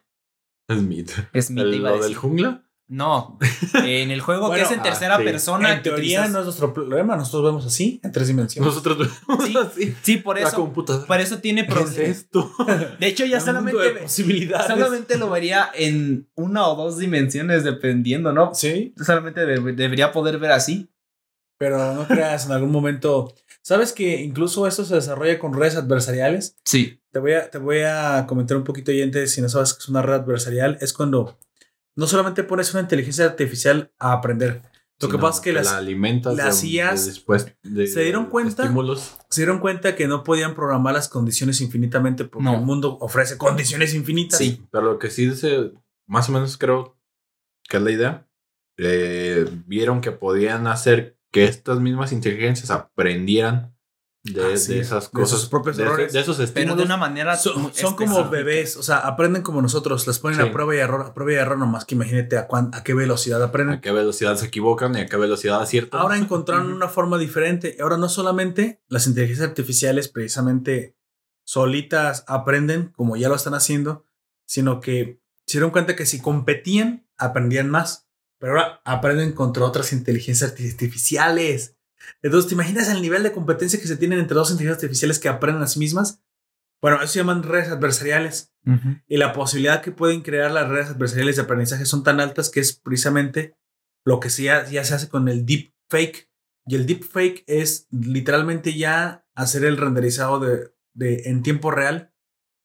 [0.72, 1.12] Smith.
[1.40, 2.18] Smith ¿El- iba a ¿Lo del decir.
[2.18, 2.64] jungla?
[2.94, 3.40] No,
[3.74, 5.24] en el juego Bueno, que es en ah, tercera sí.
[5.24, 5.74] persona.
[5.74, 7.16] en teoría utilizas- no es nuestro problema.
[7.16, 8.68] Nosotros vemos así, en tres dimensiones.
[8.68, 8.98] Nosotros
[9.28, 9.58] vemos Sí.
[9.58, 9.96] así.
[10.04, 10.58] Sí, por La eso.
[10.58, 11.08] computadora.
[11.08, 12.18] Por eso tiene ¿Qué es problemas.
[12.18, 12.52] esto?
[13.00, 14.68] De hecho, ya solamente, posibilidades.
[14.68, 18.54] solamente lo vería en una o dos dimensiones, dependiendo, ¿no?
[18.54, 20.90] Sí, Solamente de- debería poder ver así.
[21.58, 23.34] pero no creas en algún momento.
[23.62, 26.58] ¿Sabes que incluso esto se desarrolla con redes adversariales?
[26.66, 27.00] Sí.
[27.12, 29.88] Te voy a, te voy a comentar un poquito, oyente, si no sabes que es
[29.90, 31.38] una red adversarial, es cuando
[31.96, 34.62] no solamente pones una inteligencia artificial a aprender.
[35.00, 38.02] Lo que pasa es que la las, alimentas las de- IAs de después de- ¿se
[38.04, 38.64] dieron cuenta?
[38.64, 39.18] estímulos.
[39.30, 42.56] se dieron cuenta que no podían programar las condiciones infinitamente porque No.
[42.56, 44.38] el mundo ofrece condiciones infinitas.
[44.40, 44.66] Sí.
[44.72, 45.74] Pero lo que sí dice,
[46.08, 46.98] más o menos creo
[47.68, 48.28] que es la idea,
[48.78, 53.73] eh, vieron que podían hacer que estas mismas inteligencias aprendieran
[54.24, 56.14] de, de es, esas de cosas, sus propios de, errores.
[56.14, 56.78] de esos Pero estímulos.
[56.78, 57.36] de una manera.
[57.36, 60.48] Son, como bebés, o sea, aprenden como nosotros, las ponen Sí.
[60.48, 62.94] a prueba y error, a prueba y error, nomás que imagínate a, cuán- a qué
[62.94, 63.76] velocidad aprenden.
[63.78, 66.00] a qué velocidad se equivocan y a qué velocidad aciertan.
[66.00, 67.78] Ahora encontraron una forma diferente.
[67.82, 70.96] Ahora no solamente las inteligencias artificiales precisamente
[71.46, 74.06] solitas aprenden, como ya lo están haciendo,
[74.48, 78.08] sino que se dieron cuenta que si competían, aprendían más.
[78.40, 81.76] Pero ahora aprenden contra otras inteligencias arti- artificiales.
[82.22, 85.30] Entonces, ¿te imaginas el nivel de competencia que se tienen entre dos inteligencias artificiales que
[85.30, 86.22] aprenden a sí mismas?
[86.82, 88.52] Bueno, eso se llaman redes adversariales.
[89.08, 92.60] Y la posibilidad que pueden crear las redes adversariales de aprendizaje son tan altas que
[92.62, 93.56] es precisamente
[94.06, 96.30] lo que se ya, ya se hace con el deep fake.
[96.66, 102.12] Y el deep fake es literalmente ya hacer el renderizado de, de- en tiempo real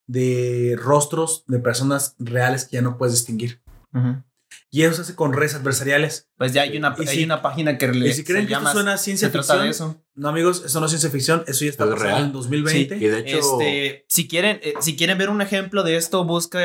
[0.06, 3.60] de rostros de personas reales que ya no puedes distinguir.
[3.92, 4.22] Ujú.
[4.70, 6.28] Y eso se hace con redes adversariales.
[6.36, 8.48] Pues ya hay una, Y hay si- una página que le, y si creen se
[8.48, 10.02] que esto llama- suena a ciencia de ficción, eso.
[10.14, 12.24] no amigos, eso no es ciencia ficción, eso ya está Es pasando real.
[12.24, 12.96] en 2020.
[12.96, 16.60] y de hecho, Este, si quieren, eh, si quieren ver un ejemplo de esto, busca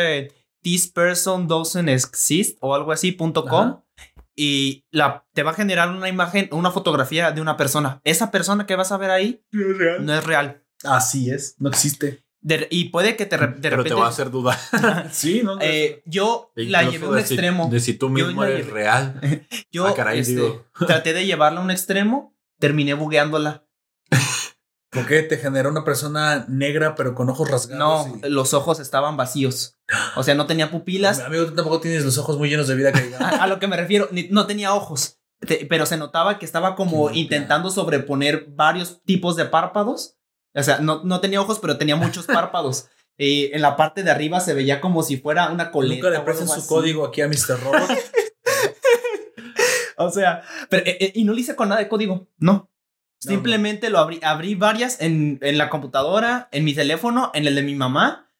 [0.61, 3.83] this person doesn't exist o algo así punto com Ajá.
[4.35, 8.01] y la, te va a generar una imagen, una fotografía de una persona.
[8.03, 10.05] Esa persona que vas a ver ahí No es real.
[10.05, 10.63] no es real.
[10.83, 12.22] Así es, no existe.
[12.45, 14.59] De- y puede que te, de pero repente te va a hacer dudar.
[15.11, 15.57] Sí, no.
[15.61, 17.69] eh, yo la Incluso llevé a un de si- extremo.
[17.71, 19.21] de si tú Yo mismo la eres llevé- real.
[19.71, 20.65] Yo Ah, caray, este, digo.
[20.87, 23.65] traté de llevarla a un extremo, terminé bugueándola.
[24.91, 28.07] ¿Por qué te generó una persona negra pero con ojos rasgados?
[28.07, 29.79] No, y- los ojos estaban vacíos.
[30.15, 31.19] O sea, no tenía pupilas.
[31.21, 33.15] Amigo, tú tampoco tienes los ojos muy llenos de vida que.
[33.15, 36.45] A, a lo que me refiero, ni- no tenía ojos, te- pero se notaba que
[36.45, 40.17] estaba como Qué intentando sobreponer varios tipos de párpados.
[40.55, 42.87] O sea, no, no tenía ojos, pero tenía muchos párpados.
[43.15, 46.07] Y en la parte de arriba se veía como si fuera una coleta.
[46.07, 46.67] Nunca le algo su así.
[46.67, 47.59] código aquí a Mr.
[47.63, 47.91] Robot.
[49.97, 52.71] O sea, pero, eh, eh, y no lo hice con nada de código, no.
[53.19, 57.61] Simplemente lo abrí, abrí varias en, en la computadora, en mi teléfono, en el de
[57.61, 58.31] mi mamá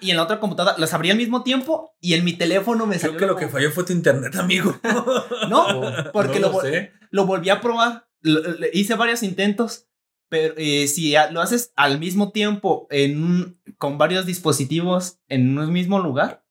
[0.00, 0.76] y en la otra computadora.
[0.78, 3.16] Las abrí al mismo tiempo y en mi teléfono me salió.
[3.18, 4.74] Creo que lo que falló fue tu internet, amigo.
[5.50, 5.66] No,
[6.12, 6.92] porque No lo, vol- sé.
[7.10, 8.08] lo volví a probar.
[8.22, 8.40] Lo-
[8.72, 9.87] hice varios intentos.
[10.28, 15.58] Pero eh, si a- lo haces al mismo tiempo en un- con varios dispositivos en
[15.58, 16.44] un mismo lugar,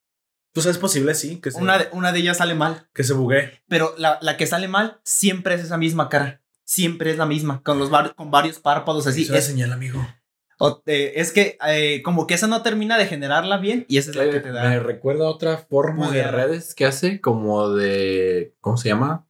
[0.54, 2.88] Pues es posible, sí, que se, una de, una de ellas sale mal.
[2.94, 3.52] que se bugue.
[3.68, 6.42] Pero la, la que sale mal siempre es esa misma cara.
[6.64, 9.22] Siempre es la misma, con, los con varios párpados así.
[9.24, 10.06] es una Es, señal, amigo.
[10.60, 14.10] o- eh, es que eh, como que esa no termina de generarla bien y esa
[14.10, 14.80] es la que te Me da.
[14.80, 18.56] recuerda a otra forma de redes que hace como de.
[18.60, 19.28] ¿Cómo se llama?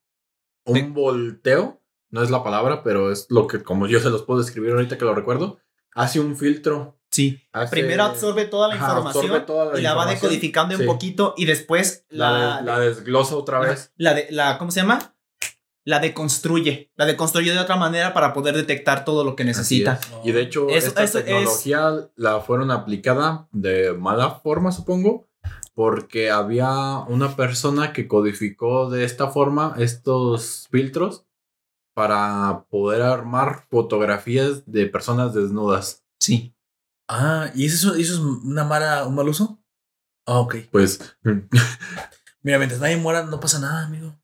[0.66, 1.82] Un De- volteo.
[2.10, 4.98] No es la palabra, pero es lo que, como yo se los puedo describir ahorita
[4.98, 5.60] que lo recuerdo.
[5.94, 7.00] Hace un filtro.
[7.10, 7.42] Sí.
[7.54, 10.86] Hace- Primero absorbe toda la Ajá, información absorbe toda la y la va decodificando un
[10.86, 13.92] poquito y después La, la, la desglosa otra vez.
[13.98, 15.16] La de, la, ¿cómo se llama?
[15.86, 16.92] La deconstruye.
[16.96, 20.00] La deconstruye de otra manera para poder detectar todo lo que necesita.
[20.24, 25.28] Y de hecho, Eso- esta eso es- tecnología la fueron aplicada de mala forma, supongo,
[25.74, 31.24] porque había una persona que codificó de esta forma estos filtros
[31.98, 36.04] para poder armar fotografías de personas desnudas.
[36.20, 36.54] Sí.
[37.10, 39.60] Ah, ¿y eso, es- eso es una mala, un mal uso?
[40.28, 40.58] Ah, ok.
[40.72, 41.00] Pues
[42.44, 44.16] Mira, mientras nadie muera, no pasa nada, amigo.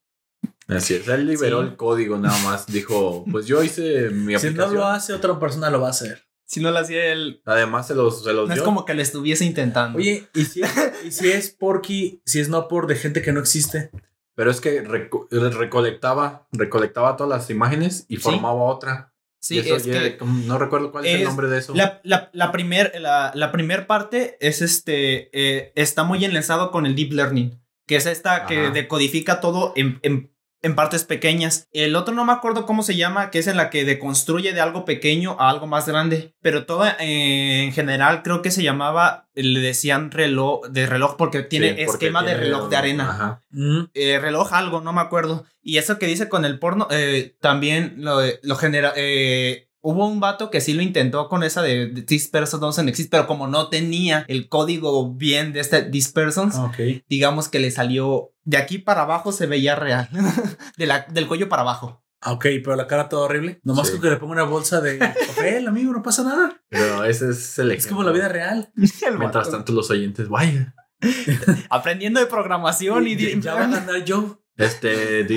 [0.67, 1.67] así es, él liberó Sí.
[1.69, 2.67] el código nada más.
[2.67, 4.75] Dijo, pues yo hice mi Si no aplicación.
[4.75, 6.27] lo hace, otra persona lo va a hacer.
[6.45, 8.63] Si no lo hacía él, Además, se los, se los no es dio.
[8.65, 9.97] como que lo estuviese intentando.
[9.97, 10.61] Oye, ¿y si,
[11.03, 13.89] y si es Porky, si es no por de gente que no existe?
[14.35, 18.21] Pero es que reco- recolectaba, recolectaba todas las imágenes y Sí.
[18.23, 19.09] formaba otra.
[19.39, 21.75] sí, es ya- que no recuerdo cuál es, el nombre de eso.
[21.75, 26.85] la, la, la primer, la, la primer parte es este, eh, está muy enlazado con
[26.85, 30.32] el deep learning, que es esta que decodifica todo en, en,
[30.63, 31.67] en partes pequeñas.
[31.71, 34.61] El otro no me acuerdo cómo se llama, que es en la que deconstruye de
[34.61, 39.27] algo pequeño a algo más grande, pero todo eh, en general creo que se llamaba,
[39.35, 43.09] le decían reloj, de reloj porque tiene Sí, porque esquema de reloj de arena.
[43.09, 43.41] Ajá.
[43.51, 45.45] Mm, eh, reloj algo, no me acuerdo.
[45.61, 48.93] Y eso que dice con el porno, eh, también lo, lo genera.
[48.95, 53.11] eh, hubo un vato que sí lo intentó con esa de, This person doesn't exist,
[53.11, 57.03] pero como no tenía el código bien de este This persons, ok.
[57.09, 60.09] digamos que le salió de aquí para abajo se veía real,
[60.77, 61.99] de la, del cuello para abajo.
[62.21, 63.59] Ah, Ok, pero la cara toda horrible.
[63.63, 63.93] Nomás Sí.
[63.93, 66.61] con que le ponga una bolsa de papel, amigo, no pasa nada.
[66.69, 68.71] Pero ese es el Es como la vida real.
[69.19, 70.73] Mientras tanto, los oyentes, vaya.
[71.69, 74.39] Aprendiendo de programación y, ya, ya va a ganar yo.
[74.55, 75.27] Este,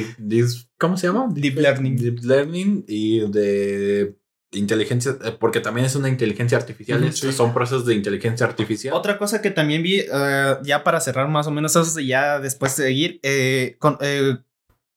[0.79, 1.27] ¿cómo se llama?
[1.33, 1.97] Deep learning.
[1.97, 4.17] Deep Learning y de
[4.53, 7.03] inteligencia, eh, porque también es una inteligencia artificial.
[7.05, 7.33] Es- sí.
[7.33, 8.95] Son procesos de inteligencia artificial.
[8.95, 12.39] Otra cosa que también vi, eh, ya para cerrar más o menos eso, y ya
[12.39, 14.39] después de seguir, eh, con- eh,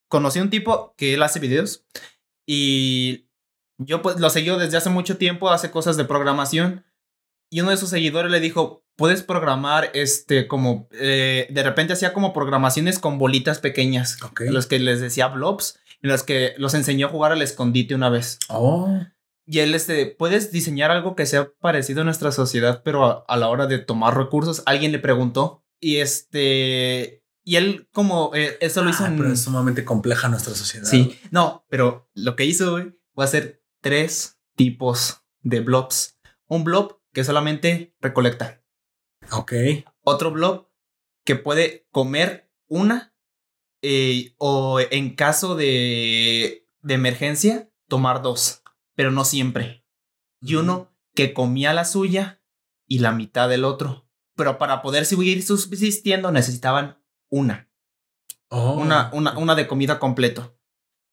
[0.07, 1.85] conocí a un tipo que él hace videos
[2.47, 3.27] y
[3.77, 6.83] yo pues lo seguí desde hace mucho tiempo, hace cosas de programación
[7.51, 12.11] y uno de sus seguidores le dijo, puedes programar este como, eh, de repente hacía
[12.13, 14.41] como programaciones con bolitas pequeñas, Ok.
[14.49, 18.09] los que les decía blobs, en los que los enseñó a jugar al escondite una
[18.09, 18.39] vez.
[18.49, 18.99] Oh.
[19.51, 23.35] Y él, este, puedes diseñar algo que sea parecido a nuestra sociedad, pero a, a
[23.35, 25.65] la hora de tomar recursos, alguien le preguntó.
[25.79, 29.17] Y este, y él como, eh, eso lo hizo Ah, en...
[29.17, 30.85] pero es sumamente compleja nuestra sociedad.
[30.85, 36.19] Sí, no, pero lo que hizo, güey, fue hacer tres tipos de blobs.
[36.47, 38.63] Un blob que solamente recolecta.
[39.31, 39.53] Ok.
[40.03, 40.69] Otro blob
[41.25, 43.15] que puede comer una
[43.81, 48.58] eh, o en caso de, de emergencia, tomar dos,
[48.99, 49.85] pero no siempre.
[50.41, 52.43] Y uno que comía la suya
[52.85, 54.09] y la mitad del otro.
[54.35, 57.71] Pero para poder seguir subsistiendo necesitaban una,
[58.49, 58.73] Oh.
[58.73, 60.59] una, una, una de comida completo.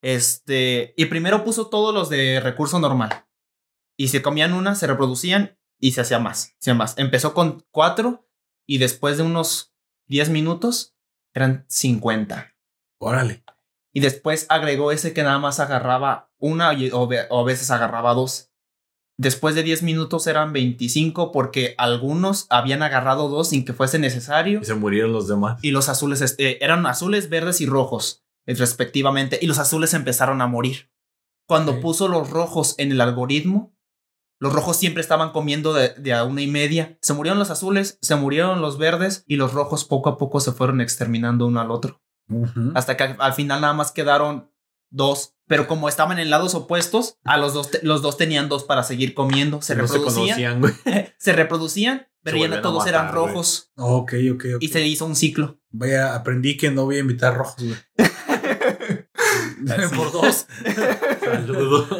[0.02, 3.28] Este, y primero puso todos los de recurso normal.
[3.96, 6.98] Y se comían una, se reproducían y se hacía más, se hacía más.
[6.98, 8.28] Empezó con cuatro
[8.66, 9.76] y después de unos
[10.08, 10.96] 10 minutos
[11.34, 12.52] eran 50.
[12.98, 13.44] Órale.
[13.92, 17.08] Y después agregó ese que nada más agarraba una y- o,
[17.40, 18.50] a veces agarraba dos.
[19.18, 24.60] Después de 10 minutos eran 25 porque algunos habían agarrado dos sin que fuese necesario.
[24.60, 25.58] Y se murieron los demás.
[25.62, 29.38] Y los azules este, eran azules, verdes y rojos, respectivamente.
[29.40, 30.90] Y los azules empezaron a morir.
[31.48, 33.72] Cuando puso los rojos en el algoritmo,
[34.38, 36.98] los rojos siempre estaban comiendo de, de a una y media.
[37.00, 40.52] Se murieron los azules, se murieron los verdes y los rojos poco a poco se
[40.52, 42.02] fueron exterminando uno al otro.
[42.74, 44.50] Hasta que al, al final nada más quedaron
[44.96, 45.32] dos.
[45.48, 48.82] Pero como estaban en lados opuestos, a los dos, te- los dos tenían dos para
[48.82, 49.62] seguir comiendo.
[49.62, 50.74] Se no se reproducían, conocían, güey.
[51.18, 53.70] se reproducían, pero ya no todos matar, eran rojos.
[53.76, 54.62] Ok, ok, ok.
[54.62, 55.60] Y se hizo un ciclo.
[55.70, 57.76] Vaya, aprendí que no voy a invitar rojos, güey.
[59.96, 60.46] Por dos.
[61.24, 61.88] Saludos.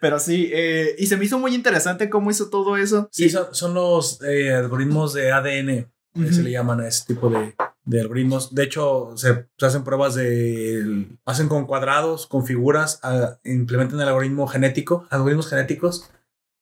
[0.00, 3.08] Pero sí, eh, y se me hizo muy interesante cómo hizo todo eso.
[3.12, 5.90] Sí, Y- son, son los eh, algoritmos de ADN.
[6.14, 6.32] Ujú.
[6.32, 7.54] Se le llaman a ese tipo de,
[7.90, 8.54] de algoritmos.
[8.54, 11.08] De hecho, se, se hacen pruebas de.
[11.24, 16.08] Hacen con cuadrados, con figuras, ah, implementan el algoritmo genético, algoritmos genéticos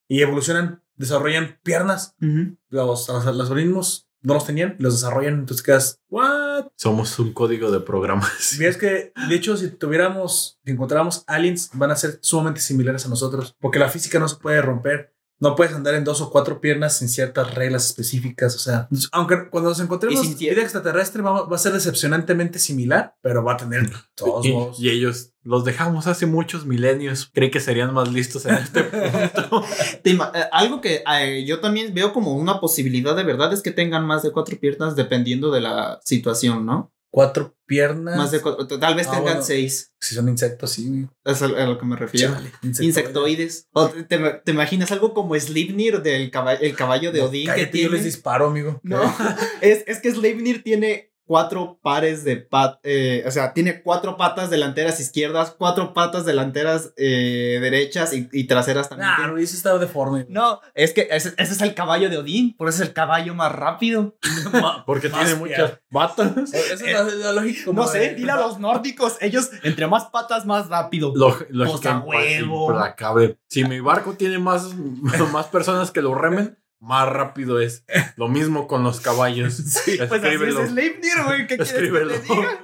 [0.08, 2.16] y evolucionan, desarrollan piernas.
[2.22, 2.56] Ujú.
[2.70, 5.34] Los, los algoritmos no los tenían, los desarrollan.
[5.34, 6.68] Entonces quedas, ¿what?
[6.76, 8.62] Somos un código de programación.
[8.62, 13.04] Y es que, de hecho, si tuviéramos, si encontráramos aliens, van a ser sumamente similares
[13.04, 15.14] a nosotros, porque la física no se puede romper.
[15.40, 18.56] No puedes andar en dos o cuatro piernas sin ciertas reglas específicas.
[18.56, 23.14] O sea, aunque cuando nos encontremos cier- vida extraterrestre va, va a ser decepcionantemente similar,
[23.20, 24.80] pero va a tener todos Y, modos.
[24.80, 27.30] y ellos los dejamos hace muchos milenios.
[27.32, 29.64] Creí que serían más listos en este punto.
[30.04, 30.18] Eh,
[30.52, 34.22] algo que eh, yo también veo como una posibilidad de verdad es que tengan más
[34.22, 36.92] de cuatro piernas dependiendo de la situación, ¿no?
[37.10, 38.16] Cuatro piernas.
[38.16, 39.42] Más de cuatro, tal vez Ah, tengan bueno.
[39.42, 39.92] seis.
[40.00, 41.06] Si son insectos, sí.
[41.24, 42.34] Es a a lo que me refiero.
[42.34, 43.66] Chale, Insectoides.
[43.72, 47.46] O te, te- te imaginas algo como Sleipnir del caballo, el caballo de No, Odín
[47.46, 47.90] que cállate, yo tiene.
[47.96, 48.78] les disparo, amigo.
[48.82, 49.00] No,
[49.62, 54.48] es, es que Sleipnir tiene cuatro pares de pat, eh, o sea, tiene cuatro patas
[54.48, 59.10] delanteras izquierdas, cuatro patas delanteras eh, derechas y, y traseras también.
[59.18, 59.26] Nah.
[59.28, 60.24] Luis estaba deforme.
[60.30, 63.34] No, es que ese, ese es el caballo de Odín, por eso es el caballo
[63.34, 64.16] más rápido.
[64.86, 66.32] Porque tiene muchas patas.
[66.54, 67.64] Esa es la, la lógica.
[67.66, 71.12] como No sé, dile a los nórdicos, ellos entre más patas más rápido.
[71.14, 72.70] Log- lógica huevo.
[72.70, 73.38] implacable.
[73.48, 74.74] Si mi barco tiene más,
[75.32, 77.84] más personas que lo remen, más rápido es.
[78.16, 79.62] Lo mismo con los caballos.
[79.98, 82.60] Pues así es Sleipnir, güey, ¿qué quieres que te diga?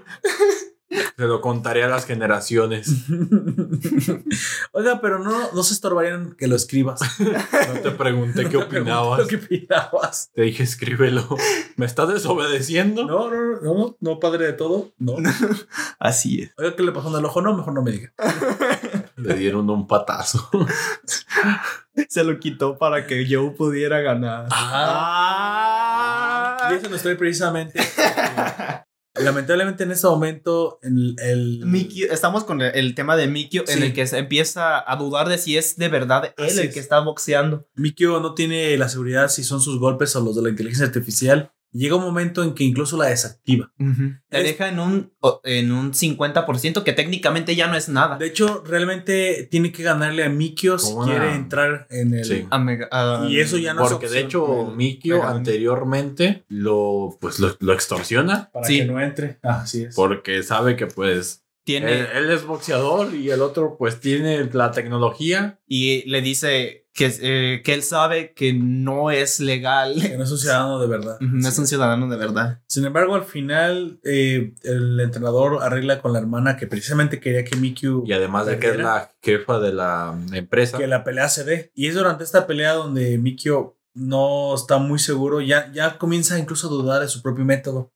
[1.16, 2.88] Se lo contaré a las generaciones.
[4.72, 7.00] Oiga, pero no, no se estorbarían que lo escribas.
[7.18, 9.26] No te pregunté qué pregunté opinabas.
[9.26, 10.30] ¿Qué opinabas?
[10.34, 11.26] Te dije, escríbelo.
[11.76, 13.06] ¿Me estás desobedeciendo?
[13.06, 14.92] No, no, no, no, no, padre de todo.
[14.98, 15.16] No.
[15.98, 16.52] Así es.
[16.58, 17.42] Oiga, ¿qué le pasó en el ojo?
[17.42, 18.12] No, mejor no me diga.
[19.16, 20.48] Le dieron un patazo.
[22.08, 24.46] Se lo quitó para que Joe pudiera ganar.
[25.56, 26.68] Ah.
[26.70, 27.80] Y eso no estoy precisamente.
[29.16, 33.82] lamentablemente en este momento el, el Mikio, estamos con el, el tema de Mikio en
[33.84, 36.74] el que se empieza a dudar de si es de verdad él Así el es.
[36.74, 37.66] que está boxeando.
[37.74, 41.52] Mikio no tiene la seguridad si son sus golpes o los de la inteligencia artificial.
[41.74, 43.72] Llega un momento en que incluso la desactiva.
[43.76, 45.12] Te Es- deja en un,
[45.42, 48.16] en un 50% que técnicamente ya no es nada.
[48.16, 52.24] De hecho, realmente tiene que ganarle a Mikio si quiere entrar en el.
[52.24, 52.46] Sí.
[52.50, 57.18] A Mega- a- Y eso ya no es Porque de hecho, Mikio Mega anteriormente lo,
[57.20, 58.50] pues, lo, lo extorsiona.
[58.52, 58.78] Para Sí.
[58.78, 59.38] que no entre.
[59.42, 59.94] Ah, así es.
[59.94, 64.70] Porque sabe que pues tiene él, él es boxeador y el otro pues tiene la
[64.70, 65.58] tecnología.
[65.66, 69.94] y le dice que, eh, que él sabe que no es legal.
[70.00, 71.16] Que no es un ciudadano de verdad.
[71.20, 72.60] No es un ciudadano de verdad.
[72.68, 77.56] Sin embargo, al final, eh, el entrenador arregla con la hermana que precisamente quería que
[77.56, 80.78] Mikio Y además de que es la jefa de la empresa.
[80.78, 81.72] que la pelea se dé.
[81.74, 86.66] Y es durante esta pelea donde Mikio no está muy seguro, ya, ya comienza incluso
[86.66, 87.92] a dudar de su propio método.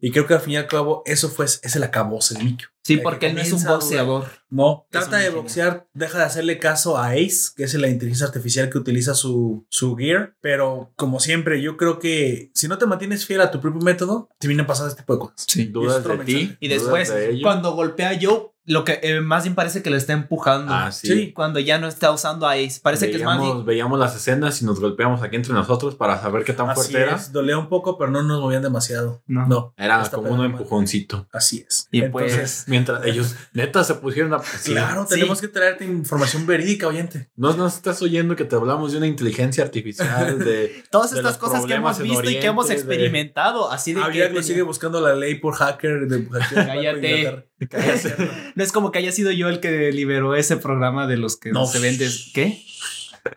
[0.00, 2.68] Y creo que al fin y al cabo eso fue, es el acabose de Mikio.
[2.82, 4.26] Sí, Que porque él no es un boxeador.
[4.50, 8.68] No, trata de boxear, deja de hacerle caso a Ace, que es la inteligencia artificial
[8.70, 13.26] que utiliza su, su gear, pero como siempre, yo creo que si no te mantienes
[13.26, 15.46] fiel a tu propio método, te vienen pasando este tipo de cosas.
[15.46, 15.64] Sí.
[15.66, 16.56] Dudas de ti.
[16.60, 19.96] Y después, de cuando golpea a Joe, lo que eh, más bien parece que le
[19.98, 20.72] está empujando.
[20.72, 21.06] Ah, sí.
[21.08, 21.32] Sí.
[21.32, 22.80] Cuando ya no está usando a Ace.
[22.82, 25.94] Parece que es más veíamos, bien- veíamos las escenas y nos golpeamos aquí entre nosotros
[25.96, 27.16] para saber qué tan Así fuerte era.
[27.16, 29.22] es, dolía un poco, pero no nos movían demasiado.
[29.26, 29.46] No.
[29.46, 29.74] No.
[29.76, 30.46] Era como un mal.
[30.46, 31.28] empujoncito.
[31.32, 31.88] Así es.
[31.90, 34.42] Y Entonces, pues- Mientras ellos neta se pusieron a...
[34.42, 34.72] sí.
[34.72, 35.14] claro, Sí.
[35.14, 37.30] tenemos que traerte información verídica, oyente.
[37.36, 40.84] No nos estás oyendo que te hablamos de una inteligencia artificial, de...
[40.90, 43.70] Todas de estas cosas que hemos visto y que hemos de- experimentado.
[43.70, 47.48] Así de Ah, que lo tenía- sigue buscando la ley por hacker de hacker Cállate.
[48.54, 51.50] No es como que haya sido yo el que liberó ese programa de los que
[51.52, 51.60] No.
[51.60, 52.08] no se vende.
[52.34, 52.62] ¿Qué?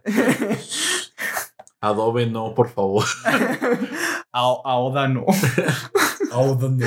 [1.82, 3.06] Adobe no, por favor.
[3.26, 5.26] A, a Oda no.
[6.34, 6.86] Oh, ¿dónde?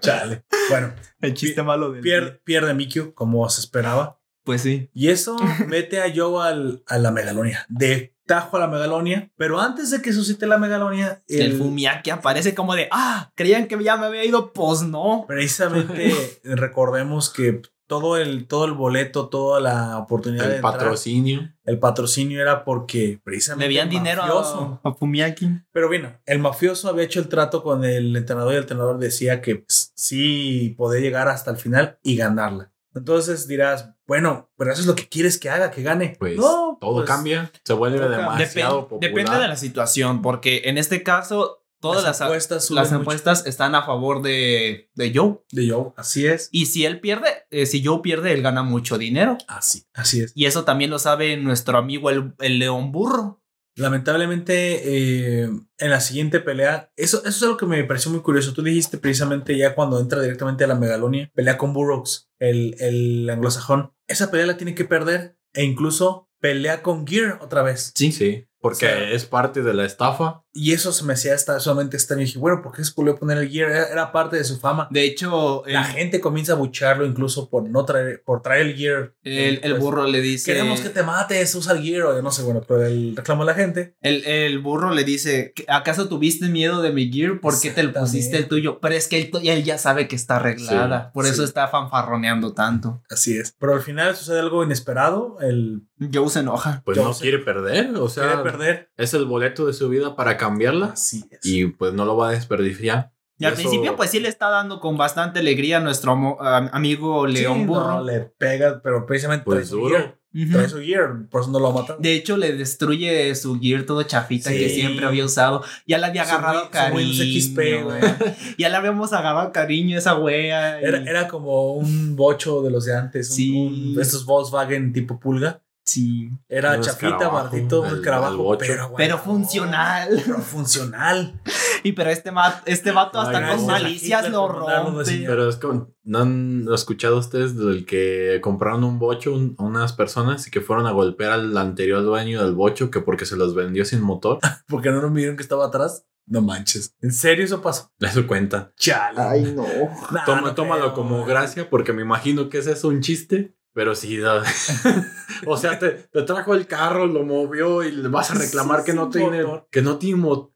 [0.00, 0.44] Chale.
[0.68, 2.02] Bueno, El chiste malo del.
[2.02, 4.20] pierde, pierde Mikio, como se esperaba.
[4.46, 4.88] Pues sí.
[4.94, 5.36] Y eso
[5.68, 7.66] mete a Joe al, a la megalonia.
[7.68, 9.30] De tajo a la megalonia.
[9.36, 12.88] Pero antes de que suscite la megalonia, El, el, Fumiaki aparece como de.
[12.92, 14.52] Ah, creían que ya me había ido.
[14.54, 15.24] Pues no.
[15.28, 21.52] precisamente recordemos que todo el, todo el boleto, toda la oportunidad de El entrar, patrocinio.
[21.64, 25.48] el patrocinio era porque precisamente Le habían dinero mafioso- a, a Fumiaki.
[25.72, 29.40] Pero bueno, el mafioso había hecho el trato con el entrenador y el entrenador decía
[29.40, 32.72] que pues, sí podía llegar hasta el final y ganarla.
[32.94, 36.16] Entonces dirás, bueno, pero eso es lo que quieres que haga, que gane.
[36.18, 37.50] Pues No, todo pues, cambia.
[37.64, 39.10] Se vuelve todo demasiado popular.
[39.10, 43.74] depende de la situación, porque en este caso, todas las, las apuestas, suben las están
[43.74, 45.40] a favor de, de Joe.
[45.50, 45.92] de Joe.
[45.96, 46.48] Así es.
[46.52, 49.38] Y si él pierde, eh, si Joe pierde, él gana mucho dinero.
[49.48, 50.32] Así, así es.
[50.34, 53.42] Y eso también lo sabe nuestro amigo el, el león burro.
[53.76, 58.52] Lamentablemente, eh, en la siguiente pelea, eso, eso es algo que me pareció muy curioso.
[58.52, 63.28] Tú dijiste precisamente ya cuando entra directamente a la megalonia, pelea con Burroughs, el, el
[63.30, 63.92] anglosajón.
[64.08, 67.92] Esa pelea la tiene que perder e incluso pelea con Gear otra vez.
[67.94, 68.46] Sí, sí.
[68.60, 70.42] Porque O sea- es parte de la estafa.
[70.56, 72.22] Y eso se me hacía hasta solamente extraño.
[72.22, 73.70] Y dije, bueno, ¿por qué se volvió a poner el Gear?
[73.70, 74.88] Era, era parte de su fama.
[74.90, 78.74] De hecho, el, La gente comienza a bucharlo incluso por no traer, por traer el
[78.76, 79.12] Gear.
[79.22, 80.50] el- el Pues, burro le dice.
[80.52, 82.06] Queremos que te mates, usa el Gear.
[82.06, 83.96] O yo no sé, bueno, pero el reclamo de la gente.
[84.00, 87.40] El, el burro le dice, ¿acaso tuviste miedo de mi gear?
[87.40, 88.78] ¿Por qué te lo pusiste el tuyo?
[88.80, 91.04] Pero es que él, él ya sabe que está arreglada.
[91.06, 91.44] Sí, por eso sí.
[91.44, 93.02] está fanfarroneando tanto.
[93.10, 93.54] Así es.
[93.58, 95.36] Pero al final sucede algo inesperado.
[95.40, 96.82] El Joe se enoja.
[96.84, 97.22] Pues Yo no sé.
[97.22, 97.94] quiere perder.
[97.96, 98.90] O sea, quiere perder.
[98.96, 100.86] es el boleto de su vida para cambiarla.
[100.86, 101.40] Así es.
[101.44, 103.12] Y pues no lo va a desperdiciar.
[103.38, 106.38] Y al Eso- principio, pues sí le está dando con bastante alegría a nuestro amo-
[106.40, 107.86] amigo León Sí, Burro.
[107.98, 110.18] no, le pega, pero precisamente Pues trae su gear.
[110.34, 110.52] Ujú.
[110.52, 111.98] Trae su gear, por eso no lo ha matado.
[111.98, 114.58] De hecho, le destruye su gear todo chafita Sí.
[114.58, 115.62] que siempre había usado.
[115.86, 117.24] Ya le había Su agarrado su cariño.
[117.24, 118.00] XP, güey.
[118.58, 120.80] ya le habíamos agarrado cariño a esa wea.
[120.80, 123.30] y- Era, era como un bocho de los de antes.
[123.30, 123.50] un- Sí.
[123.94, 125.62] un- estos Volkswagen tipo pulga.
[125.86, 126.30] Sí.
[126.48, 128.58] Era chafita, bardito, el bocho.
[128.66, 130.20] pero, güey, Pero no, funcional.
[130.26, 131.40] Pero funcional.
[131.84, 135.04] Y pero este, ma- este vato hasta Ay, con malicias lo rompe.
[135.24, 139.92] Pero es como, ¿no han escuchado ustedes del que compraron un bocho un- a unas
[139.92, 143.54] personas y que fueron a golpear al anterior dueño del bocho que porque se los
[143.54, 144.40] vendió sin motor?
[144.66, 146.04] Porque no nos vieron que estaba atrás.
[146.26, 146.96] No manches.
[147.00, 147.92] ¿En serio eso pasó?
[148.00, 148.72] Eso cuenta.
[148.76, 149.52] Chale.
[149.52, 149.62] no.
[150.10, 153.54] Nah, Toma, no tómalo creo, como gracia porque me imagino que ese es un chiste.
[153.76, 154.42] Pero sí, da-
[155.46, 158.86] o sea, te, te trajo el carro, lo movió y le vas a reclamar Sí,
[158.86, 160.50] que no tiene, que no tiene motor.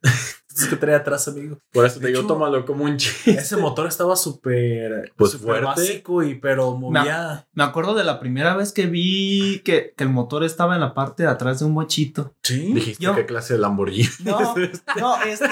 [0.54, 1.58] Es que trae atrás, amigo.
[1.72, 3.30] Por eso De te digo, tómalo como un chiste.
[3.32, 5.64] Ese motor estaba súper Pues fuerte.
[5.64, 7.46] básico y pero movía.
[7.54, 10.92] Me acuerdo de la primera vez que vi que, que el motor estaba en la
[10.94, 12.34] parte de atrás de un bochito.
[12.42, 12.72] Sí.
[12.72, 14.08] Dijiste Yo- qué clase de Lamborghini.
[14.24, 14.54] No,
[14.98, 15.46] no, este,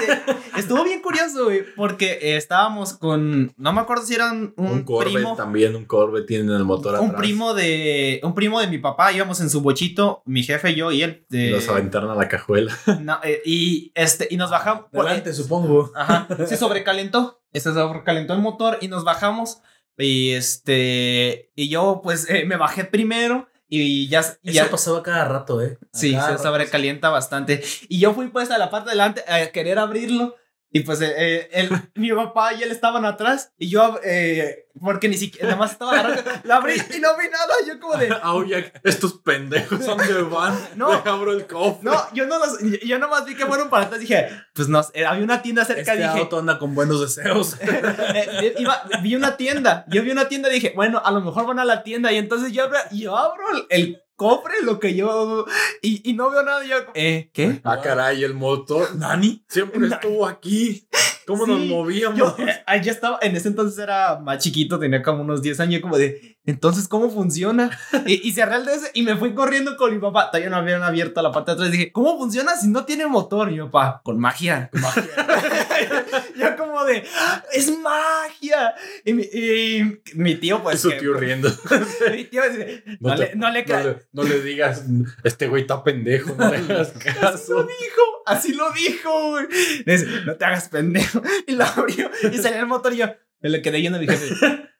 [0.57, 5.13] estuvo bien curioso, güey, porque estábamos con, no me acuerdo si eran un, Un Corvette
[5.13, 7.19] primo, también, un Corvette tiene el motor un atrás.
[7.21, 11.03] primo de, un primo de mi papá, íbamos en su bochito, mi jefe, yo y
[11.03, 12.75] él, de- Los aventaron a la cajuela.
[13.01, 15.91] no, eh, y este, y nos bajamos, Adelante, supongo.
[15.95, 16.27] Ajá.
[16.47, 17.41] Se sobrecalentó.
[17.53, 19.61] Se sobrecalentó el motor y nos bajamos.
[19.97, 21.51] Y este.
[21.55, 23.47] Y yo, pues, eh, me bajé primero.
[23.67, 24.21] Y ya.
[24.41, 25.77] y Eso ya pasaba cada rato, ¿eh?
[25.93, 26.43] sí, A cada se rato.
[26.49, 27.63] sobrecalienta bastante.
[27.87, 30.35] Y yo fui, pues, a la parte de adelante a querer abrirlo.
[30.71, 33.51] Y pues, eh, eh, él- mi papá y él estaban atrás.
[33.57, 36.21] Y yo, eh, porque ni siquiera, nada más estaba agarrando.
[36.43, 37.53] Lo abrí y no vi nada.
[37.67, 38.11] Yo, como de.
[38.25, 40.55] Oye, estos pendejos son de van.
[40.75, 40.91] No.
[40.91, 41.89] Abro el cofre.
[41.89, 42.59] No, yo no los.
[42.85, 43.99] Yo nomás vi que fueron para atrás.
[43.99, 45.93] Dije, pues no, sé, había una tienda cerca.
[45.93, 47.55] Este dije, auto anda con buenos deseos.
[48.13, 49.85] Eh, iba- vi una tienda.
[49.87, 52.11] Yo vi una tienda y dije, bueno, a lo mejor van a la tienda.
[52.11, 55.45] Y entonces yo abro, yo abro el cofre, lo que yo.
[55.81, 56.63] Y, y no veo nada.
[56.63, 57.61] y Yo, eh, ¿qué?
[57.63, 58.95] Ah, caray, el motor.
[58.95, 59.43] Nani.
[59.47, 60.87] Siempre estuvo aquí.
[61.25, 62.17] ¿Cómo nos movíamos?
[62.17, 65.59] Yo, eh, ah, yo estaba, en ese entonces era más chiquito, tenía como unos 10
[65.59, 67.69] años, como de, entonces, ¿cómo funciona?
[68.05, 70.27] y, y cerré el ese y me fui corriendo con mi papá.
[70.31, 71.71] Todavía no habían abierto la parte de atrás.
[71.71, 73.49] Dije, ¿cómo funciona si no tiene motor?
[73.51, 74.69] Y mi papá, con magia.
[74.71, 75.03] Con magia.
[76.35, 78.73] yo como de, "Ah, es magia.
[79.05, 80.79] Y mi, y mi tío, pues.
[80.81, 81.49] Su que- tío riendo.
[82.11, 84.83] mi tío dice, no, te- le, no le no le- no le digas,
[85.23, 87.63] este güey está pendejo, no le hagas Así lo caso.
[87.63, 89.45] dijo, así lo dijo, güey.
[89.85, 91.21] Dice, no te hagas pendejo.
[91.47, 93.07] Y lo abrió y salió el motor y yo
[93.41, 94.35] me le quedé yendo mi jefe.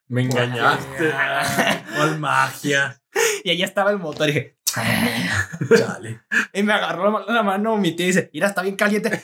[0.09, 1.13] Me engañaste.
[1.95, 2.95] ¿Cuál magia?
[3.43, 4.57] Y allá estaba el motor y dije,
[5.77, 6.21] Chale.
[6.53, 9.19] y me agarró la, ma- la mano mi tía y dice, mira, está bien caliente.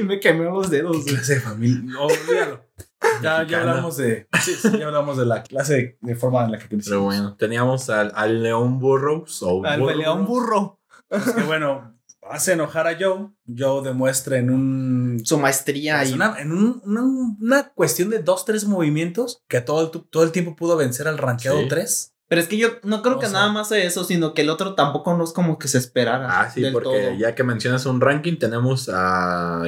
[0.00, 0.96] y me quemé los dedos.
[0.96, 1.14] ¿Qué güey.
[1.14, 1.80] clase de familia?
[1.84, 2.64] No, olvídalo.
[3.22, 4.26] Ya, ya hablamos de.
[4.42, 6.88] Sí, sí, ya hablamos de la clase de, de forma en la que crecí.
[6.90, 10.80] Pero bueno, teníamos al, al León Burrows o Al peleón burro.
[11.10, 11.93] Es que bueno,
[12.30, 13.30] hace enojar a Joe.
[13.56, 15.20] Joe demuestra en un.
[15.24, 17.02] Su maestría pues, y una- en un- una,
[17.40, 21.18] una cuestión de dos, tres movimientos que todo el, todo el tiempo pudo vencer al
[21.18, 21.68] rankeado Sí.
[21.68, 22.10] 3.
[22.26, 24.42] Pero es que yo no creo O que sea- nada más sea eso, sino que
[24.42, 26.40] el otro tampoco no es como que se esperara.
[26.40, 27.18] Ah, sí, del porque todo.
[27.18, 29.62] ya que mencionas un ranking, tenemos a,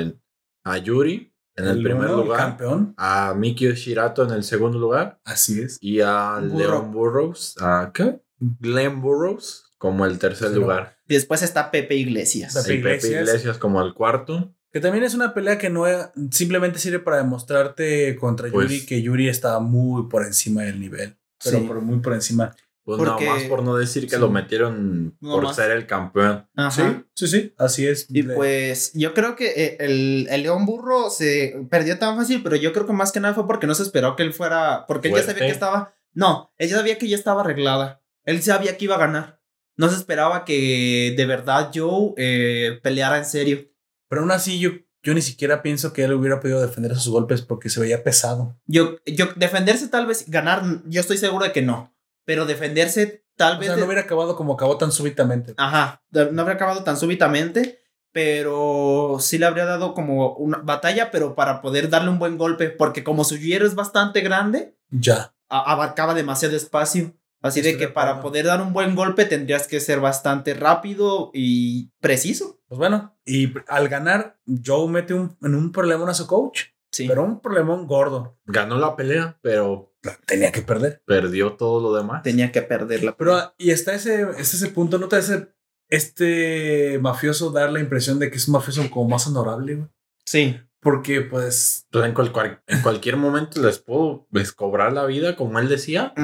[0.65, 2.95] a Yuri en el, primer uno, el lugar, campeón.
[2.97, 5.79] a Miki Shirato en el segundo lugar Así es.
[5.81, 6.59] y a Burro.
[6.59, 8.21] Leon Burrows, a ¿qué?
[8.41, 10.63] Glenn Burrows como el tercer Tercero.
[10.63, 10.96] lugar.
[11.09, 12.55] Y después está Pepe Iglesias.
[12.55, 13.59] Pepe Iglesias.
[13.59, 14.53] Como el cuarto.
[14.73, 18.87] Que también es una pelea que no es- simplemente sirve para demostrarte contra Pues- Yuri
[18.87, 21.17] que Yuri está muy por encima del nivel.
[21.43, 21.65] Pero Sí.
[21.67, 22.55] por muy por encima.
[22.85, 24.21] Pues Porque- nada más por no decir que Sí.
[24.21, 25.57] lo metieron No por más.
[25.57, 26.47] ser el campeón.
[26.55, 26.71] Ajá.
[27.15, 27.55] Sí, sí, sí.
[27.59, 28.07] Así es.
[28.11, 32.43] Y Le- pues yo creo que eh, el, el León Burro se perdió tan fácil,
[32.45, 34.85] pero yo creo que más que nada fue porque no se esperó que él fuera,
[34.87, 38.41] porque él ya sabía que estaba, no, él ya sabía que ya estaba arreglada, él
[38.43, 39.36] sabía que iba a ganar,
[39.77, 43.67] no se esperaba que de verdad Joe eh, peleara en serio.
[44.09, 44.71] Pero aún así, yo,
[45.03, 48.59] yo ni siquiera pienso que él hubiera podido defender esos golpes porque se veía pesado.
[48.67, 53.57] Yo, yo, defenderse tal vez, ganar, yo estoy seguro de que no, pero defenderse tal
[53.57, 53.69] O vez...
[53.69, 55.55] sea, no hubiera acabado como acabó tan súbitamente.
[55.57, 57.81] Ajá, no habría acabado tan súbitamente,
[58.13, 62.71] pero sí le habría dado como una batalla, pero para poder darle un buen golpe,
[62.71, 65.35] porque como su hierro es bastante grande, Ya.
[65.49, 67.13] abarcaba demasiado espacio.
[67.43, 70.55] Así Estoy de de que para poder dar un buen golpe tendrías que ser bastante
[70.55, 72.61] rápido y preciso.
[72.69, 76.63] Pues bueno, y al ganar, Joe mete un, en un problema a su coach.
[76.91, 77.07] Sí.
[77.07, 78.39] Pero un problemón gordo.
[78.47, 79.93] Ganó la pelea, pero
[80.25, 81.03] Tenía que perder.
[81.05, 82.23] perdió todo lo demás.
[82.23, 83.17] tenía que perderla.
[83.17, 85.49] Pero, ah, y está ese, está ese punto, ¿no te hace
[85.89, 89.89] este mafioso dar la impresión de que es un mafioso como más honorable, güey?
[90.25, 90.59] sí.
[90.87, 91.85] Porque, pues.
[91.91, 95.69] Pues en, cual- cual- en cualquier momento les puedo pues, cobrar la vida, como él
[95.69, 96.15] decía.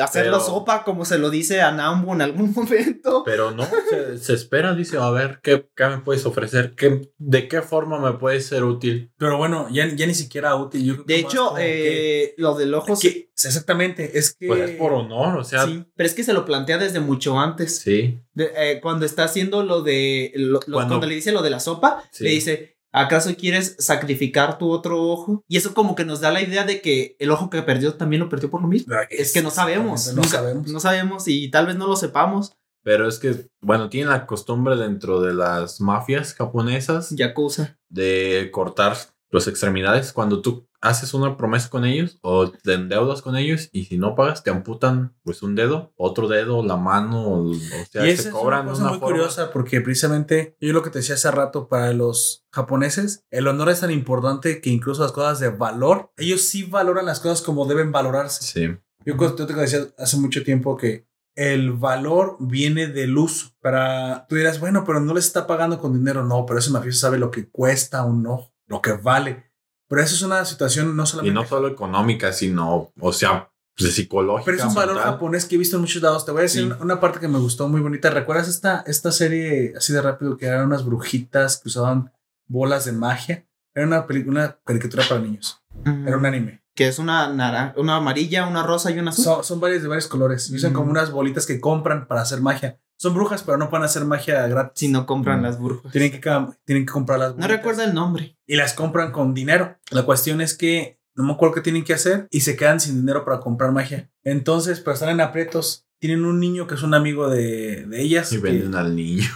[0.00, 3.22] Hacerlo Pero- sopa, como se lo dice a Nambu en algún momento.
[3.26, 6.74] Pero no, se, se espera, dice, a ver, ¿qué, qué me puedes ofrecer?
[6.74, 9.12] ¿Qué, ¿De qué forma me puedes ser útil?
[9.18, 10.82] Pero bueno, ya, ya ni siquiera útil.
[10.84, 13.12] Yo De hecho, que- eh, lo del ojo sí.
[13.12, 14.16] que- exactamente.
[14.18, 14.46] Es que.
[14.46, 15.72] Pues es por honor, o sea, sí.
[15.74, 17.84] sí, pero es que se lo plantea desde mucho antes.
[17.84, 18.22] De-
[18.56, 20.32] eh, cuando está haciendo lo de.
[20.36, 22.24] lo- lo- Cuando- cuando, le dice lo de la sopa, Sí.
[22.24, 22.75] le dice.
[22.96, 25.44] ¿Acaso quieres sacrificar tu otro ojo?
[25.48, 28.20] Y eso como que nos da la idea de que el ojo que perdió también
[28.22, 28.94] lo perdió por lo mismo.
[29.10, 30.06] Es que no sabemos.
[30.08, 30.68] No nunca- sabemos.
[30.68, 32.52] No sabemos y tal vez no lo sepamos.
[32.82, 37.76] Pero es que, bueno, tienen la costumbre dentro de las mafias japonesas Yakuza.
[37.90, 38.96] de cortar
[39.30, 43.84] las extremidades cuando tú haces una promesa con ellos o te endeudas con ellos y
[43.84, 47.54] si no pagas te amputan pues un dedo, otro dedo, la mano, o, o
[47.90, 49.16] sea, y te es cobran una de cosa una muy forma.
[49.16, 53.70] curiosa porque precisamente yo lo que te decía hace rato para los japoneses, el honor
[53.70, 57.66] es tan importante que incluso las cosas de valor, ellos sí valoran las cosas como
[57.66, 58.42] deben valorarse.
[58.42, 63.50] Sí, Yo, yo te decía hace mucho tiempo que el valor viene del uso.
[63.60, 66.24] Para tú dirás, bueno, pero no le está pagando con dinero.
[66.24, 69.44] No, pero ese mafioso sabe lo que cuesta un ojo, lo que vale.
[69.88, 71.34] Pero eso es una situación no y solamente.
[71.34, 74.44] no solo económica, sino, o sea, pues, psicológica.
[74.44, 75.12] pero es un valor mental.
[75.12, 76.24] japonés que he visto en muchos lados.
[76.24, 76.72] Te voy a decir Sí.
[76.82, 78.10] una, parte que me gustó muy bonita.
[78.10, 82.12] ¿Recuerdas esta, esta serie así de rápido que eran unas brujitas que usaban
[82.48, 83.46] bolas de magia?
[83.74, 85.60] Era una, una caricatura para niños.
[85.84, 86.62] Era un anime.
[86.74, 89.24] Que es una naranja, una amarilla, una rosa y una azul.
[89.24, 90.50] Son, son varias de varios colores.
[90.50, 90.90] Y usan como Mm.
[90.90, 92.78] unas bolitas que compran para hacer magia.
[92.98, 94.72] Son brujas, pero no pueden hacer magia gratis.
[94.80, 95.42] si no compran Mm.
[95.42, 95.92] las burbujas.
[95.92, 96.20] Tienen que,
[96.64, 97.56] tienen que comprar las No bolitas.
[97.56, 98.38] recuerdo el nombre.
[98.46, 99.76] Y las compran con dinero.
[99.90, 102.96] La cuestión es que no me acuerdo qué tienen que hacer y se quedan sin
[103.00, 104.10] dinero para comprar magia.
[104.24, 105.82] Entonces, pero están en aprietos.
[105.98, 108.30] Tienen un niño que es un amigo de, de ellas.
[108.32, 109.28] Y que- venden al niño.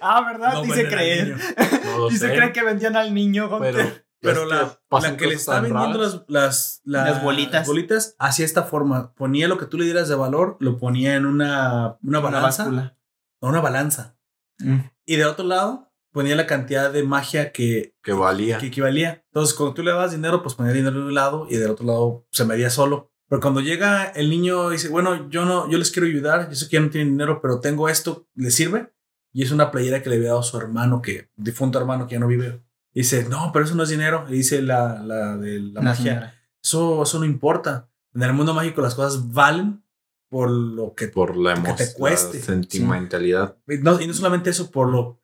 [0.00, 0.52] ah, ¿verdad?
[0.54, 1.36] No Dice creer.
[1.84, 3.48] No Dice creer que vendían al niño.
[3.58, 3.78] Pero,
[4.20, 7.66] Pero es la, pasan la que le está vendiendo las, las, Las bolitas.
[7.66, 9.14] bolitas hacía esta forma.
[9.14, 12.64] Ponía lo que tú le dieras de valor, lo ponía en una, una Una balanza.
[12.64, 12.96] báscula.
[13.40, 14.16] o una balanza.
[14.58, 14.78] Mm.
[15.06, 18.58] Y de otro lado, ponía la cantidad de magia que, que valía.
[18.58, 19.22] que equivalía.
[19.26, 21.86] Entonces, cuando tú le dabas dinero, pues ponía dinero de un lado y del otro
[21.86, 23.12] lado se medía solo.
[23.28, 26.56] Pero cuando llega el niño y dice, bueno, yo no, yo les quiero ayudar, yo
[26.56, 28.92] sé que ya no tienen dinero, pero tengo esto, ¿les sirve?
[29.32, 32.20] Y es una playera que le había dado su hermano, que, difunto hermano que ya
[32.20, 32.64] no vive.
[32.98, 34.24] Y dice, no, pero eso no es dinero.
[34.28, 36.34] Y dice la, la de la magia, señora.
[36.62, 37.88] eso, eso no importa.
[38.14, 39.84] En el mundo mágico las cosas valen
[40.28, 41.06] por lo que...
[41.08, 42.38] por la Que te emoción, cueste.
[42.40, 43.56] la sentimentalidad.
[43.68, 45.20] Y no, y no solamente eso, por lo...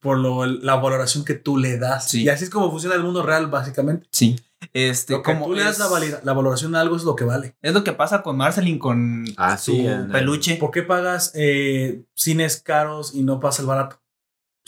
[0.00, 2.08] Por lo, la valoración que tú le das.
[2.08, 2.22] Sí.
[2.22, 4.06] Y así es como funciona el mundo real, básicamente.
[4.12, 4.36] Sí.
[4.72, 7.02] Este, Lo que como tú le das es, la, valida- la valoración a algo es
[7.02, 7.56] lo que vale.
[7.62, 10.54] es lo que pasa con Marceline con Ah, su sí, peluche.
[10.56, 14.00] ¿Por qué pagas eh, cines caros y no pasas el barato?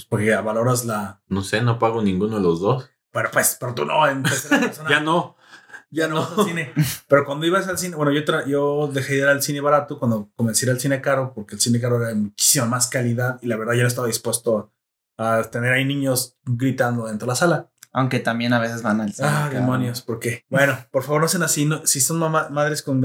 [0.08, 1.20] Pues porque valoras la...
[1.28, 2.90] No sé, no pago ninguno de los dos.
[3.12, 4.88] Pero pues, pero tú no, en tercera persona.
[4.90, 5.36] Ya no.
[5.90, 6.72] ya no vas al cine.
[7.08, 9.98] Pero cuando ibas al cine, bueno, yo, tra- yo dejé de ir al cine barato
[9.98, 12.86] cuando comencé a ir al cine caro, porque el cine caro era de muchísima más
[12.86, 14.72] calidad y la verdad yo no estaba dispuesto
[15.18, 17.70] a tener ahí niños gritando dentro de la sala.
[17.92, 19.28] Aunque también a veces van al cine.
[19.28, 20.44] Ah, demonios, ¿por qué?
[20.48, 21.64] Bueno, por favor no sean así.
[21.66, 23.00] no- si son mamá- madres con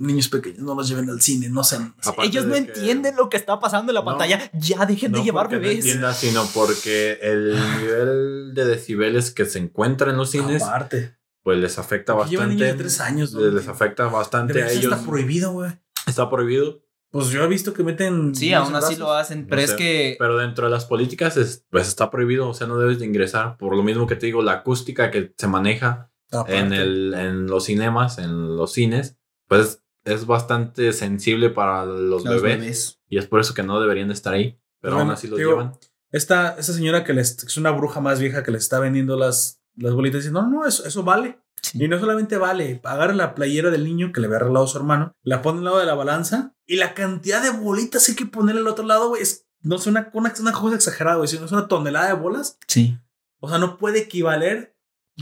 [0.00, 1.94] niños pequeños, no los lleven al cine, no sean.
[2.04, 4.06] Aparte Ellos no entienden lo que está pasando en la No.
[4.06, 4.50] pantalla.
[4.54, 5.84] Ya dejen de llevar porque no bebés.
[5.84, 11.16] entienda, sino porque el nivel de decibeles que se encuentra en los cines, Aparte.
[11.42, 12.82] pues les afecta Porque llevan niños de bastante.
[12.84, 13.32] tres años.
[13.34, 14.92] Les, les afecta bastante a ellos.
[14.92, 15.70] Está prohibido, güey.
[16.06, 16.82] Está prohibido.
[17.12, 18.34] Pues yo he visto que meten.
[18.36, 18.98] Sí, aún así brazos.
[19.00, 19.46] lo hacen.
[19.48, 20.16] Pero No es sé, que.
[20.18, 22.48] Pero dentro de las políticas, es- pues está prohibido.
[22.48, 23.56] O sea, no debes de ingresar.
[23.58, 26.56] Por lo mismo que te digo, la acústica que se maneja Aparte.
[26.56, 29.16] en, el, en los cinemas, en los cines,
[29.48, 29.82] pues
[30.14, 33.00] es bastante sensible para los, los bebés, bebés.
[33.08, 34.60] Y es por eso que no deberían de estar ahí.
[34.80, 35.78] Pero Bueno, aún así los digo, llevan.
[36.10, 39.62] Esta, esta señora que les, es una bruja más vieja que les está vendiendo las,
[39.76, 41.38] las bolitas, dice: No, no, eso, eso vale.
[41.62, 41.84] Sí.
[41.84, 45.12] Y no solamente vale, agarra la playera del niño que le había arreglado su hermano,
[45.22, 48.26] la pone al lado de la balanza y la cantidad de bolitas que hay que
[48.26, 51.44] ponerle al otro lado, güey, es, no es una, una, una cosa exagerada, güey, sino
[51.44, 52.56] es una tonelada de bolas.
[52.66, 52.98] Sí.
[53.40, 54.69] O sea, no puede equivaler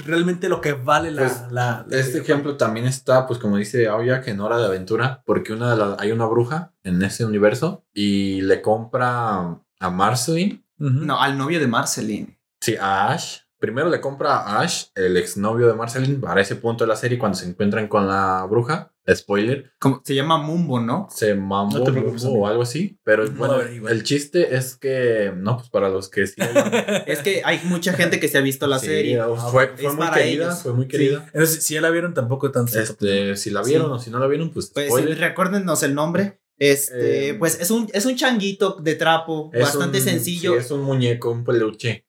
[0.04, 1.22] realmente lo que vale la.
[1.22, 5.22] Pues, la- la- Este ejemplo también está, pues como dice Aoyak, en Hora de Aventura,
[5.24, 10.64] porque una de las, hay una bruja en ese universo y le compra a Marceline.
[10.76, 12.38] No, al novio de Marceline.
[12.60, 13.38] sí, a Ash.
[13.60, 17.18] Primero le compra a Ash, el exnovio de Marceline, para ese punto de la serie,
[17.18, 18.92] cuando se encuentran con la bruja.
[19.14, 21.08] Spoiler, Como, se llama Mumbo, ¿no?
[21.10, 22.98] se mamó No te preocupes, o algo así.
[23.04, 26.34] Pero No bueno, el chiste es que, no, pues para los que sí.
[26.42, 29.20] hayan- Es que hay mucha gente que se ha visto la Sí, serie.
[29.50, 30.62] Fue, Es fue muy querida, ellos.
[30.62, 30.90] fue muy Sí.
[30.90, 31.24] querida.
[31.32, 33.92] Entonces, si ya la vieron, tampoco tan Este, si la vieron Sí.
[33.94, 36.40] o si no la vieron, pues, Pues recuérdenos el nombre.
[36.60, 40.54] Este, Eh, pues es un, es un changuito de trapo, bastante un- sencillo.
[40.54, 42.04] sí, es un muñeco, un peluche.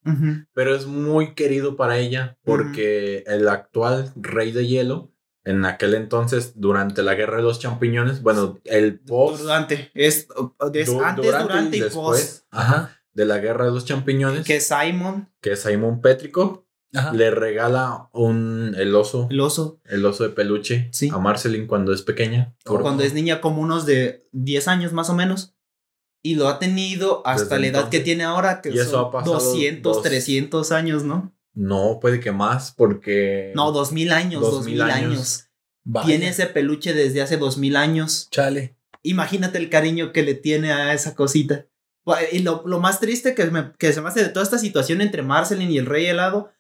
[0.53, 5.11] Pero es muy querido para ella porque el actual rey de hielo,
[5.49, 9.41] en aquel entonces, durante la guerra de los champiñones, bueno, el post.
[9.41, 10.27] Durante, es,
[10.73, 12.43] es du- antes, durante, y, post.
[12.51, 17.13] ajá, de la guerra de los champiñones, Que Simon, que Simon Pétrico Ajá.
[17.13, 21.09] le regala un el oso, el oso, el oso de peluche Sí.
[21.13, 22.55] a Marceline cuando es pequeña.
[22.63, 25.55] Por- cuando es niña, como unos de 10 años más o menos.
[26.21, 29.05] Y lo ha tenido hasta Desde la edad que tiene ahora, que Y eso son
[29.05, 31.33] ha pasado 200, dos- 300 años, ¿no?
[31.53, 33.51] No, puede que más, porque.
[33.55, 35.45] No, 2000 años, 2000 2000 años.
[36.05, 38.27] Tiene ese peluche desde hace 2000 años.
[38.31, 38.75] Chale.
[39.03, 41.65] Imagínate el cariño que le tiene a esa cosita.
[42.31, 45.01] Y lo, lo más triste que, me- que se me hace de toda esta situación
[45.01, 46.51] entre Marceline y el Rey Helado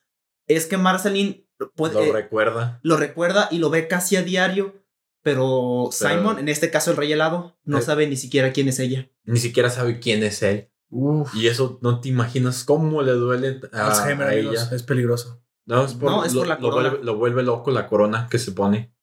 [0.47, 1.45] es que Marceline
[1.75, 2.79] puede, lo eh, recuerda.
[2.83, 4.83] lo recuerda y lo ve casi a diario,
[5.23, 7.81] pero, Pero- Simon, en este caso el Rey Helado, no Eh.
[7.81, 9.09] sabe ni siquiera quién es ella.
[9.25, 10.69] Ni siquiera sabe quién es él.
[10.89, 11.33] Uf.
[11.35, 14.75] Y eso no te imaginas cómo le duele a, Alzheimer, a amigos, ella.
[14.75, 15.41] es peligroso.
[15.65, 16.89] No, es por, No, es lo, por la lo corona.
[16.89, 18.93] vuelve, lo vuelve loco la corona que se pone.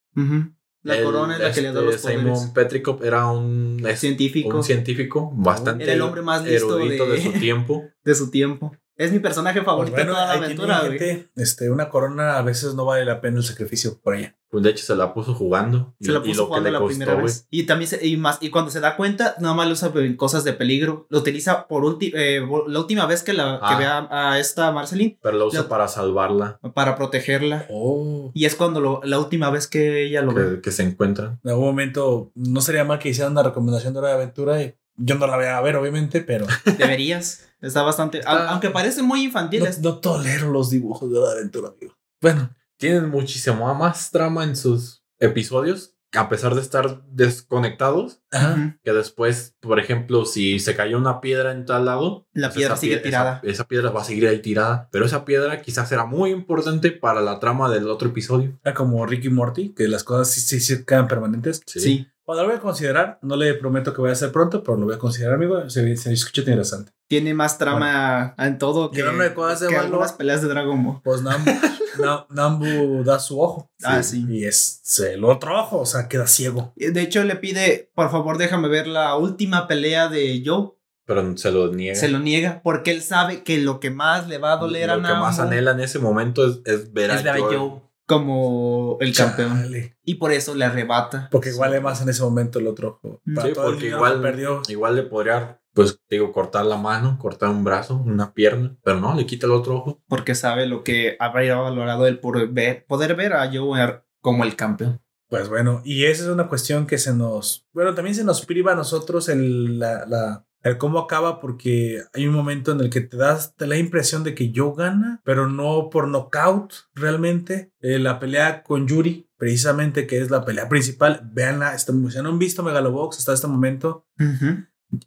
[0.83, 2.21] La El, corona es la que le da este, los poderes.
[2.41, 4.57] Simon Petrikov era un, es- Científico.
[4.57, 7.23] un científico bastante Era el hombre más listo erudito de- de...
[7.23, 7.85] su tiempo.
[8.05, 8.77] de su tiempo.
[8.99, 10.99] Es mi personaje favorito Pues de toda la aventura, güey.
[10.99, 14.34] gente, este, una corona a veces no vale la pena el sacrificio por ella.
[14.49, 15.94] Pues de hecho se la puso jugando.
[15.99, 17.47] y- Se la y puso lo que jugando le la costó, primera vez.
[17.50, 20.16] Y también se- y más, y cuando se da cuenta, nada más lo usa en
[20.16, 21.07] cosas de peligro.
[21.10, 23.78] Lo utiliza por ulti- eh, la última vez que la que Ah.
[23.78, 26.58] ve a, a esta Marceline Pero lo usa para salvarla.
[26.73, 27.66] para protegerla.
[27.68, 28.31] Oh.
[28.33, 30.55] Y es cuando lo, la última vez que ella lo ve.
[30.57, 31.39] Que, que se encuentran.
[31.44, 34.75] En algún momento no sería mal que hicieran una recomendación de hora de aventura y
[34.97, 36.47] yo no la voy a ver, obviamente, pero
[36.78, 37.45] Deberías.
[37.60, 38.18] Está bastante.
[38.18, 39.60] Está- Aunque parece muy infantil.
[39.60, 41.94] no, es- no tolero los dibujos de de aventura, amigo.
[42.20, 45.94] Bueno, Tienen muchísimo más trama en sus episodios.
[46.15, 47.02] A pesar de estar
[47.51, 48.20] desconectados.
[48.31, 48.78] ajá.
[48.85, 52.76] Que después, por ejemplo, si se cayó una piedra en tal lado, La pues piedra
[52.76, 53.41] sigue tirada.
[53.43, 54.89] Esa, esa piedra va a seguir ahí tirada.
[54.93, 58.59] Pero esa piedra quizás será muy importante para la trama del otro episodio.
[58.65, 61.62] Era como Ricky y Morty, que las cosas sí, sí, sí quedan permanentes.
[61.67, 62.07] Sí.
[62.27, 63.19] Bueno, lo voy a considerar.
[63.23, 65.71] No le prometo que voy a hacer pronto, pero lo voy a considerar, amigo.
[65.71, 66.93] Se, se escucha interesante.
[67.09, 69.91] Tiene más trama en todo que, de cosas de que valor.
[69.93, 71.01] algunas peleas de Dragon Ball.
[71.05, 71.51] Pues Nambu,
[72.01, 73.71] Na- Nambu da su ojo.
[73.85, 74.27] Ah, sí.
[74.29, 76.73] Y es el otro ojo, o sea, queda ciego.
[76.75, 80.73] De hecho, le pide, por favor, déjame ver la última pelea de Joe.
[81.05, 81.95] Pero se lo niega.
[81.95, 84.97] Se lo niega porque él sabe que lo que más le va a doler a
[84.97, 87.39] Lo que más Nambu anhela en ese momento es, es ver es a ver a
[87.39, 87.57] Joe.
[87.57, 89.62] Joe como el campeón.
[89.65, 89.97] Chale.
[90.05, 91.28] Y por eso le arrebata.
[91.31, 93.20] Porque igual vale más en ese momento el otro ojo.
[93.35, 94.62] Para Sí, el porque igual, perdió.
[94.68, 99.15] igual le podría, pues digo, cortar la mano, cortar un brazo, una pierna, pero no,
[99.15, 100.01] le quita el otro ojo.
[100.09, 104.57] Porque sabe lo que habría valorado él por ver, poder ver a Joe como el
[104.57, 105.02] campeón.
[105.28, 107.67] Pues bueno, y esa es una cuestión que se nos.
[107.73, 112.27] Bueno, también se nos priva a nosotros el, la, la- el cómo acaba, porque hay
[112.27, 115.49] un momento en el que te das te la impresión de que yo gana, pero
[115.49, 117.73] no por knockout realmente.
[117.81, 122.28] Eh, la pelea con Yuri, precisamente, que es la pelea principal, véanla, está- si no
[122.31, 124.07] han visto Megalobox hasta este momento,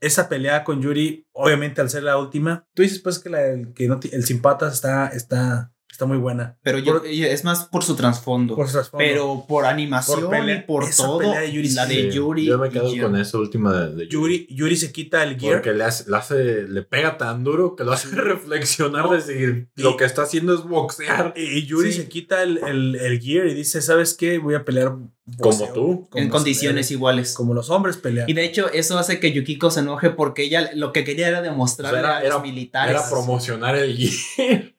[0.02, 3.74] esa pelea con Yuri, obviamente al ser la última, tú dices pues que, la, el,
[3.74, 6.58] que no ti- el sin patas está, está, está muy buena.
[6.64, 8.56] Pero yo, Por- es más por su trasfondo.
[8.56, 9.06] Por su trasfondo.
[9.06, 11.20] pero por animación Por pelea- y por esa todo.
[11.20, 12.46] pelea de Yuri la sí, de Yuri.
[12.46, 15.56] Yo me quedo con esa última de, de Yuri, Yuri se quita el gear.
[15.56, 19.70] Porque le hace, le hace, le pega tan duro que lo hace reflexionar de decir,
[19.76, 21.34] lo que está haciendo es boxear.
[21.36, 22.02] Y, y Yuri Sí.
[22.02, 24.38] se quita el, el, el gear y dice, ¿sabes qué?
[24.38, 24.96] Voy a pelear
[25.40, 26.08] Como tú.
[26.10, 27.34] como en condiciones iguales.
[27.34, 28.30] Como los hombres pelean.
[28.30, 31.40] Y de hecho, eso hace que Yukiko se enoje porque ella lo que quería era
[31.40, 32.92] O sea, era- a los era- militares.
[32.96, 34.74] Era promocionar el gear.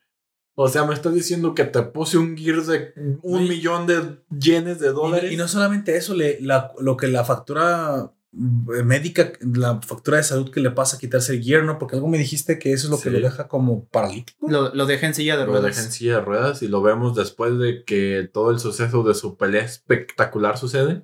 [0.63, 3.49] O sea, me estás diciendo que te puse un gear de un Sí.
[3.49, 5.33] millón de yenes de dólares.
[5.33, 10.23] Y, no solamente eso, le, la- lo que la factura eh, médica, la factura de
[10.23, 11.79] salud que le pasa a quitarse el gear, ¿no?
[11.81, 14.47] Porque algo me dijiste que eso es lo que lo deja como paralítico.
[14.49, 15.65] Lo, lo deja en silla de Lo ruedas.
[15.77, 19.15] deja en silla de ruedas y lo vemos después de que todo el suceso de
[19.15, 21.03] su pelea espectacular sucede.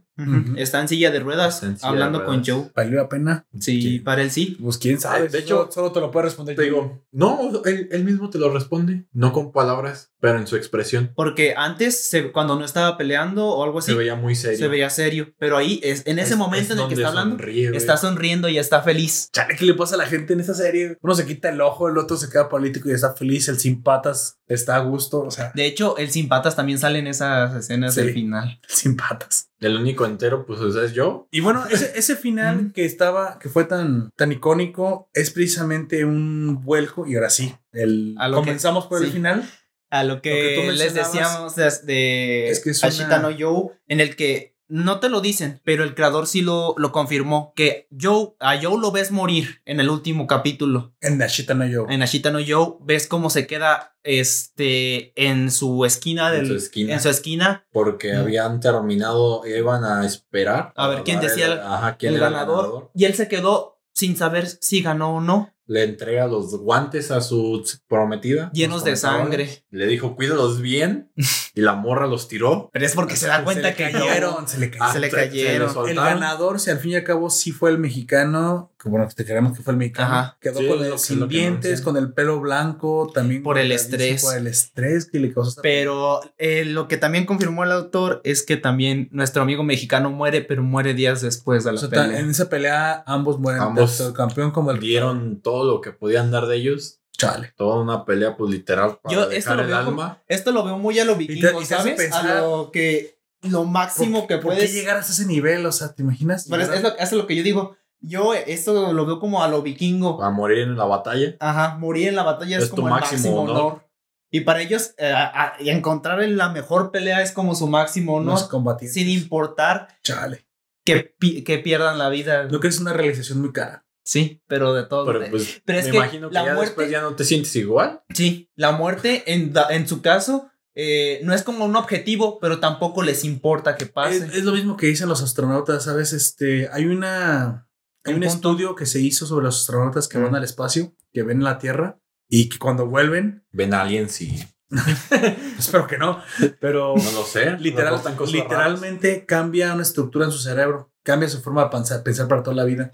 [0.57, 2.43] Está en silla de ruedas, silla hablando de con.
[2.45, 2.71] Joe.
[2.75, 3.47] ¿Valió la pena?
[3.61, 4.57] Sí, para él sí.
[4.63, 5.29] Pues quién sabe.
[5.29, 6.67] De hecho, solo te lo puede responder Te yo.
[6.67, 11.13] digo, no, él, él mismo te lo responde, no con palabras, pero en su expresión.
[11.15, 14.59] Porque antes, se- cuando no estaba peleando o algo así, Se veía muy serio.
[14.59, 15.35] se veía serio.
[15.39, 17.97] Pero ahí, es, en ese Es- momento es en el que está hablando, sonríe, está
[17.99, 19.29] sonriendo y está feliz.
[19.33, 20.97] Chale, ¿qué le pasa a la gente en esta serie?
[21.03, 23.83] Uno se quita el ojo, el otro se queda político y está feliz, el sin
[23.83, 27.55] patas está a gusto, o sea, De hecho, el sin patas también sale en esas
[27.55, 28.01] escenas Sí.
[28.03, 28.61] del final.
[28.69, 29.51] el sin patas.
[29.59, 31.29] El único entero, pues es yo.
[31.31, 36.63] Y bueno, ese, ese final que estaba, que fue tan, tan icónico, es precisamente un
[36.63, 37.07] vuelco.
[37.07, 39.49] Y ahora sí, el, A lo que- comenzamos por el final.
[39.89, 43.31] A lo que, Lo que tú les decíamos de, de es que es Ashita una-
[43.31, 46.91] no Joe, en el que no te lo dicen, pero el creador sí lo, lo
[46.93, 50.95] confirmó, que Joe, a Joe lo ves morir en el último capítulo.
[51.01, 51.87] En Ashita no yo.
[51.89, 56.29] En Ashita no Joe, ves cómo se queda este, en su esquina.
[56.35, 56.95] En Del, su esquina.
[56.95, 57.67] En su esquina.
[57.73, 58.17] Porque Mm.
[58.21, 60.73] habían terminado, iban a esperar.
[60.77, 64.17] A ver, ¿quién decía el- ajá, quién el era ganador, Y él se quedó sin
[64.17, 68.51] saber si ganó o no, Le entrega los guantes a su prometida.
[68.53, 69.65] llenos de sangre.
[69.71, 71.11] Le dijo, cuídalos bien.
[71.55, 72.71] y la morra los tiró.
[72.73, 74.93] Pero es porque se da cuenta que cayeron, se le cayeron.
[74.93, 75.89] Se le Ah, cayeron.
[75.89, 79.25] El ganador, si al fin y al cabo sí fue el mexicano, que bueno, te
[79.25, 80.39] creemos que fue el mexicano, Ajá.
[80.41, 84.23] quedó Sí, con el sin que dientes, con el pelo blanco, también Por el estrés.
[84.23, 88.43] Por el estrés que le causó Pero eh, lo que también confirmó el autor es
[88.45, 92.05] que también nuestro amigo mexicano muere, pero muere días después de O la sea, ta-
[92.05, 92.21] pelea.
[92.21, 95.91] en esa pelea ambos mueren, Ambos tanto el campeón como el Dieron todo lo que
[95.93, 97.01] podían dar de ellos.
[97.19, 97.53] chale.
[97.57, 100.23] Toda una pelea, pues literal, para Yo esto lo el veo como- alma.
[100.29, 101.97] Esto lo veo muy a lo vikingo, y te hace ¿sabes?
[101.97, 104.73] pensar- a lo que lo máximo que ¿Por qué puedes.
[104.75, 105.65] llegar hasta ese nivel?
[105.67, 106.47] O sea, ¿te imaginas?
[106.51, 107.77] Pero es, es lo, es lo que yo digo.
[108.01, 110.23] Yo esto lo veo como a lo vikingo.
[110.23, 111.37] A morir en la batalla.
[111.41, 113.57] Ajá, morir en la batalla es, Es tu como el máximo máximo honor.
[113.57, 113.87] honor.
[114.31, 118.93] Y para ellos, eh, a- encontrar la mejor pelea es como su máximo honor, Los
[118.93, 120.47] sin importar Chale.
[120.85, 122.45] que, pi- que pierdan la vida.
[122.45, 123.85] Lo que es una realización muy cara.
[124.05, 125.07] Sí, pero de todo.
[125.07, 127.25] Pero pues Pero es me que imagino que la ya muerte- después ya no te
[127.25, 128.03] sientes igual.
[128.15, 132.61] Sí, la muerte en, da- en su caso eh, no es como un objetivo, pero
[132.61, 134.19] tampoco les importa que pase.
[134.19, 136.13] Es, es lo mismo que dicen los astronautas, ¿sabes?
[136.13, 137.66] Este, hay una
[138.07, 140.23] hay Un estudio que se hizo sobre los astronautas que Mm.
[140.25, 144.43] van al espacio, que ven la Tierra y que cuando vuelven, Ven a alguien sí.
[145.59, 146.21] espero que no,
[146.61, 147.57] pero No lo sé.
[147.59, 148.33] literal, raras.
[148.33, 152.57] literalmente cambia una estructura en su cerebro, cambia su forma de pensar, pensar para toda
[152.57, 152.91] la vida.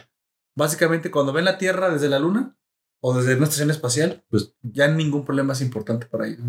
[0.55, 2.57] Básicamente, cuando ven la Tierra desde la Luna
[3.01, 6.41] o desde una estación espacial, pues ya ningún problema es importante para ellos.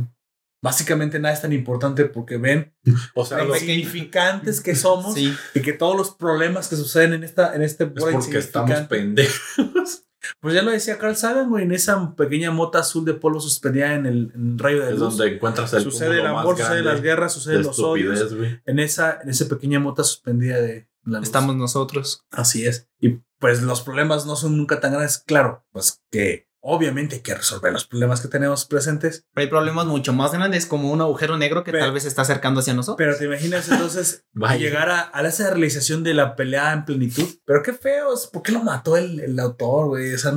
[0.64, 2.74] Básicamente nada es tan importante porque ven
[3.14, 7.24] O sea, lo insignificantes que somos Sí, y que todos los problemas que suceden en
[7.26, 9.36] esta en este es porque estamos pendejos.
[10.40, 13.94] Pues ya lo decía Carl Sagan, güey, en esa pequeña mota azul de polvo suspendida
[13.94, 15.18] en el, en el rayo de Es luz.
[15.18, 18.34] donde encuentras el Sucede el amor, sucede las guerras, de suceden los odios.
[18.34, 18.62] güey.
[18.66, 21.28] En esa, en esa pequeña mota suspendida de la luz.
[21.28, 22.26] estamos nosotros.
[22.32, 22.88] Así es.
[23.02, 25.18] Y pues los problemas no son nunca tan grandes.
[25.18, 29.26] Claro, pues que obviamente hay que resolver los problemas que tenemos presentes.
[29.34, 32.10] Pero hay problemas mucho más grandes como un agujero negro que Pero- tal vez se
[32.10, 32.98] está acercando hacia nosotros.
[32.98, 34.24] Pero te imaginas entonces
[34.58, 37.28] llegar a, a esa realización de la pelea en plenitud.
[37.46, 38.28] Pero qué feos.
[38.28, 40.14] ¿Por qué lo mató el, el autor, güey?
[40.14, 40.32] O sea,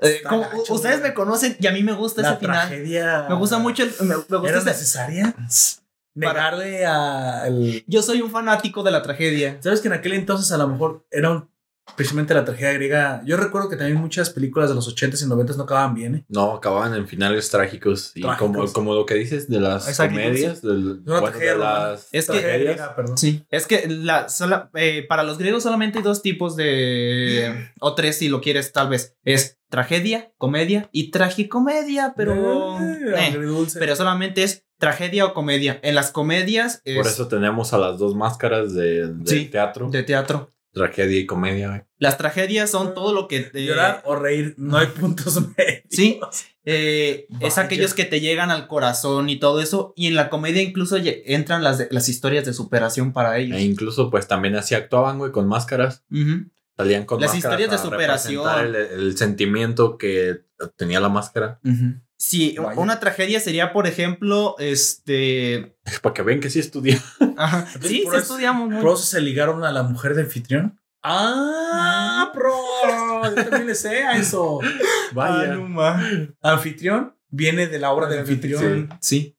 [0.00, 1.10] Eh, está como- gacho, ustedes güey.
[1.10, 2.68] me conocen y a mí me gusta la ese final.
[2.68, 3.26] tragedia.
[3.28, 5.34] Me gusta mucho el, me, me gusta ¿Era ese- necesaria?
[6.14, 7.84] Negarle a el...
[7.86, 9.58] Yo soy un fanático de la tragedia.
[9.62, 11.49] ¿Sabes que en aquel entonces a lo mejor era un-
[11.96, 13.22] precisamente la tragedia griega?
[13.24, 16.24] Yo recuerdo que también muchas películas de los 80s y 90s no acababan bien, ¿eh?
[16.28, 18.12] No, acababan en finales trágicos.
[18.14, 18.46] Y Trágicos.
[18.50, 22.08] como, como lo que dices de las Exacto, comedias, del, Una bueno, tragedia de las
[22.12, 22.58] Es que- tragedias.
[22.76, 23.18] griega, perdón.
[23.18, 27.70] Sí, es que la, sola- eh, para los griegos solamente hay dos tipos de...
[27.80, 29.16] O tres si lo quieres tal vez.
[29.24, 32.78] Es tragedia, comedia y tragicomedia, pero...
[32.80, 35.78] Eh, eh, pero solamente es tragedia o comedia.
[35.82, 39.44] En las comedias es Por eso tenemos a las dos máscaras de, de Sí.
[39.46, 40.52] teatro, de teatro.
[40.72, 41.68] Tragedia y comedia.
[41.68, 41.80] güey.
[41.98, 43.40] Las tragedias son todo lo que...
[43.40, 45.82] te- Llorar o reír, no hay puntos medios.
[45.90, 46.20] Sí,
[46.64, 49.92] eh, es aquellos que te llegan al corazón y todo eso.
[49.96, 53.58] Y en la comedia incluso entran las, de- las historias de superación para ellos.
[53.58, 56.04] E incluso, pues también así actuaban, güey, con máscaras.
[56.76, 58.74] Salían con Las máscaras historias de superación.
[58.74, 60.42] el sentimiento que
[60.76, 61.60] tenía la máscara.
[62.20, 62.78] Sí, Vaya.
[62.78, 65.74] una tragedia sería, por ejemplo, este.
[66.02, 67.00] Para que vean que sí estudié.
[67.38, 67.66] Ajá.
[67.80, 68.82] Sí, sí estudiamos, ¿no?
[68.82, 70.78] ¿Por eso se ligaron a la mujer de anfitrión?
[71.02, 72.54] ¡Ah, pro!
[73.24, 74.60] Yo también le sé a eso.
[75.16, 76.06] Ah, no ma.
[76.42, 78.90] Anfitrión viene de la obra de anfitrión.
[79.00, 79.34] Sí.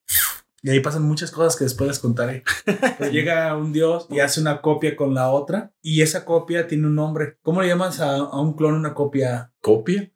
[0.64, 2.43] Y ahí pasan muchas cosas que después les contaré.
[2.99, 5.73] Pero llega un dios y hace una copia con la otra.
[5.81, 7.38] Y esa copia tiene un nombre.
[7.41, 9.51] ¿Cómo le llamas a, a un clon una copia?
[9.59, 10.11] ¿Copia?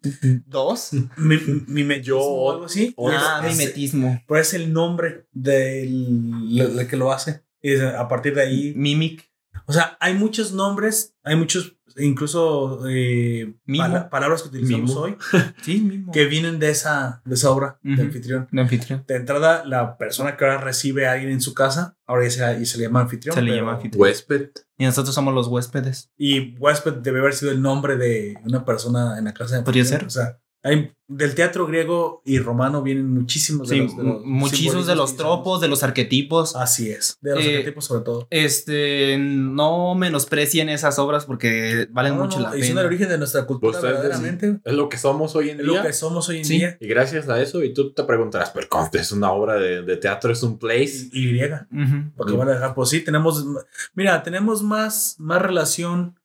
[0.46, 0.92] Dos.
[1.18, 1.38] Mi,
[1.84, 2.94] mi Yo- o algo así.
[2.96, 4.22] o- Ah, Es- mimetismo.
[4.28, 7.44] Pero es el nombre del del que lo hace.
[7.62, 8.74] Y es a partir de ahí.
[8.76, 9.28] Mimic.
[9.68, 13.84] O sea, hay muchos nombres, hay muchos, incluso eh, Mimo.
[13.84, 15.02] pala- palabras que utilizamos Mimo.
[15.02, 15.18] hoy
[15.64, 16.12] Sí, mismo.
[16.12, 18.48] que vienen de esa, de esa obra de anfitrión.
[18.52, 19.04] De anfitrión.
[19.08, 22.62] De entrada, la persona que ahora recibe a alguien en su casa, ahora ya se,
[22.62, 23.36] y se le llama anfitrión.
[23.36, 24.02] Se le llama anfitrión.
[24.02, 24.50] Huésped.
[24.78, 26.12] Y nosotros somos los huéspedes.
[26.18, 29.84] Y huésped debe haber sido el nombre de una persona en la casa de Podría
[29.84, 30.10] anfitrión.
[30.12, 30.24] ser.
[30.24, 34.26] O sea, Hay, del teatro griego y romano vienen muchísimos de Sí, los, de los
[34.26, 36.56] muchísimos de los tropos, de los arquetipos.
[36.56, 38.28] Así es, de los Eh, arquetipos sobre todo.
[38.32, 42.82] Este, no menosprecien esas obras porque valen No, mucho no, la y son pena.
[42.82, 44.60] el origen de nuestra cultura, Pues, es verdaderamente.
[44.64, 45.78] Es lo que somos hoy en Es día.
[45.78, 46.58] lo que somos hoy en Sí.
[46.58, 46.78] día.
[46.80, 49.98] Y gracias a eso, y tú te preguntarás, pero ¿cómo es una obra de, de
[49.98, 50.32] teatro?
[50.32, 51.10] ¿Es un place?
[51.14, 51.68] Y, y griega.
[51.72, 52.12] Ujú.
[52.18, 52.38] Porque Mm.
[52.38, 53.46] van a dejar, pues sí, tenemos,
[53.94, 56.16] mira, tenemos más, más relación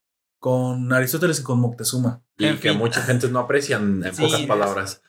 [0.41, 2.23] con Aristóteles que con Moctezuma.
[2.39, 2.79] Y En que fin.
[2.79, 5.03] mucha gente no aprecian en Sí, pocas palabras.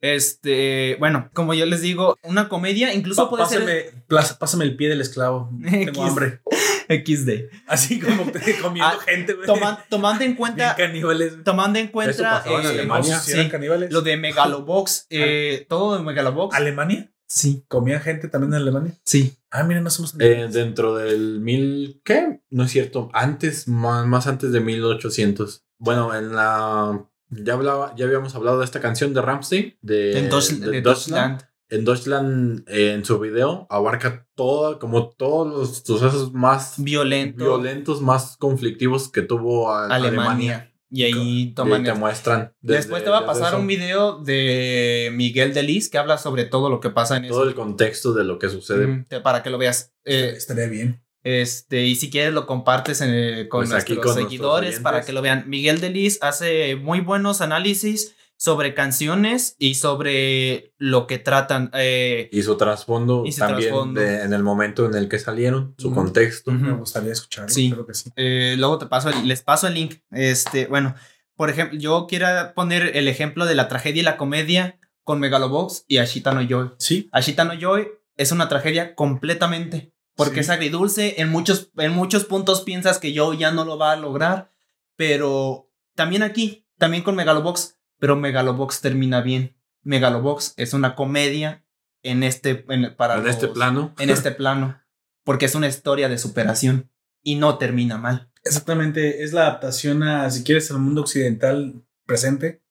[0.00, 4.64] Este, bueno, como yo les digo, una comedia incluso Pa- puede pásame, ser plas- pásame
[4.64, 5.50] el pie del esclavo.
[5.70, 6.40] Tengo hambre.
[6.88, 7.48] XD.
[7.66, 9.46] Así como te comiendo Ah, gente, güey.
[9.46, 11.32] Toma- tomando en Bien cuenta, caníbales.
[11.44, 13.20] tomando en Eso cuenta en eh, Alemania.
[13.20, 13.90] Sí, caníbales.
[13.92, 16.54] lo de Megalobox, eh, todo de Megalobox.
[16.54, 17.10] ¿Alemania?
[17.26, 18.94] Sí, ¿Comía gente también en Alemania?
[19.04, 19.36] sí.
[19.50, 22.00] Ah, mira, no somos Eh, dentro del mil...
[22.04, 22.40] ¿Qué?
[22.50, 23.08] No es cierto.
[23.12, 25.64] Antes, más, más antes de 1800.
[25.78, 27.06] Bueno, en la...
[27.30, 29.78] Ya, hablaba, ya habíamos hablado de esta canción de Ramsey.
[29.80, 31.38] De, En Deutsch- de de Deutschland.
[31.38, 31.42] Deutschland.
[31.70, 37.44] En Deutschland, eh, en su video, abarca todo, como todos los sucesos más Violento.
[37.44, 40.20] violentos, más conflictivos que tuvo a- Alemania.
[40.20, 40.73] Alemania.
[40.90, 41.82] Y ahí Y toman.
[41.82, 42.52] te muestran.
[42.60, 46.44] desde- Después te va a pasar eso, un video de Miguel Delis que habla sobre
[46.44, 47.48] todo lo que pasa en Todo eso.
[47.48, 49.04] el contexto de lo que sucede.
[49.08, 49.92] Te- para que lo veas.
[50.04, 51.00] Eh, Estaría bien.
[51.24, 55.00] Este, y si quieres lo compartes en, eh, con Pues nuestros con nuestros seguidores para
[55.04, 55.44] que lo vean.
[55.48, 58.14] Miguel Delis hace muy buenos análisis
[58.44, 61.70] sobre canciones y sobre lo que tratan.
[61.72, 64.00] eh, Y su trasfondo Y su también trasfondo.
[64.00, 66.50] de- en el momento en el que salieron, su contexto.
[66.50, 67.48] Me gustaría escucharlo.
[67.48, 67.70] Sí.
[67.72, 68.10] Creo que sí.
[68.16, 69.94] eh, luego te paso el- les paso el link.
[70.10, 70.94] Este, bueno,
[71.36, 75.84] por ejemplo, yo quiero poner el ejemplo de la tragedia y la comedia con Megalobox
[75.88, 76.70] y Ashita no Joy.
[76.78, 77.08] Sí.
[77.12, 79.92] Ashita no Joy es una tragedia completamente.
[80.16, 80.40] Porque Sí.
[80.40, 81.14] es agridulce.
[81.22, 84.52] En muchos, en muchos puntos piensas que Joe ya no lo va a lograr.
[84.96, 87.78] Pero también aquí, también con Megalobox.
[87.98, 89.56] Pero Megalobox termina bien.
[89.82, 91.64] Megalobox es una comedia
[92.02, 93.94] en este, en, para en este los- plano.
[93.98, 94.80] En este plano.
[95.24, 96.90] Porque es una historia de superación.
[97.22, 98.30] Y no termina mal.
[98.44, 99.22] Exactamente.
[99.24, 102.62] Es la adaptación a, si quieres, al mundo occidental presente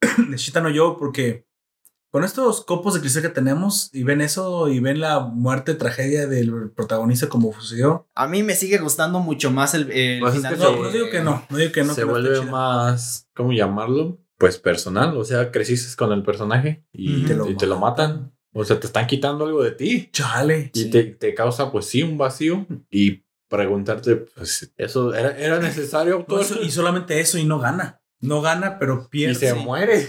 [0.28, 1.46] de Shita no Yo, porque
[2.10, 6.26] con estos copos de cristal que tenemos y ven eso y ven la muerte, tragedia
[6.26, 8.08] del protagonista como sucedió.
[8.14, 10.90] A mí me sigue gustando mucho más el, el Pues es final que No, no
[10.90, 11.94] digo que no, no digo que no.
[11.94, 14.18] se que vuelve más, ¿cómo llamarlo?
[14.38, 15.16] Pues personal.
[15.16, 18.32] O sea, creciste con el personaje y, te, lo, y te lo matan.
[18.52, 20.10] O sea, te están quitando algo de ti.
[20.12, 20.70] Chale.
[20.74, 20.90] Y Sí.
[20.90, 22.66] te, te causa, pues sí, un vacío.
[22.90, 26.18] Y preguntarte, pues, ¿eso era, era necesario?
[26.20, 28.00] No, todo eso- y solamente eso y no gana.
[28.20, 29.32] No gana, pero pierde.
[29.32, 29.58] Y se Sí.
[29.58, 30.08] muere.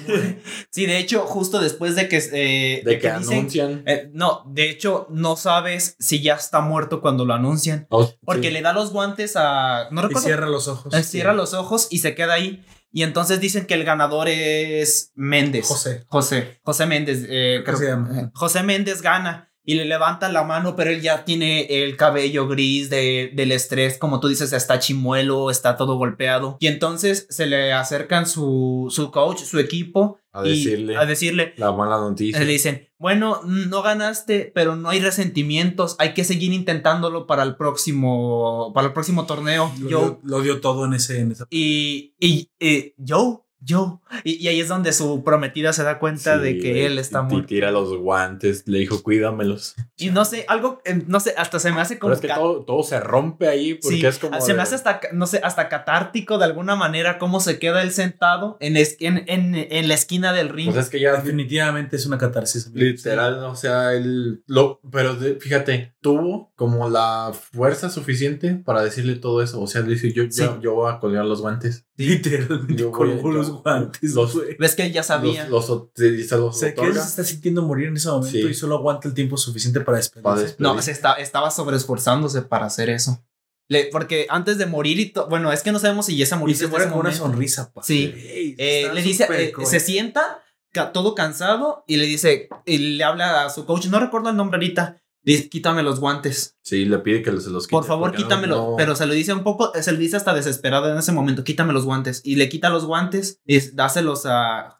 [0.70, 3.84] Sí, de hecho, justo después de que, eh, De que dicen- anuncian.
[3.86, 7.88] eh, no, de hecho, no sabes si ya está muerto cuando lo anuncian.
[7.90, 8.54] Oh, Porque sí.
[8.54, 9.90] le da los guantes a.
[9.92, 10.26] No Y recuerdo.
[10.28, 10.94] cierra los ojos.
[10.94, 12.64] eh, cierra los ojos y se queda ahí.
[12.96, 15.68] Y entonces dicen que el ganador es Méndez.
[15.68, 16.06] José.
[16.08, 16.62] José.
[16.64, 17.26] José Méndez.
[17.28, 19.52] eh, ¿Cómo creo- José Méndez gana.
[19.66, 23.98] Y le levanta la mano, pero él ya tiene el cabello gris de, del estrés.
[23.98, 26.58] Como tú dices, está chimuelo, está todo golpeado.
[26.60, 30.20] Y entonces se le acercan su, su coach, su equipo.
[30.32, 30.98] A y decirle.
[30.98, 32.40] a decirle, La mala noticia.
[32.42, 37.56] le dicen, bueno, no ganaste, pero no hay resentimientos, hay que seguir intentándolo para el
[37.56, 39.72] próximo, para el próximo torneo.
[39.80, 39.90] Lo, Joe.
[39.90, 41.22] dio, lo dio todo en ese.
[41.22, 43.98] En esa- Y, y, y Joe, Joe.
[44.24, 47.20] Y, y ahí es donde su prometida se da cuenta Sí, de que él está
[47.28, 47.48] y muerto.
[47.48, 48.64] tira los guantes.
[48.68, 49.76] Le dijo, cuídamelos.
[49.98, 52.14] Y no sé, algo, eh, no sé, hasta se me hace Pero como...
[52.14, 54.40] es que todo, todo se rompe ahí porque Sí, es como.
[54.42, 57.92] se me hace hasta, no sé, hasta catártico de alguna manera cómo se queda él
[57.92, 60.72] sentado en, es- en, en, en la esquina del ring.
[60.72, 62.72] Pues es que ya Definitivamente es una catarsis.
[62.74, 69.16] Literal, o sea, él lo, pero de- fíjate, tuvo como la fuerza suficiente para decirle
[69.16, 69.62] todo eso.
[69.62, 70.42] O sea, le dice, yo, Sí.
[70.44, 71.86] yo, yo voy a colgar los guantes.
[71.98, 74.14] Literalmente Yo colgó los yo- guantes.
[74.14, 74.38] los-.
[74.60, 75.48] Ves que él ya sabía.
[75.48, 78.40] Los, O sea, que él se está sintiendo morir en ese momento Sí.
[78.50, 80.24] y solo aguanta el tiempo suficiente para despedirse.
[80.24, 80.62] para despedir.
[80.62, 83.24] No, se está, estaba sobreesforzándose para hacer eso.
[83.68, 86.54] Le- porque antes de morir y bueno, es que no sabemos si ya se murió.
[86.54, 87.72] Y se muere con una sonrisa.
[87.74, 87.82] pa.
[87.84, 88.14] Sí.
[88.58, 93.46] Eh, le dice, eh, se sienta ca- todo cansado y le dice, y le habla
[93.46, 97.22] a su coach, no recuerdo el nombre ahorita, dice, quítame los guantes, Sí, le pide
[97.22, 97.72] que se los quite.
[97.78, 100.34] por favor no- quítamelo, no- pero se lo dice un poco, se lo dice hasta
[100.34, 104.80] desesperado en ese momento, quítame los guantes, y le quita los guantes y dáselos a,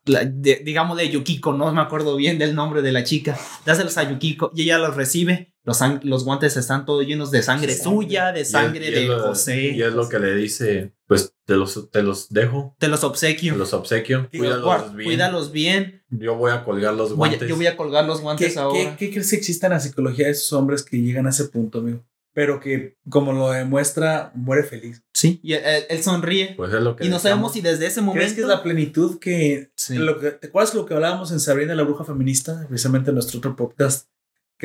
[0.64, 4.52] digamos de Yukiko, no me acuerdo bien del nombre de la chica, dáselos a Yukiko
[4.56, 7.84] y ella los recibe, los, los guantes están todos llenos de sangre Sangre.
[7.84, 10.36] suya, de y es- sangre y es de lo- José, Y es lo que le
[10.36, 14.96] dice, pues te los, te los dejo, te los obsequio, te los obsequio, cuídalos Guar-
[14.96, 15.10] bien.
[15.10, 17.50] cuídalos bien, Yo voy a colgar los Voy guantes.
[17.50, 18.96] yo voy a colgar los ¿Qué, guantes ahora.
[18.98, 21.46] qué, qué crees que exista en la psicología de esos hombres que llegan a ese
[21.46, 22.06] punto, amigo?
[22.34, 25.02] Pero que, como lo demuestra, muere feliz.
[25.14, 26.54] Sí, y él, él sonríe.
[26.58, 28.20] Pues es lo que Y no sabemos si desde ese momento.
[28.20, 29.96] ¿Crees que es la plenitud que, Sí.
[29.96, 32.66] lo que ¿Te acuerdas lo que hablábamos en Sabrina la Bruja Feminista?
[32.68, 34.10] Precisamente en nuestro otro podcast.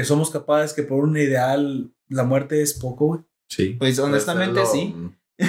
[0.00, 3.20] Que somos capaces que por un ideal la muerte es poco, güey.
[3.48, 3.76] Sí.
[3.78, 4.94] Pues, honestamente, es sí.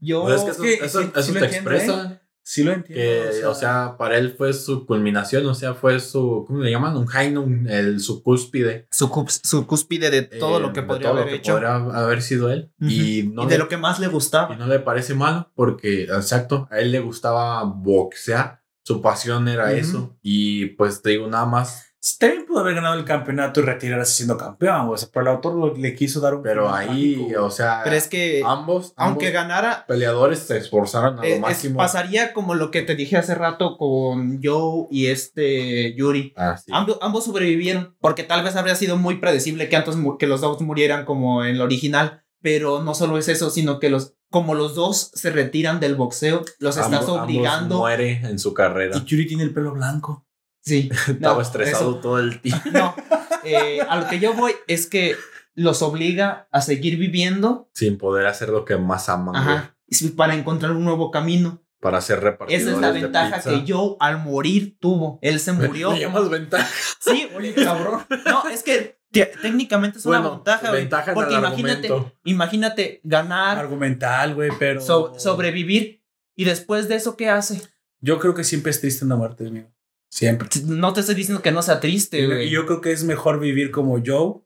[0.00, 0.22] Yo.
[0.24, 2.72] Pues es que eso, que eso- sí- eso sí lo te entiendo, expresa Sí lo
[2.72, 3.04] entiendo.
[3.30, 6.96] que, o sea, para él fue su culminación, o sea, fue su, ¿cómo le llaman?
[6.96, 8.88] Un Heinum, el, su cúspide.
[8.90, 9.08] su,
[9.44, 11.52] su cúspide de todo eh, lo que podría todo lo haber que hecho.
[11.52, 12.72] podría haber sido él.
[12.80, 12.90] Ujú.
[12.90, 14.56] Y no y le- de lo que más le Y gustaba.
[14.56, 19.74] no le parece malo porque, exacto, a él le gustaba boxear, su pasión era Ujú.
[19.74, 20.18] eso.
[20.22, 24.38] Y pues te digo, nada más, También pudo haber ganado el campeonato y retirarse siendo
[24.38, 24.88] campeón.
[24.88, 26.42] O sea, pero el autor le quiso dar un.
[26.42, 31.22] pero ahí, o sea, Pero es que, ambos, aunque ambos ganara, peleadores se esforzaron a
[31.22, 31.76] eh, lo es- máximo.
[31.76, 36.32] pasaría como lo que te dije hace rato con Joe y este Yuri.
[36.36, 36.70] Ah, sí.
[36.74, 40.60] Ambos, ambos sobrevivieron, porque tal vez habría sido muy predecible que, antes, que los dos
[40.62, 42.22] murieran como en el original.
[42.42, 46.42] Pero no solo es eso, sino que los, como los dos se retiran del boxeo,
[46.58, 47.76] los estás Ambos- ambos obligando.
[47.76, 48.96] muere en su carrera.
[48.96, 50.24] Y Yuri tiene el pelo blanco.
[50.62, 52.68] Sí, Estaba no, estresado eso- todo el tiempo.
[52.72, 52.94] No,
[53.44, 55.16] eh, a lo que yo voy es que
[55.54, 59.76] los obliga a seguir viviendo Sin poder hacer lo que más aman, ajá,
[60.16, 61.62] para encontrar un nuevo camino.
[61.80, 63.50] Para ser repartidores Esa es la ventaja pizza.
[63.64, 65.18] que Joe al morir tuvo.
[65.22, 65.92] Él se murió.
[65.92, 66.68] Me llamas ventaja.
[67.00, 68.02] Sí, oye, cabrón.
[68.26, 70.82] No, es que te- técnicamente es una ventaja, güey.
[70.82, 72.16] ventaja en Porque el imagínate, argumento.
[72.24, 74.82] imagínate ganar, Argumental, güey, pero.
[74.82, 76.04] so- sobrevivir
[76.36, 77.62] y después de eso, ¿qué hace?
[78.00, 79.68] Yo creo que siempre es triste una muerte, amigo.
[80.10, 80.48] Siempre.
[80.66, 82.50] No te estoy diciendo que no sea triste, Y güey.
[82.50, 84.40] yo creo que es mejor vivir como Joe,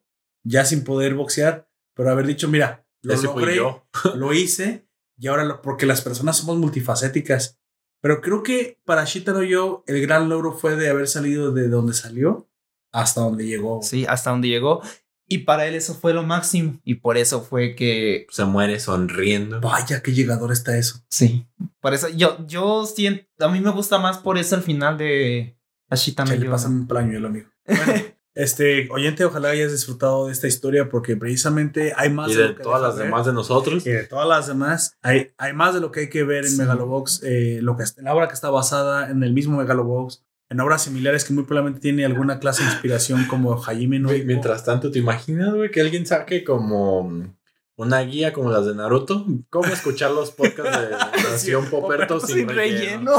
[0.44, 3.86] ya sin poder boxear, pero haber dicho, mira, lo Ese fui logré, yo.
[4.17, 4.86] lo hice,
[5.18, 7.59] y ahora lo, porque las personas somos multifacéticas.
[8.02, 11.94] Pero creo que para Shitaro Joe, el gran logro fue de haber salido de donde
[11.94, 12.47] salió
[12.93, 13.81] hasta donde llegó.
[13.83, 14.83] Sí, hasta donde llegó.
[15.27, 16.81] Y para él eso fue lo máximo.
[16.85, 19.61] Y por eso fue que Se muere sonriendo.
[19.61, 21.01] Vaya, qué llegador está eso.
[21.09, 21.47] Sí.
[21.81, 25.59] Por eso yo, yo siento, a mí me gusta más por eso el final de
[25.89, 27.49] Ashita Se le pasa un pañuelo, amigo.
[27.67, 27.94] Bueno,
[28.35, 32.49] este, oyente, ojalá hayas disfrutado de esta historia porque precisamente hay más Y de de
[32.49, 33.05] lo que todas las ver.
[33.07, 33.86] demás de nosotros.
[33.86, 36.51] Y de todas las demás, hay, hay más de lo que hay que ver en
[36.51, 36.59] Sí.
[36.59, 37.23] Megalobox.
[37.23, 41.24] eh, lo que, la obra que está basada en el mismo Megalobox, en obras similares
[41.24, 44.08] que muy probablemente tiene alguna clase de inspiración como Hajime no.
[44.24, 47.34] Mientras tanto, ¿te imaginas, güey, que alguien saque como mm,
[47.76, 49.26] una guía como las de Naruto?
[49.50, 50.91] ¿Cómo escuchar los podcasts de
[51.31, 53.12] Nación Poperto sin, Sin relleno?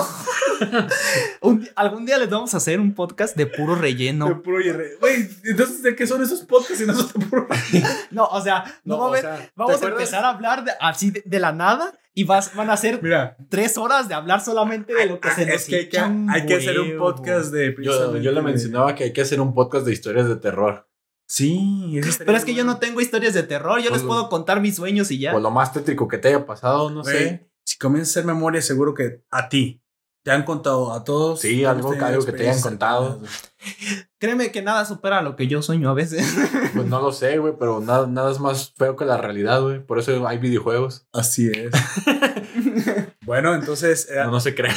[0.59, 0.87] relleno.
[1.41, 4.41] Un algún día les vamos a hacer un podcast de puro De relleno.
[4.41, 7.47] puro y re- Güey, entonces, ¿de qué son esos podcasts y no son de puro
[8.11, 10.63] No, o sea, no, va a o haber- sea, ¿te vamos a empezar a hablar
[10.63, 14.15] de, así de, de la nada y vas, van a ser Mira, tres horas de
[14.15, 17.51] hablar solamente de lo que se nos es que hay que, hay hacer un podcast
[17.51, 17.75] de...
[17.83, 20.89] Yo, yo le mencionaba que hay que hacer un podcast de historias de terror.
[21.27, 24.29] Sí, eso Pero es que yo no tengo historias de terror, yo Pues les puedo
[24.29, 25.35] contar mis sueños y ya.
[25.35, 27.49] O lo más tétrico que te haya pasado, no sé.
[27.65, 29.83] Si comienzas a hacer memoria, seguro que a ti
[30.25, 31.39] te han contado a todos.
[31.39, 33.21] Sí, algo- algo que te hayan contado.
[34.17, 36.25] Créeme que nada supera lo que yo sueño a veces.
[36.73, 39.85] Pues no lo sé, güey, pero nada, nada es más feo que la realidad, güey.
[39.85, 41.07] Por eso hay videojuegos.
[41.13, 41.71] Así es.
[43.21, 44.73] bueno, entonces, eh, No, no se cree.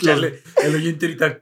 [0.00, 1.40] el, el oyente ahorita,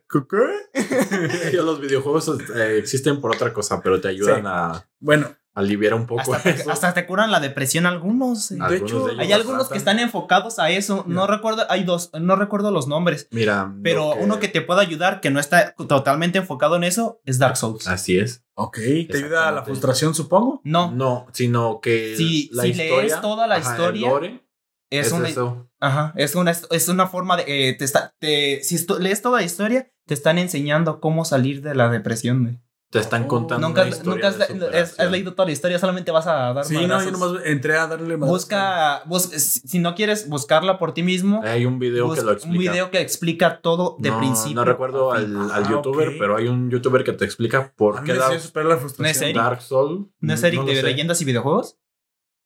[1.62, 4.46] los videojuegos eh, existen por otra cosa, pero te ayudan Sí.
[4.46, 8.52] a Bueno, aliviar un poco hasta, te, hasta te curan la depresión algunos.
[8.52, 8.58] eh.
[8.68, 11.04] de hecho, de Hay algunos que están enfocados a eso.
[11.08, 13.26] No recuerdo, hay dos, no recuerdo los nombres.
[13.32, 17.38] Mira, Pero uno que te pueda ayudar, que no está totalmente enfocado en eso, es
[17.40, 17.88] Dark Souls.
[17.88, 18.44] Así es.
[18.54, 18.76] ok,
[19.10, 20.60] te ayuda a la frustración, supongo.
[20.62, 24.46] No, No, sino que Si- la si historia, lees toda la ajá, el historia, lore,
[24.90, 25.68] es, es una, eso.
[25.80, 29.40] ajá, es una, es una forma de, eh, te está, te, si esto- lees toda
[29.40, 32.42] la historia, te están enseñando cómo salir de la depresión.
[32.44, 32.60] güey.
[32.88, 36.26] Te están Oh, contando Nunca, una historia nunca has, leído toda la historia, solamente vas
[36.28, 37.04] a dar Sí, no, madrazos.
[37.06, 38.28] yo nomás entré a darle más.
[38.28, 42.32] Busca, bus- si no quieres buscarla por ti mismo, Hay un video que busca lo
[42.32, 42.52] explica.
[42.52, 44.54] un video que explica todo de no, principio.
[44.54, 48.00] No recuerdo al, al Ah, youtuber, pero hay un youtuber que te explica por A
[48.02, 49.32] mí qué la frustración.
[49.32, 49.42] ¿No?
[49.42, 50.08] Dark Soul.
[50.20, 50.82] ¿No es Eric de sé.
[50.84, 51.76] leyendas y videojuegos?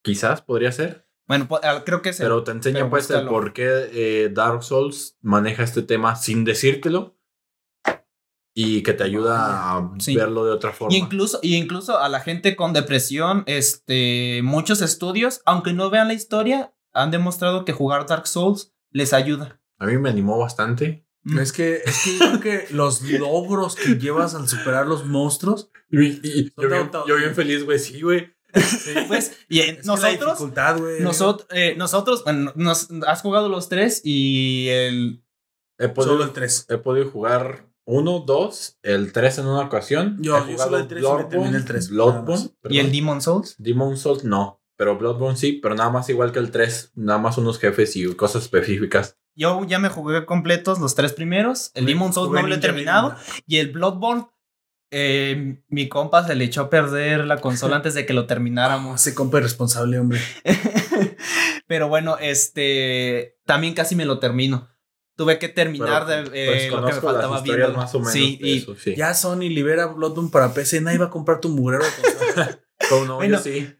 [0.02, 1.06] Quizás podría ser.
[1.28, 4.62] Bueno, ah, creo que es Pero te enseña pero pues el por qué eh, Dark
[4.64, 7.14] Souls maneja este tema sin decírtelo
[8.54, 10.14] y que te ayuda a Sí.
[10.16, 10.94] verlo de otra forma.
[10.94, 16.08] Y incluso, y incluso a la gente con depresión, este, muchos estudios, aunque no vean
[16.08, 19.60] la historia, han demostrado que jugar Dark Souls les ayuda.
[19.78, 21.06] A mí me animó bastante.
[21.38, 25.70] Es que, es que yo creo que los logros que llevas al superar los monstruos.
[25.90, 28.32] Y, y Son yo, bien, yo bien feliz, güey, sí, güey.
[29.06, 30.40] Pues, y Es que la nosotros,
[31.00, 35.22] nosotros, eh, nosotros, bueno, nos, has jugado los tres y el,
[35.78, 36.66] He podido, Solo el 3.
[36.68, 40.16] he podido jugar uno, dos, el 3 en una ocasión.
[40.20, 42.72] Yo- He yo solo el tres y me terminé el tres, nada Bloodborne, más.
[42.72, 42.92] y el.
[42.92, 43.54] Demon Souls.
[43.58, 47.36] Demon Souls no, pero Bloodborne sí, pero nada más igual que el 3, nada más
[47.38, 49.16] unos jefes y cosas específicas.
[49.36, 51.70] Yo ya me jugué completos los tres primeros.
[51.74, 53.14] El Demon Souls no lo he terminado.
[53.46, 54.26] Y el Bloodborne,
[54.92, 59.00] eh, mi compa se le echó a perder la consola antes de que lo termináramos.
[59.00, 60.20] Ese compa irresponsable, hombre.
[61.66, 64.68] Pero bueno, este también casi me lo termino.
[65.20, 67.72] Tuve que terminar Pero, de eh, pues, lo que me faltaba viendo.
[67.74, 68.94] más o menos Sí, y eso, sí.
[68.96, 70.80] Ya Sony libera Bloodborne para PC.
[70.80, 72.58] Nadie va a comprar tu consola.
[72.88, 73.36] Como no, Bueno.
[73.36, 73.70] yo sí.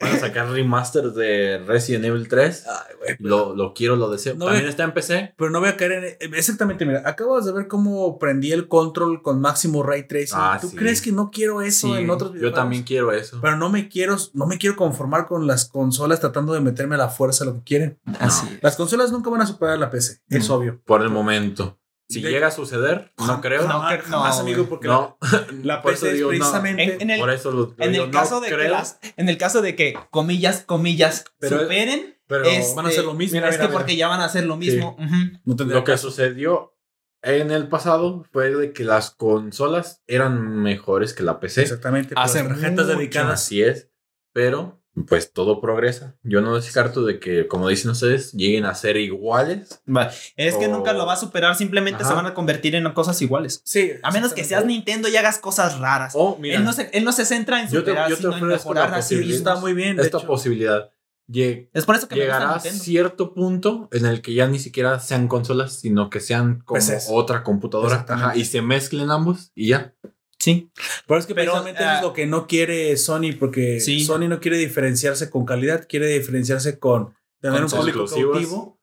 [0.00, 2.66] Van a sacar remasters de Resident Evil 3.
[2.66, 3.16] Ay, güey.
[3.20, 4.34] Lo, lo quiero, lo deseo.
[4.34, 5.34] No También está en PC.
[5.36, 6.34] Pero no voy a caer en.
[6.34, 7.02] Exactamente, mira.
[7.04, 10.38] Acabas de ver cómo prendí el control con máximo ray tracing.
[10.40, 10.76] Ah, ¿Tú sí.
[10.76, 12.58] crees que no quiero eso Sí, en otros Yo videojuegos?
[12.60, 13.38] también quiero eso.
[13.42, 16.98] Pero no me quiero, no me quiero conformar con las consolas tratando de meterme a
[16.98, 17.98] la fuerza lo que quieren.
[18.18, 18.62] Así es.
[18.62, 20.54] Las consolas nunca van a superar la PC, es No.
[20.54, 20.80] obvio.
[20.86, 21.78] Por el momento.
[22.10, 23.62] Si De- llega a suceder, no creo.
[23.62, 24.68] No, Jamás, que- no, jamás, amigo, güey.
[24.68, 26.38] porque No, la, la por eso PC es digo, no.
[26.38, 26.82] precisamente.
[26.82, 28.70] En, en el, por eso lo, lo en digo, el no caso de que creo,
[28.72, 33.04] las, en el caso de que comillas, comillas, Pero- superen, pero este, van a hacer
[33.04, 33.34] lo mismo.
[33.36, 34.96] Mira, Mira, es que mira, porque ya van a hacer lo mismo.
[34.98, 35.38] ujú.
[35.44, 36.10] no tendría lo que caso.
[36.10, 36.74] sucedió
[37.22, 41.62] en el pasado fue de que las consolas eran mejores que la PC.
[41.62, 42.14] Exactamente.
[42.14, 43.34] por Hace las tarjetas dedicadas.
[43.42, 43.88] Así es.
[44.32, 46.16] Pero, pues todo progresa.
[46.22, 49.80] Yo no descarto de que, como dicen ustedes, lleguen a ser iguales.
[49.88, 52.14] Va, Es que nunca lo va a superar, simplemente se Ajá.
[52.16, 53.60] van a convertir en cosas iguales.
[53.64, 53.92] Sí.
[54.02, 54.64] A menos que seas.
[54.64, 56.12] Nintendo y hagas cosas raras.
[56.16, 58.22] O, mira, él, no se, él no se centra en Yo te- superar, yo te
[58.22, 59.34] sino en mejorar así mismo.
[59.34, 59.98] Está muy bien.
[60.00, 60.26] esta hecho.
[60.26, 60.90] posibilidad
[61.28, 64.58] lleg- Es por eso que me llegará a cierto punto en el que ya ni
[64.58, 67.06] siquiera sean consolas, sino que sean como PCs.
[67.10, 68.04] otra computadora.
[68.08, 69.94] Ajá, y se mezclen ambos y ya.
[70.40, 70.72] Sí.
[71.06, 74.02] Pero es que Pero, precisamente ah, es lo que no quiere Sony, porque Sí.
[74.02, 78.80] Sony no quiere diferenciarse con calidad, quiere diferenciarse con tener Con un público cautivo.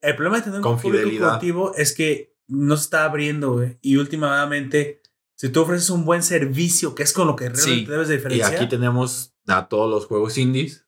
[0.00, 1.28] El problema de tener Con un público fidelidad.
[1.30, 3.78] cautivo es que no se está abriendo, güey.
[3.82, 5.02] Y últimamente,
[5.36, 7.86] si tú ofreces un buen servicio, que es con lo que realmente Sí.
[7.90, 8.54] debes de Y diferenciar.
[8.54, 10.86] aquí tenemos a todos los juegos indies,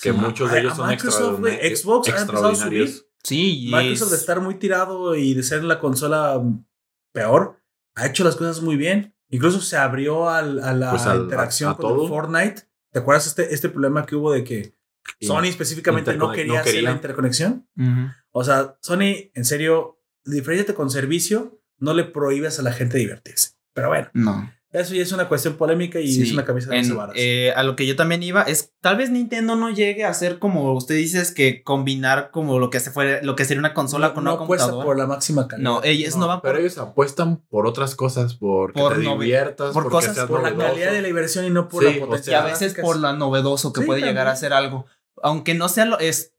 [0.00, 0.16] que Sí.
[0.16, 1.80] muchos A- de ellos a son Microsoft, güey, extraordinarios.
[1.80, 3.06] Xbox ha empezado a extraordinarios.
[3.22, 6.42] Sí, y Microsoft de es- estar muy tirado y de ser la consola
[7.12, 7.60] peor,
[7.94, 9.13] ha hecho las cosas muy bien.
[9.34, 12.08] Incluso se abrió al- a la Pues al- interacción a- a con el.
[12.08, 12.62] Fortnite.
[12.92, 14.76] ¿Te acuerdas este, este problema que hubo de que
[15.20, 17.68] Sony específicamente no quería no hacer la interconexión?
[18.30, 23.50] O sea, Sony, en serio, diferenciate con servicio, no le prohíbes a la gente divertirse.
[23.74, 24.52] Pero bueno, No.
[24.80, 27.62] Eso ya es una cuestión polémica y Sí, es una camisa de en- eh, a
[27.62, 30.96] lo que yo también iba es tal vez Nintendo no llegue a hacer como usted
[30.96, 34.24] dices que combinar como lo que se fue lo que sería una consola no, con
[34.24, 34.84] no una apuesta computadora.
[34.86, 35.70] por la máxima calidad.
[35.70, 39.20] no, ellos no, van por, Pero ellos apuestan por otras cosas, porque Por te novi-
[39.22, 41.98] diviertas, por porque cosas- seas por la calidad de la diversión y no por Sí,
[41.98, 42.32] la o potencia.
[42.32, 44.86] y a sea, veces por lo novedoso que Sí, puede llegar a ser algo,
[45.22, 46.33] aunque no sea lo es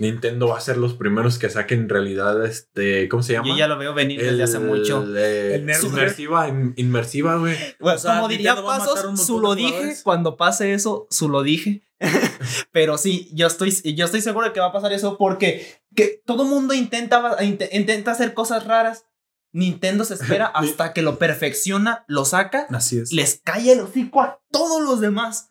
[0.00, 3.48] Nintendo va a ser los primeros que saquen en realidad este, ¿cómo se llama?
[3.48, 5.02] yo ya lo veo venir desde hace mucho.
[5.02, 7.56] El Nerd inmersiva, in- inmersiva, güey.
[7.80, 11.82] Bueno, O sea, como diría Pasos, su lo dije, cuando pase eso, su lo dije.
[12.72, 15.66] Pero sí, yo estoy, yo estoy seguro de que va a pasar eso porque
[15.96, 19.04] que todo mundo intenta, int- intenta hacer cosas raras.
[19.52, 23.12] Nintendo se espera hasta que lo perfecciona, lo saca, Así es.
[23.12, 25.50] les cae el hocico a todos los demás.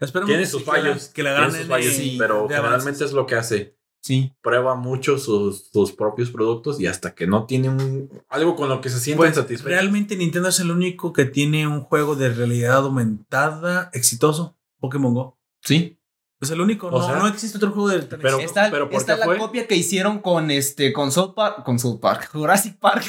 [0.00, 2.16] Esperemos Tiene que sus sí, que la- fallos, Que la tiene ganen sus fallos, y-
[2.18, 3.02] pero de generalmente avances.
[3.08, 3.76] es lo que hace.
[4.02, 4.34] Sí.
[4.42, 8.80] Prueba mucho sus, sus propios productos y hasta que no tiene un- algo con lo
[8.82, 9.64] que se sienten Pues, satisfechos.
[9.70, 14.56] realmente Nintendo es el único que tiene un juego de realidad aumentada exitoso.
[14.78, 15.38] Pokémon Go.
[15.62, 15.98] Sí.
[16.40, 16.88] Es el único.
[16.88, 18.38] O no, sea, no existe otro juego de pero-.
[18.40, 19.38] Está, pero ¿por está qué la fue?
[19.38, 23.04] copia que hicieron con este con South Park, con South Park, Jurassic Park.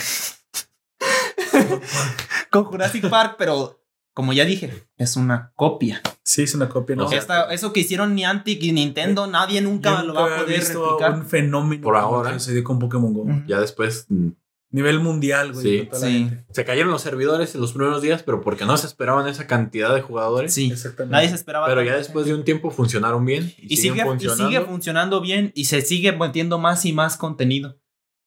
[2.50, 3.82] con Jurassic Park, pero
[4.16, 6.02] como ya dije, es una copia.
[6.24, 6.96] Sí, es una copia.
[6.96, 7.06] ¿no?
[7.06, 10.58] O sea, Esta- eso que hicieron Niantic y Nintendo, nadie nunca lo va a poder
[10.60, 11.14] visto replicar.
[11.14, 12.32] un fenómeno Por ahora.
[12.34, 13.28] que se dio con Pokémon Go.
[13.46, 14.30] Ya después mm,
[14.72, 15.64] Nivel mundial, güey.
[15.64, 15.90] Sí.
[15.94, 16.32] Sí.
[16.50, 19.94] se cayeron los servidores en los primeros días, pero porque no se esperaban esa cantidad
[19.94, 20.54] de jugadores.
[20.54, 21.14] Sí, Exactamente.
[21.14, 21.68] nadie se esperaba.
[21.68, 22.30] Pero ya después gente.
[22.34, 23.54] de un tiempo funcionaron bien.
[23.58, 24.48] Y, y siguen sigue, y funcionando.
[24.48, 27.80] sigue funcionando bien y se sigue metiendo más y más contenido.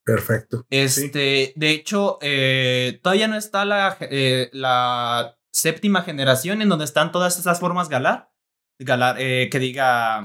[0.05, 0.65] Perfecto.
[0.71, 7.13] Este, de hecho, eh, todavía no está la, eh, la séptima generación en donde están
[7.13, 8.31] todas esas formas galar.
[8.79, 10.23] Galar, eh, que diga,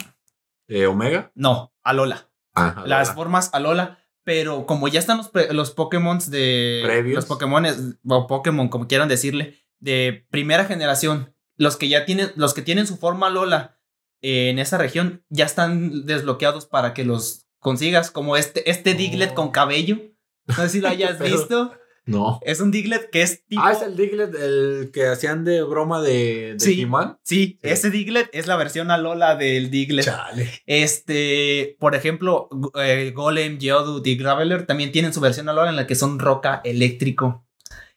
[0.67, 1.31] Eh, Omega.
[1.35, 2.29] no, Alola.
[2.53, 3.99] Ajá, las formas Alola.
[4.25, 6.81] Pero como ya están los, los Pokémon de.
[6.85, 7.15] Previos.
[7.15, 7.65] Los Pokémon,
[8.07, 11.35] o Pokémon, como quieran decirle, de primera generación.
[11.57, 13.79] Los que ya tienen, los que tienen su forma Alola
[14.21, 18.11] eh, en esa región ya están desbloqueados para que los consigas.
[18.11, 19.35] Como este, este Diglett Oh.
[19.35, 19.97] con cabello.
[20.45, 21.73] No sé si lo hayas visto.
[22.05, 22.39] No.
[22.43, 23.61] Es un Diglett que es tipo.
[23.63, 26.81] Ah, es el Diglett, el que hacían de broma de, de Sí.
[26.81, 27.17] He-Man.
[27.23, 27.69] Sí, Sí.
[27.69, 30.05] ese Diglett es la versión Alola del Diglett.
[30.05, 30.49] Chale.
[30.65, 32.49] Este, por ejemplo,
[32.81, 36.61] eh, Golem, Geodude y Graveler también tienen su versión Alola en la que son roca
[36.63, 37.47] eléctrico.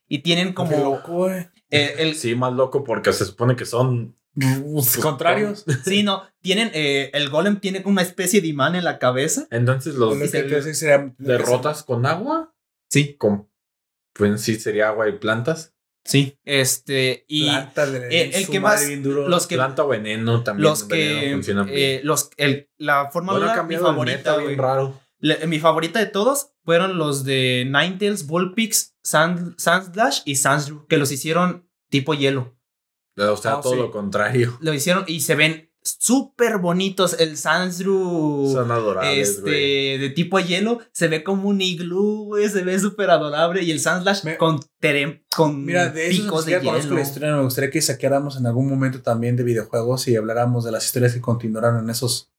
[0.08, 1.46] Y tienen Qué como loco, güey.
[1.70, 4.16] eh, el, Sí, más loco porque se supone que son
[5.02, 5.64] contrarios.
[5.84, 6.22] Sí, no.
[6.40, 6.70] Tienen.
[6.74, 9.48] eh, el golem tiene una especie de imán en la cabeza.
[9.50, 12.54] Entonces los sería- derrotas con agua.
[12.88, 13.14] Sí.
[13.18, 13.48] Con,
[14.16, 15.72] pues sí, sería agua y plantas.
[16.04, 16.38] Sí.
[16.44, 17.24] Este.
[17.26, 19.28] Y Plantas de- el- que más- bien duro.
[19.28, 19.56] los que.
[19.56, 20.62] Planta o veneno también.
[20.68, 21.30] Los que.
[21.32, 25.00] funciona eh, los, el, la forma Bueno, mi favorita, meta bien raro.
[25.18, 30.96] Le- Mi favorita de todos fueron los de Ninetales, Vulpix, Sand, Sandslash y Sandshrew, que
[30.98, 32.56] los hicieron tipo hielo.
[33.18, 33.78] O sea, Ah, todo sí.
[33.78, 34.58] lo contrario.
[34.60, 35.65] Lo hicieron y se ven
[35.98, 37.16] súper bonitos.
[37.20, 39.50] El Sandshrew Son adorables, este,
[39.98, 43.62] de tipo hielo se ve como un iglú, güey, se ve súper adorable.
[43.62, 46.96] Y el Sandslash Me- con, terem- con Mira, de picos de siquiera conozco hielo.
[46.96, 47.36] la historia.
[47.36, 51.12] Me gustaría que saqueáramos en algún momento también de videojuegos y habláramos de las historias
[51.14, 52.30] que continuaron en esos.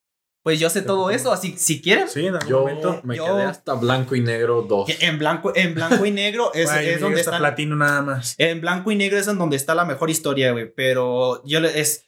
[0.44, 2.08] Pues yo sé todo eso, así si quieren.
[2.08, 3.02] Sí, en algún Yo momento.
[3.04, 4.88] me yo- quedé hasta blanco y negro 2.
[4.88, 7.40] que En blanco, en blanco y negro es, Ay, es donde están.
[7.40, 8.34] platino nada más.
[8.38, 10.72] En blanco y negro es en donde está la mejor historia, güey.
[10.74, 12.06] Pero yo le- es.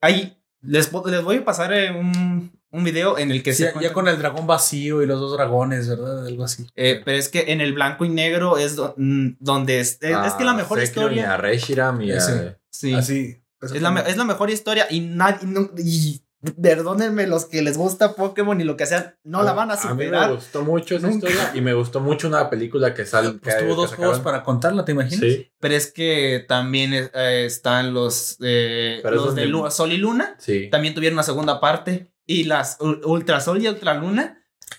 [0.00, 3.72] Ahí les, les voy a pasar eh, un, un video en el que Sí, se.
[3.74, 6.26] ya, ya con el dragón vacío y los dos dragones, ¿verdad?
[6.26, 6.66] Algo así.
[6.76, 9.98] Eh, pero es que en el blanco y negro es do- mm, donde es.
[10.00, 11.36] es- es que la mejor Y a historia.
[11.36, 12.58] Reshiram y a- Ese.
[12.70, 12.94] Sí.
[12.94, 13.36] Así.
[13.62, 15.46] Es la, me- es la mejor historia y nadie.
[15.46, 16.22] no- y
[16.60, 19.80] perdónenme los que les gusta Pokémon y lo que sea, no la van a mí
[19.82, 20.32] me superar.
[20.34, 21.28] gustó mucho esa Nunca.
[21.28, 23.32] historia y me gustó mucho una película que sale.
[23.34, 24.10] Pues que- tuvo dos sacaron.
[24.12, 25.20] juegos para contarla, ¿te imaginas?
[25.20, 30.34] Sí, Pero es que también eh, están los, eh, los de Sol y Luna.
[30.38, 30.68] sí.
[30.70, 32.12] También tuvieron una segunda parte.
[32.26, 34.36] Y las Ul- Ultra Sol y Ultra Luna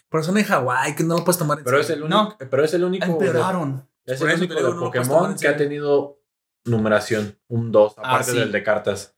[0.10, 2.06] Pero son en Hawái, que no lo puedes tomar en Pero es serio.
[2.06, 2.22] el No.
[2.28, 3.88] único, pero es el único, empeoraron.
[4.06, 6.18] es Por el único de Pokémon que ha tenido
[6.66, 8.38] numeración, un 2, Ah, aparte sí.
[8.40, 9.16] del de cartas.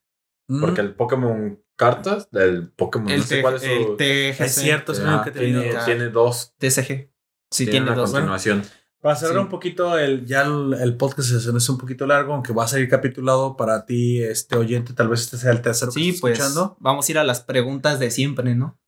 [0.47, 0.61] Mm.
[0.61, 3.95] Porque el Pokémon cartas, del Pokémon, El, no sé T- cuál es el.
[3.97, 4.41] TGC.
[4.41, 5.61] Es cierto, es único que he tenido.
[5.61, 5.85] tiene, dos.
[5.85, 7.11] tiene dos, TCG.
[7.51, 8.11] Sí, tiene, tiene dos.
[8.11, 8.63] continuación.
[9.01, 9.41] Para cerrar Sí.
[9.41, 12.87] un poquito, el, ya el, el podcast hizo un poquito largo, aunque va a salir
[12.87, 14.93] capitulado para ti, este oyente.
[14.93, 16.77] Tal vez este sea el tercero que Sí, estás pues escuchando.
[16.79, 18.79] vamos a ir a las preguntas de siempre, ¿no?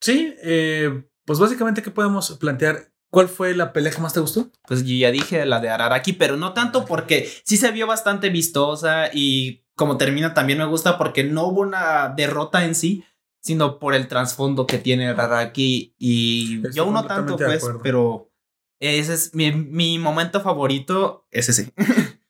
[0.00, 2.91] Sí, eh, pues básicamente, ¿qué podemos plantear?
[3.12, 4.50] ¿Cuál fue la pelea que más te gustó?
[4.66, 8.30] Pues yo ya dije la de Araraki, pero no tanto porque sí se vio bastante
[8.30, 13.04] vistosa y como termina también me gusta porque no hubo una derrota en sí,
[13.42, 18.32] sino por el trasfondo que tiene Araraki y Estoy yo no tanto pues, pero
[18.80, 21.70] ese es mi, mi momento favorito, ese sí.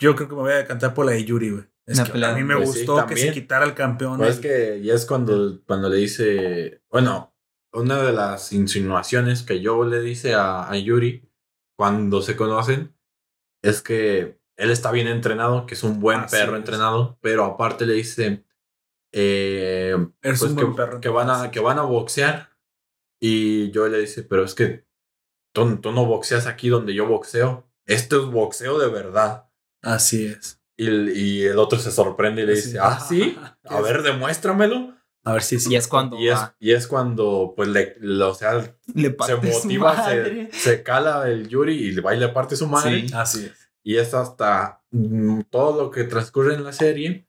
[0.00, 1.64] Yo creo que me voy a decantar por la de Yuri, güey.
[1.86, 2.30] Es que pelea.
[2.30, 3.28] a mí me Pues sí, gustó que también.
[3.28, 4.16] se quitara el campeón.
[4.18, 7.33] Pues es que ya es cuando, cuando le dice, bueno,
[7.74, 11.28] una de las insinuaciones que yo le dice a, a Yuri
[11.76, 12.94] cuando se conocen
[13.62, 16.58] es que él está bien entrenado, que es un buen perro es.
[16.60, 18.44] entrenado, pero aparte le dice
[19.12, 21.00] eh, Eres pues un que, buen perro.
[21.00, 22.50] que van a, que van a boxear
[23.20, 24.86] y yo le dice, pero es que
[25.54, 29.48] tú, tú no boxeas aquí donde yo boxeo, esto es boxeo de verdad.
[29.82, 30.60] Así es.
[30.76, 34.94] Y, el- y el otro se sorprende y le dice, ah, sí, a ver, demuéstramelo.
[35.24, 38.24] A ver si es Y es cuando Y es, y es cuando, pues, le, le-
[38.24, 42.28] o sea, le se motiva, se, se cala el Yuri y le va y le
[42.28, 43.08] parte su madre.
[43.08, 43.14] Sí.
[43.14, 43.70] Así es.
[43.82, 47.26] Y es hasta mm, todo lo que transcurre en la serie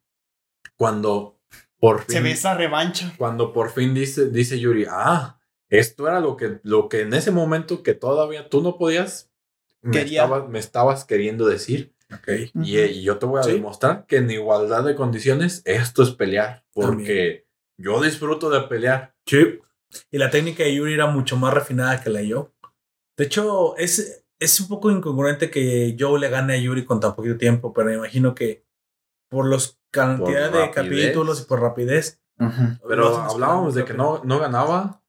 [0.78, 1.40] cuando
[1.80, 3.14] por fin, Se ve esa revancha.
[3.18, 7.32] cuando por fin dice, dice Yuri, ah, esto era lo que, lo que en ese
[7.32, 9.32] momento que todavía tú no podías,
[9.82, 10.24] me, Quería.
[10.24, 11.94] estabas, me estabas queriendo decir.
[12.14, 12.30] Ok.
[12.64, 13.52] Y, y yo te voy a Sí.
[13.54, 16.64] demostrar que en igualdad de condiciones esto es pelear.
[16.74, 17.45] Porque
[17.78, 19.16] yo disfruto de pelear.
[19.26, 19.60] Sí.
[20.12, 22.48] Y la técnica de Yuri era mucho más refinada que la de Joe.
[23.18, 27.16] De hecho, es, es un poco incongruente que Joe le gane a Yuri con tan
[27.16, 28.66] poquito tiempo, pero me imagino que
[29.30, 30.76] por los cantidad de rapidez.
[30.76, 32.22] capítulos y por rapidez.
[32.88, 35.02] Pero hablábamos de que no, no ganaba,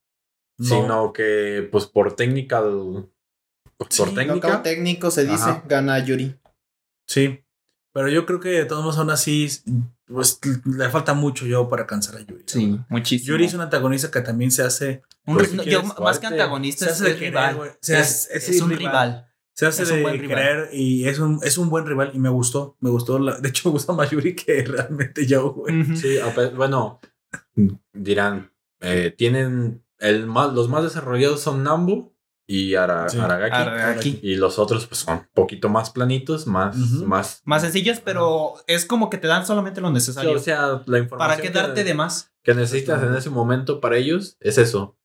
[0.57, 0.65] No.
[0.65, 5.63] sino que pues por técnica, pues, por Sí, técnica, Knockout técnico se dice, Ajá.
[5.67, 6.39] gana Yuri.
[7.09, 7.43] Sí.
[7.93, 9.49] Pero yo creo que de todos modos, aún así,
[10.07, 12.43] pues le falta mucho Joe para alcanzar a Yuri.
[12.47, 13.27] Sí, muchísimo.
[13.29, 15.01] Yuri es un antagonista que también se hace.
[15.25, 17.77] Un Pues, si no, yo, más que antagonista se hace de es querer, rival.
[17.81, 18.79] sea, es, es- es es un rival.
[19.09, 19.23] rival.
[19.53, 20.37] Se hace Es un de buen rival.
[20.37, 22.77] querer y es un, es un buen rival y me gustó.
[22.79, 23.17] Me gustó.
[23.19, 25.81] La, de hecho, me gusta más Yuri que realmente Joe, güey.
[25.81, 25.95] Ujú.
[25.95, 26.99] sí, a pe- bueno,
[27.93, 32.13] dirán, eh, tienen el más, los más desarrollados son Nambu
[32.49, 33.19] y Ara- Sí.
[33.19, 33.55] Aragaki.
[33.55, 34.19] Aragaki.
[34.23, 37.05] Y los otros pues son un poquito más planitos, más, Ujú.
[37.05, 37.41] más.
[37.43, 40.31] Más sencillos, pero es como que te dan solamente lo Sí, necesario.
[40.33, 42.31] o sea, la información para que darte que, de más.
[42.43, 44.97] que necesitas en ese momento para ellos es eso.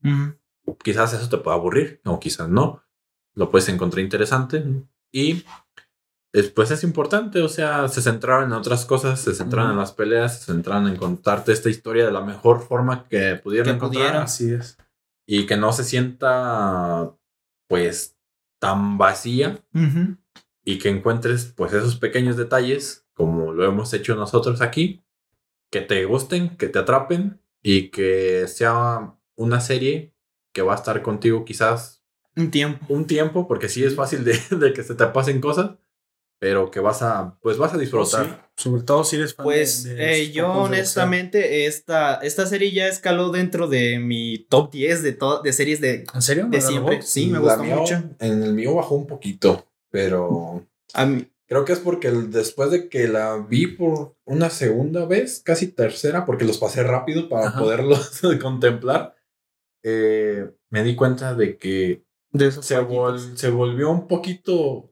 [0.85, 2.83] Quizás eso te pueda aburrir o quizás no.
[3.35, 4.65] Lo puedes encontrar interesante
[5.11, 5.45] y
[6.33, 10.39] después es importante, o sea, se centraron en otras cosas, se centraron en las peleas,
[10.39, 14.23] se centraron en contarte esta historia de la mejor forma que pudieron Que encontrar pudieron.
[14.23, 14.79] Así es.
[15.27, 17.12] y que no se sienta
[17.66, 18.16] pues
[18.58, 19.65] tan vacía
[20.65, 25.02] y que encuentres pues esos pequeños detalles como lo hemos hecho nosotros aquí,
[25.70, 30.15] que te gusten, que te atrapen y que sea una serie
[30.52, 32.02] que va a estar contigo quizás
[32.36, 32.84] Un tiempo.
[32.89, 35.73] un tiempo, porque sí es fácil de, de que se te pasen cosas,
[36.43, 38.51] pero que vas a, pues vas a disfrutar.
[38.57, 42.73] Sí, sobre todo si eres fan Pues de- de eh, yo honestamente esta, esta serie
[42.73, 46.05] ya escaló dentro de mi top 10 de, to- de series de.
[46.12, 46.47] ¿En serio?
[46.49, 47.03] de ¿Dragon siempre.
[47.03, 47.95] Sí, me La gustó mío- mucho.
[48.19, 52.73] En el mío bajó un poquito, pero A mí, creo que es porque el- después
[52.73, 57.51] de que la vi por una segunda vez, casi tercera, porque los pasé rápido para
[57.51, 57.61] Ajá.
[57.61, 59.15] poderlos contemplar,
[59.85, 64.92] eh, me di cuenta de que de se, vol- se volvió un poquito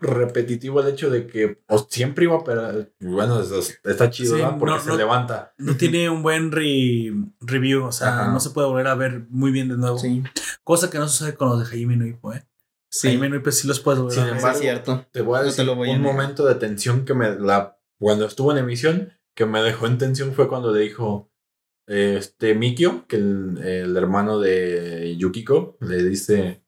[0.00, 4.42] repetitivo el hecho de que pues, siempre iba a per- bueno eso está chido Sí,
[4.42, 4.58] ¿verdad?
[4.58, 8.32] porque no- se no- levanta No tiene un buen re- review, o sea, Ajá.
[8.32, 9.98] no se puede volver a ver muy bien de nuevo.
[9.98, 10.22] Sí,
[10.64, 12.44] Cosa que no sucede con los de Jaime Nuipo, ¿eh?
[12.90, 13.08] sí.
[13.08, 14.34] Jaime Nuipo sí los puedes volver Sin a ver.
[14.34, 15.06] Sí, embargo, es cierto.
[15.12, 18.24] te voy a decir lo voy a un momento de tensión que me la cuando
[18.26, 21.30] estuvo en emisión que me dejó en tensión fue cuando le dijo
[21.86, 26.62] este Mikio que el, el hermano de Yukiko le dice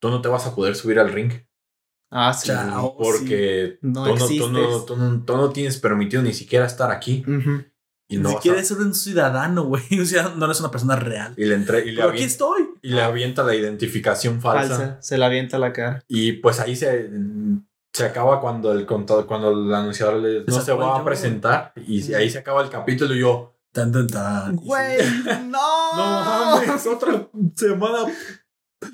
[0.00, 1.32] tú no te vas a poder subir al ring
[2.16, 2.46] Ah, sí.
[2.46, 2.96] Chao.
[2.96, 6.92] porque No tú, no, tú, no, tú no- tú no tienes permitido ni siquiera estar
[6.92, 7.24] aquí
[8.06, 9.82] y Ni siquiera a- es un ciudadano, güey.
[10.00, 11.34] O sea, no eres una persona real.
[11.36, 12.62] y le entre, y le Pero aquí avienta, estoy.
[12.82, 14.76] y le avienta la identificación falsa.
[14.76, 15.02] Falsa.
[15.02, 16.04] Se la avienta la cara.
[16.06, 17.10] Y pues ahí se,
[17.92, 21.72] se acaba cuando el contador, cuando el anunciador le no se va a presentar.
[21.84, 23.50] Y ahí se acaba el capítulo y yo.
[23.72, 24.54] Tan, tan, tan.
[24.54, 24.98] Güey,
[25.48, 25.96] no.
[25.96, 28.06] No mames, otra semana.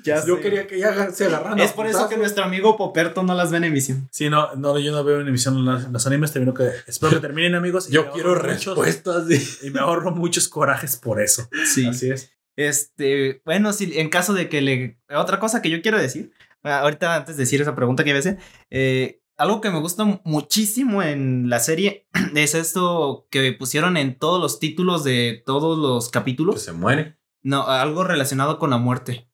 [0.03, 0.41] Ya Yo sé.
[0.41, 1.59] quería que ya se agarraran.
[1.59, 4.07] Es por eso que nuestro amigo Poperto no las ve en emisión.
[4.11, 6.31] Sí, no, no, yo no veo en emisión los, los animes.
[6.31, 7.89] Termino que espero que terminen, amigos.
[7.89, 9.25] y Yo quiero respuestas.
[9.63, 11.47] Y me ahorro muchos corajes por eso.
[11.65, 11.87] Sí.
[11.87, 12.31] Así es.
[12.55, 14.99] Este, bueno, si en caso de que le.
[15.13, 16.31] Otra cosa que yo quiero decir,
[16.63, 18.37] ah, ahorita antes de decir esa pregunta que iba a hacer,
[18.69, 24.39] eh, algo que me gusta muchísimo en la serie es esto que pusieron en todos
[24.41, 26.61] los títulos de todos los Que capítulos.
[26.61, 27.17] se muere.
[27.41, 29.27] No, algo relacionado con la muerte.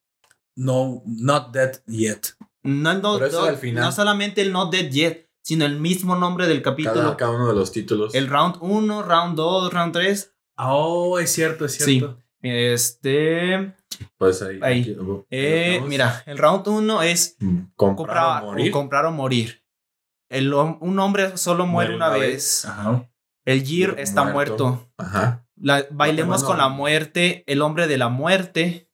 [0.57, 2.35] No, not dead yet.
[2.63, 3.83] No, el no, no- al final.
[3.85, 6.95] no solamente el Not Dead Yet, sino el mismo nombre del capítulo.
[6.95, 8.13] Cada, cada uno de los títulos.
[8.13, 10.33] El round 1, round 2, round 3.
[10.57, 12.17] Oh, es cierto, es cierto.
[12.41, 13.73] Este.
[14.17, 14.59] Pues ahí.
[14.61, 14.81] Ahí.
[14.81, 14.97] aquí,
[15.31, 18.71] eh, mira, el round 1 es Mm, Comprar comprar, o morir.
[18.71, 19.63] comprar o morir.
[20.29, 22.65] El, un hombre solo muere, Muere una, una vez.
[22.65, 23.09] Ajá.
[23.45, 24.01] El Gear Muerto.
[24.03, 24.89] está muerto.
[24.97, 25.47] Ajá.
[25.55, 26.47] La- bailemos bueno.
[26.47, 27.43] con la muerte.
[27.47, 28.86] El hombre de la muerte.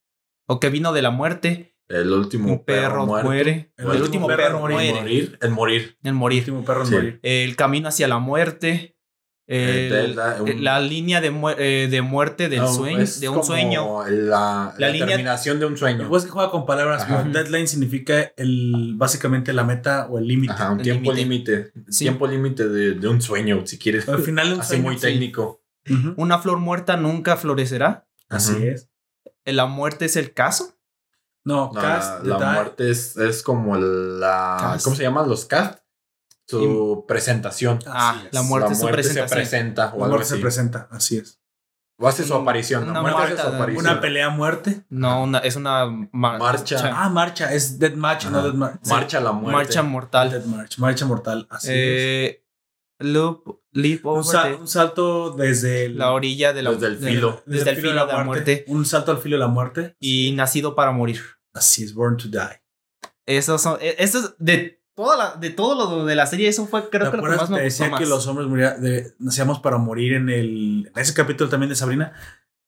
[0.48, 1.76] O que vino de la muerte.
[1.90, 3.28] El último Un perro muerto.
[3.28, 3.74] muere.
[3.78, 4.76] El El, último perro, morir.
[4.78, 4.94] muere.
[5.02, 5.38] Morir.
[5.42, 5.98] El morir.
[6.02, 6.40] El El morir.
[6.40, 6.94] último perro en Sí.
[6.96, 7.20] morir.
[7.24, 8.98] El camino hacia la muerte.
[9.46, 13.04] Eh, el- un- la línea de, mu- eh, de muerte del No, sueño.
[13.20, 14.08] De un sueño.
[14.10, 16.00] La, La la línea- terminación de un sueño.
[16.00, 20.54] Después que juega con palabras, como deadline significa el básicamente la meta o el límite.
[20.72, 21.74] Un el tiempo límite.
[21.90, 22.06] Sí.
[22.06, 24.08] Tiempo límite de, de un sueño, si quieres.
[24.08, 25.02] Al final un Así sueño, muy sí.
[25.02, 25.62] técnico.
[26.16, 28.08] Una flor muerta nunca florecerá.
[28.30, 28.90] Así es.
[29.46, 30.76] La muerte es el caso.
[31.46, 34.58] No, No, cast, la, la muerte es, es como la.
[34.60, 34.84] Cast.
[34.86, 35.80] ¿Cómo se llaman los cast?
[36.48, 37.80] Su presentación.
[37.88, 40.88] Ah, la muerte la es su muerte se presenta o La algo muerte se presenta,
[40.92, 41.40] así es.
[42.00, 42.84] O hace su Un- aparición.
[42.84, 43.86] una La muerte muerta, su aparición.
[43.86, 44.86] Una pelea a muerte.
[44.90, 46.92] No, una, es una mar- Marcha.
[46.96, 48.42] Ah, marcha, es Dead March, no.
[48.44, 48.80] Dead March.
[48.88, 49.52] Marcha a la muerte.
[49.58, 50.32] marcha mortal.
[50.32, 52.38] Dead March, marcha mortal, así es.
[53.00, 56.88] Loop, leap Un, over sa- the- un salto desde el, la orilla de la Desde
[56.88, 57.44] el de- filo.
[57.46, 58.66] Desde, el filo de la muerte.
[58.68, 59.96] Un salto al filo de la muerte.
[60.00, 61.22] Y nacido para morir.
[61.54, 62.62] Así es, Born to Die.
[63.26, 63.78] Esos son.
[63.82, 66.48] e- Eso es de toda la, de todo lo de la serie.
[66.48, 68.00] Eso fue creo ¿Te que lo que más que me gustó decía más.
[68.00, 72.14] que los hombres de- nacíamos para morir en el en ese capítulo también de Sabrina?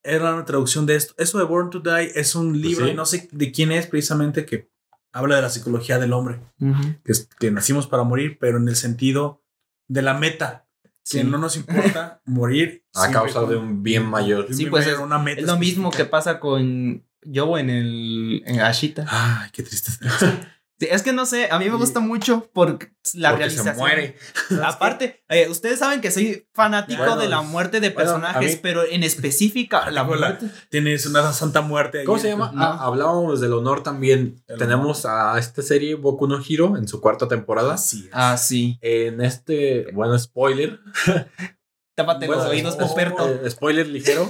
[0.04, 1.14] Era una traducción de esto.
[1.18, 2.92] Eso de Born to Die es un libro, sí.
[2.92, 4.70] y no sé de quién es precisamente, que
[5.14, 6.42] habla de la psicología del hombre.
[6.60, 6.96] Ujú.
[7.04, 9.42] Que, es- que nacimos para morir, pero en el sentido
[9.88, 10.66] de la meta.
[11.10, 11.24] Que Sí.
[11.24, 12.84] no nos importa morir.
[12.96, 14.48] A causa de un bien mayor.
[14.50, 17.70] Sí, bien pues mayor, es- una meta Es lo mismo que pasa con Joe en
[17.70, 19.06] el en Ashita.
[19.08, 19.92] Ay, qué triste.
[20.78, 22.68] Sí, es que no sé, a mí me gusta mucho por
[23.14, 23.76] la Porque realización.
[23.76, 24.18] se muere.
[24.66, 28.84] Aparte, eh, ustedes saben que soy fanático Bueno, de la muerte de personajes, mí- pero
[28.84, 30.48] en específica la muerte.
[30.70, 32.00] Tienes una santa muerte.
[32.00, 32.06] ahí.
[32.06, 32.52] ¿Cómo se llama?
[32.54, 32.62] No.
[32.62, 34.44] Ah, hablábamos del honor también.
[34.48, 37.76] El Tenemos a esta serie Boku no Hero en su cuarta temporada.
[37.76, 38.10] Así es.
[38.12, 38.78] Ah, sí.
[38.82, 40.80] En este, bueno, spoiler.
[41.96, 43.30] Tápate los oídos, oh, Poperto.
[43.46, 44.30] eh, spoiler ligero.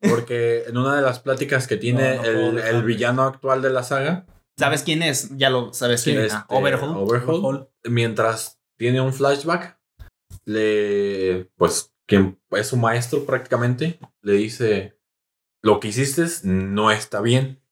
[0.00, 3.60] Porque en una de las pláticas que tiene No, no puedo el, el villano actual
[3.60, 4.24] de la saga,
[4.58, 5.36] ¿Sabes quién es?
[5.36, 6.32] Ya lo sabes quién es.
[6.32, 6.96] este, Overhaul.
[6.96, 7.68] Overhaul, Overhaul.
[7.84, 9.78] mientras tiene un flashback,
[10.44, 14.98] le, pues, quien es su maestro prácticamente, le dice,
[15.62, 17.62] lo que hiciste no está bien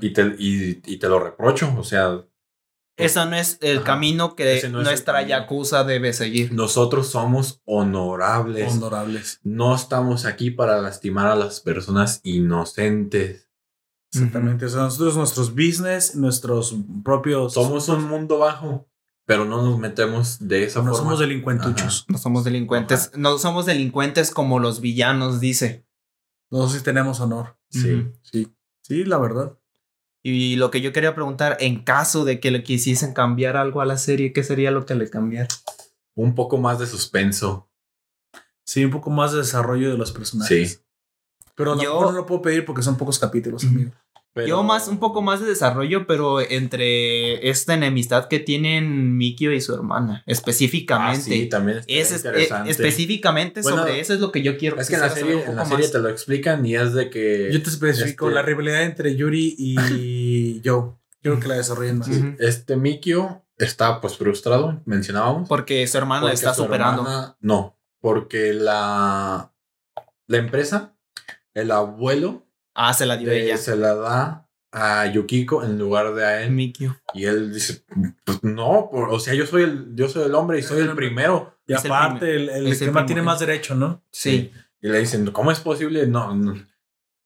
[0.00, 2.24] y te, y, y te lo reprocho, o sea,
[2.98, 3.86] Eso no es el Ajá.
[3.86, 6.52] camino que no nuestra yakuza debe seguir.
[6.52, 8.72] Nosotros somos honorables.
[8.74, 9.40] Honorables.
[9.42, 13.45] no estamos aquí para lastimar a las personas inocentes.
[14.16, 14.66] Exactamente.
[14.66, 17.54] O sea, nosotros, nuestros business, nuestros propios.
[17.54, 18.88] Somos un mundo bajo,
[19.24, 20.98] pero no nos metemos de esa no forma.
[20.98, 22.04] somos delincuentuchos.
[22.08, 23.12] No somos delincuentes.
[23.16, 25.86] No somos delincuentes como los villanos, dice.
[26.50, 27.56] Nosotros sí tenemos honor.
[27.70, 28.06] Sí.
[28.22, 28.52] Sí.
[28.82, 29.58] Sí, la verdad.
[30.22, 33.84] Y lo que yo quería preguntar, en caso de que le quisiesen cambiar algo a
[33.84, 35.48] la serie, ¿qué sería lo que le cambiaría?
[36.14, 37.68] Un poco más de suspenso.
[38.64, 40.72] Sí, un poco más de desarrollo de los personajes.
[40.72, 40.78] Sí.
[41.54, 43.92] Pero a lo Yo- mejor no lo puedo pedir porque son pocos capítulos, amigo.
[44.36, 49.50] Pero- Yo más, un poco más de desarrollo, pero entre esta enemistad que tienen Mikio
[49.50, 51.22] y su hermana, Ah, específicamente.
[51.22, 52.70] sí, también es, es- eh, interesante.
[52.70, 54.78] específicamente Bueno, sobre eso es lo que yo quiero.
[54.78, 57.48] Es que en la serie, en la serie te lo explican y es de que
[57.50, 59.74] Yo te especifico Este- la rivalidad entre Yuri y
[60.64, 60.92] Joe.
[61.22, 62.10] Quiero que la desarrollen más.
[62.38, 65.48] Este Mikio está pues frustrado, mencionábamos.
[65.48, 67.02] Porque su hermana la está su superando.
[67.02, 69.50] hermana- no, porque la,
[70.28, 70.94] la empresa,
[71.54, 72.45] el abuelo,
[72.76, 73.56] Ah, se la dio de- ella.
[73.56, 76.50] se la da a Yukiko en lugar de a él.
[76.52, 76.96] Mikio.
[77.14, 77.82] Y él dice,
[78.24, 80.94] pues no, por- o sea, yo soy el, yo soy el hombre y soy el
[80.94, 81.58] primero.
[81.66, 84.02] Y Es aparte, el, el, el esquema tiene más derecho, ¿no?
[84.10, 84.52] Sí.
[84.82, 86.06] Y le dicen, ¿cómo es posible?
[86.06, 86.54] No, no,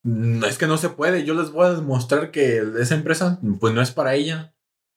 [0.04, 1.24] no, es que no se puede.
[1.24, 4.54] Yo les voy a demostrar que esa empresa, pues no es para ella,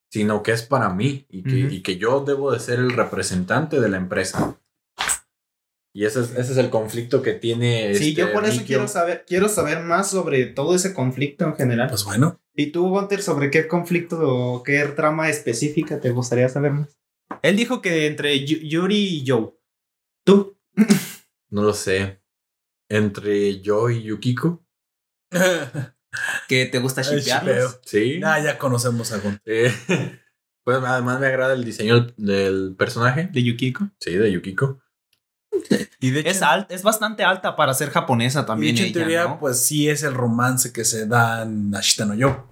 [0.09, 3.81] sino que es para mí y que, y que yo debo de ser el representante
[3.81, 4.57] de la empresa.
[5.95, 7.93] Y ese es, ese es el conflicto que tiene.
[7.95, 8.65] Sí, este, yo por eso Mikio.
[8.65, 11.87] quiero saber, quiero saber más sobre todo ese conflicto en general.
[11.89, 12.41] Pues bueno.
[12.55, 16.97] ¿Y tú, Gunter, sobre qué conflicto o qué trama específica te gustaría saber más?
[17.43, 19.53] Él dijo que entre Yu- Yuri y Joe.
[20.25, 20.57] ¿Tú?
[21.49, 22.21] No lo sé.
[22.89, 24.65] Entre yo y Yukiko.
[26.47, 27.69] Que te gusta shippeo.
[27.85, 28.21] Sí.
[28.23, 29.41] Ah, ya conocemos a Gon.
[29.45, 29.73] Eh,
[30.63, 33.29] pues además me agrada el diseño del personaje.
[33.31, 33.89] De Yukiko.
[33.99, 34.79] Sí, de Yukiko.
[35.99, 38.75] Y de hecho, Es, alt, es bastante alta para ser japonesa y de también.
[38.75, 39.39] hecho, en ella, teoría, ¿no?
[39.39, 42.45] pues sí es el romance que se da en Ashita no Yo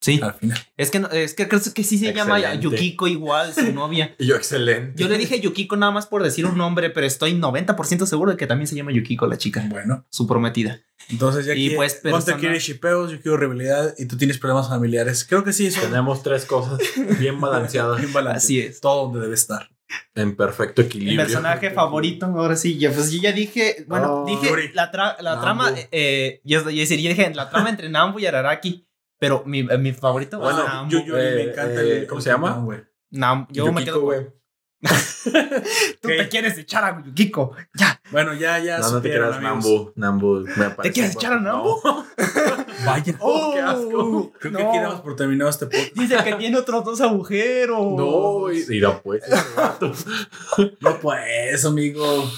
[0.00, 0.20] sí.
[0.22, 0.58] al final.
[0.76, 2.64] Es que, es que creo que sí se llama Excelente.
[2.64, 4.14] Yukiko igual, su novia.
[4.18, 5.00] Yo, excelente.
[5.00, 8.36] Yo le dije Yukiko nada más por decir un nombre, pero estoy 90% seguro de
[8.36, 10.80] que también se llama Yukiko la chica, Bueno, su prometida.
[11.08, 14.68] entonces ya Y que pues, persona- quiere shipeos, yo quiero rivalidad y tú tienes problemas
[14.68, 15.24] familiares.
[15.24, 16.78] Creo que sí, eso Tenemos tres cosas
[17.18, 18.38] bien balanceadas bien balance.
[18.38, 18.80] Así es.
[18.80, 19.68] Todo donde debe estar.
[20.14, 21.18] En perfecto Mi equilibrio.
[21.26, 24.70] personaje favorito, ahora sí, ya, pues yo ya dije, bueno, Oh, dije Yuri.
[24.74, 25.42] la, tra- la Nambu.
[25.42, 28.86] trama, eh, yo, yo decir, yo dije la trama entre Nambu y Araraki,
[29.18, 30.90] pero mi, eh, mi favorito Bueno, es Nambu.
[30.92, 32.52] yo, yo Eh, me encanta eh, el ¿cómo se llama?
[32.58, 32.80] güey.
[33.12, 34.34] Nam- yo me quedo.
[36.00, 36.16] Tú ¿Qué?
[36.16, 38.00] te quieres echar a Yukiko, ya.
[38.10, 38.78] Bueno, ya, ya.
[38.78, 39.42] No, no te amigos.
[39.42, 39.92] Nambu.
[39.96, 41.80] Nambu me parece quieres echar a Nambu?
[41.84, 42.06] No.
[42.86, 43.16] Vaya.
[43.20, 44.32] Oh, qué asco.
[44.38, 44.58] Creo no.
[44.58, 45.94] que aquí damos por terminado este podcast.
[45.94, 47.94] Dice que tiene otros dos agujeros.
[47.96, 49.22] No, y- mira, pues.
[50.80, 52.30] No, pues, amigo.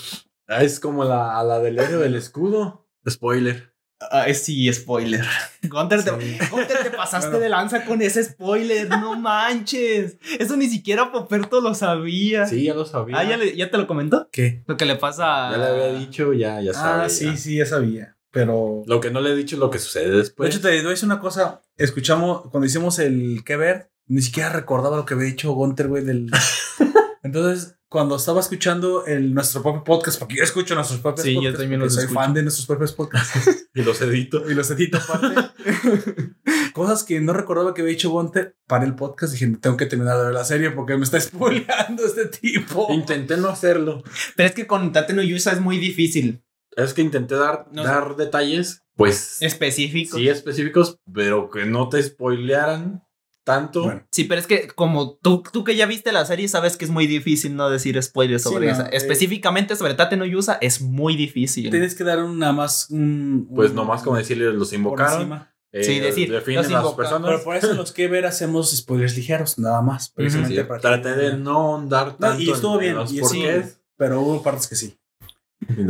[0.46, 2.86] Ah, es como la, la del héroe del escudo.
[3.08, 3.72] Spoiler.
[4.00, 5.24] Ah, sí, spoiler.
[5.68, 6.10] Gunter, te.
[6.10, 7.42] Gunter, te pasaste Bueno.
[7.42, 8.88] de lanza con ese spoiler.
[8.88, 10.18] No manches.
[10.38, 12.46] Eso ni siquiera Poperto lo sabía.
[12.46, 13.18] Sí, ya lo sabía.
[13.18, 14.28] Ah, ¿ya, le- ya te lo comentó?
[14.30, 14.62] ¿Qué?
[14.66, 15.52] Lo que le pasa a...
[15.52, 17.04] Ya le había dicho, ya, ya sabía.
[17.04, 17.36] Ah, sí, ya.
[17.36, 18.16] sí, ya sabía.
[18.30, 18.84] Pero.
[18.86, 20.48] Lo que no le he dicho es lo que sucede De después.
[20.50, 21.62] hecho, te decir una cosa.
[21.76, 26.04] Escuchamos, cuando hicimos el que ver, ni siquiera recordaba lo que había dicho Gunter, güey,
[26.04, 26.30] del.
[27.22, 31.40] Entonces, cuando estaba escuchando el, nuestro propio podcast, porque yo escucho nuestros propios Sí, yo
[31.40, 32.20] podcasts, también porque los soy escucho.
[32.20, 34.50] fan de nuestros propios podcasts y los edito.
[34.50, 35.50] y los edito aparte.
[36.74, 39.32] Cosas que no recordaba que había dicho Gunter para el podcast.
[39.32, 42.86] Dije, tengo que terminar de ver la serie porque me está spoileando este tipo.
[42.92, 44.02] Intenté no hacerlo.
[44.36, 46.44] Pero es que con Tate no Yusa es muy difícil.
[46.76, 50.16] Es que intenté dar, No dar detalles, pues Específico.
[50.16, 53.02] sí específicos, pero que no te spoilearan
[53.48, 53.82] tanto.
[53.84, 54.02] Bueno.
[54.12, 56.90] Sí, pero es que como tú, tú que ya viste la serie sabes que es
[56.90, 58.86] muy difícil no decir spoilers Sí, sobre no, esa.
[58.86, 58.90] eh.
[58.92, 61.70] Específicamente sobre Tate no Yusa es muy difícil.
[61.70, 62.88] Tienes que dar una más.
[62.90, 65.46] Un, Pues un- nomás como decirle, los invocaron.
[65.72, 67.30] eh, Sí, decir, definen los a las personas.
[67.30, 70.10] Pero por eso los que ver hacemos spoilers ligeros, nada más.
[70.10, 72.98] Precisamente Sí, para que- traté de no andar No, tanto y estuvo en- bien, en
[72.98, 73.80] los y porqués.
[73.96, 74.96] Pero hubo partes que sí.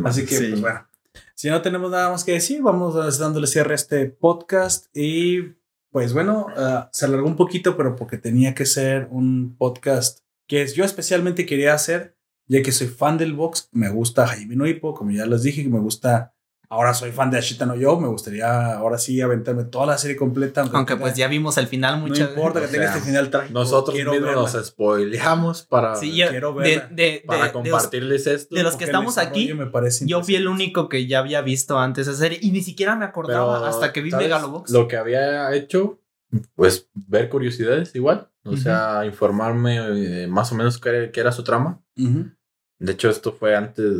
[0.04, 0.46] Así que, Sí.
[0.50, 0.84] pues bueno.
[1.34, 4.86] Si no tenemos nada más que decir, vamos a- dándole cierre a este podcast.
[4.96, 5.54] Y
[5.98, 10.64] pues bueno, ah, se alargó un poquito, pero porque tenía que ser un podcast que
[10.68, 13.68] yo especialmente quería hacer, ya que soy fan del box.
[13.72, 16.36] Me gusta Jaime Noipo, como ya les dije, que me gusta.
[16.70, 17.98] Ahora soy fan de Ashita no Yo.
[17.98, 20.60] Me gustaría ahora sí aventarme toda la serie completa.
[20.72, 23.06] Aunque tenga- pues ya vimos el final No muchas importa que O tenga sea, este
[23.08, 23.54] final trágico.
[23.54, 24.32] Nosotros mismos verla.
[24.34, 26.86] nos spoileamos para, Sí, yo- quiero verla.
[26.90, 28.54] de- de- para de los- compartirles esto.
[28.54, 31.78] de los que estamos aquí, me parece yo fui el único que ya había visto
[31.78, 34.10] antes esa serie y ni siquiera me acordaba Pero, hasta que vi.
[34.10, 34.70] Megalobox.
[34.70, 36.00] Lo que había hecho,
[36.54, 38.28] pues ver curiosidades igual.
[38.44, 41.82] o sea, informarme eh, más o menos qué, era- qué era su trama.
[41.98, 42.30] Ujú.
[42.78, 43.92] De hecho, esto fue antes,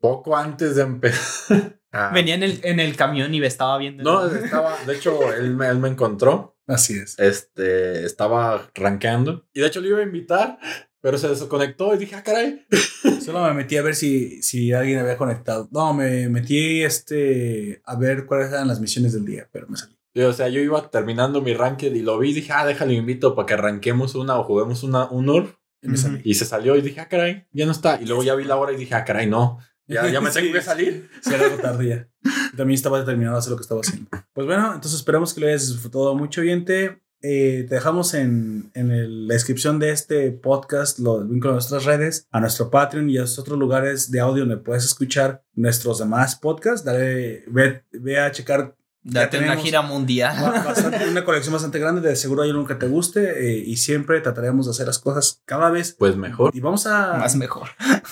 [0.00, 1.78] poco antes de empezar.
[1.96, 4.02] Ah, Venía en el, en el camión y me estaba viendo.
[4.04, 7.18] No, estaba, de hecho, él me, él me encontró, Así es.
[7.18, 9.46] este, estaba rankeando.
[9.54, 10.58] Y de hecho, le iba a invitar,
[11.00, 12.66] pero se desconectó y dije, ah, caray.
[13.24, 15.68] Solo me metí a ver si, si alguien había conectado.
[15.70, 19.96] No, me metí este a ver cuáles eran las misiones del día, pero me salí.
[20.14, 22.94] Y, o sea, yo iba terminando mi ranked y lo vi y dije, ah, déjale,
[22.94, 25.54] invito para que arranquemos una o juguemos una, un URF.
[25.82, 26.02] Y me Ujú.
[26.02, 26.20] salí.
[26.24, 28.00] Y se salió y dije, ah, caray, ya no está.
[28.00, 29.58] Y luego ya vi la hora y dije, ah, caray, no.
[29.88, 30.52] Ya, ya me tengo Sí.
[30.52, 31.10] que salir.
[31.22, 32.08] Sí, era ya.
[32.56, 34.08] También estaba determinado a hacer lo que estaba haciendo.
[34.32, 37.02] Pues bueno, entonces esperamos que lo hayas disfrutado mucho, oyente.
[37.22, 41.84] Eh, te dejamos en, en el- la descripción de este podcast los vínculos a nuestras
[41.84, 45.98] redes, a nuestro Patreon y a los otros lugares de audio donde puedes escuchar nuestros
[45.98, 46.84] demás podcasts.
[46.84, 48.75] Dale, ve, ve a checar
[49.08, 50.36] Date una tenemos- gira mundial.
[50.64, 52.00] bastante- una colección bastante grande.
[52.00, 55.42] De seguro hay uno que te guste eh, y siempre trataremos de hacer las cosas
[55.44, 55.94] cada vez.
[55.98, 56.50] Pues mejor.
[56.54, 57.14] Y vamos a.
[57.18, 57.68] Más mejor.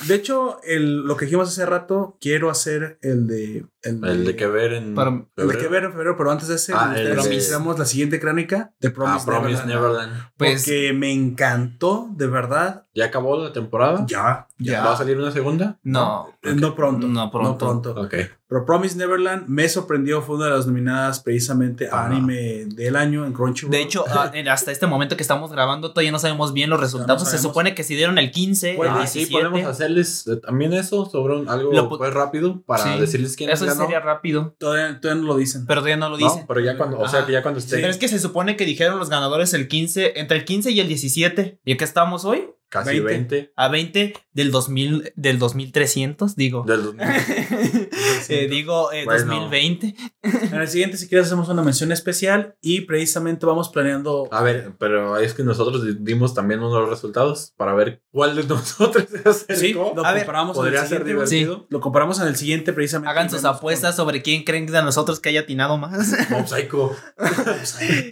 [0.07, 3.67] De hecho, el, lo que dijimos hace rato, quiero hacer el de.
[3.85, 4.95] El de que ver en.
[4.95, 5.61] Para- El de febrero.
[5.61, 6.95] que ver en febrero, pero antes de ese, Ah,
[7.33, 9.69] hiciéramos la siguiente crónica de Ah, Promise, Promise Neverland.
[10.13, 10.31] Neverland.
[10.37, 12.87] Pues porque me encantó, de verdad.
[12.97, 14.05] ¿Ya acabó la temporada?
[14.07, 14.85] Ya, Ya.
[14.85, 15.79] ¿Va a salir una segunda?
[15.83, 16.29] no.
[16.43, 17.09] Eh, No pronto.
[17.09, 17.51] No pronto.
[17.67, 18.01] No pronto.
[18.03, 18.15] Ok.
[18.47, 22.07] Pero Promise Neverland me sorprendió, fue una de las nominadas precisamente a Ah.
[22.07, 23.73] anime del año en Crunchyroll.
[23.73, 27.29] De hecho, ah, hasta este momento que estamos grabando, todavía no sabemos bien los resultados.
[27.29, 29.49] Se supone que se dieron el 15, Bueno, el Ah, sí, 17.
[29.49, 33.01] podemos hacerles también eso sobre un- algo Lo pues rápido para Sí.
[33.01, 34.55] decirles quién Eso sería rápido.
[34.59, 35.67] todavía, todavía no lo dicen.
[35.67, 36.45] Pero todavía no lo No, dicen.
[36.47, 38.65] pero ya cuando, o sea, que ya cuando esté Pero es que se supone que
[38.65, 41.61] dijeron los ganadores el 15, entre el 15 y el 17.
[41.65, 42.49] ¿Y qué estamos hoy?
[42.75, 43.35] Casi 20.
[43.37, 46.65] 20, A 20 del 2000, del 2300, digo.
[46.67, 47.07] del 2000.
[48.29, 49.27] Eh, digo eh, Bueno.
[49.35, 49.95] 2020.
[50.23, 54.29] En el siguiente, si quieres, hacemos una mención especial y precisamente vamos planeando.
[54.31, 58.03] A ver, pero es que nosotros di- dimos también uno de los resultados para ver
[58.11, 59.05] cuál de nosotros
[59.47, 59.57] se.
[59.57, 61.11] Sí, lo A ver, comparamos en el Podría ser siguiente.
[61.13, 61.67] divertido.
[61.69, 63.11] Lo comparamos en el siguiente precisamente.
[63.11, 66.15] Hagan sus apuestas sobre quién creen de nosotros que haya atinado más.
[66.31, 66.97] Mob Psycho.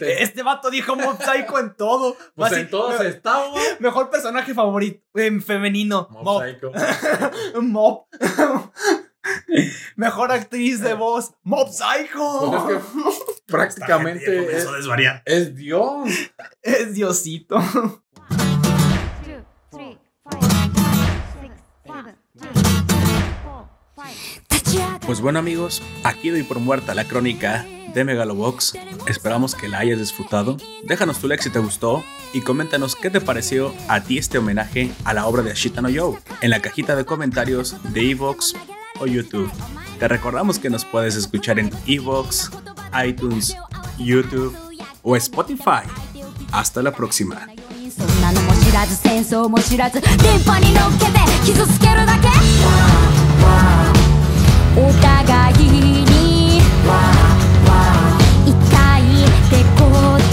[0.01, 2.15] este vato dijo Mob Psycho en todo.
[2.35, 3.45] Pues en todos me- estaba.
[3.79, 6.07] Mejor personaje favorito en femenino.
[6.11, 6.43] Mob Mob.
[6.43, 6.71] Psycho.
[7.61, 8.05] Mob.
[9.95, 11.33] Mejor actriz de voz.
[11.43, 12.63] Mob Psycho.
[12.65, 15.23] Pues es que prácticamente es, comenzó a desvariar.
[15.25, 16.09] es Dios.
[16.61, 17.59] Es Diosito.
[25.05, 28.74] Pues bueno amigos, aquí doy por muerta la crónica de Megalobox.
[29.06, 30.56] Esperamos que la hayas disfrutado.
[30.84, 34.90] Déjanos tu like si te gustó y coméntanos qué te pareció a ti este homenaje
[35.04, 38.54] a la obra de Ashita no Yo en la cajita de comentarios de Evox
[39.00, 39.50] o YouTube.
[39.98, 42.50] Te recordamos que nos puedes escuchar en Evox,
[43.04, 43.56] iTunes,
[43.98, 44.56] YouTube
[45.02, 45.82] o Spotify.
[46.52, 47.46] Hasta la próxima.
[47.98, 50.12] そんなのも知らず戦争も知らず電
[50.44, 52.28] 波に乗っけて傷つけるだけ
[54.80, 55.68] お互い
[59.53, 60.32] てこう